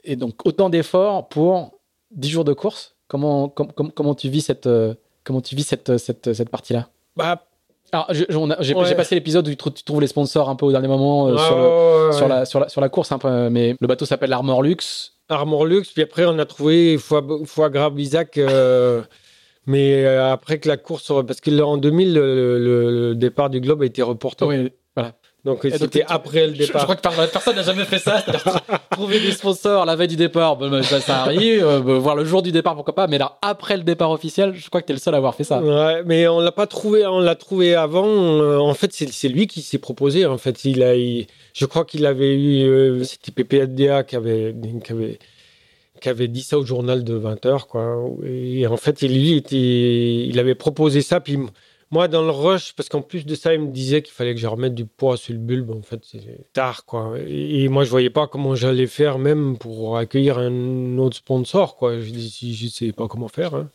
Et 0.05 0.15
donc, 0.15 0.47
autant 0.47 0.71
d'efforts 0.71 1.29
pour 1.29 1.73
10 2.13 2.29
jours 2.29 2.45
de 2.45 2.53
course. 2.53 2.95
Comment, 3.09 3.49
com- 3.49 3.73
com- 3.75 3.91
comment 3.93 4.15
tu 4.15 4.29
vis 4.29 4.43
cette, 4.43 4.69
euh, 4.69 4.95
comment 5.25 5.41
tu 5.41 5.57
vis 5.57 5.65
cette, 5.65 5.97
cette, 5.97 6.33
cette 6.35 6.51
partie-là? 6.51 6.89
Bah, 7.17 7.46
Alors, 7.93 8.07
j'ai 8.11 8.75
Ouais. 8.75 8.95
passé 8.95 9.15
l'épisode 9.15 9.47
où 9.47 9.51
tu, 9.51 9.57
trou- 9.57 9.71
tu 9.71 9.83
trouves 9.85 10.01
les 10.01 10.07
sponsors 10.07 10.49
un 10.49 10.57
peu 10.57 10.67
au 10.67 10.73
dernier 10.73 10.89
moment 10.89 11.29
euh, 11.29 11.33
ouais, 11.35 11.39
sur, 11.39 11.57
le- 11.57 11.63
ouais, 11.63 12.07
ouais, 12.07 12.13
sur, 12.13 12.23
ouais. 12.23 12.29
la, 12.29 12.45
sur, 12.45 12.61
la, 12.61 12.69
sur 12.69 12.81
la 12.81 12.89
course, 12.89 13.13
un 13.13 13.19
peu, 13.19 13.49
mais 13.49 13.77
le 13.81 13.87
bateau 13.87 14.05
s'appelle 14.07 14.31
l'Armor 14.31 14.63
Luxe. 14.63 15.13
Armor 15.29 15.65
Luxe, 15.67 15.91
puis 15.91 16.03
après 16.03 16.25
on 16.25 16.39
a 16.39 16.45
trouvé 16.47 16.99
foie, 16.99 17.25
foie 17.47 17.69
gras 17.71 17.91
Blizac, 17.91 18.39
euh, 18.39 19.03
mais 19.67 20.05
euh, 20.05 20.33
après 20.33 20.59
que 20.59 20.69
la 20.69 20.77
course, 20.77 21.13
parce 21.27 21.41
que 21.41 21.51
là, 21.51 21.67
en 21.67 21.77
2000, 21.79 22.15
le, 22.15 22.59
le- 22.59 22.91
le 23.11 23.15
départ 23.15 23.51
du 23.51 23.61
Globe 23.61 23.83
a 23.83 23.87
été 23.87 24.03
reporté. 24.03 24.45
Oui, 24.45 24.73
voilà. 24.95 25.13
Donc 25.47 25.61
c'était 25.63 26.05
après 26.09 26.49
le 26.49 26.55
Je, 26.55 26.63
je 26.63 26.67
départ. 26.67 26.83
crois 26.83 26.97
que 26.97 27.01
par- 27.01 27.15
personne 27.31 27.57
n'a 27.57 27.63
jamais 27.63 27.85
fait 27.85 27.99
ça. 28.01 28.23
trouver 28.91 29.21
des 29.21 29.31
sponsors 29.33 29.85
la 29.87 29.95
veille 29.97 30.09
du 30.09 30.17
départ, 30.17 30.57
bah, 30.57 30.83
ça, 30.83 31.01
ça 31.01 31.23
arrive. 31.23 31.65
euh, 31.65 31.79
voir 31.79 32.17
le 32.17 32.25
jour 32.25 32.43
du 32.43 32.51
départ, 32.53 32.75
pourquoi 32.75 32.95
pas. 32.95 33.07
Mais 33.07 33.17
là, 33.17 33.39
après 33.43 33.77
le 33.77 33.85
départ 33.85 34.11
officiel, 34.11 34.55
je 34.55 34.69
crois 34.69 34.81
que 34.83 34.87
tu 34.87 34.93
es 34.93 34.95
le 34.97 35.01
seul 35.01 35.15
à 35.15 35.19
avoir 35.19 35.35
fait 35.35 35.45
ça. 35.45 35.63
Ouais, 35.63 36.03
mais 36.05 36.27
on 36.29 36.41
l'a 36.41 36.53
pas 36.53 36.67
trouvé, 36.67 37.07
on 37.07 37.21
l'a 37.21 37.37
trouvé 37.37 37.75
avant. 37.75 38.07
euh, 38.09 38.59
en 38.59 38.75
fait, 38.75 38.93
c'est 38.93 39.29
lui 39.29 39.47
qui 39.47 39.63
s'est 39.63 39.79
proposé. 39.79 40.27
En 40.27 40.37
fait, 40.39 40.65
il 40.65 40.83
a, 40.83 40.95
il- 40.97 41.27
je 41.55 41.65
crois 41.65 41.85
qu'il 41.85 42.05
avait 42.07 42.35
eu, 42.35 42.63
euh, 42.69 43.05
c'était 43.05 43.31
PPFDA 43.33 44.03
qui 44.03 44.17
avait, 44.17 44.55
qui 44.85 44.93
avait, 44.93 45.19
qui 46.01 46.09
avait 46.09 46.29
dit 46.29 46.43
ça 46.43 46.59
au 46.59 46.65
journal 46.67 47.05
de 47.05 47.15
20 47.15 47.47
heures, 47.47 47.69
quoi. 47.69 48.05
Et 48.27 48.67
en 48.67 48.77
fait, 48.77 49.01
il- 49.03 49.15
lui 49.15 49.33
était, 49.37 49.57
il 50.27 50.39
avait 50.41 50.55
proposé 50.57 51.01
ça. 51.03 51.21
Puis 51.21 51.39
moi, 51.91 52.09
dans 52.09 52.23
le 52.23 52.31
rush, 52.31 52.73
parce 52.75 52.89
qu'en 52.89 53.03
plus 53.03 53.25
de 53.27 53.35
ça, 53.35 53.55
il 53.55 53.61
me 53.61 53.71
disait 53.71 54.03
qu'il 54.03 54.13
fallait 54.13 54.35
que 54.35 54.41
je 54.41 54.47
remette 54.47 54.75
du 54.75 54.87
poids 54.87 55.17
sur 55.17 55.35
le 55.35 55.39
bulbe. 55.39 55.71
En 55.71 55.83
fait, 55.83 56.01
c'est 56.03 56.53
tard, 56.53 56.85
quoi. 56.85 57.15
Et, 57.27 57.69
moi, 57.69 57.85
je 57.85 57.91
voyais 57.91 58.11
pas 58.11 58.27
comment 58.27 58.55
j'allais 58.57 58.89
faire, 58.89 59.19
même 59.19 59.57
pour 59.57 59.97
accueillir 59.97 60.39
un 60.39 60.99
autre 60.99 61.17
sponsor, 61.17 61.77
quoi. 61.77 62.01
Je 62.01 62.11
dis, 62.11 62.55
je 62.55 62.69
sais 62.69 62.93
pas 62.93 63.07
comment 63.07 63.29
faire. 63.29 63.55
hein. 63.55 63.71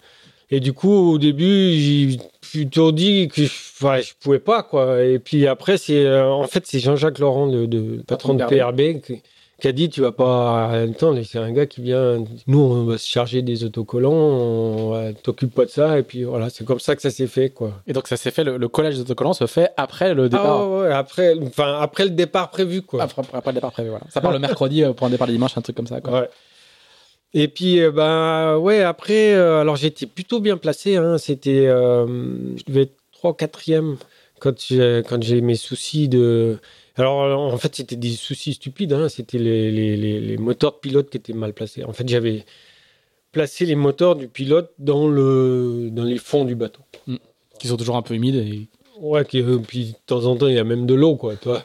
Et 0.54 0.60
du 0.60 0.74
coup, 0.74 1.14
au 1.14 1.18
début, 1.18 1.74
j'ai 1.80 2.18
plutôt 2.42 2.92
dit 2.92 3.30
que 3.30 3.44
je, 3.44 3.48
enfin, 3.48 4.02
je 4.02 4.12
pouvais 4.20 4.40
pas, 4.40 4.64
quoi. 4.64 5.02
Et 5.02 5.18
puis 5.18 5.48
après, 5.48 5.78
c'est 5.78 6.06
euh, 6.06 6.30
en 6.30 6.46
fait 6.46 6.68
c'est 6.68 6.80
Jean-Jacques 6.80 7.20
Laurent, 7.20 7.46
le, 7.46 8.04
patron 8.06 8.34
de 8.34 8.44
PRB, 8.44 9.02
qui, 9.02 9.22
qui 9.62 9.68
a 9.68 9.72
dit 9.72 9.90
tu 9.90 10.02
vas 10.02 10.12
pas. 10.12 10.72
Attends, 10.72 11.16
c'est 11.24 11.38
un 11.40 11.52
gars 11.52 11.66
qui 11.66 11.82
vient. 11.82 12.24
Nous, 12.48 12.60
on 12.60 12.86
va 12.86 12.98
se 12.98 13.08
charger 13.08 13.42
des 13.42 13.64
autocollants, 13.64 14.12
on 14.12 15.14
t'occupe 15.24 15.54
pas 15.54 15.66
de 15.66 15.70
ça. 15.70 16.00
Et 16.00 16.04
puis 16.04 16.24
voilà, 16.24 16.50
c'est 16.50 16.66
comme 16.66 16.80
ça 16.80 16.96
que 16.96 17.02
ça 17.02 17.10
s'est 17.10 17.28
fait, 17.28 17.50
quoi. 17.50 17.82
Et 17.88 17.94
donc, 17.94 18.08
ça 18.08 18.18
s'est 18.18 18.32
fait, 18.32 18.44
le, 18.44 18.58
le 18.58 18.68
collège 18.68 18.96
des 18.96 19.02
autocollants 19.02 19.34
se 19.34 19.48
fait 19.48 19.70
après 19.78 20.14
le 20.14 20.28
départ. 20.28 20.46
Ah 20.46 20.68
ouais, 20.68 20.82
ouais, 20.82 20.92
après, 20.92 21.36
enfin 21.44 21.80
après 21.80 22.04
le 22.04 22.12
départ 22.12 22.50
prévu, 22.50 22.82
quoi. 22.82 23.04
Après, 23.04 23.22
après 23.34 23.52
le 23.52 23.56
départ 23.56 23.72
prévu, 23.72 23.90
voilà. 23.90 24.06
Ça 24.10 24.20
part 24.20 24.32
le 24.32 24.40
mercredi 24.48 24.84
euh, 24.84 24.94
pour 24.94 25.08
un 25.08 25.10
départ 25.10 25.28
le 25.28 25.34
dimanche, 25.34 25.58
un 25.58 25.62
truc 25.62 25.76
comme 25.78 25.88
ça. 25.88 26.02
Quoi. 26.02 26.22
Ouais. 26.22 26.30
Et 27.34 27.48
puis, 27.48 27.80
euh, 27.80 27.92
bah, 27.92 28.58
ouais, 28.60 28.82
après, 28.82 29.34
euh, 29.34 29.62
alors 29.62 29.78
j'étais 29.78 30.06
plutôt 30.06 30.40
bien 30.40 30.58
placé. 30.58 30.98
Hein, 30.98 31.18
C'était, 31.18 31.68
euh, 31.68 32.06
je 32.58 32.64
devais 32.68 32.82
être 32.84 32.96
3 33.14 33.36
4 33.38 33.62
quand 34.40 34.60
j'ai, 34.60 35.04
quand 35.08 35.22
j'ai 35.24 35.42
mes 35.42 35.56
soucis 35.56 36.10
de. 36.10 36.58
Alors, 36.98 37.40
en 37.40 37.58
fait, 37.58 37.76
c'était 37.76 37.96
des 37.96 38.12
soucis 38.12 38.54
stupides. 38.54 38.94
Hein. 38.94 39.10
C'était 39.10 39.38
les, 39.38 39.72
les, 39.72 40.20
les, 40.20 40.38
moteurs 40.38 40.74
de 40.74 40.78
pilote 40.78 41.10
qui 41.10 41.18
étaient 41.18 41.34
mal 41.34 41.54
placés. 41.54 41.84
En 41.84 41.94
fait, 41.94 42.08
j'avais 42.08 42.46
placé 43.32 43.66
les 43.66 43.76
moteurs 43.76 44.16
du 44.16 44.28
pilote 44.28 44.72
dans, 44.78 45.08
le, 45.08 45.90
dans 45.92 46.04
les 46.04 46.18
fonds 46.18 46.46
du 46.46 46.56
bateau. 46.56 46.82
Mm. 47.08 47.16
Qui 47.60 47.68
sont 47.68 47.78
toujours 47.78 47.96
un 47.96 48.02
peu 48.02 48.14
humides. 48.14 48.36
Et... 48.36 48.68
Ouais, 49.00 49.24
qui, 49.26 49.42
euh, 49.42 49.58
puis 49.66 49.92
de 49.92 49.96
temps 50.06 50.26
en 50.26 50.36
temps, 50.36 50.48
il 50.48 50.56
y 50.56 50.60
a 50.60 50.64
même 50.64 50.86
de 50.86 50.94
l'eau, 50.94 51.16
quoi, 51.16 51.36
toi. 51.36 51.64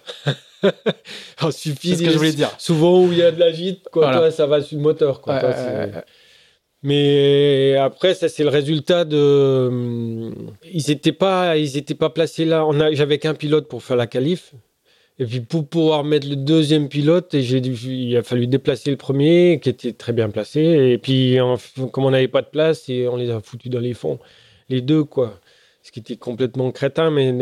suffit. 1.51 1.97
ce 1.97 2.03
que 2.03 2.11
je 2.11 2.17
voulais 2.17 2.33
dire. 2.33 2.51
Souvent 2.59 3.03
où 3.03 3.13
il 3.13 3.19
y 3.19 3.23
a 3.23 3.31
de 3.31 3.41
la 3.41 3.53
gîte, 3.53 3.89
quoi, 3.91 4.13
toi, 4.13 4.31
ça 4.31 4.47
va 4.47 4.63
sur 4.63 4.77
le 4.77 4.83
moteur, 4.83 5.21
quoi. 5.21 5.41
mais 6.83 7.77
après, 7.77 8.15
ça, 8.15 8.29
c'est 8.29 8.43
le 8.43 8.49
résultat 8.49 9.05
de. 9.05 9.67
Hum, 9.69 10.35
ils 10.73 10.85
n'étaient 10.89 11.13
pas, 11.13 11.57
ils 11.57 11.77
étaient 11.77 11.95
pas 11.95 12.11
placés 12.11 12.45
là. 12.45 12.67
J'avais 12.93 13.19
qu'un 13.19 13.35
pilote 13.35 13.69
pour 13.69 13.83
faire 13.83 13.97
la 13.97 14.07
qualif. 14.07 14.55
Et 15.19 15.25
puis 15.25 15.41
pour 15.41 15.67
pouvoir 15.67 16.05
mettre 16.05 16.29
le 16.29 16.37
deuxième 16.37 16.89
pilote, 16.89 17.33
il 17.33 18.17
a 18.17 18.23
fallu 18.23 18.47
déplacer 18.47 18.91
le 18.91 18.97
premier, 18.97 19.61
qui 19.63 19.71
était 19.71 19.93
très 19.93 20.13
bien 20.13 20.29
placé. 20.29 20.61
Et 20.61 20.99
puis, 20.99 21.39
comme 21.93 22.05
on 22.05 22.11
n'avait 22.11 22.29
pas 22.29 22.43
de 22.43 22.49
place, 22.49 22.89
et 22.89 23.09
on 23.09 23.17
les 23.17 23.31
a 23.31 23.41
foutus 23.41 23.71
dans 23.71 23.81
les 23.81 23.95
fonds. 23.95 24.19
Les 24.69 24.83
deux, 24.83 25.05
quoi. 25.05 25.41
Ce 25.83 25.91
qui 25.93 26.01
était 26.01 26.17
complètement 26.17 26.71
crétin, 26.71 27.11
mais 27.11 27.33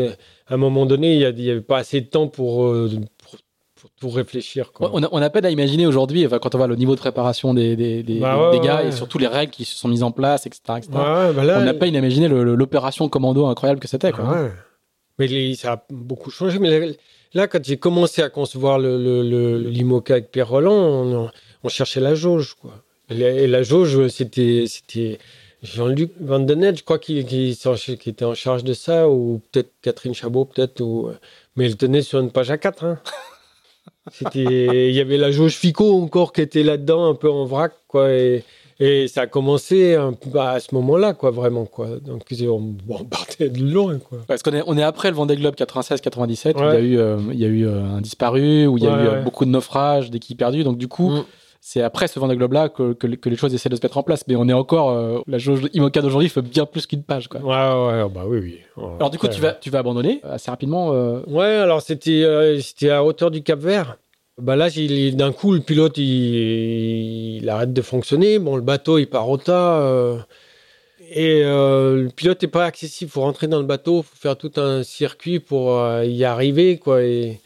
à 0.47 0.53
un 0.53 0.57
moment 0.57 0.85
donné, 0.85 1.15
il 1.15 1.35
n'y 1.35 1.49
avait 1.49 1.61
pas 1.61 1.79
assez 1.79 1.99
de 1.99 2.05
temps 2.05 2.27
pour, 2.27 2.65
euh, 2.67 2.89
pour, 3.17 3.39
tout 3.99 4.09
réfléchir. 4.09 4.71
Quoi. 4.71 4.89
On, 4.93 5.03
a, 5.03 5.09
on 5.11 5.21
a 5.21 5.29
peine 5.29 5.45
à 5.45 5.51
imaginer 5.51 5.85
aujourd'hui, 5.85 6.25
enfin, 6.25 6.39
quand 6.39 6.55
on 6.55 6.57
voit 6.57 6.67
le 6.67 6.75
niveau 6.75 6.95
de 6.95 6.99
préparation 6.99 7.53
des, 7.53 7.75
des, 7.75 8.03
des, 8.03 8.19
bah 8.19 8.51
gars 8.63 8.83
et 8.83 8.91
surtout 8.91 9.19
les 9.19 9.27
règles 9.27 9.51
qui 9.51 9.63
se 9.63 9.77
sont 9.77 9.87
mises 9.87 10.01
en 10.01 10.11
place, 10.11 10.47
etc. 10.47 10.61
Bah 10.89 11.31
on 11.35 11.63
n'a 11.63 11.73
pas 11.73 11.85
imaginé 11.85 12.27
l'opération 12.27 13.09
commando 13.09 13.45
incroyable 13.45 13.79
que 13.79 13.87
c'était. 13.87 14.11
Quoi. 14.11 14.49
Mais 15.19 15.53
ça 15.55 15.73
a 15.73 15.85
beaucoup 15.89 16.31
changé. 16.31 16.57
Mais 16.57 16.97
Là, 17.35 17.47
quand 17.47 17.63
j'ai 17.63 17.75
commencé 17.75 18.21
à 18.21 18.29
concevoir 18.29 18.79
le, 18.79 18.97
le, 18.97 19.57
l'IMOCA 19.57 20.13
avec 20.13 20.31
Pierre 20.31 20.47
Roland, 20.47 21.29
on, 21.63 21.69
cherchait 21.69 21.99
la 21.99 22.15
jauge. 22.15 22.55
Quoi. 22.55 22.81
Et 23.09 23.45
la, 23.45 23.61
jauge, 23.61 24.07
c'était, 24.07 24.63
c'était 24.67 25.19
Jean-Luc 25.61 26.11
Van 26.21 26.39
Den 26.39 26.75
je 26.75 26.83
crois, 26.83 26.97
qui, 26.97 27.19
était 27.19 28.25
en 28.25 28.35
charge 28.35 28.63
de 28.63 28.73
ça, 28.73 29.09
ou 29.09 29.41
peut-être 29.51 29.69
Catherine 29.81 30.13
Chabot, 30.13 30.45
peut-être. 30.45 30.81
Mais 31.57 31.65
elle 31.65 31.75
tenait 31.75 32.01
sur 32.01 32.19
une 32.21 32.31
page 32.31 32.51
à 32.51 32.57
4. 32.57 32.85
Hein. 32.85 32.99
C'était, 34.13 34.89
il 34.89 34.95
y 34.95 35.01
avait 35.01 35.17
la 35.17 35.31
jauge 35.31 35.55
FICO 35.55 36.01
encore 36.01 36.31
qui 36.31 36.39
était 36.39 36.63
là-dedans, 36.63 37.09
un 37.09 37.15
peu 37.15 37.29
en 37.29 37.43
vrac, 37.43 37.73
quoi. 37.89 38.07
Et 38.79 39.07
ça 39.07 39.21
a 39.21 39.27
commencé 39.27 39.97
bah, 40.33 40.51
à 40.51 40.59
ce 40.59 40.75
moment-là, 40.75 41.13
quoi, 41.13 41.31
vraiment, 41.31 41.65
quoi. 41.65 41.87
Donc, 42.01 42.23
on, 42.49 43.03
partait 43.09 43.49
de 43.49 43.63
loin, 43.63 43.99
quoi. 43.99 44.19
Parce 44.27 44.43
qu'on 44.43 44.51
est, 44.51 44.63
on 44.67 44.77
est 44.77 44.83
après 44.83 45.09
le 45.09 45.15
Vendée 45.15 45.37
Globe 45.37 45.55
96-97, 45.55 46.55
où 46.55 46.59
il 46.59 46.63
y 46.63 46.65
a 46.65 46.79
eu, 46.79 46.97
euh, 46.97 47.17
il 47.31 47.39
y 47.39 47.45
a 47.45 47.47
eu 47.47 47.65
euh, 47.65 47.83
un 47.83 48.01
disparu, 48.01 48.67
où 48.67 48.77
il 48.77 48.83
y 48.83 48.87
a 48.87 48.91
eu 48.91 49.07
euh, 49.07 49.21
beaucoup 49.21 49.45
de 49.45 49.49
naufrages, 49.49 50.11
d'équipes 50.11 50.37
perdues. 50.37 50.65
Donc, 50.65 50.77
du 50.77 50.89
coup, 50.89 51.09
mm. 51.09 51.25
c'est 51.61 51.81
après 51.81 52.09
ce 52.09 52.19
Vendée 52.19 52.35
Globe-là 52.35 52.67
que, 52.67 52.91
que, 52.91 53.29
les 53.29 53.37
choses 53.37 53.53
essaient 53.53 53.69
de 53.69 53.77
se 53.77 53.81
mettre 53.81 53.97
en 53.97 54.03
place. 54.03 54.25
Mais 54.27 54.35
on 54.35 54.49
est 54.49 54.53
encore, 54.53 55.23
la 55.25 55.37
jauge 55.37 55.61
IMOCA 55.73 56.01
d'aujourd'hui 56.01 56.29
fait 56.29 56.41
bien 56.41 56.65
plus 56.65 56.85
qu'une 56.85 57.03
page, 57.03 57.29
quoi. 57.29 57.39
Ouais, 57.39 58.03
ouais, 58.03 58.09
bah 58.13 58.23
oui, 58.27 58.39
oui. 58.39 58.59
alors, 58.99 59.09
du 59.09 59.17
coup, 59.17 59.29
tu 59.29 59.39
vas, 59.39 59.53
tu 59.53 59.69
vas 59.69 59.79
abandonner 59.79 60.19
assez 60.23 60.51
rapidement. 60.51 60.89
Ouais, 61.27 61.45
alors 61.45 61.81
c'était, 61.81 62.59
c'était 62.61 62.89
à 62.89 63.05
hauteur 63.05 63.31
du 63.31 63.41
Cap 63.41 63.59
Vert. 63.59 63.97
Bah 64.37 64.57
là, 64.57 64.69
d'un 64.69 65.31
coup, 65.31 65.53
le 65.53 65.61
pilote, 65.61 65.97
il, 65.97 67.47
arrête 67.49 67.71
de 67.71 67.81
fonctionner. 67.81 68.37
Bon, 68.37 68.57
le 68.57 68.61
bateau, 68.61 68.97
il 68.97 69.07
part 69.07 69.29
au 69.29 69.37
tas. 69.37 69.79
Euh, 69.79 70.19
et 71.09 71.41
euh, 71.43 72.03
le 72.03 72.09
pilote 72.09 72.41
n'est 72.41 72.49
pas 72.49 72.65
accessible. 72.65 73.09
Il 73.09 73.13
faut 73.13 73.21
rentrer 73.21 73.47
dans 73.47 73.59
le 73.59 73.65
bateau, 73.65 73.99
il 73.99 74.03
faut 74.03 74.15
faire 74.15 74.37
tout 74.37 74.51
un 74.57 74.83
circuit 74.83 75.39
pour 75.39 75.79
euh, 75.79 76.03
y 76.05 76.25
arriver. 76.25 76.77
Quoi. 76.77 77.03
Et, 77.03 77.39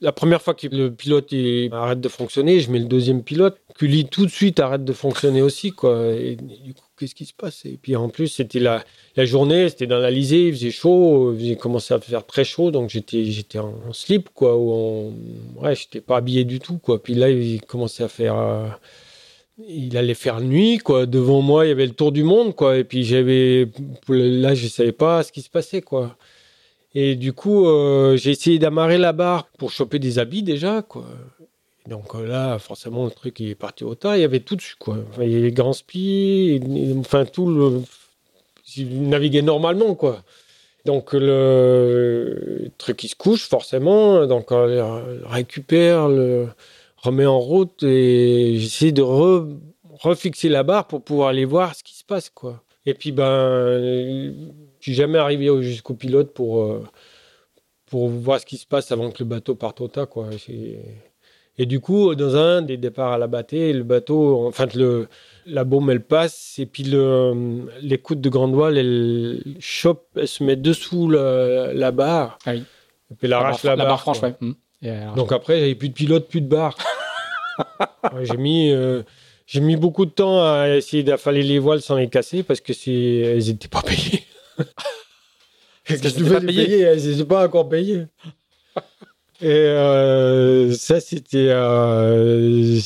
la 0.00 0.12
première 0.12 0.42
fois 0.42 0.54
que 0.54 0.66
le 0.66 0.90
pilote 0.90 1.30
il 1.30 1.72
arrête 1.72 2.00
de 2.00 2.08
fonctionner, 2.08 2.60
je 2.60 2.70
mets 2.72 2.80
le 2.80 2.86
deuxième 2.86 3.22
pilote. 3.22 3.58
Cully 3.74 4.04
tout 4.04 4.24
de 4.24 4.30
suite 4.30 4.60
arrête 4.60 4.84
de 4.84 4.92
fonctionner 4.92 5.42
aussi. 5.42 5.72
Quoi. 5.72 6.14
Du 6.14 6.74
coup, 6.74 6.84
qu'est-ce 6.96 7.14
qui 7.14 7.24
se 7.24 7.32
passe? 7.34 7.64
Et 7.64 7.76
puis 7.80 7.96
en 7.96 8.08
plus, 8.08 8.28
c'était 8.28 8.60
la, 8.60 8.84
la 9.16 9.24
journée, 9.24 9.68
c'était 9.68 9.88
dans 9.88 9.98
l'Alizé, 9.98 10.48
il 10.48 10.54
faisait 10.54 10.70
chaud, 10.70 11.34
il 11.38 11.56
commençait 11.56 11.94
à 11.94 12.00
faire 12.00 12.24
très 12.24 12.44
chaud, 12.44 12.70
donc 12.70 12.90
j'étais, 12.90 13.58
en, 13.58 13.92
slip, 13.92 14.28
quoi, 14.32 14.56
ou 14.56 14.72
en, 14.72 15.12
ouais, 15.62 15.74
j'étais 15.74 16.00
pas 16.00 16.18
habillé 16.18 16.44
du 16.44 16.60
tout, 16.60 16.78
quoi. 16.78 17.02
Puis 17.02 17.14
là, 17.14 17.30
il 17.30 17.62
commençait 17.62 18.04
à 18.04 18.08
faire, 18.08 18.38
euh, 18.38 18.68
il 19.68 19.96
allait 19.96 20.14
faire 20.14 20.40
nuit, 20.40 20.78
quoi. 20.78 21.06
Devant 21.06 21.42
moi, 21.42 21.66
il 21.66 21.68
y 21.68 21.72
avait 21.72 21.86
le 21.86 21.94
tour 21.94 22.12
du 22.12 22.22
monde, 22.22 22.54
quoi. 22.54 22.78
Et 22.78 22.84
puis 22.84 23.02
j'avais, 23.04 23.68
là, 24.08 24.54
je 24.54 24.68
savais 24.68 24.92
pas 24.92 25.24
ce 25.24 25.32
qui 25.32 25.42
se 25.42 25.50
passait, 25.50 25.82
quoi. 25.82 26.16
Et 26.94 27.16
du 27.16 27.32
coup, 27.32 27.66
euh, 27.66 28.16
j'ai 28.16 28.30
essayé 28.30 28.60
d'amarrer 28.60 28.98
la 28.98 29.12
barre 29.12 29.48
pour 29.58 29.72
choper 29.72 29.98
des 29.98 30.20
habits 30.20 30.44
déjà, 30.44 30.82
quoi. 30.82 31.04
Donc 31.88 32.14
euh, 32.14 32.26
là, 32.26 32.58
forcément, 32.58 33.04
le 33.04 33.10
truc 33.10 33.40
il 33.40 33.50
est 33.50 33.54
parti 33.54 33.84
au 33.84 33.94
tas. 33.94 34.16
Il 34.16 34.22
y 34.22 34.24
avait 34.24 34.40
tout 34.40 34.56
dessus, 34.56 34.76
quoi. 34.78 34.98
il 35.20 35.30
y 35.30 35.34
avait 35.34 35.44
les 35.44 35.52
grands 35.52 35.72
spies, 35.72 36.60
enfin 36.98 37.24
tout 37.24 37.46
le. 37.46 37.82
Il 38.76 39.08
naviguait 39.08 39.42
normalement, 39.42 39.94
quoi. 39.94 40.22
Donc 40.86 41.12
le, 41.12 42.70
truc 42.78 43.04
il 43.04 43.08
se 43.08 43.14
couche 43.16 43.48
forcément. 43.48 44.26
Donc 44.26 44.50
on 44.50 44.66
le 44.66 44.82
récupère, 45.26 46.08
le 46.08 46.48
remet 46.96 47.26
en 47.26 47.38
route 47.38 47.82
et 47.82 48.56
j'essaie 48.58 48.92
de 48.92 49.02
refixer 49.02 50.48
la 50.48 50.62
barre 50.62 50.86
pour 50.86 51.02
pouvoir 51.02 51.28
aller 51.28 51.44
voir 51.44 51.74
ce 51.74 51.84
qui 51.84 51.94
se 51.94 52.04
passe, 52.04 52.30
quoi. 52.30 52.62
Et 52.86 52.94
puis 52.94 53.12
ben, 53.12 53.78
je 53.78 54.32
suis 54.80 54.94
jamais 54.94 55.18
arrivé 55.18 55.50
jusqu'au 55.62 55.94
pilote 55.94 56.32
pour 56.34 56.62
euh, 56.62 56.84
pour 57.86 58.08
voir 58.08 58.40
ce 58.40 58.46
qui 58.46 58.56
se 58.58 58.66
passe 58.66 58.92
avant 58.92 59.10
que 59.10 59.22
le 59.22 59.28
bateau 59.28 59.54
parte 59.54 59.80
au 59.80 59.88
tas, 59.88 60.06
quoi. 60.06 60.30
Et 61.56 61.66
du 61.66 61.80
coup, 61.80 62.14
dans 62.14 62.36
un 62.36 62.62
des 62.62 62.76
départs 62.76 63.12
à 63.12 63.18
la 63.18 63.28
bâtée, 63.28 63.72
le 63.72 63.84
bateau, 63.84 64.46
enfin, 64.48 64.66
le, 64.74 65.08
la 65.46 65.64
bombe, 65.64 65.88
elle 65.90 66.02
passe, 66.02 66.58
et 66.58 66.66
puis 66.66 66.82
le, 66.82 67.66
l'écoute 67.80 68.20
de 68.20 68.28
grande 68.28 68.54
voile, 68.54 68.76
elle 68.76 69.40
chope, 69.60 70.06
elle 70.16 70.26
se 70.26 70.42
met 70.42 70.56
dessous 70.56 71.08
la, 71.08 71.90
barre. 71.92 72.38
Ah 72.44 72.52
oui. 72.52 72.64
Et 73.10 73.14
puis 73.14 73.26
elle 73.26 73.34
arrache 73.34 73.62
la, 73.62 73.76
barre. 73.76 74.00
franche, 74.00 74.20
ouais. 74.22 74.34
Mmh. 74.40 74.52
Donc 75.14 75.32
après, 75.32 75.60
j'avais 75.60 75.74
plus 75.76 75.90
de 75.90 75.94
pilote, 75.94 76.28
plus 76.28 76.40
de 76.40 76.48
barre. 76.48 76.76
j'ai 78.22 78.36
mis. 78.36 78.70
Euh, 78.70 79.02
j'ai 79.46 79.60
mis 79.60 79.76
beaucoup 79.76 80.06
de 80.06 80.10
temps 80.10 80.42
à 80.42 80.70
essayer 80.70 81.02
d'affaler 81.02 81.42
les 81.42 81.58
voiles 81.58 81.82
sans 81.82 81.96
les 81.96 82.08
casser 82.08 82.42
parce 82.42 82.62
que 82.62 82.72
c'est, 82.72 82.92
elles 82.92 83.44
n'étaient 83.44 83.68
pas 83.68 83.82
payées. 83.82 84.24
Est-ce 85.86 86.02
que 86.02 86.08
je 86.08 86.16
devais 86.16 86.40
pas 86.40 86.46
payer 86.46 86.80
Elles 86.80 87.06
n'étaient 87.06 87.24
pas 87.26 87.44
encore 87.44 87.68
payées. 87.68 88.06
Et 89.44 89.48
euh, 89.48 90.72
ça, 90.72 91.00
c'était 91.00 91.50
euh, 91.50 92.80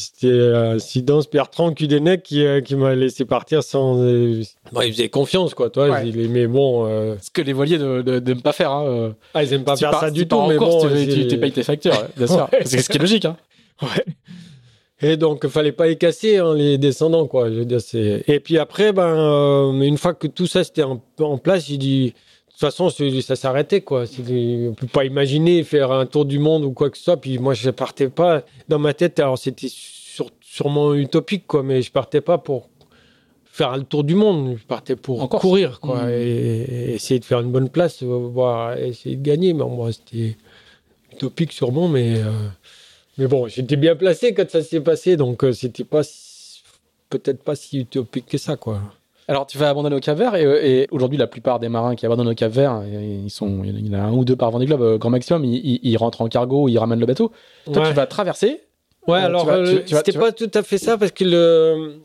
Sidance 0.80 1.30
Bertrand 1.30 1.72
Cudenec 1.72 2.24
qui, 2.24 2.44
euh, 2.44 2.60
qui 2.60 2.74
m'a 2.74 2.96
laissé 2.96 3.24
partir 3.24 3.62
sans. 3.62 4.02
Euh, 4.02 4.42
bon, 4.72 4.80
il 4.80 4.92
faisait 4.92 5.08
confiance, 5.08 5.54
quoi, 5.54 5.70
toi. 5.70 5.88
Ouais. 5.88 6.10
mais 6.28 6.48
bon. 6.48 6.84
Euh... 6.88 7.14
Ce 7.22 7.30
que 7.30 7.42
les 7.42 7.52
voiliers 7.52 7.78
n'aiment 7.78 8.42
pas 8.42 8.52
faire. 8.52 8.72
Hein. 8.72 9.14
Ah, 9.34 9.44
ils 9.44 9.50
n'aiment 9.50 9.62
pas 9.62 9.76
faire 9.76 9.94
ça 10.00 10.10
du 10.10 10.26
tout. 10.26 10.46
Mais 10.48 10.58
bon, 10.58 10.88
tu, 10.88 11.28
tu, 11.28 11.38
payes 11.38 11.52
tes 11.52 11.62
factures, 11.62 11.94
bien 12.16 12.26
sûr. 12.26 12.50
C'est 12.64 12.82
ce 12.82 12.88
qui 12.88 12.96
est 12.96 13.00
logique. 13.00 13.24
Hein. 13.24 13.36
Ouais. 13.80 14.04
Et 15.00 15.16
donc, 15.16 15.42
il 15.44 15.50
fallait 15.50 15.70
pas 15.70 15.86
les 15.86 15.94
casser, 15.94 16.38
hein, 16.38 16.54
les 16.56 16.76
descendants, 16.76 17.28
quoi. 17.28 17.48
Je 17.50 17.60
veux 17.60 17.64
dire, 17.64 17.78
Et 18.26 18.40
puis 18.40 18.58
après, 18.58 18.92
ben, 18.92 19.06
euh, 19.06 19.80
une 19.82 19.96
fois 19.96 20.12
que 20.14 20.26
tout 20.26 20.48
ça 20.48 20.64
c'était 20.64 20.82
en, 20.82 21.00
en 21.20 21.38
place, 21.38 21.66
j'ai 21.68 21.76
dit 21.76 22.14
toute 22.58 22.70
façon, 22.70 22.90
ça 23.20 23.36
s'arrêtait, 23.36 23.82
quoi. 23.82 24.04
On 24.18 24.22
ne 24.22 24.74
peut 24.74 24.88
pas 24.88 25.04
imaginer 25.04 25.62
faire 25.62 25.92
un 25.92 26.06
tour 26.06 26.24
du 26.24 26.40
monde 26.40 26.64
ou 26.64 26.72
quoi 26.72 26.90
que 26.90 26.98
ce 26.98 27.04
soit. 27.04 27.16
Puis 27.16 27.38
moi, 27.38 27.54
je 27.54 27.70
partais 27.70 28.08
pas 28.08 28.42
dans 28.68 28.80
ma 28.80 28.94
tête. 28.94 29.20
Alors, 29.20 29.38
c'était 29.38 29.68
sûrement 30.40 30.92
utopique, 30.94 31.46
quoi, 31.46 31.62
mais 31.62 31.82
je 31.82 31.92
partais 31.92 32.20
pas 32.20 32.36
pour 32.38 32.68
faire 33.44 33.76
le 33.76 33.84
tour 33.84 34.02
du 34.02 34.16
monde. 34.16 34.56
Je 34.58 34.64
partais 34.64 34.96
pour 34.96 35.28
courir, 35.28 35.78
quoi, 35.78 36.06
mmh. 36.06 36.10
et, 36.10 36.94
essayer 36.94 37.20
de 37.20 37.24
faire 37.24 37.40
une 37.40 37.52
bonne 37.52 37.68
place, 37.68 38.02
voir, 38.02 38.76
essayer 38.76 39.14
de 39.14 39.22
gagner. 39.22 39.52
Mais 39.52 39.64
moi, 39.64 39.92
c'était 39.92 40.36
utopique 41.12 41.52
sûrement, 41.52 41.86
mais 41.86 42.18
euh, 42.18 42.32
mais 43.18 43.28
bon, 43.28 43.46
j'étais 43.46 43.76
bien 43.76 43.94
placé 43.94 44.34
quand 44.34 44.50
ça 44.50 44.62
s'est 44.62 44.80
passé, 44.80 45.16
donc 45.16 45.44
euh, 45.44 45.52
c'était 45.52 45.84
pas 45.84 46.02
peut-être 47.08 47.42
pas 47.42 47.54
si 47.54 47.80
utopique 47.80 48.26
que 48.26 48.38
ça, 48.38 48.56
quoi. 48.56 48.80
Alors, 49.30 49.46
tu 49.46 49.58
vas 49.58 49.68
abandonner 49.68 49.94
au 49.94 50.00
Cap 50.00 50.16
Vert, 50.16 50.34
et, 50.36 50.88
aujourd'hui, 50.90 51.18
la 51.18 51.26
plupart 51.26 51.60
des 51.60 51.68
marins 51.68 51.94
qui 51.94 52.06
abandonnent 52.06 52.30
au 52.30 52.34
Cap 52.34 52.50
Vert, 52.50 52.82
ils 52.90 53.30
sont, 53.30 53.62
il 53.62 53.86
y 53.86 53.94
en 53.94 53.98
a 53.98 54.02
un 54.02 54.12
ou 54.12 54.24
deux 54.24 54.36
par 54.36 54.50
Vendée 54.50 54.64
Globe, 54.64 54.80
euh, 54.80 54.96
grand 54.96 55.10
maximum, 55.10 55.44
ils, 55.44 55.96
rentrent 55.98 56.22
en 56.22 56.28
cargo, 56.28 56.66
ils 56.66 56.78
ramènent 56.78 56.98
le 56.98 57.04
bateau. 57.04 57.30
Toi, 57.70 57.88
tu 57.88 57.92
vas 57.92 58.06
traverser. 58.06 58.62
Ouais, 59.06 59.18
euh, 59.18 59.26
alors, 59.26 59.50
euh, 59.50 59.80
c'était 59.84 60.12
pas 60.12 60.32
tout 60.32 60.50
à 60.54 60.62
fait 60.62 60.78
ça, 60.78 60.96
parce 60.96 61.12
que 61.12 61.24
le, 61.24 61.96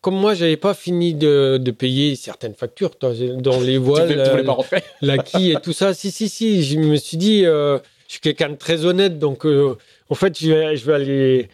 comme 0.00 0.16
moi, 0.16 0.34
j'avais 0.34 0.56
pas 0.56 0.74
fini 0.74 1.14
de, 1.14 1.62
payer 1.70 2.16
certaines 2.16 2.54
factures 2.54 2.90
dans 3.00 3.60
les 3.60 3.78
voiles, 3.78 4.08
tu, 4.08 4.30
voulais 4.30 4.42
pas 4.42 4.58
la 5.00 5.18
quille 5.18 5.52
et 5.52 5.60
tout 5.62 5.72
ça. 5.72 5.94
Si, 5.94 6.10
si, 6.10 6.28
si, 6.28 6.64
je 6.64 6.76
me 6.80 6.96
suis 6.96 7.16
dit, 7.16 7.44
je 7.44 7.80
suis 8.08 8.20
quelqu'un 8.20 8.48
de 8.48 8.56
très 8.56 8.84
honnête, 8.84 9.20
donc 9.20 9.46
en 9.46 10.14
fait, 10.16 10.36
je 10.36 10.50
vais, 10.50 10.76
je 10.76 10.84
vais 10.86 10.94
aller, 10.94 11.48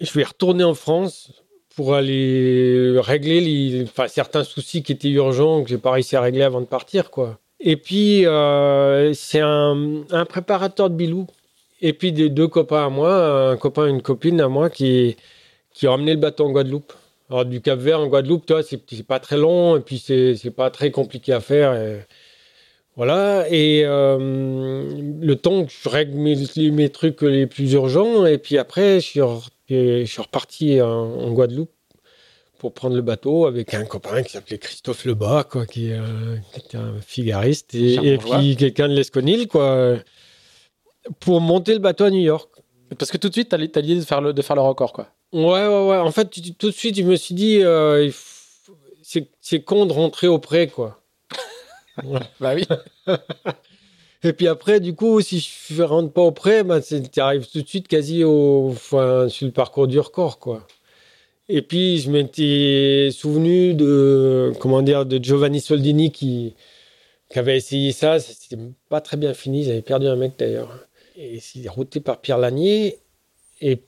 je 0.00 0.12
vais 0.14 0.24
retourner 0.24 0.64
en 0.64 0.74
France 0.74 1.30
pour 1.78 1.94
aller 1.94 2.98
régler 2.98 3.86
certains 4.08 4.42
soucis 4.42 4.82
qui 4.82 4.90
étaient 4.90 5.10
urgents 5.10 5.62
que 5.62 5.68
j'ai 5.68 5.78
pas 5.78 5.92
réussi 5.92 6.16
à 6.16 6.20
régler 6.20 6.42
avant 6.42 6.60
de 6.60 6.66
partir, 6.66 7.12
quoi. 7.12 7.38
Et 7.60 7.76
puis, 7.76 8.26
euh, 8.26 9.12
c'est 9.14 9.38
un, 9.38 10.02
préparateur 10.28 10.90
de 10.90 10.96
bilou. 10.96 11.28
et 11.80 11.92
puis 11.92 12.10
des 12.10 12.30
deux 12.30 12.48
copains 12.48 12.86
à 12.86 12.88
moi, 12.88 13.50
un 13.52 13.56
copain 13.56 13.86
et 13.86 13.90
une 13.90 14.02
copine 14.02 14.40
à 14.40 14.48
moi 14.48 14.70
qui, 14.70 15.16
qui 15.72 15.86
ont 15.86 15.94
amené 15.94 16.14
le 16.14 16.18
bateau 16.18 16.46
en 16.46 16.50
Guadeloupe. 16.50 16.92
Alors, 17.30 17.44
du 17.44 17.60
Cap 17.60 17.78
Vert 17.78 18.00
en 18.00 18.08
Guadeloupe, 18.08 18.44
toi, 18.44 18.60
c'est 18.64 19.06
pas 19.06 19.20
très 19.20 19.36
long 19.36 19.76
et 19.76 19.80
puis 19.80 19.98
c'est 19.98 20.50
pas 20.50 20.70
très 20.70 20.90
compliqué 20.90 21.32
à 21.32 21.38
faire. 21.40 21.76
voilà. 22.96 23.46
Et 23.50 23.82
euh, 23.84 24.18
le 25.20 25.36
temps 25.36 25.64
que 25.64 25.70
je 25.70 25.88
règle 25.88 26.16
mes, 26.18 26.34
mes 26.72 26.88
trucs 26.88 27.22
les 27.22 27.46
plus 27.46 27.72
urgents, 27.74 28.26
et 28.26 28.38
puis 28.38 28.58
après, 28.58 28.98
je 28.98 29.06
suis, 29.06 29.20
et 29.68 30.06
je 30.06 30.10
suis 30.10 30.22
reparti 30.22 30.80
en, 30.80 30.88
en 30.88 31.30
Guadeloupe 31.32 31.70
pour 32.58 32.74
prendre 32.74 32.96
le 32.96 33.02
bateau 33.02 33.46
avec 33.46 33.72
un 33.74 33.84
copain 33.84 34.22
qui 34.22 34.32
s'appelait 34.32 34.58
Christophe 34.58 35.04
Lebas, 35.04 35.44
quoi, 35.44 35.64
qui, 35.64 35.92
euh, 35.92 36.36
qui 36.52 36.60
était 36.60 36.76
un 36.76 37.00
figariste, 37.00 37.74
et, 37.74 38.18
puis 38.18 38.56
quelqu'un 38.56 38.88
de 38.88 38.94
l'Esconil, 38.94 39.46
quoi, 39.46 39.96
pour 41.20 41.40
monter 41.40 41.72
le 41.72 41.78
bateau 41.78 42.04
à 42.04 42.10
New 42.10 42.20
York. 42.20 42.50
Parce 42.98 43.10
que 43.10 43.16
tout 43.16 43.28
de 43.28 43.34
suite, 43.34 43.50
t'as 43.50 43.58
t'as 43.68 43.80
l'idée 43.80 44.00
de 44.00 44.04
faire 44.04 44.20
le, 44.20 44.32
de 44.32 44.42
faire 44.42 44.56
le 44.56 44.62
record, 44.62 44.92
quoi. 44.92 45.08
Ouais, 45.32 45.42
ouais, 45.42 45.88
ouais. 45.88 45.98
En 45.98 46.10
fait, 46.10 46.30
tu- 46.30 46.54
tout 46.54 46.68
de 46.68 46.74
suite, 46.74 46.96
je 46.96 47.02
me 47.02 47.16
suis 47.16 47.34
dit, 47.34 47.60
euh, 47.62 48.10
c'est 49.02 49.62
con 49.62 49.86
de 49.86 49.92
rentrer 49.92 50.26
au 50.26 50.38
pré, 50.38 50.68
quoi. 50.68 51.00
Bah 52.40 52.54
oui. 52.54 52.64
Et 54.24 54.32
puis 54.32 54.48
après, 54.48 54.80
du 54.80 54.94
coup, 54.94 55.20
si 55.20 55.38
je 55.70 55.80
ne 55.82 55.86
rentre 55.86 56.12
pas 56.12 56.22
au 56.22 56.32
pré, 56.32 56.64
ben, 56.64 56.80
tu 56.80 57.20
arrives 57.20 57.46
tout 57.48 57.62
de 57.62 57.68
suite 57.68 57.86
quasi 57.86 58.24
au, 58.24 58.70
enfin, 58.70 59.28
sur 59.28 59.46
le 59.46 59.52
parcours 59.52 59.86
du 59.86 59.98
record, 60.00 60.38
quoi. 60.40 60.66
Et 61.48 61.62
puis, 61.62 61.98
je 61.98 62.10
m'étais 62.10 63.10
souvenu 63.12 63.74
de, 63.74 64.52
comment 64.60 64.82
dire, 64.82 65.06
de 65.06 65.22
Giovanni 65.22 65.60
Soldini 65.60 66.12
qui, 66.12 66.54
avait 67.34 67.56
essayé 67.56 67.92
ça. 67.92 68.20
C'était 68.20 68.58
pas 68.88 69.00
très 69.00 69.16
bien 69.16 69.34
fini. 69.34 69.62
Ils 69.64 69.70
avaient 69.70 69.82
perdu 69.82 70.08
un 70.08 70.16
mec 70.16 70.32
d'ailleurs. 70.38 70.86
Et 71.16 71.40
c'est 71.40 71.68
routé 71.68 72.00
par 72.00 72.20
Pierre 72.20 72.38
Lanier. 72.38 72.98
Et 73.60 73.82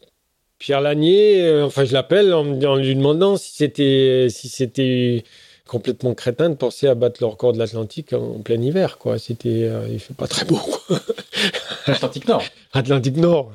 Pierre 0.58 0.80
Lanier, 0.80 1.42
euh, 1.42 1.66
enfin, 1.66 1.84
je 1.84 1.92
l'appelle 1.92 2.32
en, 2.34 2.46
en 2.62 2.76
lui 2.76 2.94
demandant 2.94 3.36
si 3.36 3.52
c'était, 3.54 4.28
si 4.30 4.48
c'était 4.48 5.24
complètement 5.70 6.14
crétin 6.14 6.50
de 6.50 6.56
penser 6.56 6.88
à 6.88 6.96
battre 6.96 7.18
le 7.20 7.26
record 7.28 7.52
de 7.52 7.58
l'Atlantique 7.58 8.12
en, 8.12 8.40
plein 8.40 8.60
hiver, 8.60 8.98
quoi. 8.98 9.18
C'était, 9.18 9.68
euh, 9.68 9.86
il 9.88 10.00
fait 10.00 10.14
pas 10.14 10.26
très 10.26 10.44
beau. 10.44 10.58
Atlantique 11.86 12.26
Nord. 12.26 12.42
Atlantique 12.72 13.16
Nord. 13.16 13.52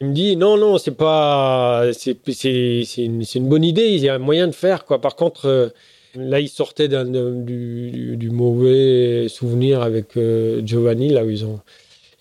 Il 0.00 0.08
me 0.08 0.12
dit 0.14 0.36
non, 0.36 0.58
non, 0.58 0.76
c'est 0.76 0.92
pas, 0.94 1.86
c'est, 1.94 2.16
c'est, 2.32 2.82
c'est 2.86 3.02
une, 3.02 3.24
c'est 3.24 3.38
une 3.38 3.48
bonne 3.48 3.64
idée. 3.64 3.86
Il 3.88 4.00
y 4.00 4.08
a 4.10 4.14
un 4.14 4.18
moyen 4.18 4.46
de 4.46 4.52
faire, 4.54 4.84
quoi. 4.84 5.00
Par 5.00 5.16
contre, 5.16 5.46
euh, 5.46 5.68
là, 6.14 6.38
il 6.38 6.48
sortait 6.48 6.86
d'un, 6.88 7.06
d'un- 7.06 7.30
du, 7.32 7.90
du- 7.90 8.16
du 8.18 8.30
mauvais 8.30 9.26
souvenir 9.28 9.80
avec 9.80 10.16
euh, 10.18 10.60
Giovanni, 10.64 11.08
là 11.08 11.24
où 11.24 11.30
ils 11.30 11.46
ont. 11.46 11.60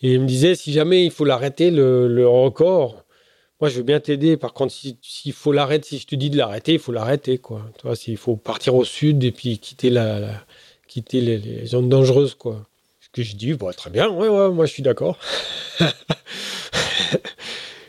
Et 0.02 0.14
il 0.14 0.22
me 0.22 0.26
disait 0.28 0.56
si 0.56 0.72
jamais 0.72 1.04
il 1.04 1.12
faut 1.12 1.26
l'arrêter 1.26 1.70
le, 1.70 2.08
le 2.08 2.28
record. 2.28 3.04
Moi, 3.60 3.70
je 3.70 3.78
veux 3.78 3.84
bien 3.84 4.00
t'aider. 4.00 4.38
Par 4.38 4.54
contre, 4.54 4.74
si- 4.74 4.98
s'il 5.02 5.34
faut 5.34 5.52
l'arrêter, 5.52 5.88
si 5.90 6.00
je 6.00 6.08
te 6.08 6.16
dis 6.16 6.30
de 6.30 6.38
l'arrêter, 6.38 6.74
il 6.74 6.80
faut 6.80 6.92
l'arrêter, 6.92 7.38
quoi. 7.40 7.64
Tu 7.80 7.88
vois, 7.88 7.96
s'il 7.96 8.18
faut 8.18 8.36
partir 8.36 8.76
au 8.76 8.86
sud 8.86 9.24
et 9.24 9.32
puis 9.32 9.58
quitter 9.60 9.90
la, 9.90 10.44
quitter 10.88 11.22
les, 11.22 11.66
zones 11.66 11.90
dangereuses, 11.90 12.36
quoi. 12.36 12.68
Ce 13.02 13.10
que 13.12 13.24
je 13.24 13.36
dis, 13.36 13.54
bon, 13.54 13.72
très 13.74 13.90
bien, 13.90 14.10
ouais, 14.10 14.28
ouais, 14.30 14.50
moi, 14.52 14.66
je 14.66 14.74
suis 14.74 14.84
d'accord. 14.84 15.18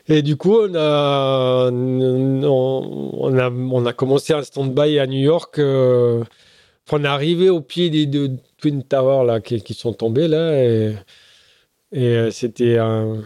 Et 0.08 0.22
du 0.22 0.36
coup, 0.36 0.56
on 0.58 0.74
a, 0.74 1.70
on, 1.70 3.38
a, 3.38 3.50
on 3.50 3.86
a 3.86 3.92
commencé 3.92 4.32
un 4.32 4.42
stand-by 4.42 4.98
à 4.98 5.06
New 5.06 5.18
York. 5.20 5.58
euh, 5.58 6.24
on 6.92 7.04
est 7.04 7.08
arrivé 7.08 7.50
au 7.50 7.60
pied 7.60 7.90
des 7.90 8.06
deux 8.06 8.30
Twin 8.58 8.82
Towers 8.82 9.26
là, 9.26 9.40
qui, 9.40 9.74
sont 9.74 9.92
tombés. 9.92 10.28
Là, 10.28 10.62
et 10.64 10.94
et, 11.92 12.04
euh, 12.16 12.30
c'était 12.30 12.78
un, 12.78 13.22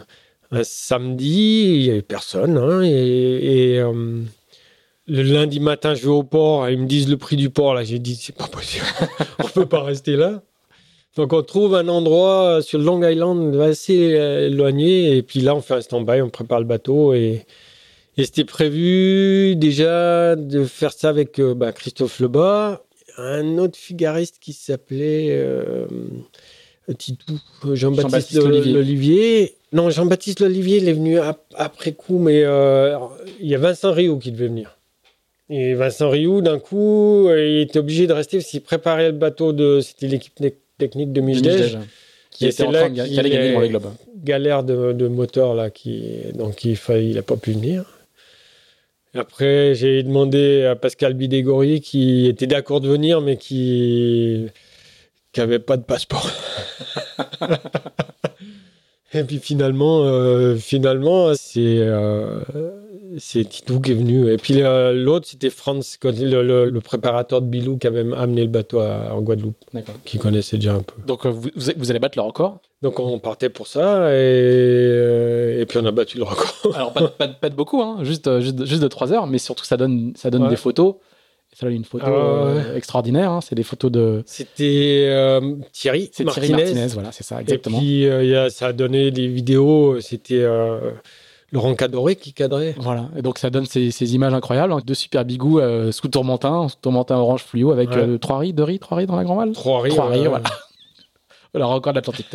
un 0.53 0.63
samedi, 0.63 1.75
il 1.75 1.83
n'y 1.83 1.89
avait 1.89 2.01
personne. 2.01 2.57
hein, 2.57 2.81
et 2.83 3.73
et, 3.73 3.79
euh, 3.79 4.21
le 5.07 5.21
lundi 5.23 5.59
matin, 5.59 5.95
je 5.95 6.03
vais 6.03 6.07
au 6.07 6.23
port, 6.23 6.67
et 6.67 6.73
ils 6.73 6.79
me 6.79 6.87
disent 6.87 7.09
le 7.09 7.17
prix 7.17 7.35
du 7.35 7.49
port. 7.49 7.73
Là, 7.73 7.83
j'ai 7.83 7.99
dit, 7.99 8.15
c'est 8.15 8.35
pas 8.35 8.47
possible, 8.47 8.85
on 9.43 9.47
peut 9.47 9.65
pas 9.65 9.83
rester 9.83 10.15
là. 10.15 10.41
Donc 11.15 11.31
on 11.31 11.43
trouve 11.43 11.75
un 11.75 11.87
endroit 11.89 12.61
sur 12.63 12.79
Long 12.79 13.07
Island 13.07 13.55
assez 13.57 14.15
euh, 14.15 14.47
éloigné 14.47 15.15
et 15.15 15.21
puis 15.21 15.41
là 15.41 15.53
on 15.53 15.61
fait 15.61 15.75
un 15.75 15.81
stand-by, 15.81 16.21
on 16.23 16.29
prépare 16.29 16.59
le 16.59 16.65
bateau 16.65 17.13
et, 17.13 17.45
et 18.17 18.23
c'était 18.25 18.45
prévu 18.45 19.55
déjà 19.55 20.35
de 20.35 20.65
faire 20.65 20.91
ça 20.91 21.09
avec 21.09 21.39
euh, 21.39 21.53
bah, 21.53 21.71
Christophe 21.71 22.19
Lebas, 22.19 22.81
un 23.19 23.59
autre 23.59 23.77
figariste 23.77 24.37
qui 24.41 24.53
s'appelait 24.53 25.27
euh, 25.29 25.85
Titou, 26.97 27.39
Jean-Baptiste. 27.73 28.37
Olivier. 28.39 29.55
Non, 29.73 29.89
Jean-Baptiste 29.89 30.41
Olivier, 30.41 30.77
il 30.77 30.87
est 30.87 30.93
venu 30.93 31.19
ap- 31.19 31.43
après 31.55 31.91
coup, 31.93 32.19
mais 32.19 32.43
euh, 32.43 32.95
il 33.39 33.47
y 33.47 33.55
a 33.55 33.57
Vincent 33.57 33.91
Rioux 33.91 34.19
qui 34.19 34.31
devait 34.31 34.47
venir. 34.47 34.77
Et 35.49 35.73
Vincent 35.73 36.09
Rioux, 36.09 36.41
d'un 36.41 36.59
coup, 36.59 37.27
euh, 37.27 37.45
il 37.45 37.61
était 37.61 37.79
obligé 37.79 38.07
de 38.07 38.13
rester 38.13 38.37
parce 38.37 38.49
qu'il 38.49 38.61
préparait 38.61 39.07
le 39.11 39.17
bateau 39.17 39.51
de. 39.51 39.79
C'était 39.81 40.07
l'équipe 40.07 40.35
te- 40.35 40.53
technique 40.77 41.11
de 41.11 41.21
Mijdej. 41.21 41.77
Qui 42.31 42.45
Et 42.45 42.47
était 42.47 42.57
c'est 42.57 42.63
en 42.65 42.71
là 42.71 42.79
train 42.81 42.89
de 42.89 42.95
ga- 42.95 43.05
qui 43.07 43.19
allait 43.19 43.29
qu'il 43.29 43.37
gagner 43.39 43.49
est- 43.49 43.51
le 43.51 43.55
Vendée 43.55 43.69
Globe. 43.69 43.93
galère 44.23 44.63
de, 44.63 44.93
de 44.93 45.07
moteur 45.07 45.53
là 45.53 45.69
qui 45.69 46.01
donc 46.33 46.63
il 46.65 46.75
fa- 46.77 46.97
il 46.97 47.17
a 47.17 47.21
pas 47.21 47.35
pu 47.35 47.51
venir. 47.51 47.85
Après 49.13 49.75
j'ai 49.75 50.01
demandé 50.01 50.63
à 50.63 50.75
Pascal 50.75 51.13
Bidégory 51.13 51.81
qui 51.81 52.25
était 52.27 52.47
d'accord 52.47 52.81
de 52.81 52.89
venir 52.89 53.21
mais 53.21 53.37
qui 53.37 54.47
qui 55.31 55.41
avait 55.41 55.59
pas 55.59 55.77
de 55.77 55.83
passeport. 55.83 56.27
Et 59.15 59.23
puis 59.23 59.39
finalement 59.39 60.03
euh, 60.05 60.55
finalement 60.55 61.33
c'est 61.35 61.59
euh, 61.79 62.39
c'est 63.19 63.47
Titou 63.47 63.79
qui 63.79 63.91
est 63.91 63.95
venu 63.95 64.31
et 64.31 64.37
puis 64.37 64.63
euh, 64.63 64.91
l'autre 64.93 65.27
c'était 65.27 65.51
Franz 65.51 65.97
le, 66.03 66.41
le- 66.41 66.69
le 66.69 66.81
préparateur 66.81 67.41
de 67.41 67.45
Bilou 67.47 67.77
qui 67.77 67.85
avait 67.85 68.03
amené 68.15 68.41
le 68.41 68.47
bateau 68.47 68.79
à- 68.79 69.13
en 69.13 69.21
Guadeloupe 69.21 69.55
D'accord. 69.73 69.95
qui 70.03 70.17
connaissait 70.17 70.57
déjà 70.57 70.73
un 70.73 70.81
peu. 70.81 70.95
Donc 71.05 71.25
euh, 71.27 71.29
vous, 71.29 71.89
allez 71.91 71.99
battre 71.99 72.17
le 72.17 72.23
record? 72.23 72.59
Donc 72.81 72.99
on 72.99 73.19
partait 73.19 73.49
pour 73.49 73.67
ça 73.67 74.09
et, 74.15 75.59
et 75.61 75.65
puis 75.67 75.77
on 75.77 75.85
a 75.85 75.91
battu 75.91 76.17
le 76.17 76.23
record. 76.23 76.75
Alors 76.75 76.91
pas, 76.91 77.01
de- 77.01 77.07
pas, 77.07 77.27
de- 77.27 77.33
pas 77.39 77.49
de 77.49 77.55
beaucoup, 77.55 77.81
hein, 77.81 77.99
juste, 78.01 78.39
juste, 78.39 78.55
de- 78.55 78.65
juste 78.65 78.81
de 78.81 78.87
3 78.87 79.13
heures, 79.13 79.27
mais 79.27 79.37
surtout 79.37 79.63
ça 79.65 79.77
donne, 79.77 80.13
ça 80.15 80.29
donne 80.31 80.43
Ouais. 80.43 80.49
des 80.49 80.55
photos. 80.55 80.95
Ça 81.53 81.65
donne 81.65 81.75
une 81.75 81.85
photo 81.85 82.05
Ah 82.07 82.11
euh, 82.11 82.75
extraordinaire. 82.75 83.31
hein, 83.31 83.39
C'est 83.41 83.55
des 83.55 83.63
photos 83.63 83.91
de. 83.91 84.23
C'était 84.25 85.05
euh, 85.09 85.55
Thierry 85.71 86.09
C'est 86.11 86.23
Martinez. 86.23 86.47
Thierry 86.47 86.63
Martinez, 86.63 86.87
voilà, 86.93 87.11
c'est 87.11 87.23
ça, 87.23 87.39
exactement. 87.41 87.77
Et 87.77 87.81
puis 87.81 88.07
euh, 88.07 88.23
il 88.23 88.29
y 88.29 88.35
a- 88.35 88.49
ça 88.49 88.67
a 88.67 88.73
donné 88.73 89.11
des 89.11 89.27
vidéos. 89.27 89.99
C'était 90.01 90.41
euh, 90.41 90.91
Laurent 91.51 91.75
Cadoré 91.75 92.15
qui 92.15 92.33
cadrait. 92.33 92.73
Voilà, 92.79 93.09
et 93.15 93.21
donc 93.21 93.37
ça 93.37 93.49
donne 93.51 93.65
ces, 93.67 93.91
ces 93.91 94.15
images 94.15 94.33
incroyables, 94.33 94.73
hein, 94.73 94.79
deux 94.83 94.95
super 94.95 95.23
bigous 95.25 95.59
euh, 95.59 95.91
sous 95.91 96.07
tourmentin, 96.07 96.67
sous 96.69 96.77
tourmentin 96.81 97.17
orange 97.17 97.43
fluo 97.43 97.71
avec 97.71 97.89
Ouais. 97.91 97.97
euh, 97.97 98.17
trois 98.17 98.39
riz, 98.39 98.53
deux 98.53 98.63
riz, 98.63 98.79
trois 98.79 98.97
riz 98.97 99.05
dans 99.05 99.15
la 99.15 99.23
grand-malle. 99.23 99.51
Trois 99.51 99.81
rires. 99.81 99.93
Trois 99.93 100.11
euh, 100.17 100.29
voilà. 100.29 100.43
Le 101.55 101.63
record 101.65 101.93
de 101.93 101.97
l'Atlantique 101.99 102.27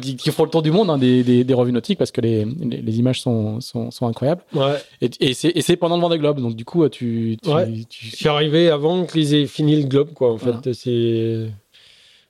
qui, 0.00 0.16
qui 0.16 0.30
font 0.30 0.44
le 0.44 0.50
tour 0.50 0.62
du 0.62 0.70
monde 0.70 0.88
hein, 0.88 0.96
des, 0.96 1.22
des, 1.22 1.44
des 1.44 1.52
revues 1.54 1.72
nautiques 1.72 1.98
parce 1.98 2.10
que 2.10 2.22
les, 2.22 2.44
les, 2.44 2.80
les 2.80 2.98
images 2.98 3.20
sont, 3.20 3.60
sont, 3.60 3.90
sont 3.90 4.06
incroyables. 4.06 4.42
ouais. 4.54 4.76
Et, 5.02 5.10
et 5.20 5.34
c'est 5.34 5.76
pendant 5.76 5.96
le 5.96 6.00
Vendée 6.02 6.18
Globe, 6.18 6.40
donc 6.40 6.54
du 6.56 6.64
coup, 6.64 6.88
tu. 6.88 7.36
tu, 7.42 7.50
Ouais. 7.50 7.66
tu- 7.88 8.06
Je 8.06 8.16
suis 8.16 8.28
arrivé 8.28 8.70
avant 8.70 9.04
qu'ils 9.04 9.34
aient 9.34 9.46
fini 9.46 9.76
le 9.76 9.86
globe, 9.86 10.12
quoi. 10.14 10.32
En 10.32 10.38
fait, 10.38 10.52
Voilà. 10.52 10.72
c'est 10.72 11.46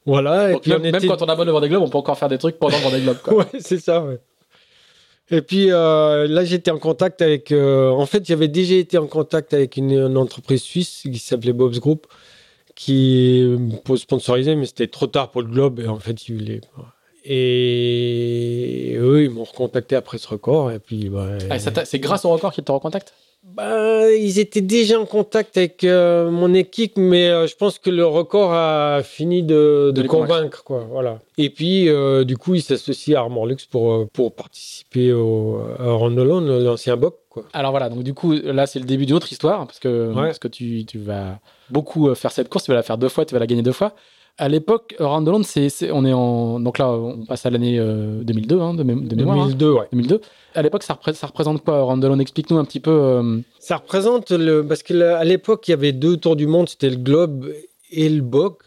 voilà. 0.05 0.51
Et 0.51 0.53
donc 0.55 0.63
puis 0.63 0.71
même, 0.73 0.81
on 0.81 0.85
même 0.85 0.95
était- 0.97 1.07
quand 1.07 1.23
on 1.23 1.27
abonne 1.27 1.47
le 1.47 1.53
Vendée 1.53 1.69
Globe, 1.69 1.83
on 1.83 1.89
peut 1.89 1.99
encore 1.99 2.19
faire 2.19 2.29
des 2.29 2.39
trucs 2.39 2.59
pendant 2.59 2.77
le 2.79 2.83
Vendée 2.83 3.01
Globe. 3.03 3.19
Quoi. 3.23 3.35
Ouais, 3.53 3.61
c'est 3.61 3.79
ça, 3.81 4.03
ouais. 4.05 4.19
Et 5.31 5.43
puis 5.43 5.73
euh, 5.73 6.29
là, 6.29 6.45
j'étais 6.45 6.71
en 6.71 6.79
contact 6.79 7.21
avec. 7.23 7.51
euh, 7.51 7.91
en 7.91 8.07
fait, 8.07 8.25
j'avais 8.27 8.47
déjà 8.49 8.75
été 8.75 8.99
en 8.99 9.07
contact 9.09 9.55
avec 9.55 9.77
une, 9.77 9.91
une 9.93 10.17
entreprise 10.17 10.63
suisse 10.63 11.03
qui 11.05 11.19
s'appelait 11.19 11.53
Bob's 11.53 11.81
Group, 11.81 12.07
qui 12.77 13.57
pour 13.85 13.99
sponsoriser, 13.99 14.55
mais 14.55 14.67
c'était 14.67 14.87
trop 14.87 15.09
tard 15.09 15.33
pour 15.33 15.43
le 15.43 15.49
Globe. 15.49 15.81
Et 15.81 15.89
en 15.89 15.99
fait, 15.99 16.17
pas. 16.77 16.93
Et 17.25 18.95
eux, 18.99 19.25
ils 19.25 19.31
m'ont 19.31 19.43
recontacté 19.43 19.97
après 19.97 20.19
ce 20.19 20.29
record. 20.29 20.71
Et 20.71 20.79
puis, 20.79 21.09
bah, 21.09 21.31
Ah, 21.51 21.59
c'est 21.59 21.99
grâce 21.99 22.25
au 22.25 22.31
record 22.31 22.53
qu'ils 22.53 22.63
te 22.63 22.71
recontactent? 22.71 23.13
Bah, 23.55 24.11
ils 24.13 24.39
étaient 24.39 24.61
déjà 24.61 24.99
en 25.01 25.07
contact 25.07 25.57
avec 25.57 25.85
euh, 25.85 26.31
mon 26.31 26.53
équipe, 26.53 26.95
mais 26.97 27.29
euh, 27.29 27.47
je 27.47 27.55
pense 27.55 27.79
que 27.79 27.91
le 27.91 28.05
record 28.05 28.53
a 28.53 29.03
fini 29.05 29.43
de, 29.43 29.87
De 29.87 29.93
de 29.93 30.03
les 30.03 30.09
convaincre. 30.09 30.65
quoi. 30.65 30.87
Voilà. 30.91 31.21
Et 31.39 31.49
puis, 31.51 31.89
euh, 31.89 32.25
du 32.25 32.37
coup, 32.37 32.55
ils 32.55 32.63
s'associent 32.63 33.17
à 33.17 33.21
Armor 33.21 33.47
Lux 33.47 33.65
pour, 33.67 34.09
pour 34.11 34.35
participer 34.35 35.13
au, 35.13 35.61
à 35.79 35.93
Rondolon, 35.93 36.41
l'ancien 36.41 36.97
BOC, 36.97 37.15
quoi. 37.31 37.45
Alors 37.53 37.71
voilà, 37.71 37.89
donc 37.89 38.03
du 38.03 38.15
coup, 38.15 38.33
là, 38.33 38.67
c'est 38.67 38.79
le 38.81 38.85
début 38.85 39.07
d'une 39.07 39.17
autre 39.17 39.31
histoire, 39.31 39.67
parce 39.67 39.79
que, 39.79 40.09
Ouais. 40.09 40.27
parce 40.27 40.39
que 40.39 40.49
tu, 40.49 40.85
tu 40.85 40.99
vas 40.99 41.39
beaucoup 41.71 42.15
faire 42.15 42.33
cette 42.33 42.49
course, 42.49 42.65
tu 42.65 42.71
vas 42.73 42.77
la 42.77 42.83
faire 42.83 42.99
deux 42.99 43.09
fois, 43.09 43.25
tu 43.25 43.33
vas 43.35 43.41
la 43.41 43.47
gagner 43.47 43.63
deux 43.63 43.73
fois. 43.73 43.95
À 44.39 44.49
l'époque, 44.49 44.95
c'est, 45.45 45.69
c'est- 45.71 45.91
on 45.91 46.05
est 46.05 46.13
en. 46.13 46.61
Donc 46.61 46.77
là, 46.79 46.91
on 46.91 47.25
passe 47.25 47.47
à 47.47 47.51
l'année 47.51 47.79
euh, 47.79 48.23
2002, 48.23 48.61
hein, 48.61 48.75
de, 48.75 48.83
mé- 48.85 49.07
de 49.09 49.17
mémoire. 49.17 49.37
hein. 49.39 49.45
2002, 49.47 49.73
ouais. 49.73 49.89
2002. 49.93 50.21
À 50.55 50.63
l'époque, 50.63 50.83
ça, 50.83 50.95
repré- 50.95 51.15
ça 51.15 51.27
représente 51.27 51.65
quoi, 51.65 51.83
Randolland 51.83 52.19
Explique-nous 52.19 52.59
un 52.59 52.65
petit 52.67 52.81
peu. 52.81 52.91
euh, 52.91 53.39
Ça 53.59 53.77
représente 53.77 54.31
le. 54.31 54.63
Parce 54.67 54.83
qu'à 54.83 55.25
l'époque, 55.25 55.67
il 55.69 55.71
y 55.71 55.75
avait 55.75 55.93
deux 55.93 56.17
tours 56.19 56.37
du 56.37 56.47
monde, 56.47 56.69
c'était 56.69 56.91
le 56.91 56.97
Globe 56.97 57.51
et 57.91 58.09
le 58.11 58.21
BOC 58.21 58.59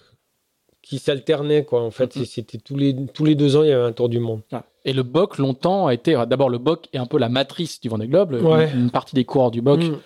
qui 0.81 0.97
s'alternaient, 0.97 1.65
quoi. 1.65 1.83
En 1.83 1.91
fait, 1.91 2.15
Mhm. 2.15 2.25
c'était 2.25 2.57
tous 2.57 2.75
les, 2.75 2.95
tous 3.13 3.23
les 3.25 3.35
deux 3.35 3.55
ans, 3.55 3.61
il 3.63 3.69
y 3.69 3.71
avait 3.71 3.83
un 3.85 3.91
tour 3.91 4.09
du 4.09 4.19
monde. 4.19 4.41
Ah. 4.51 4.63
Et 4.85 4.93
le 4.93 5.03
BOC, 5.03 5.37
longtemps, 5.37 5.85
a 5.85 5.93
été. 5.93 6.13
D'abord, 6.27 6.49
le 6.49 6.57
BOC 6.57 6.87
est 6.93 6.97
un 6.97 7.05
peu 7.05 7.19
la 7.19 7.29
matrice 7.29 7.79
du 7.79 7.89
Vendée 7.89 8.07
Globe. 8.07 8.33
Une, 8.73 8.89
partie 8.89 9.13
des 9.13 9.23
coureurs 9.25 9.51
du 9.51 9.61
BOC, 9.61 9.83
Mm. 9.83 9.97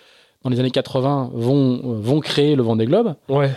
Dans 0.44 0.50
les 0.50 0.60
années 0.60 0.70
80, 0.70 1.30
vont, 1.32 1.76
euh, 1.76 1.80
vont 2.00 2.20
créer 2.20 2.54
le 2.54 2.62
Vendée 2.62 2.84
Globe. 2.84 3.14
Ouais. 3.28 3.50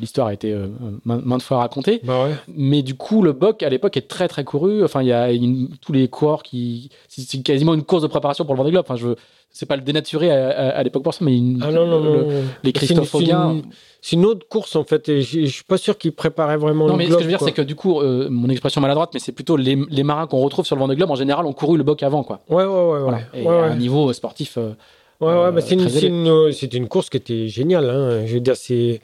L'histoire 0.00 0.28
a 0.28 0.32
été 0.32 0.52
euh, 0.52 0.68
main- 1.04 1.20
maintes 1.24 1.42
fois 1.42 1.58
racontée. 1.58 2.00
Bah 2.04 2.24
ouais. 2.24 2.30
Mais 2.56 2.82
du 2.82 2.94
coup, 2.94 3.22
le 3.22 3.32
BOC, 3.32 3.62
à 3.64 3.68
l'époque, 3.68 3.96
est 3.96 4.08
très, 4.08 4.28
très 4.28 4.44
couru. 4.44 4.84
Enfin, 4.84 5.02
il 5.02 5.08
y 5.08 5.12
a 5.12 5.32
une- 5.32 5.68
tous 5.80 5.92
les 5.92 6.06
coureurs 6.08 6.42
qui. 6.44 6.90
C'est 7.08 7.42
quasiment 7.42 7.74
une 7.74 7.82
course 7.82 8.02
de 8.02 8.06
préparation 8.08 8.44
pour 8.44 8.54
le 8.54 8.58
Vendée 8.58 8.70
Globe. 8.70 8.84
Enfin, 8.86 8.96
je 8.96 9.08
c'est 9.50 9.64
pas 9.66 9.76
le 9.76 9.82
dénaturer 9.82 10.30
à, 10.30 10.50
à- 10.50 10.68
à 10.78 10.82
l'époque 10.82 11.02
pour 11.02 11.14
ça, 11.14 11.24
mais 11.24 11.36
une- 11.36 11.60
Ah 11.66 11.72
non, 11.72 11.86
non, 11.86 12.00
le- 12.04 12.22
non. 12.22 12.28
les 12.62 12.72
Christophe 12.72 13.10
c'est 13.10 14.14
une- 14.14 14.26
autre 14.26 14.46
course 14.46 14.76
en 14.76 14.84
fait, 14.84 15.08
et 15.08 15.22
je 15.22 15.46
suis 15.46 15.64
pas 15.64 15.78
sûr 15.78 15.96
qu'ils 15.98 16.12
préparaient 16.12 16.58
vraiment 16.58 16.86
Non, 16.86 16.92
le 16.92 16.98
mais 16.98 17.06
ce 17.06 17.14
que 17.14 17.18
je 17.20 17.24
veux 17.24 17.30
dire, 17.30 17.40
c'est 17.40 17.52
que 17.52 17.62
du 17.62 17.74
coup, 17.74 17.98
euh, 18.00 18.28
mon 18.30 18.48
expression 18.50 18.80
maladroite, 18.82 19.10
mais 19.14 19.20
c'est 19.20 19.32
plutôt 19.32 19.56
les, 19.56 19.76
les 19.90 20.02
marins 20.04 20.26
qu'on 20.26 20.38
retrouve 20.42 20.66
sur 20.66 20.76
le 20.76 20.80
Vendée 20.80 20.94
Globe, 20.96 21.10
en 21.10 21.14
général, 21.16 21.46
ont 21.46 21.52
couru 21.54 21.78
le 21.78 21.82
BOC 21.82 22.02
avant, 22.04 22.22
quoi. 22.22 22.40
Ouais, 22.50 22.56
ouais, 22.56 22.66
ouais. 22.66 23.00
Voilà. 23.00 23.16
ouais. 23.16 23.24
Et 23.34 23.42
ouais, 23.42 23.48
à 23.48 23.62
ouais. 23.62 23.68
un 23.68 23.76
niveau 23.76 24.12
sportif. 24.12 24.58
euh, 24.58 24.72
Ouais, 25.20 25.26
ouais, 25.28 25.34
euh, 25.34 25.50
bah, 25.50 25.60
c'est 25.60 25.74
une, 25.74 25.80
très 25.80 25.90
c'est 25.90 26.06
une, 26.06 26.52
c'est 26.52 26.74
une 26.74 26.88
course 26.88 27.10
qui 27.10 27.16
était 27.16 27.48
géniale. 27.48 27.88
Hein. 27.90 28.26
Je 28.26 28.34
veux 28.34 28.40
dire, 28.40 28.56
c'est. 28.56 29.00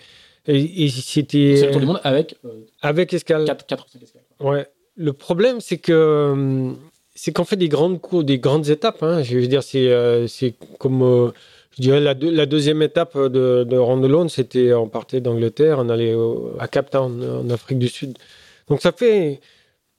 Et, 0.46 0.84
et 0.84 0.88
c'était. 0.88 1.56
c'est 1.56 1.66
le 1.66 1.72
tour 1.72 1.80
du 1.80 1.86
monde 1.86 2.00
avec 2.04 2.36
euh, 2.44 2.66
Avec 2.82 3.12
escale. 3.12 3.44
4, 3.44 3.66
4 3.66 3.84
ou 3.86 3.90
5 3.90 4.02
escales. 4.02 4.22
Ouais. 4.40 4.66
Le 4.96 5.12
problème, 5.12 5.60
c'est 5.60 5.78
que. 5.78 6.30
hum, 6.32 6.76
C'est 7.14 7.32
qu'on 7.32 7.44
fait 7.44 7.56
des 7.56 7.68
grandes 7.68 8.00
cours, 8.00 8.24
des 8.24 8.38
grandes 8.38 8.68
étapes. 8.68 9.02
Hein. 9.02 9.22
Je 9.22 9.38
veux 9.38 9.46
dire, 9.46 9.62
c'est 9.62 9.88
euh, 9.90 10.26
comme. 10.78 11.02
euh, 11.02 11.30
je 11.76 11.82
dirais 11.82 12.00
la, 12.00 12.14
deux- 12.14 12.30
la 12.30 12.46
deuxième 12.46 12.82
étape 12.82 13.18
de, 13.18 13.64
de 13.64 13.76
Rondelone, 13.76 14.28
c'était 14.28 14.72
on 14.74 14.86
partait 14.88 15.20
d'Angleterre, 15.20 15.78
on 15.80 15.88
allait 15.88 16.14
au- 16.14 16.52
à 16.60 16.68
Cape 16.68 16.90
Town, 16.90 17.20
en 17.44 17.50
Afrique 17.50 17.80
du 17.80 17.88
Sud. 17.88 18.16
Donc 18.68 18.80
ça 18.80 18.92
fait 18.92 19.40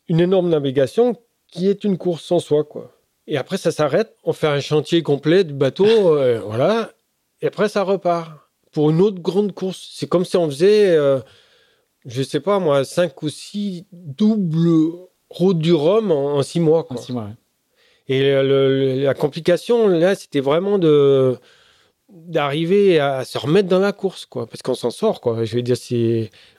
une 0.08 0.22
énorme 0.22 0.48
navigation 0.48 1.18
qui 1.52 1.68
est 1.68 1.84
une 1.84 1.98
course 1.98 2.32
en 2.32 2.40
soi, 2.40 2.64
quoi. 2.64 2.95
Et 3.28 3.38
après, 3.38 3.58
ça 3.58 3.72
s'arrête, 3.72 4.16
on 4.24 4.34
fait 4.34 4.48
un 4.48 4.60
chantier 4.60 5.02
complet 5.04 5.44
du 5.44 5.54
bateau, 5.54 5.86
euh, 6.18 6.40
voilà. 6.40 6.92
Et 7.42 7.48
après, 7.48 7.70
ça 7.70 7.84
repart 7.84 8.32
pour 8.72 8.90
une 8.92 9.02
autre 9.02 9.20
grande 9.20 9.54
course. 9.54 9.90
C'est 9.94 10.08
comme 10.08 10.26
si 10.26 10.38
on 10.38 10.48
faisait, 10.50 10.90
euh, 10.96 11.20
je 12.06 12.22
sais 12.22 12.40
pas 12.40 12.60
moi, 12.60 12.84
cinq 12.86 13.24
ou 13.24 13.30
six 13.30 13.86
doubles 13.92 14.92
routes 15.30 15.60
du 15.60 15.74
Rhum 15.74 16.12
en, 16.12 16.36
en 16.38 16.44
six 16.44 16.60
mois, 16.60 16.84
quoi. 16.84 16.98
Ah, 17.00 17.02
six 17.04 17.14
mois, 17.14 17.24
ouais. 17.24 17.36
Et 18.08 18.22
le- 18.22 18.44
le- 18.44 19.04
la 19.04 19.14
complication, 19.16 19.88
là, 19.88 20.14
c'était 20.14 20.40
vraiment 20.40 20.78
de 20.78 21.38
d'arriver 22.16 22.98
à 23.00 23.26
se 23.26 23.38
remettre 23.38 23.68
dans 23.68 23.80
la 23.80 23.92
course, 23.92 24.26
quoi, 24.26 24.48
parce 24.48 24.62
qu'on 24.62 24.74
s'en 24.74 24.90
sort, 24.90 25.20
quoi. 25.20 25.44
Je 25.44 25.56
veux 25.56 25.62
dire, 25.62 25.76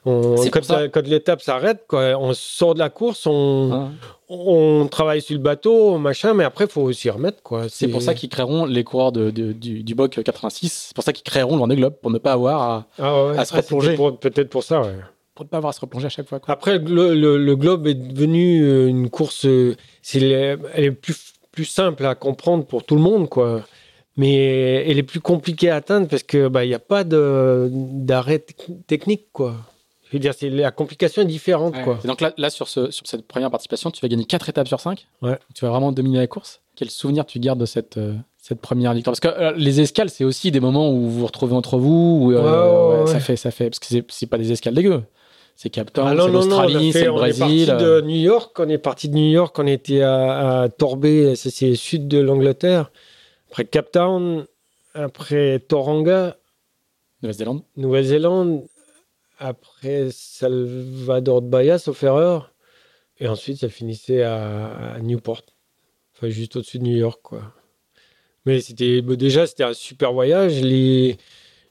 on- 0.05 0.37
C'est 0.37 0.49
quand, 0.51 0.63
ça. 0.63 0.87
quand 0.87 1.05
l'étape 1.07 1.41
s'arrête, 1.41 1.83
quoi, 1.87 2.15
on 2.19 2.33
sort 2.33 2.73
de 2.75 2.79
la 2.79 2.89
course, 2.89 3.25
on, 3.25 3.89
on 4.29 4.87
travaille 4.87 5.21
sur 5.21 5.35
le 5.35 5.41
bateau, 5.41 5.97
machin, 5.97 6.33
mais 6.35 6.43
après, 6.43 6.67
faut 6.67 6.91
s'y 6.93 7.09
remettre, 7.09 7.41
quoi. 7.41 7.69
C'est 7.69 7.87
pour 7.87 8.01
ça 8.01 8.13
qu'ils 8.13 8.29
créeront 8.29 8.65
les 8.65 8.83
coureurs 8.83 9.11
de, 9.11 9.31
de- 9.31 9.51
du, 9.51 9.83
du 9.83 9.95
BOC 9.95 10.21
86. 10.23 10.87
C'est 10.89 10.95
pour 10.95 11.03
ça 11.03 11.11
qu'ils 11.11 11.23
créeront 11.23 11.65
le 11.65 11.75
Globe, 11.75 11.95
pour 12.01 12.11
ne 12.11 12.19
pas 12.19 12.33
avoir 12.33 12.61
à, 12.61 12.85
Ah 12.99 13.25
ouais, 13.25 13.37
à 13.37 13.45
se 13.45 13.53
ah, 13.55 13.57
replonger. 13.57 13.97
Peut-être 14.21 14.49
pour 14.49 14.63
ça, 14.63 14.81
ouais. 14.81 14.93
pour 15.33 15.45
ne 15.45 15.49
pas 15.49 15.57
avoir 15.57 15.69
à 15.71 15.73
se 15.73 15.81
replonger 15.81 16.05
à 16.05 16.09
chaque 16.09 16.27
fois. 16.27 16.39
quoi. 16.39 16.53
Après, 16.53 16.77
le, 16.77 17.15
le- 17.15 17.37
le 17.37 17.55
globe 17.55 17.87
est 17.87 17.93
devenu 17.95 18.61
euh, 18.63 18.87
une 18.87 19.09
course. 19.09 19.45
euh, 19.45 19.75
C'est 20.03 20.19
les- 20.19 20.55
elle 20.73 20.83
est 20.83 20.91
plus, 20.91 21.15
plus 21.51 21.65
simple 21.65 22.05
à 22.05 22.13
comprendre 22.15 22.63
pour 22.65 22.83
tout 22.83 22.95
le 22.95 23.01
monde, 23.01 23.27
quoi. 23.27 23.63
Mais 24.17 24.89
elle 24.89 24.97
est 24.97 25.03
plus 25.03 25.19
compliquée 25.21 25.69
à 25.69 25.75
atteindre 25.75 26.07
parce 26.07 26.23
que 26.23 26.47
bah 26.47 26.65
il 26.65 26.69
y 26.71 26.73
a 26.73 26.79
pas 26.79 27.03
de 27.03 27.69
d'arrêt 27.71 28.39
tec- 28.39 28.85
technique, 28.87 29.27
quoi. 29.31 29.53
Je 30.09 30.13
veux 30.13 30.19
dire, 30.19 30.33
c'est 30.33 30.49
la 30.49 30.71
complication 30.71 31.21
est 31.21 31.25
différente, 31.25 31.75
quoi. 31.83 31.99
Et 32.03 32.07
donc 32.07 32.21
là, 32.21 32.33
là 32.37 32.49
sur, 32.49 32.67
ce, 32.69 32.91
sur 32.91 33.05
cette 33.05 33.27
première 33.27 33.51
participation, 33.51 33.91
tu 33.91 33.99
vas 34.01 34.07
gagner 34.07 34.23
4 34.25 34.47
étapes 34.49 34.67
sur 34.69 34.79
5. 34.79 35.05
Ouais. 35.21 35.37
Tu 35.53 35.65
vas 35.65 35.71
vraiment 35.71 35.91
dominer 35.91 36.17
la 36.19 36.27
course. 36.27 36.61
Quel 36.77 36.89
souvenir 36.89 37.25
tu 37.25 37.39
gardes 37.39 37.59
de 37.59 37.65
cette, 37.65 37.97
euh, 37.97 38.13
cette 38.41 38.61
première 38.61 38.93
victoire? 38.93 39.11
Parce 39.19 39.19
que 39.35 39.39
euh, 39.41 39.51
les 39.57 39.81
escales, 39.81 40.09
c'est 40.09 40.23
aussi 40.23 40.49
des 40.49 40.61
moments 40.61 40.89
où 40.91 41.01
vous 41.01 41.19
vous 41.19 41.25
retrouvez 41.25 41.55
entre 41.55 41.77
vous. 41.77 42.19
Où, 42.23 42.31
euh, 42.31 42.37
Ouais, 42.41 42.95
ouais, 42.97 43.03
ouais, 43.03 43.11
Ça 43.11 43.19
fait, 43.19 43.35
ça 43.35 43.51
fait, 43.51 43.65
parce 43.69 43.79
que 43.79 43.85
c'est- 43.87 44.05
c'est 44.09 44.27
pas 44.27 44.37
des 44.37 44.51
escales 44.53 44.73
dégueu. 44.75 45.03
C'est 45.57 45.69
Cape 45.69 45.91
Town, 45.91 46.07
Ah 46.07 46.23
c'est 46.23 46.31
l'Australie, 46.31 46.91
fait- 46.93 46.99
c'est 46.99 47.05
le 47.05 47.11
on 47.11 47.17
est 47.25 47.37
parti 47.37 47.65
Brésil. 47.65 47.67
de 47.67 47.73
euh, 47.85 48.01
New 48.01 48.15
York. 48.15 48.57
On 48.59 48.69
est 48.69 48.77
parti 48.77 49.09
de 49.09 49.15
New 49.15 49.29
York. 49.29 49.55
On 49.59 49.67
était 49.67 50.01
à, 50.03 50.61
à 50.61 50.69
Torbay, 50.69 51.35
c'est 51.35 51.75
sud 51.75 52.07
de 52.07 52.19
l'Angleterre. 52.19 52.91
Après 53.49 53.65
Cape 53.65 53.91
Town, 53.91 54.45
après 54.93 55.59
Toranga, 55.59 56.37
Nouvelle-Zélande. 57.21 57.63
Nouvelle-Zélande, 57.75 58.67
après 59.39 60.09
Salvador 60.11 61.41
de 61.41 61.47
Bahia, 61.47 61.79
sauf 61.79 62.03
erreur. 62.03 62.53
Et 63.19 63.27
ensuite, 63.27 63.57
ça 63.57 63.69
finissait 63.69 64.21
à, 64.21 64.93
à 64.93 64.99
Newport. 64.99 65.41
Enfin, 66.15 66.29
juste 66.29 66.55
au-dessus 66.55 66.79
de 66.79 66.83
New 66.83 66.97
York, 66.97 67.19
quoi. 67.23 67.53
Mais 68.45 68.61
c'était 68.61 69.01
bah, 69.01 69.15
déjà, 69.15 69.45
c'était 69.47 69.63
un 69.63 69.73
super 69.73 70.13
voyage. 70.13 70.61
Les, 70.61 71.17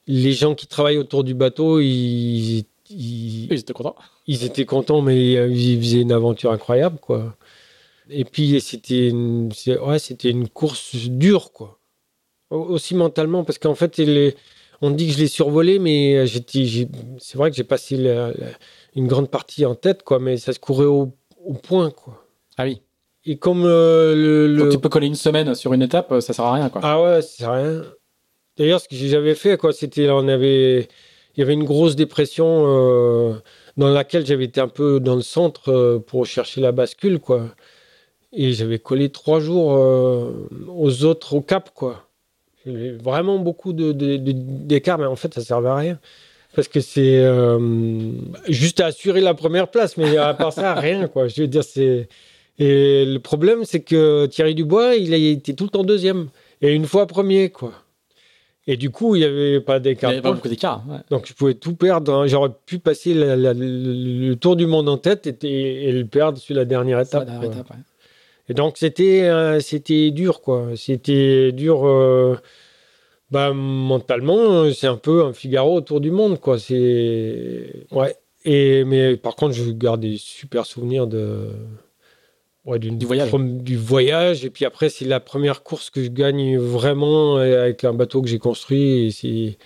les 0.06 0.32
gens 0.32 0.54
qui 0.54 0.66
travaillent 0.66 0.98
autour 0.98 1.24
du 1.24 1.34
bateau, 1.34 1.80
ils, 1.80 2.64
ils, 2.90 3.44
Ils 3.52 3.58
étaient 3.60 3.72
contents. 3.72 3.96
ils 4.26 4.44
étaient 4.44 4.64
contents, 4.64 5.02
mais 5.02 5.36
euh, 5.36 5.48
ils 5.48 5.80
faisaient 5.80 6.02
une 6.02 6.12
aventure 6.12 6.52
incroyable, 6.52 6.98
quoi. 7.00 7.36
Et 8.10 8.24
puis, 8.24 8.60
c'était 8.60 9.08
une, 9.08 9.50
ouais, 9.82 9.98
c'était 9.98 10.30
une 10.30 10.48
course 10.48 10.94
dure, 11.06 11.52
quoi. 11.52 11.78
Au- 12.50 12.56
Aussi 12.64 12.94
mentalement, 12.94 13.42
parce 13.44 13.58
qu'en 13.58 13.74
fait, 13.74 14.00
on 14.80 14.90
dit 14.90 15.06
que 15.08 15.12
je 15.12 15.18
l'ai 15.18 15.26
survolé, 15.26 15.78
mais 15.78 16.26
j'étais, 16.26 16.66
c'est 17.18 17.36
vrai 17.38 17.50
que 17.50 17.56
j'ai 17.56 17.64
passé 17.64 17.96
la- 17.96 18.28
la- 18.32 18.52
une 18.94 19.08
grande 19.08 19.30
partie 19.30 19.64
en 19.66 19.74
tête, 19.74 20.02
quoi, 20.04 20.18
mais 20.20 20.36
ça 20.36 20.52
se 20.52 20.58
courait 20.60 20.84
au, 20.86 21.12
au 21.44 21.54
point, 21.54 21.90
quoi. 21.90 22.24
Ah 22.56 22.64
oui. 22.64 22.80
Et 23.24 23.38
comme 23.38 23.64
euh, 23.64 24.14
le, 24.14 24.46
le- 24.46 24.62
Donc 24.62 24.70
tu 24.72 24.78
peux 24.78 24.88
coller 24.88 25.08
une 25.08 25.16
semaine 25.16 25.52
sur 25.56 25.72
une 25.72 25.82
étape, 25.82 26.12
euh, 26.12 26.20
ça 26.20 26.32
sert 26.32 26.44
à 26.44 26.52
rien. 26.54 26.68
Quoi. 26.68 26.80
ah 26.84 27.02
ouais, 27.02 27.22
c'est 27.22 27.46
rien. 27.46 27.82
D'ailleurs, 28.56 28.80
ce 28.80 28.88
que 28.88 28.94
j'avais 28.94 29.34
fait, 29.34 29.58
quoi, 29.58 29.72
c'était 29.72 30.08
on 30.10 30.28
avait, 30.28 30.82
il 31.36 31.40
y 31.40 31.42
avait 31.42 31.52
une 31.54 31.64
grosse 31.64 31.96
dépression 31.96 32.64
euh, 32.66 33.34
dans 33.76 33.88
laquelle 33.90 34.24
j'avais 34.24 34.44
été 34.44 34.60
un 34.60 34.68
peu 34.68 35.00
dans 35.00 35.16
le 35.16 35.22
centre 35.22 35.70
euh, 35.72 35.98
pour 35.98 36.24
chercher 36.24 36.60
la 36.60 36.70
bascule, 36.72 37.18
quoi. 37.18 37.48
Et 38.32 38.52
j'avais 38.52 38.78
collé 38.78 39.08
trois 39.10 39.40
jours 39.40 39.74
euh, 39.76 40.48
aux 40.68 41.04
autres 41.04 41.34
au 41.34 41.40
cap, 41.40 41.70
quoi. 41.74 42.08
J'avais 42.66 42.92
vraiment 42.92 43.38
beaucoup 43.38 43.72
de, 43.72 43.92
de- 43.92 44.16
de- 44.16 44.32
d'écart, 44.34 44.98
mais 44.98 45.06
en 45.06 45.16
fait, 45.16 45.32
ça 45.34 45.40
servait 45.40 45.68
à 45.68 45.76
rien. 45.76 45.98
Parce 46.54 46.68
que 46.68 46.80
c'est 46.80 47.18
euh, 47.18 48.10
juste 48.48 48.80
à 48.80 48.86
assurer 48.86 49.20
la 49.20 49.34
première 49.34 49.68
place, 49.68 49.96
mais 49.96 50.16
à 50.16 50.32
part 50.34 50.52
ça, 50.52 50.74
rien, 50.74 51.06
quoi. 51.06 51.28
Je 51.28 51.42
veux 51.42 51.48
dire, 51.48 51.64
c'est. 51.64 52.08
Et 52.58 53.04
le 53.04 53.18
problème, 53.18 53.64
c'est 53.64 53.80
que 53.80 54.26
Thierry 54.26 54.54
Dubois, 54.54 54.96
il 54.96 55.12
a 55.12 55.16
été 55.18 55.54
tout 55.54 55.64
le 55.64 55.70
temps 55.70 55.84
deuxième. 55.84 56.28
Et 56.62 56.72
une 56.72 56.86
fois 56.86 57.06
premier, 57.06 57.50
quoi. 57.50 57.72
Et 58.66 58.76
du 58.78 58.90
coup, 58.90 59.14
il 59.14 59.18
n'y 59.20 59.24
avait 59.26 59.60
pas 59.60 59.76
Il 59.76 59.82
d'écart. 59.82 60.10
n'y 60.10 60.16
avait 60.16 60.22
pas 60.22 60.32
beaucoup 60.32 60.48
d'écart. 60.48 60.82
ouais. 60.88 60.96
Donc, 61.10 61.26
je 61.26 61.34
pouvais 61.34 61.54
tout 61.54 61.74
perdre. 61.76 62.12
hein. 62.14 62.26
J'aurais 62.26 62.50
pu 62.64 62.78
passer 62.78 63.12
la- 63.14 63.36
la- 63.36 63.52
le, 63.54 64.34
tour 64.34 64.56
du 64.56 64.66
monde 64.66 64.88
en 64.88 64.96
tête 64.96 65.26
et, 65.44 65.88
et 65.88 65.92
le 65.92 66.06
perdre 66.06 66.38
sur 66.38 66.56
la 66.56 66.64
dernière 66.64 67.04
C'est 67.06 67.14
la 67.18 67.22
étape. 67.22 67.30
dernière 67.40 67.52
étape, 67.52 67.70
ouais. 67.70 67.76
Et 68.48 68.54
donc, 68.54 68.76
c'était 68.78 69.22
euh, 69.24 69.60
c'était 69.60 70.10
dur, 70.10 70.40
quoi. 70.40 70.68
C'était 70.76 71.52
dur. 71.52 71.86
euh, 71.86 72.36
bah, 73.30 73.52
mentalement, 73.52 74.36
euh, 74.64 74.72
c'est 74.72 74.86
un 74.86 74.96
peu 74.96 75.24
un 75.24 75.32
Figaro 75.32 75.74
autour 75.76 76.00
du 76.00 76.10
monde, 76.10 76.38
quoi. 76.40 76.58
C'est. 76.58 77.86
Ouais. 77.90 78.14
Et, 78.44 78.84
mais 78.84 79.16
par 79.16 79.34
contre, 79.34 79.54
je 79.54 79.70
garde 79.70 80.00
des 80.00 80.16
super 80.16 80.64
souvenirs 80.66 81.06
de. 81.06 81.48
Ouais, 82.64 82.78
Du 82.78 83.06
voyage. 83.06 83.30
Du 83.32 83.76
voyage. 83.76 84.44
Et 84.44 84.50
puis 84.50 84.64
après, 84.64 84.88
c'est 84.88 85.04
la 85.04 85.20
première 85.20 85.62
course 85.62 85.90
que 85.90 86.02
je 86.02 86.08
gagne 86.10 86.58
vraiment 86.58 87.36
avec 87.36 87.84
un 87.84 87.92
bateau 87.94 88.22
que 88.22 88.28
j'ai 88.28 88.38
construit. 88.38 89.06
Et 89.06 89.10
c'est. 89.10 89.58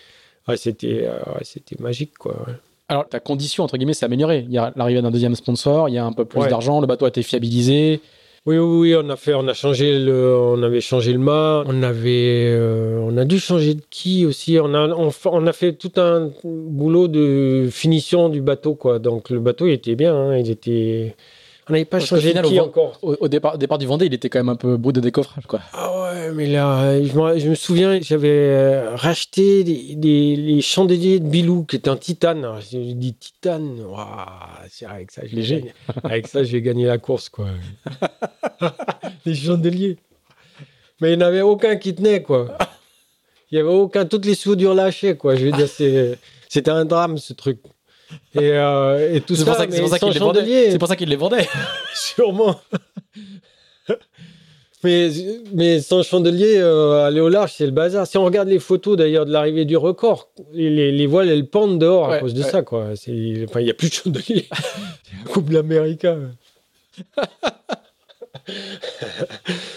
Ouais, 0.48 0.56
c'était 0.56 1.06
ouais, 1.08 1.42
c'était 1.44 1.76
magique, 1.80 2.16
quoi. 2.18 2.32
ouais. 2.46 2.54
Alors, 2.88 3.08
ta 3.08 3.20
condition, 3.20 3.62
entre 3.62 3.76
guillemets, 3.76 3.94
s'est 3.94 4.04
améliorée. 4.06 4.44
Il 4.48 4.52
y 4.52 4.58
a 4.58 4.72
l'arrivée 4.74 5.00
d'un 5.00 5.12
deuxième 5.12 5.36
sponsor, 5.36 5.88
il 5.88 5.94
y 5.94 5.98
a 5.98 6.04
un 6.04 6.12
peu 6.12 6.24
plus 6.24 6.40
d'argent, 6.48 6.80
le 6.80 6.88
bateau 6.88 7.04
a 7.04 7.08
été 7.08 7.22
fiabilisé. 7.22 8.00
Oui, 8.46 8.56
oui, 8.56 8.94
on 8.96 9.08
a 9.10 9.16
fait, 9.16 9.34
on 9.34 9.46
a 9.48 9.52
changé 9.52 9.98
le, 9.98 10.34
on 10.34 10.62
avait 10.62 10.80
changé 10.80 11.12
le 11.12 11.18
mât, 11.18 11.62
on 11.66 11.82
avait, 11.82 12.46
euh, 12.48 12.98
on 13.02 13.18
a 13.18 13.26
dû 13.26 13.38
changer 13.38 13.74
de 13.74 13.82
quille 13.90 14.24
aussi. 14.24 14.58
On 14.58 14.72
a, 14.72 14.88
on 14.88 15.46
a 15.46 15.52
fait 15.52 15.74
tout 15.74 15.92
un 16.00 16.32
boulot 16.42 17.06
de 17.06 17.68
finition 17.70 18.30
du 18.30 18.40
bateau, 18.40 18.74
quoi. 18.74 18.98
Donc 18.98 19.28
le 19.28 19.40
bateau, 19.40 19.66
il 19.66 19.72
était 19.72 19.94
bien, 19.94 20.14
hein, 20.16 20.38
il 20.38 20.50
était. 20.50 21.16
On 21.70 21.72
n'avait 21.72 21.84
pas 21.84 21.98
Parce 21.98 22.08
changé 22.10 22.30
final, 22.30 22.46
au 22.46 22.58
encore. 22.58 22.98
Au, 23.02 23.16
au 23.20 23.28
départ, 23.28 23.56
départ 23.56 23.78
du 23.78 23.86
Vendée, 23.86 24.06
il 24.06 24.14
était 24.14 24.28
quand 24.28 24.40
même 24.40 24.48
un 24.48 24.56
peu 24.56 24.76
brut 24.76 24.94
de 24.94 25.00
décoffrage, 25.00 25.46
quoi. 25.46 25.60
Ah 25.72 26.02
ouais, 26.02 26.32
mais 26.32 26.46
là, 26.46 27.00
je 27.00 27.12
me, 27.16 27.38
je 27.38 27.48
me 27.48 27.54
souviens, 27.54 28.00
j'avais 28.00 28.28
euh, 28.28 28.96
racheté 28.96 29.62
les 29.62 30.60
chandeliers 30.62 31.20
de 31.20 31.26
Bilou 31.28 31.64
qui 31.64 31.76
étaient 31.76 31.90
en 31.90 31.96
titane. 31.96 32.44
J'ai 32.68 32.94
dit 32.94 33.14
titane, 33.14 33.78
c'est 34.68 34.86
avec 34.86 35.12
ça, 35.12 35.22
je 35.24 35.30
vais 35.30 35.36
Léger. 35.36 35.56
gagner. 35.60 35.72
Avec 36.02 36.26
ça, 36.26 36.42
je 36.42 36.52
vais 36.52 36.62
gagner 36.62 36.86
la 36.86 36.98
course, 36.98 37.28
quoi. 37.28 37.46
les 39.24 39.34
chandeliers. 39.34 39.96
Mais 41.00 41.12
il 41.12 41.18
n'y 41.18 41.22
en 41.24 41.26
avait 41.28 41.40
aucun 41.42 41.76
qui 41.76 41.94
tenait, 41.94 42.22
quoi. 42.22 42.58
Il 43.50 43.54
n'y 43.56 43.60
avait 43.60 43.72
aucun, 43.72 44.04
toutes 44.06 44.26
les 44.26 44.34
soudures 44.34 44.74
lâchées, 44.74 45.16
quoi. 45.16 45.36
Je 45.36 45.46
veux 45.46 45.52
dire, 45.52 45.68
c'était 45.68 46.70
un 46.70 46.84
drame, 46.84 47.16
ce 47.18 47.32
truc. 47.32 47.60
Et, 48.34 48.52
euh, 48.52 49.14
et 49.14 49.20
tout 49.20 49.34
C'est 49.34 49.44
ça, 49.44 49.54
ça, 49.54 49.66
c'est 49.68 49.80
pour 49.80 49.88
ça 49.88 49.98
sans 49.98 50.06
qu'il 50.06 50.14
les 50.14 50.20
vendait. 50.20 50.70
C'est 50.70 50.78
pour 50.78 50.88
ça 50.88 50.96
qu'il 50.96 51.08
les 51.08 51.16
vendait. 51.16 51.48
Sûrement. 51.94 52.60
Mais, 54.82 55.10
mais 55.52 55.80
sans 55.80 56.02
chandelier, 56.02 56.56
euh, 56.56 57.04
aller 57.04 57.20
au 57.20 57.28
large, 57.28 57.52
c'est 57.52 57.66
le 57.66 57.70
bazar. 57.70 58.06
Si 58.06 58.16
on 58.16 58.24
regarde 58.24 58.48
les 58.48 58.58
photos 58.58 58.96
d'ailleurs 58.96 59.26
de 59.26 59.30
l'arrivée 59.30 59.66
du 59.66 59.76
record, 59.76 60.30
les, 60.54 60.90
les 60.90 61.06
voiles, 61.06 61.28
elles 61.28 61.46
pendent 61.46 61.78
dehors 61.78 62.10
à 62.10 62.18
cause 62.18 62.32
de 62.32 62.42
ouais. 62.42 62.48
ça. 62.48 62.62
Quoi. 62.62 62.86
Enfin, 62.92 63.60
il 63.60 63.64
n'y 63.64 63.70
a 63.70 63.74
plus 63.74 63.90
de 63.90 63.94
chandelier. 63.94 64.48
Coupe 65.30 65.50
l'Amérique. 65.50 66.06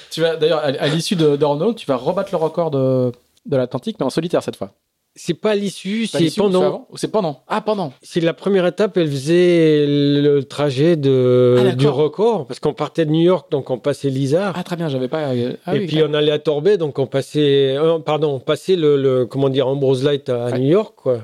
Tu 0.09 0.21
vas 0.21 0.37
d'ailleurs 0.37 0.59
à, 0.59 0.67
à 0.67 0.87
l'issue 0.87 1.15
Ronaldo, 1.15 1.73
tu 1.73 1.85
vas 1.85 1.97
rebattre 1.97 2.29
le 2.31 2.37
record 2.37 2.71
de, 2.71 3.11
de 3.45 3.57
l'Atlantique, 3.57 3.97
mais 3.99 4.05
en 4.05 4.09
solitaire 4.09 4.41
cette 4.41 4.55
fois. 4.55 4.73
C'est 5.15 5.35
pas 5.35 5.53
l'issue, 5.53 6.07
c'est 6.07 6.35
pendant. 6.35 6.87
c'est 6.95 7.11
pendant 7.11 7.43
Ah, 7.47 7.61
pendant. 7.61 7.93
C'est 8.01 8.19
la 8.19 8.33
première 8.33 8.65
étape, 8.65 8.97
elle 8.97 9.09
faisait 9.11 9.85
le 9.87 10.41
trajet 10.43 10.95
de, 10.95 11.57
Ah, 11.59 11.75
du 11.75 11.87
record, 11.87 12.47
parce 12.47 12.59
qu'on 12.59 12.73
partait 12.73 13.05
de 13.05 13.11
New 13.11 13.21
York, 13.21 13.51
donc 13.51 13.69
on 13.69 13.77
passait 13.77 14.09
l'Isard. 14.09 14.53
Ah, 14.57 14.63
très 14.63 14.75
bien, 14.75 14.87
j'avais 14.89 15.07
pas. 15.07 15.27
Ah, 15.27 15.35
et 15.75 15.79
oui, 15.79 15.85
puis 15.85 16.01
on 16.01 16.13
allait 16.15 16.31
à 16.31 16.39
Torbay, 16.39 16.77
donc 16.77 16.97
on 16.97 17.05
passait, 17.05 17.75
euh, 17.77 17.99
pardon, 17.99 18.33
on 18.35 18.39
passait 18.39 18.75
le, 18.75 18.97
le- 18.99 19.25
comment 19.27 19.49
dire, 19.49 19.67
Ambrose 19.67 20.03
Light 20.03 20.29
à, 20.29 20.45
Ouais. 20.45 20.57
New 20.59 20.69
York, 20.71 20.93
quoi. 20.95 21.19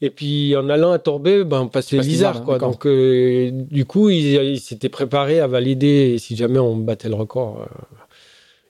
Et 0.00 0.10
puis 0.10 0.56
en 0.56 0.68
allant 0.70 0.90
à 0.92 0.98
Torbay, 0.98 1.44
ben, 1.44 1.60
on 1.60 1.68
passait 1.68 1.98
l'Isard, 1.98 2.42
quoi. 2.44 2.58
Donc 2.58 2.86
euh, 2.86 3.50
du 3.52 3.84
coup, 3.84 4.08
ils 4.10 4.34
ils 4.54 4.58
s'étaient 4.60 4.88
préparés 4.88 5.38
à 5.38 5.46
valider 5.46 6.16
si 6.18 6.34
jamais 6.34 6.58
on 6.58 6.76
battait 6.76 7.08
le 7.10 7.14
record. 7.14 7.60
euh. 7.60 7.66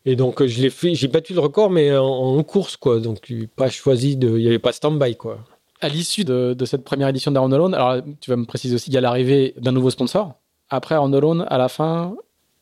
Et 0.04 0.16
donc 0.16 0.42
euh, 0.42 0.46
je 0.48 0.60
l'ai 0.60 0.70
fait, 0.70 0.94
j'ai 0.94 1.08
battu 1.08 1.32
le 1.34 1.40
record, 1.40 1.70
mais 1.70 1.96
en, 1.96 2.04
en 2.04 2.42
course, 2.42 2.76
quoi. 2.76 3.00
Donc 3.00 3.32
pas 3.56 3.70
choisi 3.70 4.16
de, 4.16 4.36
il 4.36 4.42
y 4.42 4.48
avait 4.48 4.58
pas 4.58 4.72
stand-by, 4.72 5.16
quoi. 5.16 5.38
à 5.80 5.88
l'issue 5.88 6.24
de, 6.24 6.54
de 6.54 6.64
cette 6.64 6.84
première 6.84 7.08
édition 7.08 7.30
d'Aaron 7.30 7.52
Alone, 7.52 7.74
alors 7.74 8.02
tu 8.20 8.30
vas 8.30 8.36
me 8.36 8.44
préciser 8.46 8.74
aussi, 8.74 8.90
il 8.90 8.94
y 8.94 8.98
a 8.98 9.00
l'arrivée 9.00 9.54
d'un 9.58 9.72
nouveau 9.72 9.90
sponsor. 9.90 10.34
Après 10.70 10.94
Aaron 10.94 11.12
Alone, 11.12 11.44
à 11.48 11.58
la 11.58 11.68
fin, 11.68 12.14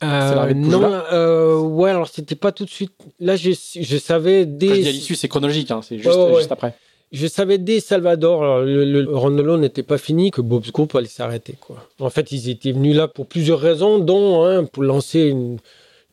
de 0.03 0.55
non, 0.55 0.83
euh, 1.13 1.59
ouais, 1.61 1.91
alors 1.91 2.09
c'était 2.09 2.35
pas 2.35 2.53
tout 2.53 2.65
de 2.65 2.71
suite. 2.71 2.93
Là, 3.21 3.37
je, 3.37 3.51
je 3.51 3.97
savais 3.99 4.45
quand 4.47 4.51
je 4.53 4.57
dis 4.57 4.71
à 4.73 4.75
dès, 4.75 4.93
l'issue, 4.93 5.15
c'est 5.15 5.29
chronologique, 5.29 5.71
hein, 5.71 5.81
c'est 5.83 5.99
juste, 5.99 6.17
ouais. 6.17 6.51
après. 6.51 6.75
je 7.13 7.27
savais 7.27 7.59
dès 7.59 7.81
Salvador, 7.81 8.43
alors, 8.43 8.61
le, 8.63 8.85
le 8.85 9.17
Ronaldo 9.17 9.59
n'était 9.59 9.83
pas 9.83 9.99
fini, 9.99 10.31
que 10.31 10.41
Bob's 10.41 10.73
Group 10.73 10.95
allait 10.95 11.07
s'arrêter, 11.07 11.55
quoi. 11.61 11.87
En 12.01 12.09
fait, 12.09 12.33
ils 12.33 12.49
étaient 12.49 12.73
venus 12.73 12.97
là 12.97 13.09
pour 13.09 13.27
plusieurs 13.27 13.61
raisons, 13.61 13.99
dont 13.99 14.43
hein, 14.45 14.65
pour 14.65 14.83
lancer 14.83 15.21
une, 15.21 15.59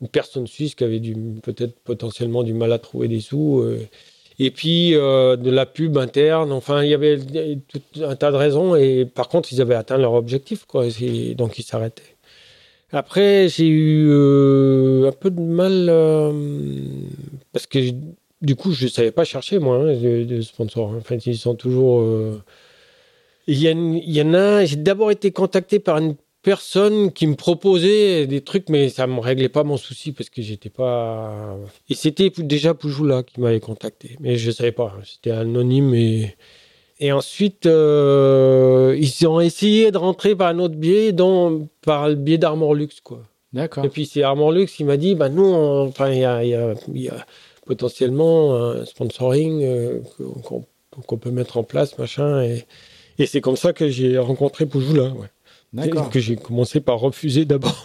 une 0.02 0.07
personne 0.07 0.48
suisse 0.48 0.76
qui 0.76 0.84
avait 0.84 1.02
peut-être 1.41 1.80
potentiellement 1.80 2.44
du 2.44 2.53
mal 2.53 2.72
à 2.72 2.80
trouver 2.80 3.07
des 3.07 3.19
sous. 3.19 3.60
euh, 3.60 3.88
et 4.40 4.52
puis 4.52 4.94
euh, 4.94 5.36
de 5.36 5.49
la 5.49 5.65
pub 5.65 5.98
interne, 5.98 6.52
enfin 6.52 6.84
il 6.84 6.91
y 6.91 6.94
avait 6.94 7.18
tout 7.68 7.82
un 8.03 8.15
tas 8.15 8.32
de 8.32 8.36
raisons 8.36 8.76
et 8.76 9.06
par 9.06 9.30
contre 9.30 9.52
ils 9.52 9.61
avaient 9.61 9.76
atteint 9.76 9.98
leur 9.98 10.14
objectif 10.14 10.65
quoi, 10.65 10.86
donc 11.36 11.57
ils 11.57 11.64
s'arrêtaient. 11.64 12.15
Après 12.91 13.49
j'ai 13.49 13.68
eu 13.68 14.07
euh, 14.11 15.07
un 15.07 15.11
peu 15.11 15.32
de 15.32 15.41
mal 15.41 15.88
parce 17.52 17.65
que 17.65 17.80
du 18.41 18.56
coup 18.56 18.74
je 18.74 18.86
ne 18.86 18.90
savais 18.90 19.11
pas 19.11 19.24
chercher 19.24 19.57
moi 19.57 19.78
hein, 19.78 19.95
de, 19.95 20.41
sponsors. 20.41 20.91
En 20.91 21.02
fait 21.02 21.26
ils 21.26 21.38
sont 21.38 21.56
toujours. 21.56 22.06
il 23.48 23.60
y 23.60 24.22
en 24.22 24.34
a. 24.36 24.65
J'ai 24.65 24.76
d'abord 24.76 25.10
été 25.10 25.32
contacté 25.32 25.80
par 25.80 25.98
une 25.98 26.15
personne 26.52 27.11
qui 27.11 27.28
me 27.28 27.36
proposait 27.36 28.26
des 28.26 28.40
trucs, 28.40 28.69
mais 28.69 28.88
ça 28.88 29.06
me 29.06 29.19
réglait 29.19 29.49
pas 29.49 29.65
mon 29.65 29.76
souci 29.76 30.14
parce 30.14 30.30
que 30.30 30.41
j'étais 30.41 30.69
pas. 30.69 31.57
Et 31.90 31.94
c'était 31.94 32.32
déjà 32.38 32.74
Poujoula 32.74 33.24
qui 33.24 33.41
m'avait 33.41 33.60
contacté, 33.60 34.15
mais 34.22 34.38
je 34.38 34.49
savais 34.52 34.72
pas. 34.72 34.94
C'était 35.03 35.32
anonyme 35.32 35.94
et. 35.94 36.36
Et 36.99 37.11
ensuite, 37.11 37.65
euh, 37.65 38.95
ils 38.98 39.28
ont 39.28 39.41
essayé 39.41 39.91
de 39.91 39.98
rentrer 39.98 40.36
par 40.38 40.48
un 40.48 40.57
autre 40.60 40.76
biais, 40.76 41.11
dont 41.11 41.68
par 41.82 42.07
le 42.07 42.15
biais 42.15 42.38
d'Armor 42.40 42.74
Luxe, 42.74 43.02
quoi. 43.02 43.22
D'accord. 43.52 43.84
Et 43.86 43.90
puis 43.90 44.06
c'est 44.06 44.24
Armor 44.24 44.52
Luxe 44.53 44.72
qui 44.74 44.86
m'a 44.86 44.95
dit, 44.98 45.14
bah 45.15 45.28
nous, 45.30 45.53
enfin 45.53 46.10
il 46.11 46.19
y 46.19 46.26
a, 46.26 46.44
il 46.45 46.49
y 46.52 46.56
a- 46.56 46.74
il 46.94 47.02
y 47.02 47.10
a 47.10 47.26
potentiellement 47.65 48.56
un 48.56 48.86
sponsoring 48.86 49.64
euh, 49.64 49.99
qu'on 50.45 50.64
qu'on 51.06 51.18
peut 51.18 51.30
mettre 51.30 51.57
en 51.57 51.64
place, 51.64 51.98
machin. 51.99 52.41
Et, 52.41 52.65
et 53.19 53.26
c'est 53.28 53.41
comme 53.41 53.57
ça 53.57 53.74
que 53.74 53.90
j'ai 53.90 54.18
rencontré 54.18 54.65
Poujoula, 54.65 55.10
ouais. 55.10 55.28
D'accord. 55.73 56.10
Que 56.10 56.19
j'ai 56.19 56.35
commencé 56.35 56.80
par 56.80 56.99
refuser 56.99 57.45
d'abord 57.45 57.84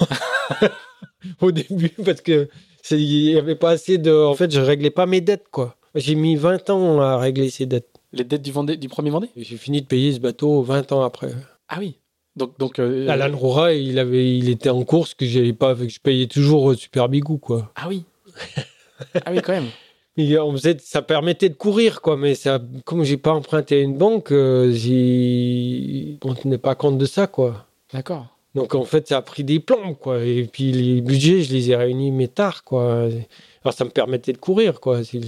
au 1.41 1.51
début 1.51 1.91
parce 2.05 2.21
que 2.21 2.49
il 2.91 3.33
n'y 3.33 3.37
avait 3.37 3.55
pas 3.55 3.71
assez 3.71 3.99
de. 3.99 4.13
En 4.13 4.35
fait, 4.35 4.51
je 4.51 4.61
réglais 4.61 4.91
pas 4.91 5.07
mes 5.07 5.21
dettes, 5.21 5.47
quoi. 5.51 5.77
J'ai 5.95 6.15
mis 6.15 6.37
20 6.37 6.71
ans 6.71 7.01
à 7.01 7.19
régler 7.19 7.51
ces 7.51 7.67
dettes. 7.67 7.89
Les 8.13 8.25
dettes 8.25 8.43
du, 8.43 8.51
Vendée, 8.51 8.77
du 8.77 8.89
premier 8.89 9.11
Vendée? 9.11 9.29
J'ai 9.37 9.57
fini 9.57 9.83
de 9.83 9.87
payer 9.87 10.13
ce 10.13 10.21
bateau 10.21 10.63
20 10.63 10.93
ans 10.93 11.03
après. 11.03 11.33
Ah 11.69 11.77
oui. 11.79 11.99
Donc, 12.35 12.59
donc 12.59 12.79
euh, 12.79 13.09
Alan 13.09 13.37
Roura, 13.37 13.75
il, 13.75 13.99
avait, 13.99 14.37
il 14.37 14.49
était 14.49 14.71
en 14.71 14.85
course 14.85 15.15
que, 15.15 15.27
j'avais 15.27 15.53
pas, 15.53 15.75
que 15.75 15.89
je 15.89 16.01
payais 16.01 16.27
toujours 16.27 16.75
Super 16.75 17.09
Bigou, 17.09 17.39
quoi. 17.39 17.73
Ah 17.75 17.89
oui. 17.89 18.05
ah 19.25 19.33
oui, 19.33 19.41
quand 19.43 19.53
même. 19.53 19.69
Et 20.17 20.39
on 20.39 20.53
faisait, 20.53 20.77
ça 20.79 21.03
permettait 21.03 21.49
de 21.51 21.55
courir, 21.55 22.01
quoi. 22.01 22.17
Mais 22.17 22.35
ça, 22.35 22.61
comme 22.85 23.05
j'ai 23.05 23.19
pas 23.19 23.33
emprunté 23.33 23.77
à 23.77 23.81
une 23.81 23.97
banque, 23.97 24.33
euh, 24.33 24.75
on 26.25 26.35
tenait 26.35 26.59
pas 26.59 26.75
compte 26.75 26.99
de 26.99 27.07
ça, 27.07 27.27
quoi. 27.27 27.67
D'accord. 27.93 28.27
Donc 28.55 28.75
en 28.75 28.85
fait, 28.85 29.09
ça 29.09 29.17
a 29.19 29.23
pris 29.23 29.45
des 29.45 29.61
plombs, 29.61 29.95
quoi. 29.95 30.23
Et 30.25 30.45
puis 30.45 30.73
les 30.73 31.01
budgets, 31.01 31.43
je 31.43 31.53
les 31.53 31.71
ai 31.71 31.77
réunis 31.77 32.11
mais 32.11 32.29
tard, 32.29 32.65
quoi. 32.65 33.09
Alors 33.65 33.73
ça 33.75 33.85
me 33.85 33.91
permettait 33.91 34.33
de 34.33 34.39
courir, 34.39 34.81
quoi. 34.81 35.03
Si 35.05 35.21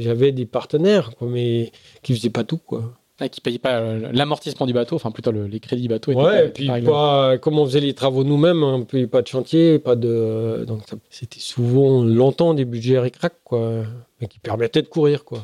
J'avais, 0.00 0.32
des 0.32 0.46
partenaires, 0.46 1.14
quoi, 1.16 1.28
mais 1.28 1.70
qui 2.02 2.14
faisaient 2.14 2.30
pas 2.30 2.42
tout, 2.44 2.58
quoi. 2.58 2.92
Ah, 3.22 3.28
qui 3.28 3.40
ne 3.40 3.42
payent 3.44 3.58
pas 3.58 3.80
euh, 3.80 4.08
l'amortissement 4.12 4.64
du 4.64 4.72
bateau, 4.72 4.96
enfin 4.96 5.10
plutôt 5.10 5.30
le- 5.30 5.46
les 5.46 5.60
crédits 5.60 5.82
du 5.82 5.88
bateau. 5.88 6.10
étaient 6.10 6.20
Ouais, 6.22 6.24
pas- 6.40 6.44
et 6.46 6.48
puis 6.48 6.68
pas 6.86 7.36
comme 7.38 7.58
on 7.58 7.66
faisait 7.66 7.80
les 7.80 7.92
travaux 7.92 8.24
nous-mêmes, 8.24 8.62
on 8.62 8.78
ne 8.78 8.84
payait 8.84 9.06
pas 9.06 9.20
de 9.20 9.26
chantier, 9.28 9.78
pas 9.78 9.94
de, 9.94 10.64
donc 10.66 10.80
c'était 11.10 11.38
souvent 11.38 12.02
longtemps 12.02 12.54
des 12.54 12.64
budgets 12.64 12.98
ric-rac, 12.98 13.34
quoi, 13.44 13.82
mais 14.22 14.26
qui 14.26 14.38
permettaient 14.38 14.80
de 14.80 14.86
courir, 14.88 15.24
quoi. 15.24 15.40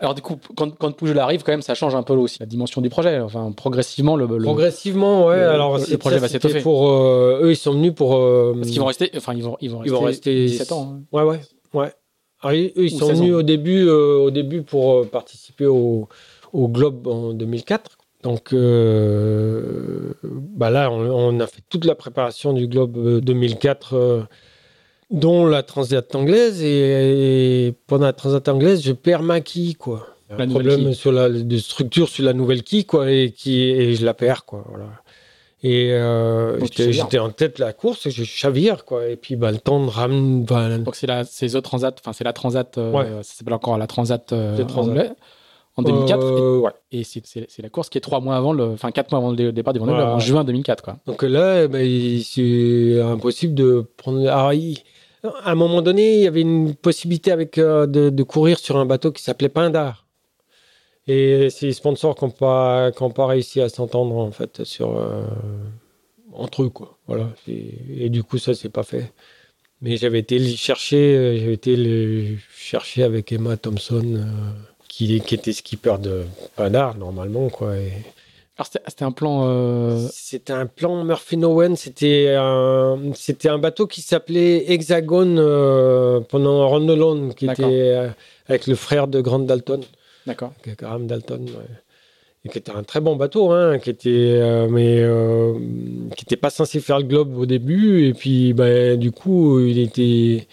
Alors 0.00 0.14
du 0.14 0.22
coup, 0.22 0.36
quand, 0.56 0.76
quand 0.76 0.90
Pujol 0.92 1.18
arrive, 1.18 1.42
quand 1.44 1.52
même, 1.52 1.62
ça 1.62 1.74
change 1.74 1.94
un 1.94 2.02
peu 2.02 2.14
aussi 2.14 2.38
la 2.40 2.46
dimension 2.46 2.80
du 2.80 2.88
projet. 2.88 3.20
Enfin, 3.20 3.52
progressivement, 3.52 4.16
le, 4.16 4.26
le- 4.26 4.42
Progressivement, 4.42 5.26
ouais. 5.26 5.36
le- 5.36 5.48
alors 5.50 5.78
le 5.78 5.96
projet 5.98 6.18
va 6.18 6.28
s'étoffer. 6.28 6.60
Pour 6.60 6.88
euh, 6.90 7.40
eux, 7.44 7.50
ils 7.52 7.56
sont 7.56 7.72
venus 7.72 7.92
pour. 7.94 8.16
euh, 8.16 8.54
parce 8.56 8.68
qu'ils 8.70 8.80
vont 8.80 8.86
rester, 8.86 9.10
enfin, 9.16 9.34
ils 9.34 9.42
vont, 9.42 9.56
ils 9.60 9.70
vont 9.70 9.78
rester, 9.78 9.90
Ils 9.94 9.98
vont 9.98 10.04
rester 10.04 10.44
17 10.46 10.72
ans. 10.72 10.94
hein. 10.96 11.02
Ouais, 11.12 11.22
ouais, 11.22 11.40
ouais. 11.74 11.92
Alors, 12.40 12.56
eux, 12.56 12.70
ils 12.76 12.94
Ou 12.94 12.98
sont 12.98 13.06
16 13.06 13.18
venus 13.20 13.34
ans. 13.34 13.38
au 13.38 13.42
début, 13.42 13.86
euh, 13.86 14.16
au 14.18 14.30
début 14.32 14.62
pour 14.62 14.94
euh, 15.00 15.04
participer 15.04 15.66
au, 15.66 16.08
au 16.52 16.68
Globe 16.68 17.06
en 17.06 17.32
2004. 17.32 17.98
Donc 18.24 18.52
euh, 18.52 20.12
bah 20.22 20.70
là, 20.70 20.90
on, 20.90 21.00
on 21.10 21.40
a 21.40 21.46
fait 21.46 21.62
toute 21.68 21.84
la 21.84 21.94
préparation 21.94 22.52
du 22.52 22.66
Globe 22.68 22.96
euh, 22.96 23.20
2004, 23.20 23.94
euh, 23.94 24.22
dont 25.12 25.46
la 25.46 25.62
Transat 25.62 26.14
anglaise. 26.14 26.62
Et, 26.62 27.66
et 27.68 27.74
pendant 27.86 28.06
la 28.06 28.12
Transat 28.12 28.46
anglaise, 28.48 28.82
je 28.82 28.92
perds 28.92 29.22
ma 29.22 29.40
quille, 29.40 29.74
quoi. 29.74 30.06
La 30.30 30.44
un 30.44 30.48
problème 30.48 30.80
quille. 30.80 30.94
sur 30.94 31.12
la 31.12 31.28
de 31.28 31.58
structure 31.58 32.08
sur 32.08 32.24
la 32.24 32.32
nouvelle 32.32 32.62
quille, 32.62 32.86
quoi, 32.86 33.10
et, 33.10 33.32
qui, 33.36 33.60
et 33.62 33.94
je 33.94 34.04
la 34.04 34.14
perds, 34.14 34.44
quoi. 34.46 34.64
Voilà. 34.68 34.86
Et 35.64 35.92
euh, 35.92 36.58
j'étais 36.74 37.20
en 37.20 37.30
tête 37.30 37.58
de 37.58 37.64
la 37.64 37.72
course 37.72 38.06
et 38.06 38.10
je 38.10 38.24
chavire, 38.24 38.84
quoi. 38.84 39.06
Et 39.08 39.14
puis, 39.16 39.36
bah, 39.36 39.52
le 39.52 39.58
temps 39.58 39.84
de 39.84 39.90
ramener. 39.90 40.44
bah, 40.44 40.76
Donc 40.78 40.96
c'est 40.96 41.06
la, 41.06 41.22
c'est 41.24 41.48
The 41.48 41.62
Transat, 41.62 41.96
enfin 42.00 42.12
c'est 42.12 42.24
la 42.24 42.32
Transat, 42.32 42.78
euh, 42.78 42.90
Ouais. 42.92 43.06
ça 43.22 43.34
s'appelle 43.34 43.54
encore 43.54 43.78
la 43.78 43.86
Transat, 43.86 44.32
euh, 44.32 44.56
The 44.56 44.66
Transat. 44.66 44.90
anglais, 44.90 45.10
en 45.76 45.82
2004. 45.82 46.20
Euh, 46.24 46.58
ouais. 46.58 46.70
Et, 46.90 47.00
et 47.00 47.04
c'est, 47.04 47.24
c'est- 47.24 47.46
c'est 47.48 47.62
la 47.62 47.68
course 47.68 47.90
qui 47.90 47.98
est 47.98 48.00
trois 48.00 48.20
mois 48.20 48.34
avant 48.36 48.52
le, 48.52 48.64
enfin 48.72 48.90
quatre 48.90 49.12
mois 49.12 49.18
avant 49.20 49.30
le 49.30 49.52
départ 49.52 49.72
du 49.72 49.78
Vendée 49.78 49.92
en 49.92 50.18
juin 50.18 50.42
2004, 50.42 50.82
quoi. 50.82 50.96
Donc 51.06 51.22
là, 51.22 51.66
il- 51.80 52.24
c'est 52.24 53.00
impossible 53.00 53.54
de 53.54 53.86
prendre. 53.98 54.18
Alors, 54.28 54.52
il- 54.54 54.78
à 55.24 55.52
un 55.52 55.54
moment 55.54 55.82
donné, 55.82 56.14
il 56.14 56.20
y 56.20 56.26
avait 56.26 56.40
une 56.40 56.74
possibilité 56.74 57.30
avec 57.30 57.58
euh, 57.58 57.86
de, 57.86 58.22
courir 58.22 58.58
sur 58.58 58.76
un 58.76 58.86
bateau 58.86 59.12
qui 59.12 59.22
s'appelait 59.22 59.48
Pindar. 59.48 60.06
Et 61.06 61.50
c'est 61.50 61.66
les 61.66 61.72
sponsors 61.72 62.14
qui 62.14 62.24
n'ont 62.24 62.30
pas, 62.30 62.92
qui 62.92 63.02
ont 63.02 63.10
pas 63.10 63.26
réussi 63.26 63.60
à 63.60 63.68
s'entendre 63.68 64.16
en 64.16 64.30
fait 64.30 64.62
sur 64.64 64.98
euh, 64.98 65.24
entre 66.32 66.62
eux. 66.62 66.72
Voilà. 67.06 67.28
Et, 67.48 68.08
du 68.08 68.22
coup, 68.22 68.38
ça 68.38 68.54
s'est 68.54 68.68
pas 68.68 68.84
fait. 68.84 69.12
Mais 69.80 69.96
j'avais 69.96 70.20
été 70.20 70.38
chercher, 70.56 71.16
euh, 71.16 71.38
j'avais 71.38 71.54
été 71.54 72.38
chercher 72.56 73.02
avec 73.02 73.32
Emma 73.32 73.56
Thompson, 73.56 74.14
euh, 74.14 74.52
qui, 74.88 75.16
était 75.16 75.52
skipper 75.52 75.96
de 76.00 76.24
Pindar 76.54 76.96
normalement 76.96 77.48
quoi. 77.48 77.74
C'était, 78.64 79.04
un 79.04 79.12
plan, 79.12 79.46
euh, 79.46 80.08
c'était 80.12 80.52
un 80.52 80.66
plan 80.66 81.04
Murphy 81.04 81.36
Owen. 81.36 81.76
C'était 81.76 82.34
un, 82.36 82.98
c'était 83.14 83.48
un 83.48 83.58
bateau 83.58 83.86
qui 83.86 84.00
s'appelait 84.00 84.70
Hexagon 84.70 85.36
euh, 85.38 86.20
pendant 86.20 86.68
Ron 86.68 87.30
qui 87.30 87.46
était 87.46 87.62
euh, 87.64 88.08
avec 88.48 88.66
le 88.66 88.74
frère 88.74 89.08
de 89.08 89.20
Grant 89.20 89.40
Dalton, 89.40 89.82
d'accord. 90.26 90.52
Graham 90.78 91.06
Dalton, 91.06 91.44
ouais. 91.44 91.76
et 92.44 92.48
qui 92.48 92.58
était 92.58 92.72
un 92.72 92.82
très 92.82 93.00
bon 93.00 93.16
bateau, 93.16 93.52
hein, 93.52 93.78
qui 93.78 93.90
était, 93.90 94.10
euh, 94.10 94.68
mais 94.68 95.00
euh, 95.00 95.54
qui 96.16 96.24
n'était 96.24 96.36
pas 96.36 96.50
censé 96.50 96.80
faire 96.80 96.98
le 96.98 97.04
globe 97.04 97.36
au 97.36 97.46
début. 97.46 98.06
Et 98.06 98.14
puis, 98.14 98.52
ben, 98.52 98.98
du 98.98 99.12
coup, 99.12 99.60
il 99.60 99.78
était, 99.78 100.46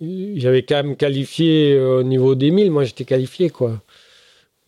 j'avais 0.00 0.62
quand 0.62 0.76
même 0.76 0.96
qualifié 0.96 1.78
au 1.78 2.02
niveau 2.02 2.34
des 2.34 2.50
1000. 2.50 2.70
Moi, 2.70 2.84
j'étais 2.84 3.04
qualifié, 3.04 3.50
quoi. 3.50 3.82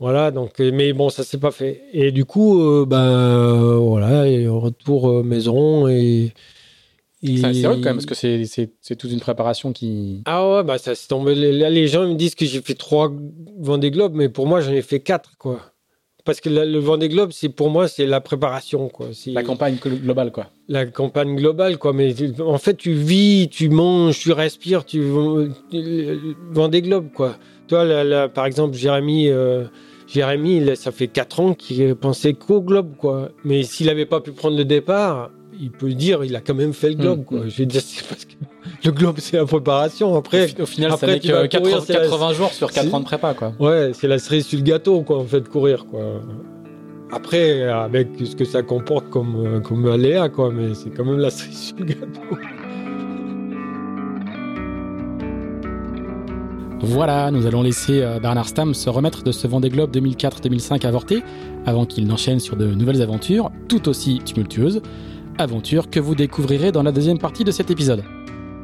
Voilà, 0.01 0.31
donc, 0.31 0.59
euh, 0.61 0.71
mais 0.73 0.95
bon, 0.95 1.11
ça 1.11 1.25
s'est 1.25 1.39
pas 1.39 1.51
fait. 1.51 1.83
Et 1.93 2.11
du 2.11 2.25
coup, 2.25 2.59
euh, 2.59 2.87
ben, 2.87 3.77
voilà, 3.77 4.27
et 4.27 4.49
retour 4.49 5.11
euh, 5.11 5.23
maison 5.23 5.89
et, 5.89 6.33
C'est 7.23 7.39
vrai 7.39 7.53
quand 7.53 7.81
même, 7.81 7.97
parce 7.97 8.07
que 8.07 8.15
c'est 8.15 8.97
toute 8.97 9.13
une 9.13 9.21
préparation 9.21 9.75
qui. 9.75 10.23
Ah 10.25 10.49
ouais, 10.49 10.65
bah 10.65 10.79
ça 10.79 10.95
c'est 10.95 11.07
tombé. 11.07 11.35
Là, 11.35 11.69
les 11.69 11.87
gens 11.87 12.09
me 12.09 12.15
disent 12.15 12.35
que 12.35 12.47
j'ai 12.47 12.63
fait 12.63 12.75
trois 12.75 13.13
Vendée 13.59 13.91
Globe, 13.91 14.15
mais 14.15 14.31
pour 14.31 14.47
moi, 14.47 14.63
j'en 14.63 14.73
ai 14.73 14.81
fait 14.81 15.01
quatre, 15.01 15.37
quoi. 15.37 15.61
Parce 16.25 16.41
que 16.41 16.49
le 16.49 16.79
Vendée 16.79 17.11
Globe, 17.11 17.33
c'est 17.33 17.51
pour 17.51 17.69
moi, 17.69 17.87
c'est 17.87 18.07
la 18.07 18.23
préparation, 18.23 18.89
quoi. 18.89 19.09
La 19.27 19.43
campagne 19.43 19.77
globale, 19.77 20.33
quoi. 20.33 20.47
La 20.69 20.87
campagne 20.87 21.37
globale, 21.37 21.77
quoi. 21.77 21.93
Mais 21.93 22.15
en 22.41 22.59
fait, 22.59 22.77
tu 22.77 22.95
vis, 22.95 23.51
tu 23.51 23.69
manges, 23.69 24.19
tu 24.19 24.33
respires, 24.33 24.87
tu 24.87 25.03
Vendée 26.53 26.81
Globe, 26.81 27.09
quoi. 27.13 27.37
Toi, 27.69 27.85
là, 27.85 28.31
par 28.31 28.47
exemple, 28.47 28.79
Jérémy. 28.79 29.29
Euh, 29.29 29.65
Jérémy, 30.13 30.77
ça 30.77 30.91
fait 30.91 31.07
quatre 31.07 31.41
ans 31.41 31.55
qu'il 31.55 31.95
pensait 31.95 32.35
qu'au 32.35 32.61
globe, 32.61 32.97
quoi. 32.99 33.31
Mais 33.45 33.63
s'il 33.63 33.87
n'avait 33.87 34.07
pas 34.07 34.21
pu 34.21 34.33
prendre 34.33 34.57
le 34.57 34.65
départ, 34.65 35.31
il 35.61 35.71
peut 35.71 35.93
dire, 35.93 36.25
il 36.25 36.35
a 36.35 36.41
quand 36.41 36.55
même 36.55 36.73
fait 36.73 36.89
le 36.89 36.95
globe. 36.97 37.25
Quoi. 37.25 37.41
Mm. 37.41 37.51
Je 37.51 37.65
dire, 37.65 37.83
c'est 37.85 38.07
parce 38.09 38.25
que 38.25 38.33
le 38.85 38.91
globe, 38.91 39.17
c'est 39.19 39.37
la 39.37 39.45
préparation. 39.45 40.17
Après, 40.17 40.49
au 40.61 40.67
final, 40.67 40.97
ça 40.99 41.07
n'est 41.07 41.21
que 41.21 41.47
80, 41.47 42.33
jours 42.33 42.53
sur 42.53 42.73
4 42.73 42.95
ans 42.95 43.01
de 43.01 43.05
prépa. 43.05 43.35
Quoi. 43.35 43.53
Ouais, 43.61 43.93
c'est 43.95 44.09
la 44.09 44.19
cerise 44.19 44.47
sur 44.47 44.59
le 44.59 44.65
gâteau, 44.65 45.03
quoi, 45.03 45.19
en 45.19 45.25
fait, 45.25 45.49
courir. 45.49 45.87
Quoi. 45.87 46.23
Après, 47.13 47.63
avec 47.63 48.09
ce 48.25 48.35
que 48.35 48.45
ça 48.45 48.63
comporte 48.63 49.11
comme, 49.11 49.35
euh, 49.37 49.61
comme 49.61 49.87
aléa, 49.87 50.29
quoi, 50.29 50.51
mais 50.53 50.75
c'est 50.75 50.91
quand 50.91 51.05
même 51.05 51.19
la 51.19 51.31
cerise 51.31 51.59
sur 51.59 51.77
le 51.79 51.85
gâteau. 51.85 52.21
Voilà, 56.83 57.31
nous 57.31 57.47
allons 57.47 57.61
laisser 57.61 58.03
euh, 58.03 58.19
Bernard 58.21 58.49
Stam 58.49 58.73
se 58.73 58.89
remettre 58.89 59.23
de 59.23 59.33
ce 59.33 59.47
Vendée 59.47 59.69
Globe 59.69 59.95
2004-2005 59.95 60.87
avorté 60.87 61.23
avant 61.67 61.85
qu'il 61.85 62.07
n'enchaîne 62.07 62.41
sur 62.41 62.57
de 62.57 62.67
nouvelles 62.67 63.03
aventures 63.03 63.51
tout 63.69 63.87
aussi 63.89 64.21
tumultueuses 64.25 64.81
aventure 65.39 65.91
que 65.91 66.01
vous 66.01 66.15
découvrirez 66.15 66.73
dans 66.73 66.83
la 66.83 66.93
deuxième 66.93 67.19
partie 67.19 67.45
de 67.45 67.51
cet 67.51 67.71
épisode. 67.71 68.03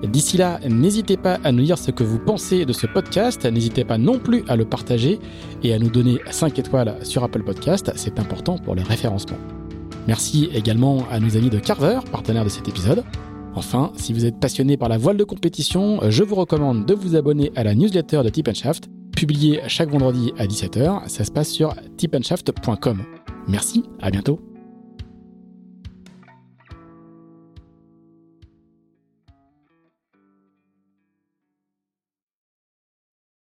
D'ici 0.02 0.36
là, 0.36 0.60
n'hésitez 0.68 1.16
pas 1.16 1.38
à 1.42 1.52
nous 1.52 1.62
dire 1.62 1.78
ce 1.78 1.90
que 1.90 2.04
vous 2.04 2.18
pensez 2.18 2.64
de 2.64 2.72
ce 2.72 2.86
podcast, 2.86 3.46
n'hésitez 3.46 3.84
pas 3.84 3.98
non 3.98 4.18
plus 4.18 4.44
à 4.48 4.56
le 4.56 4.64
partager 4.64 5.18
et 5.62 5.72
à 5.72 5.78
nous 5.78 5.88
donner 5.88 6.20
5 6.30 6.58
étoiles 6.58 6.96
sur 7.02 7.24
Apple 7.24 7.42
Podcast, 7.42 7.92
c'est 7.96 8.18
important 8.18 8.58
pour 8.58 8.74
le 8.74 8.82
référencement. 8.82 9.38
Merci 10.06 10.50
également 10.54 11.06
à 11.10 11.18
nos 11.18 11.36
amis 11.36 11.50
de 11.50 11.58
Carver, 11.58 12.00
partenaires 12.12 12.44
de 12.44 12.50
cet 12.50 12.68
épisode. 12.68 13.04
Enfin, 13.56 13.90
si 13.96 14.12
vous 14.12 14.26
êtes 14.26 14.38
passionné 14.38 14.76
par 14.76 14.88
la 14.88 14.98
voile 14.98 15.16
de 15.16 15.24
compétition, 15.24 16.00
je 16.08 16.22
vous 16.22 16.34
recommande 16.34 16.84
de 16.84 16.94
vous 16.94 17.16
abonner 17.16 17.50
à 17.56 17.64
la 17.64 17.74
newsletter 17.74 18.22
de 18.22 18.28
Tip 18.28 18.52
Shaft, 18.52 18.88
publiée 19.16 19.60
chaque 19.66 19.90
vendredi 19.90 20.32
à 20.38 20.46
17h. 20.46 21.08
Ça 21.08 21.24
se 21.24 21.30
passe 21.30 21.48
sur 21.48 21.74
tipandshaft.com. 21.96 23.02
Merci, 23.48 23.84
à 24.00 24.10
bientôt. 24.10 24.55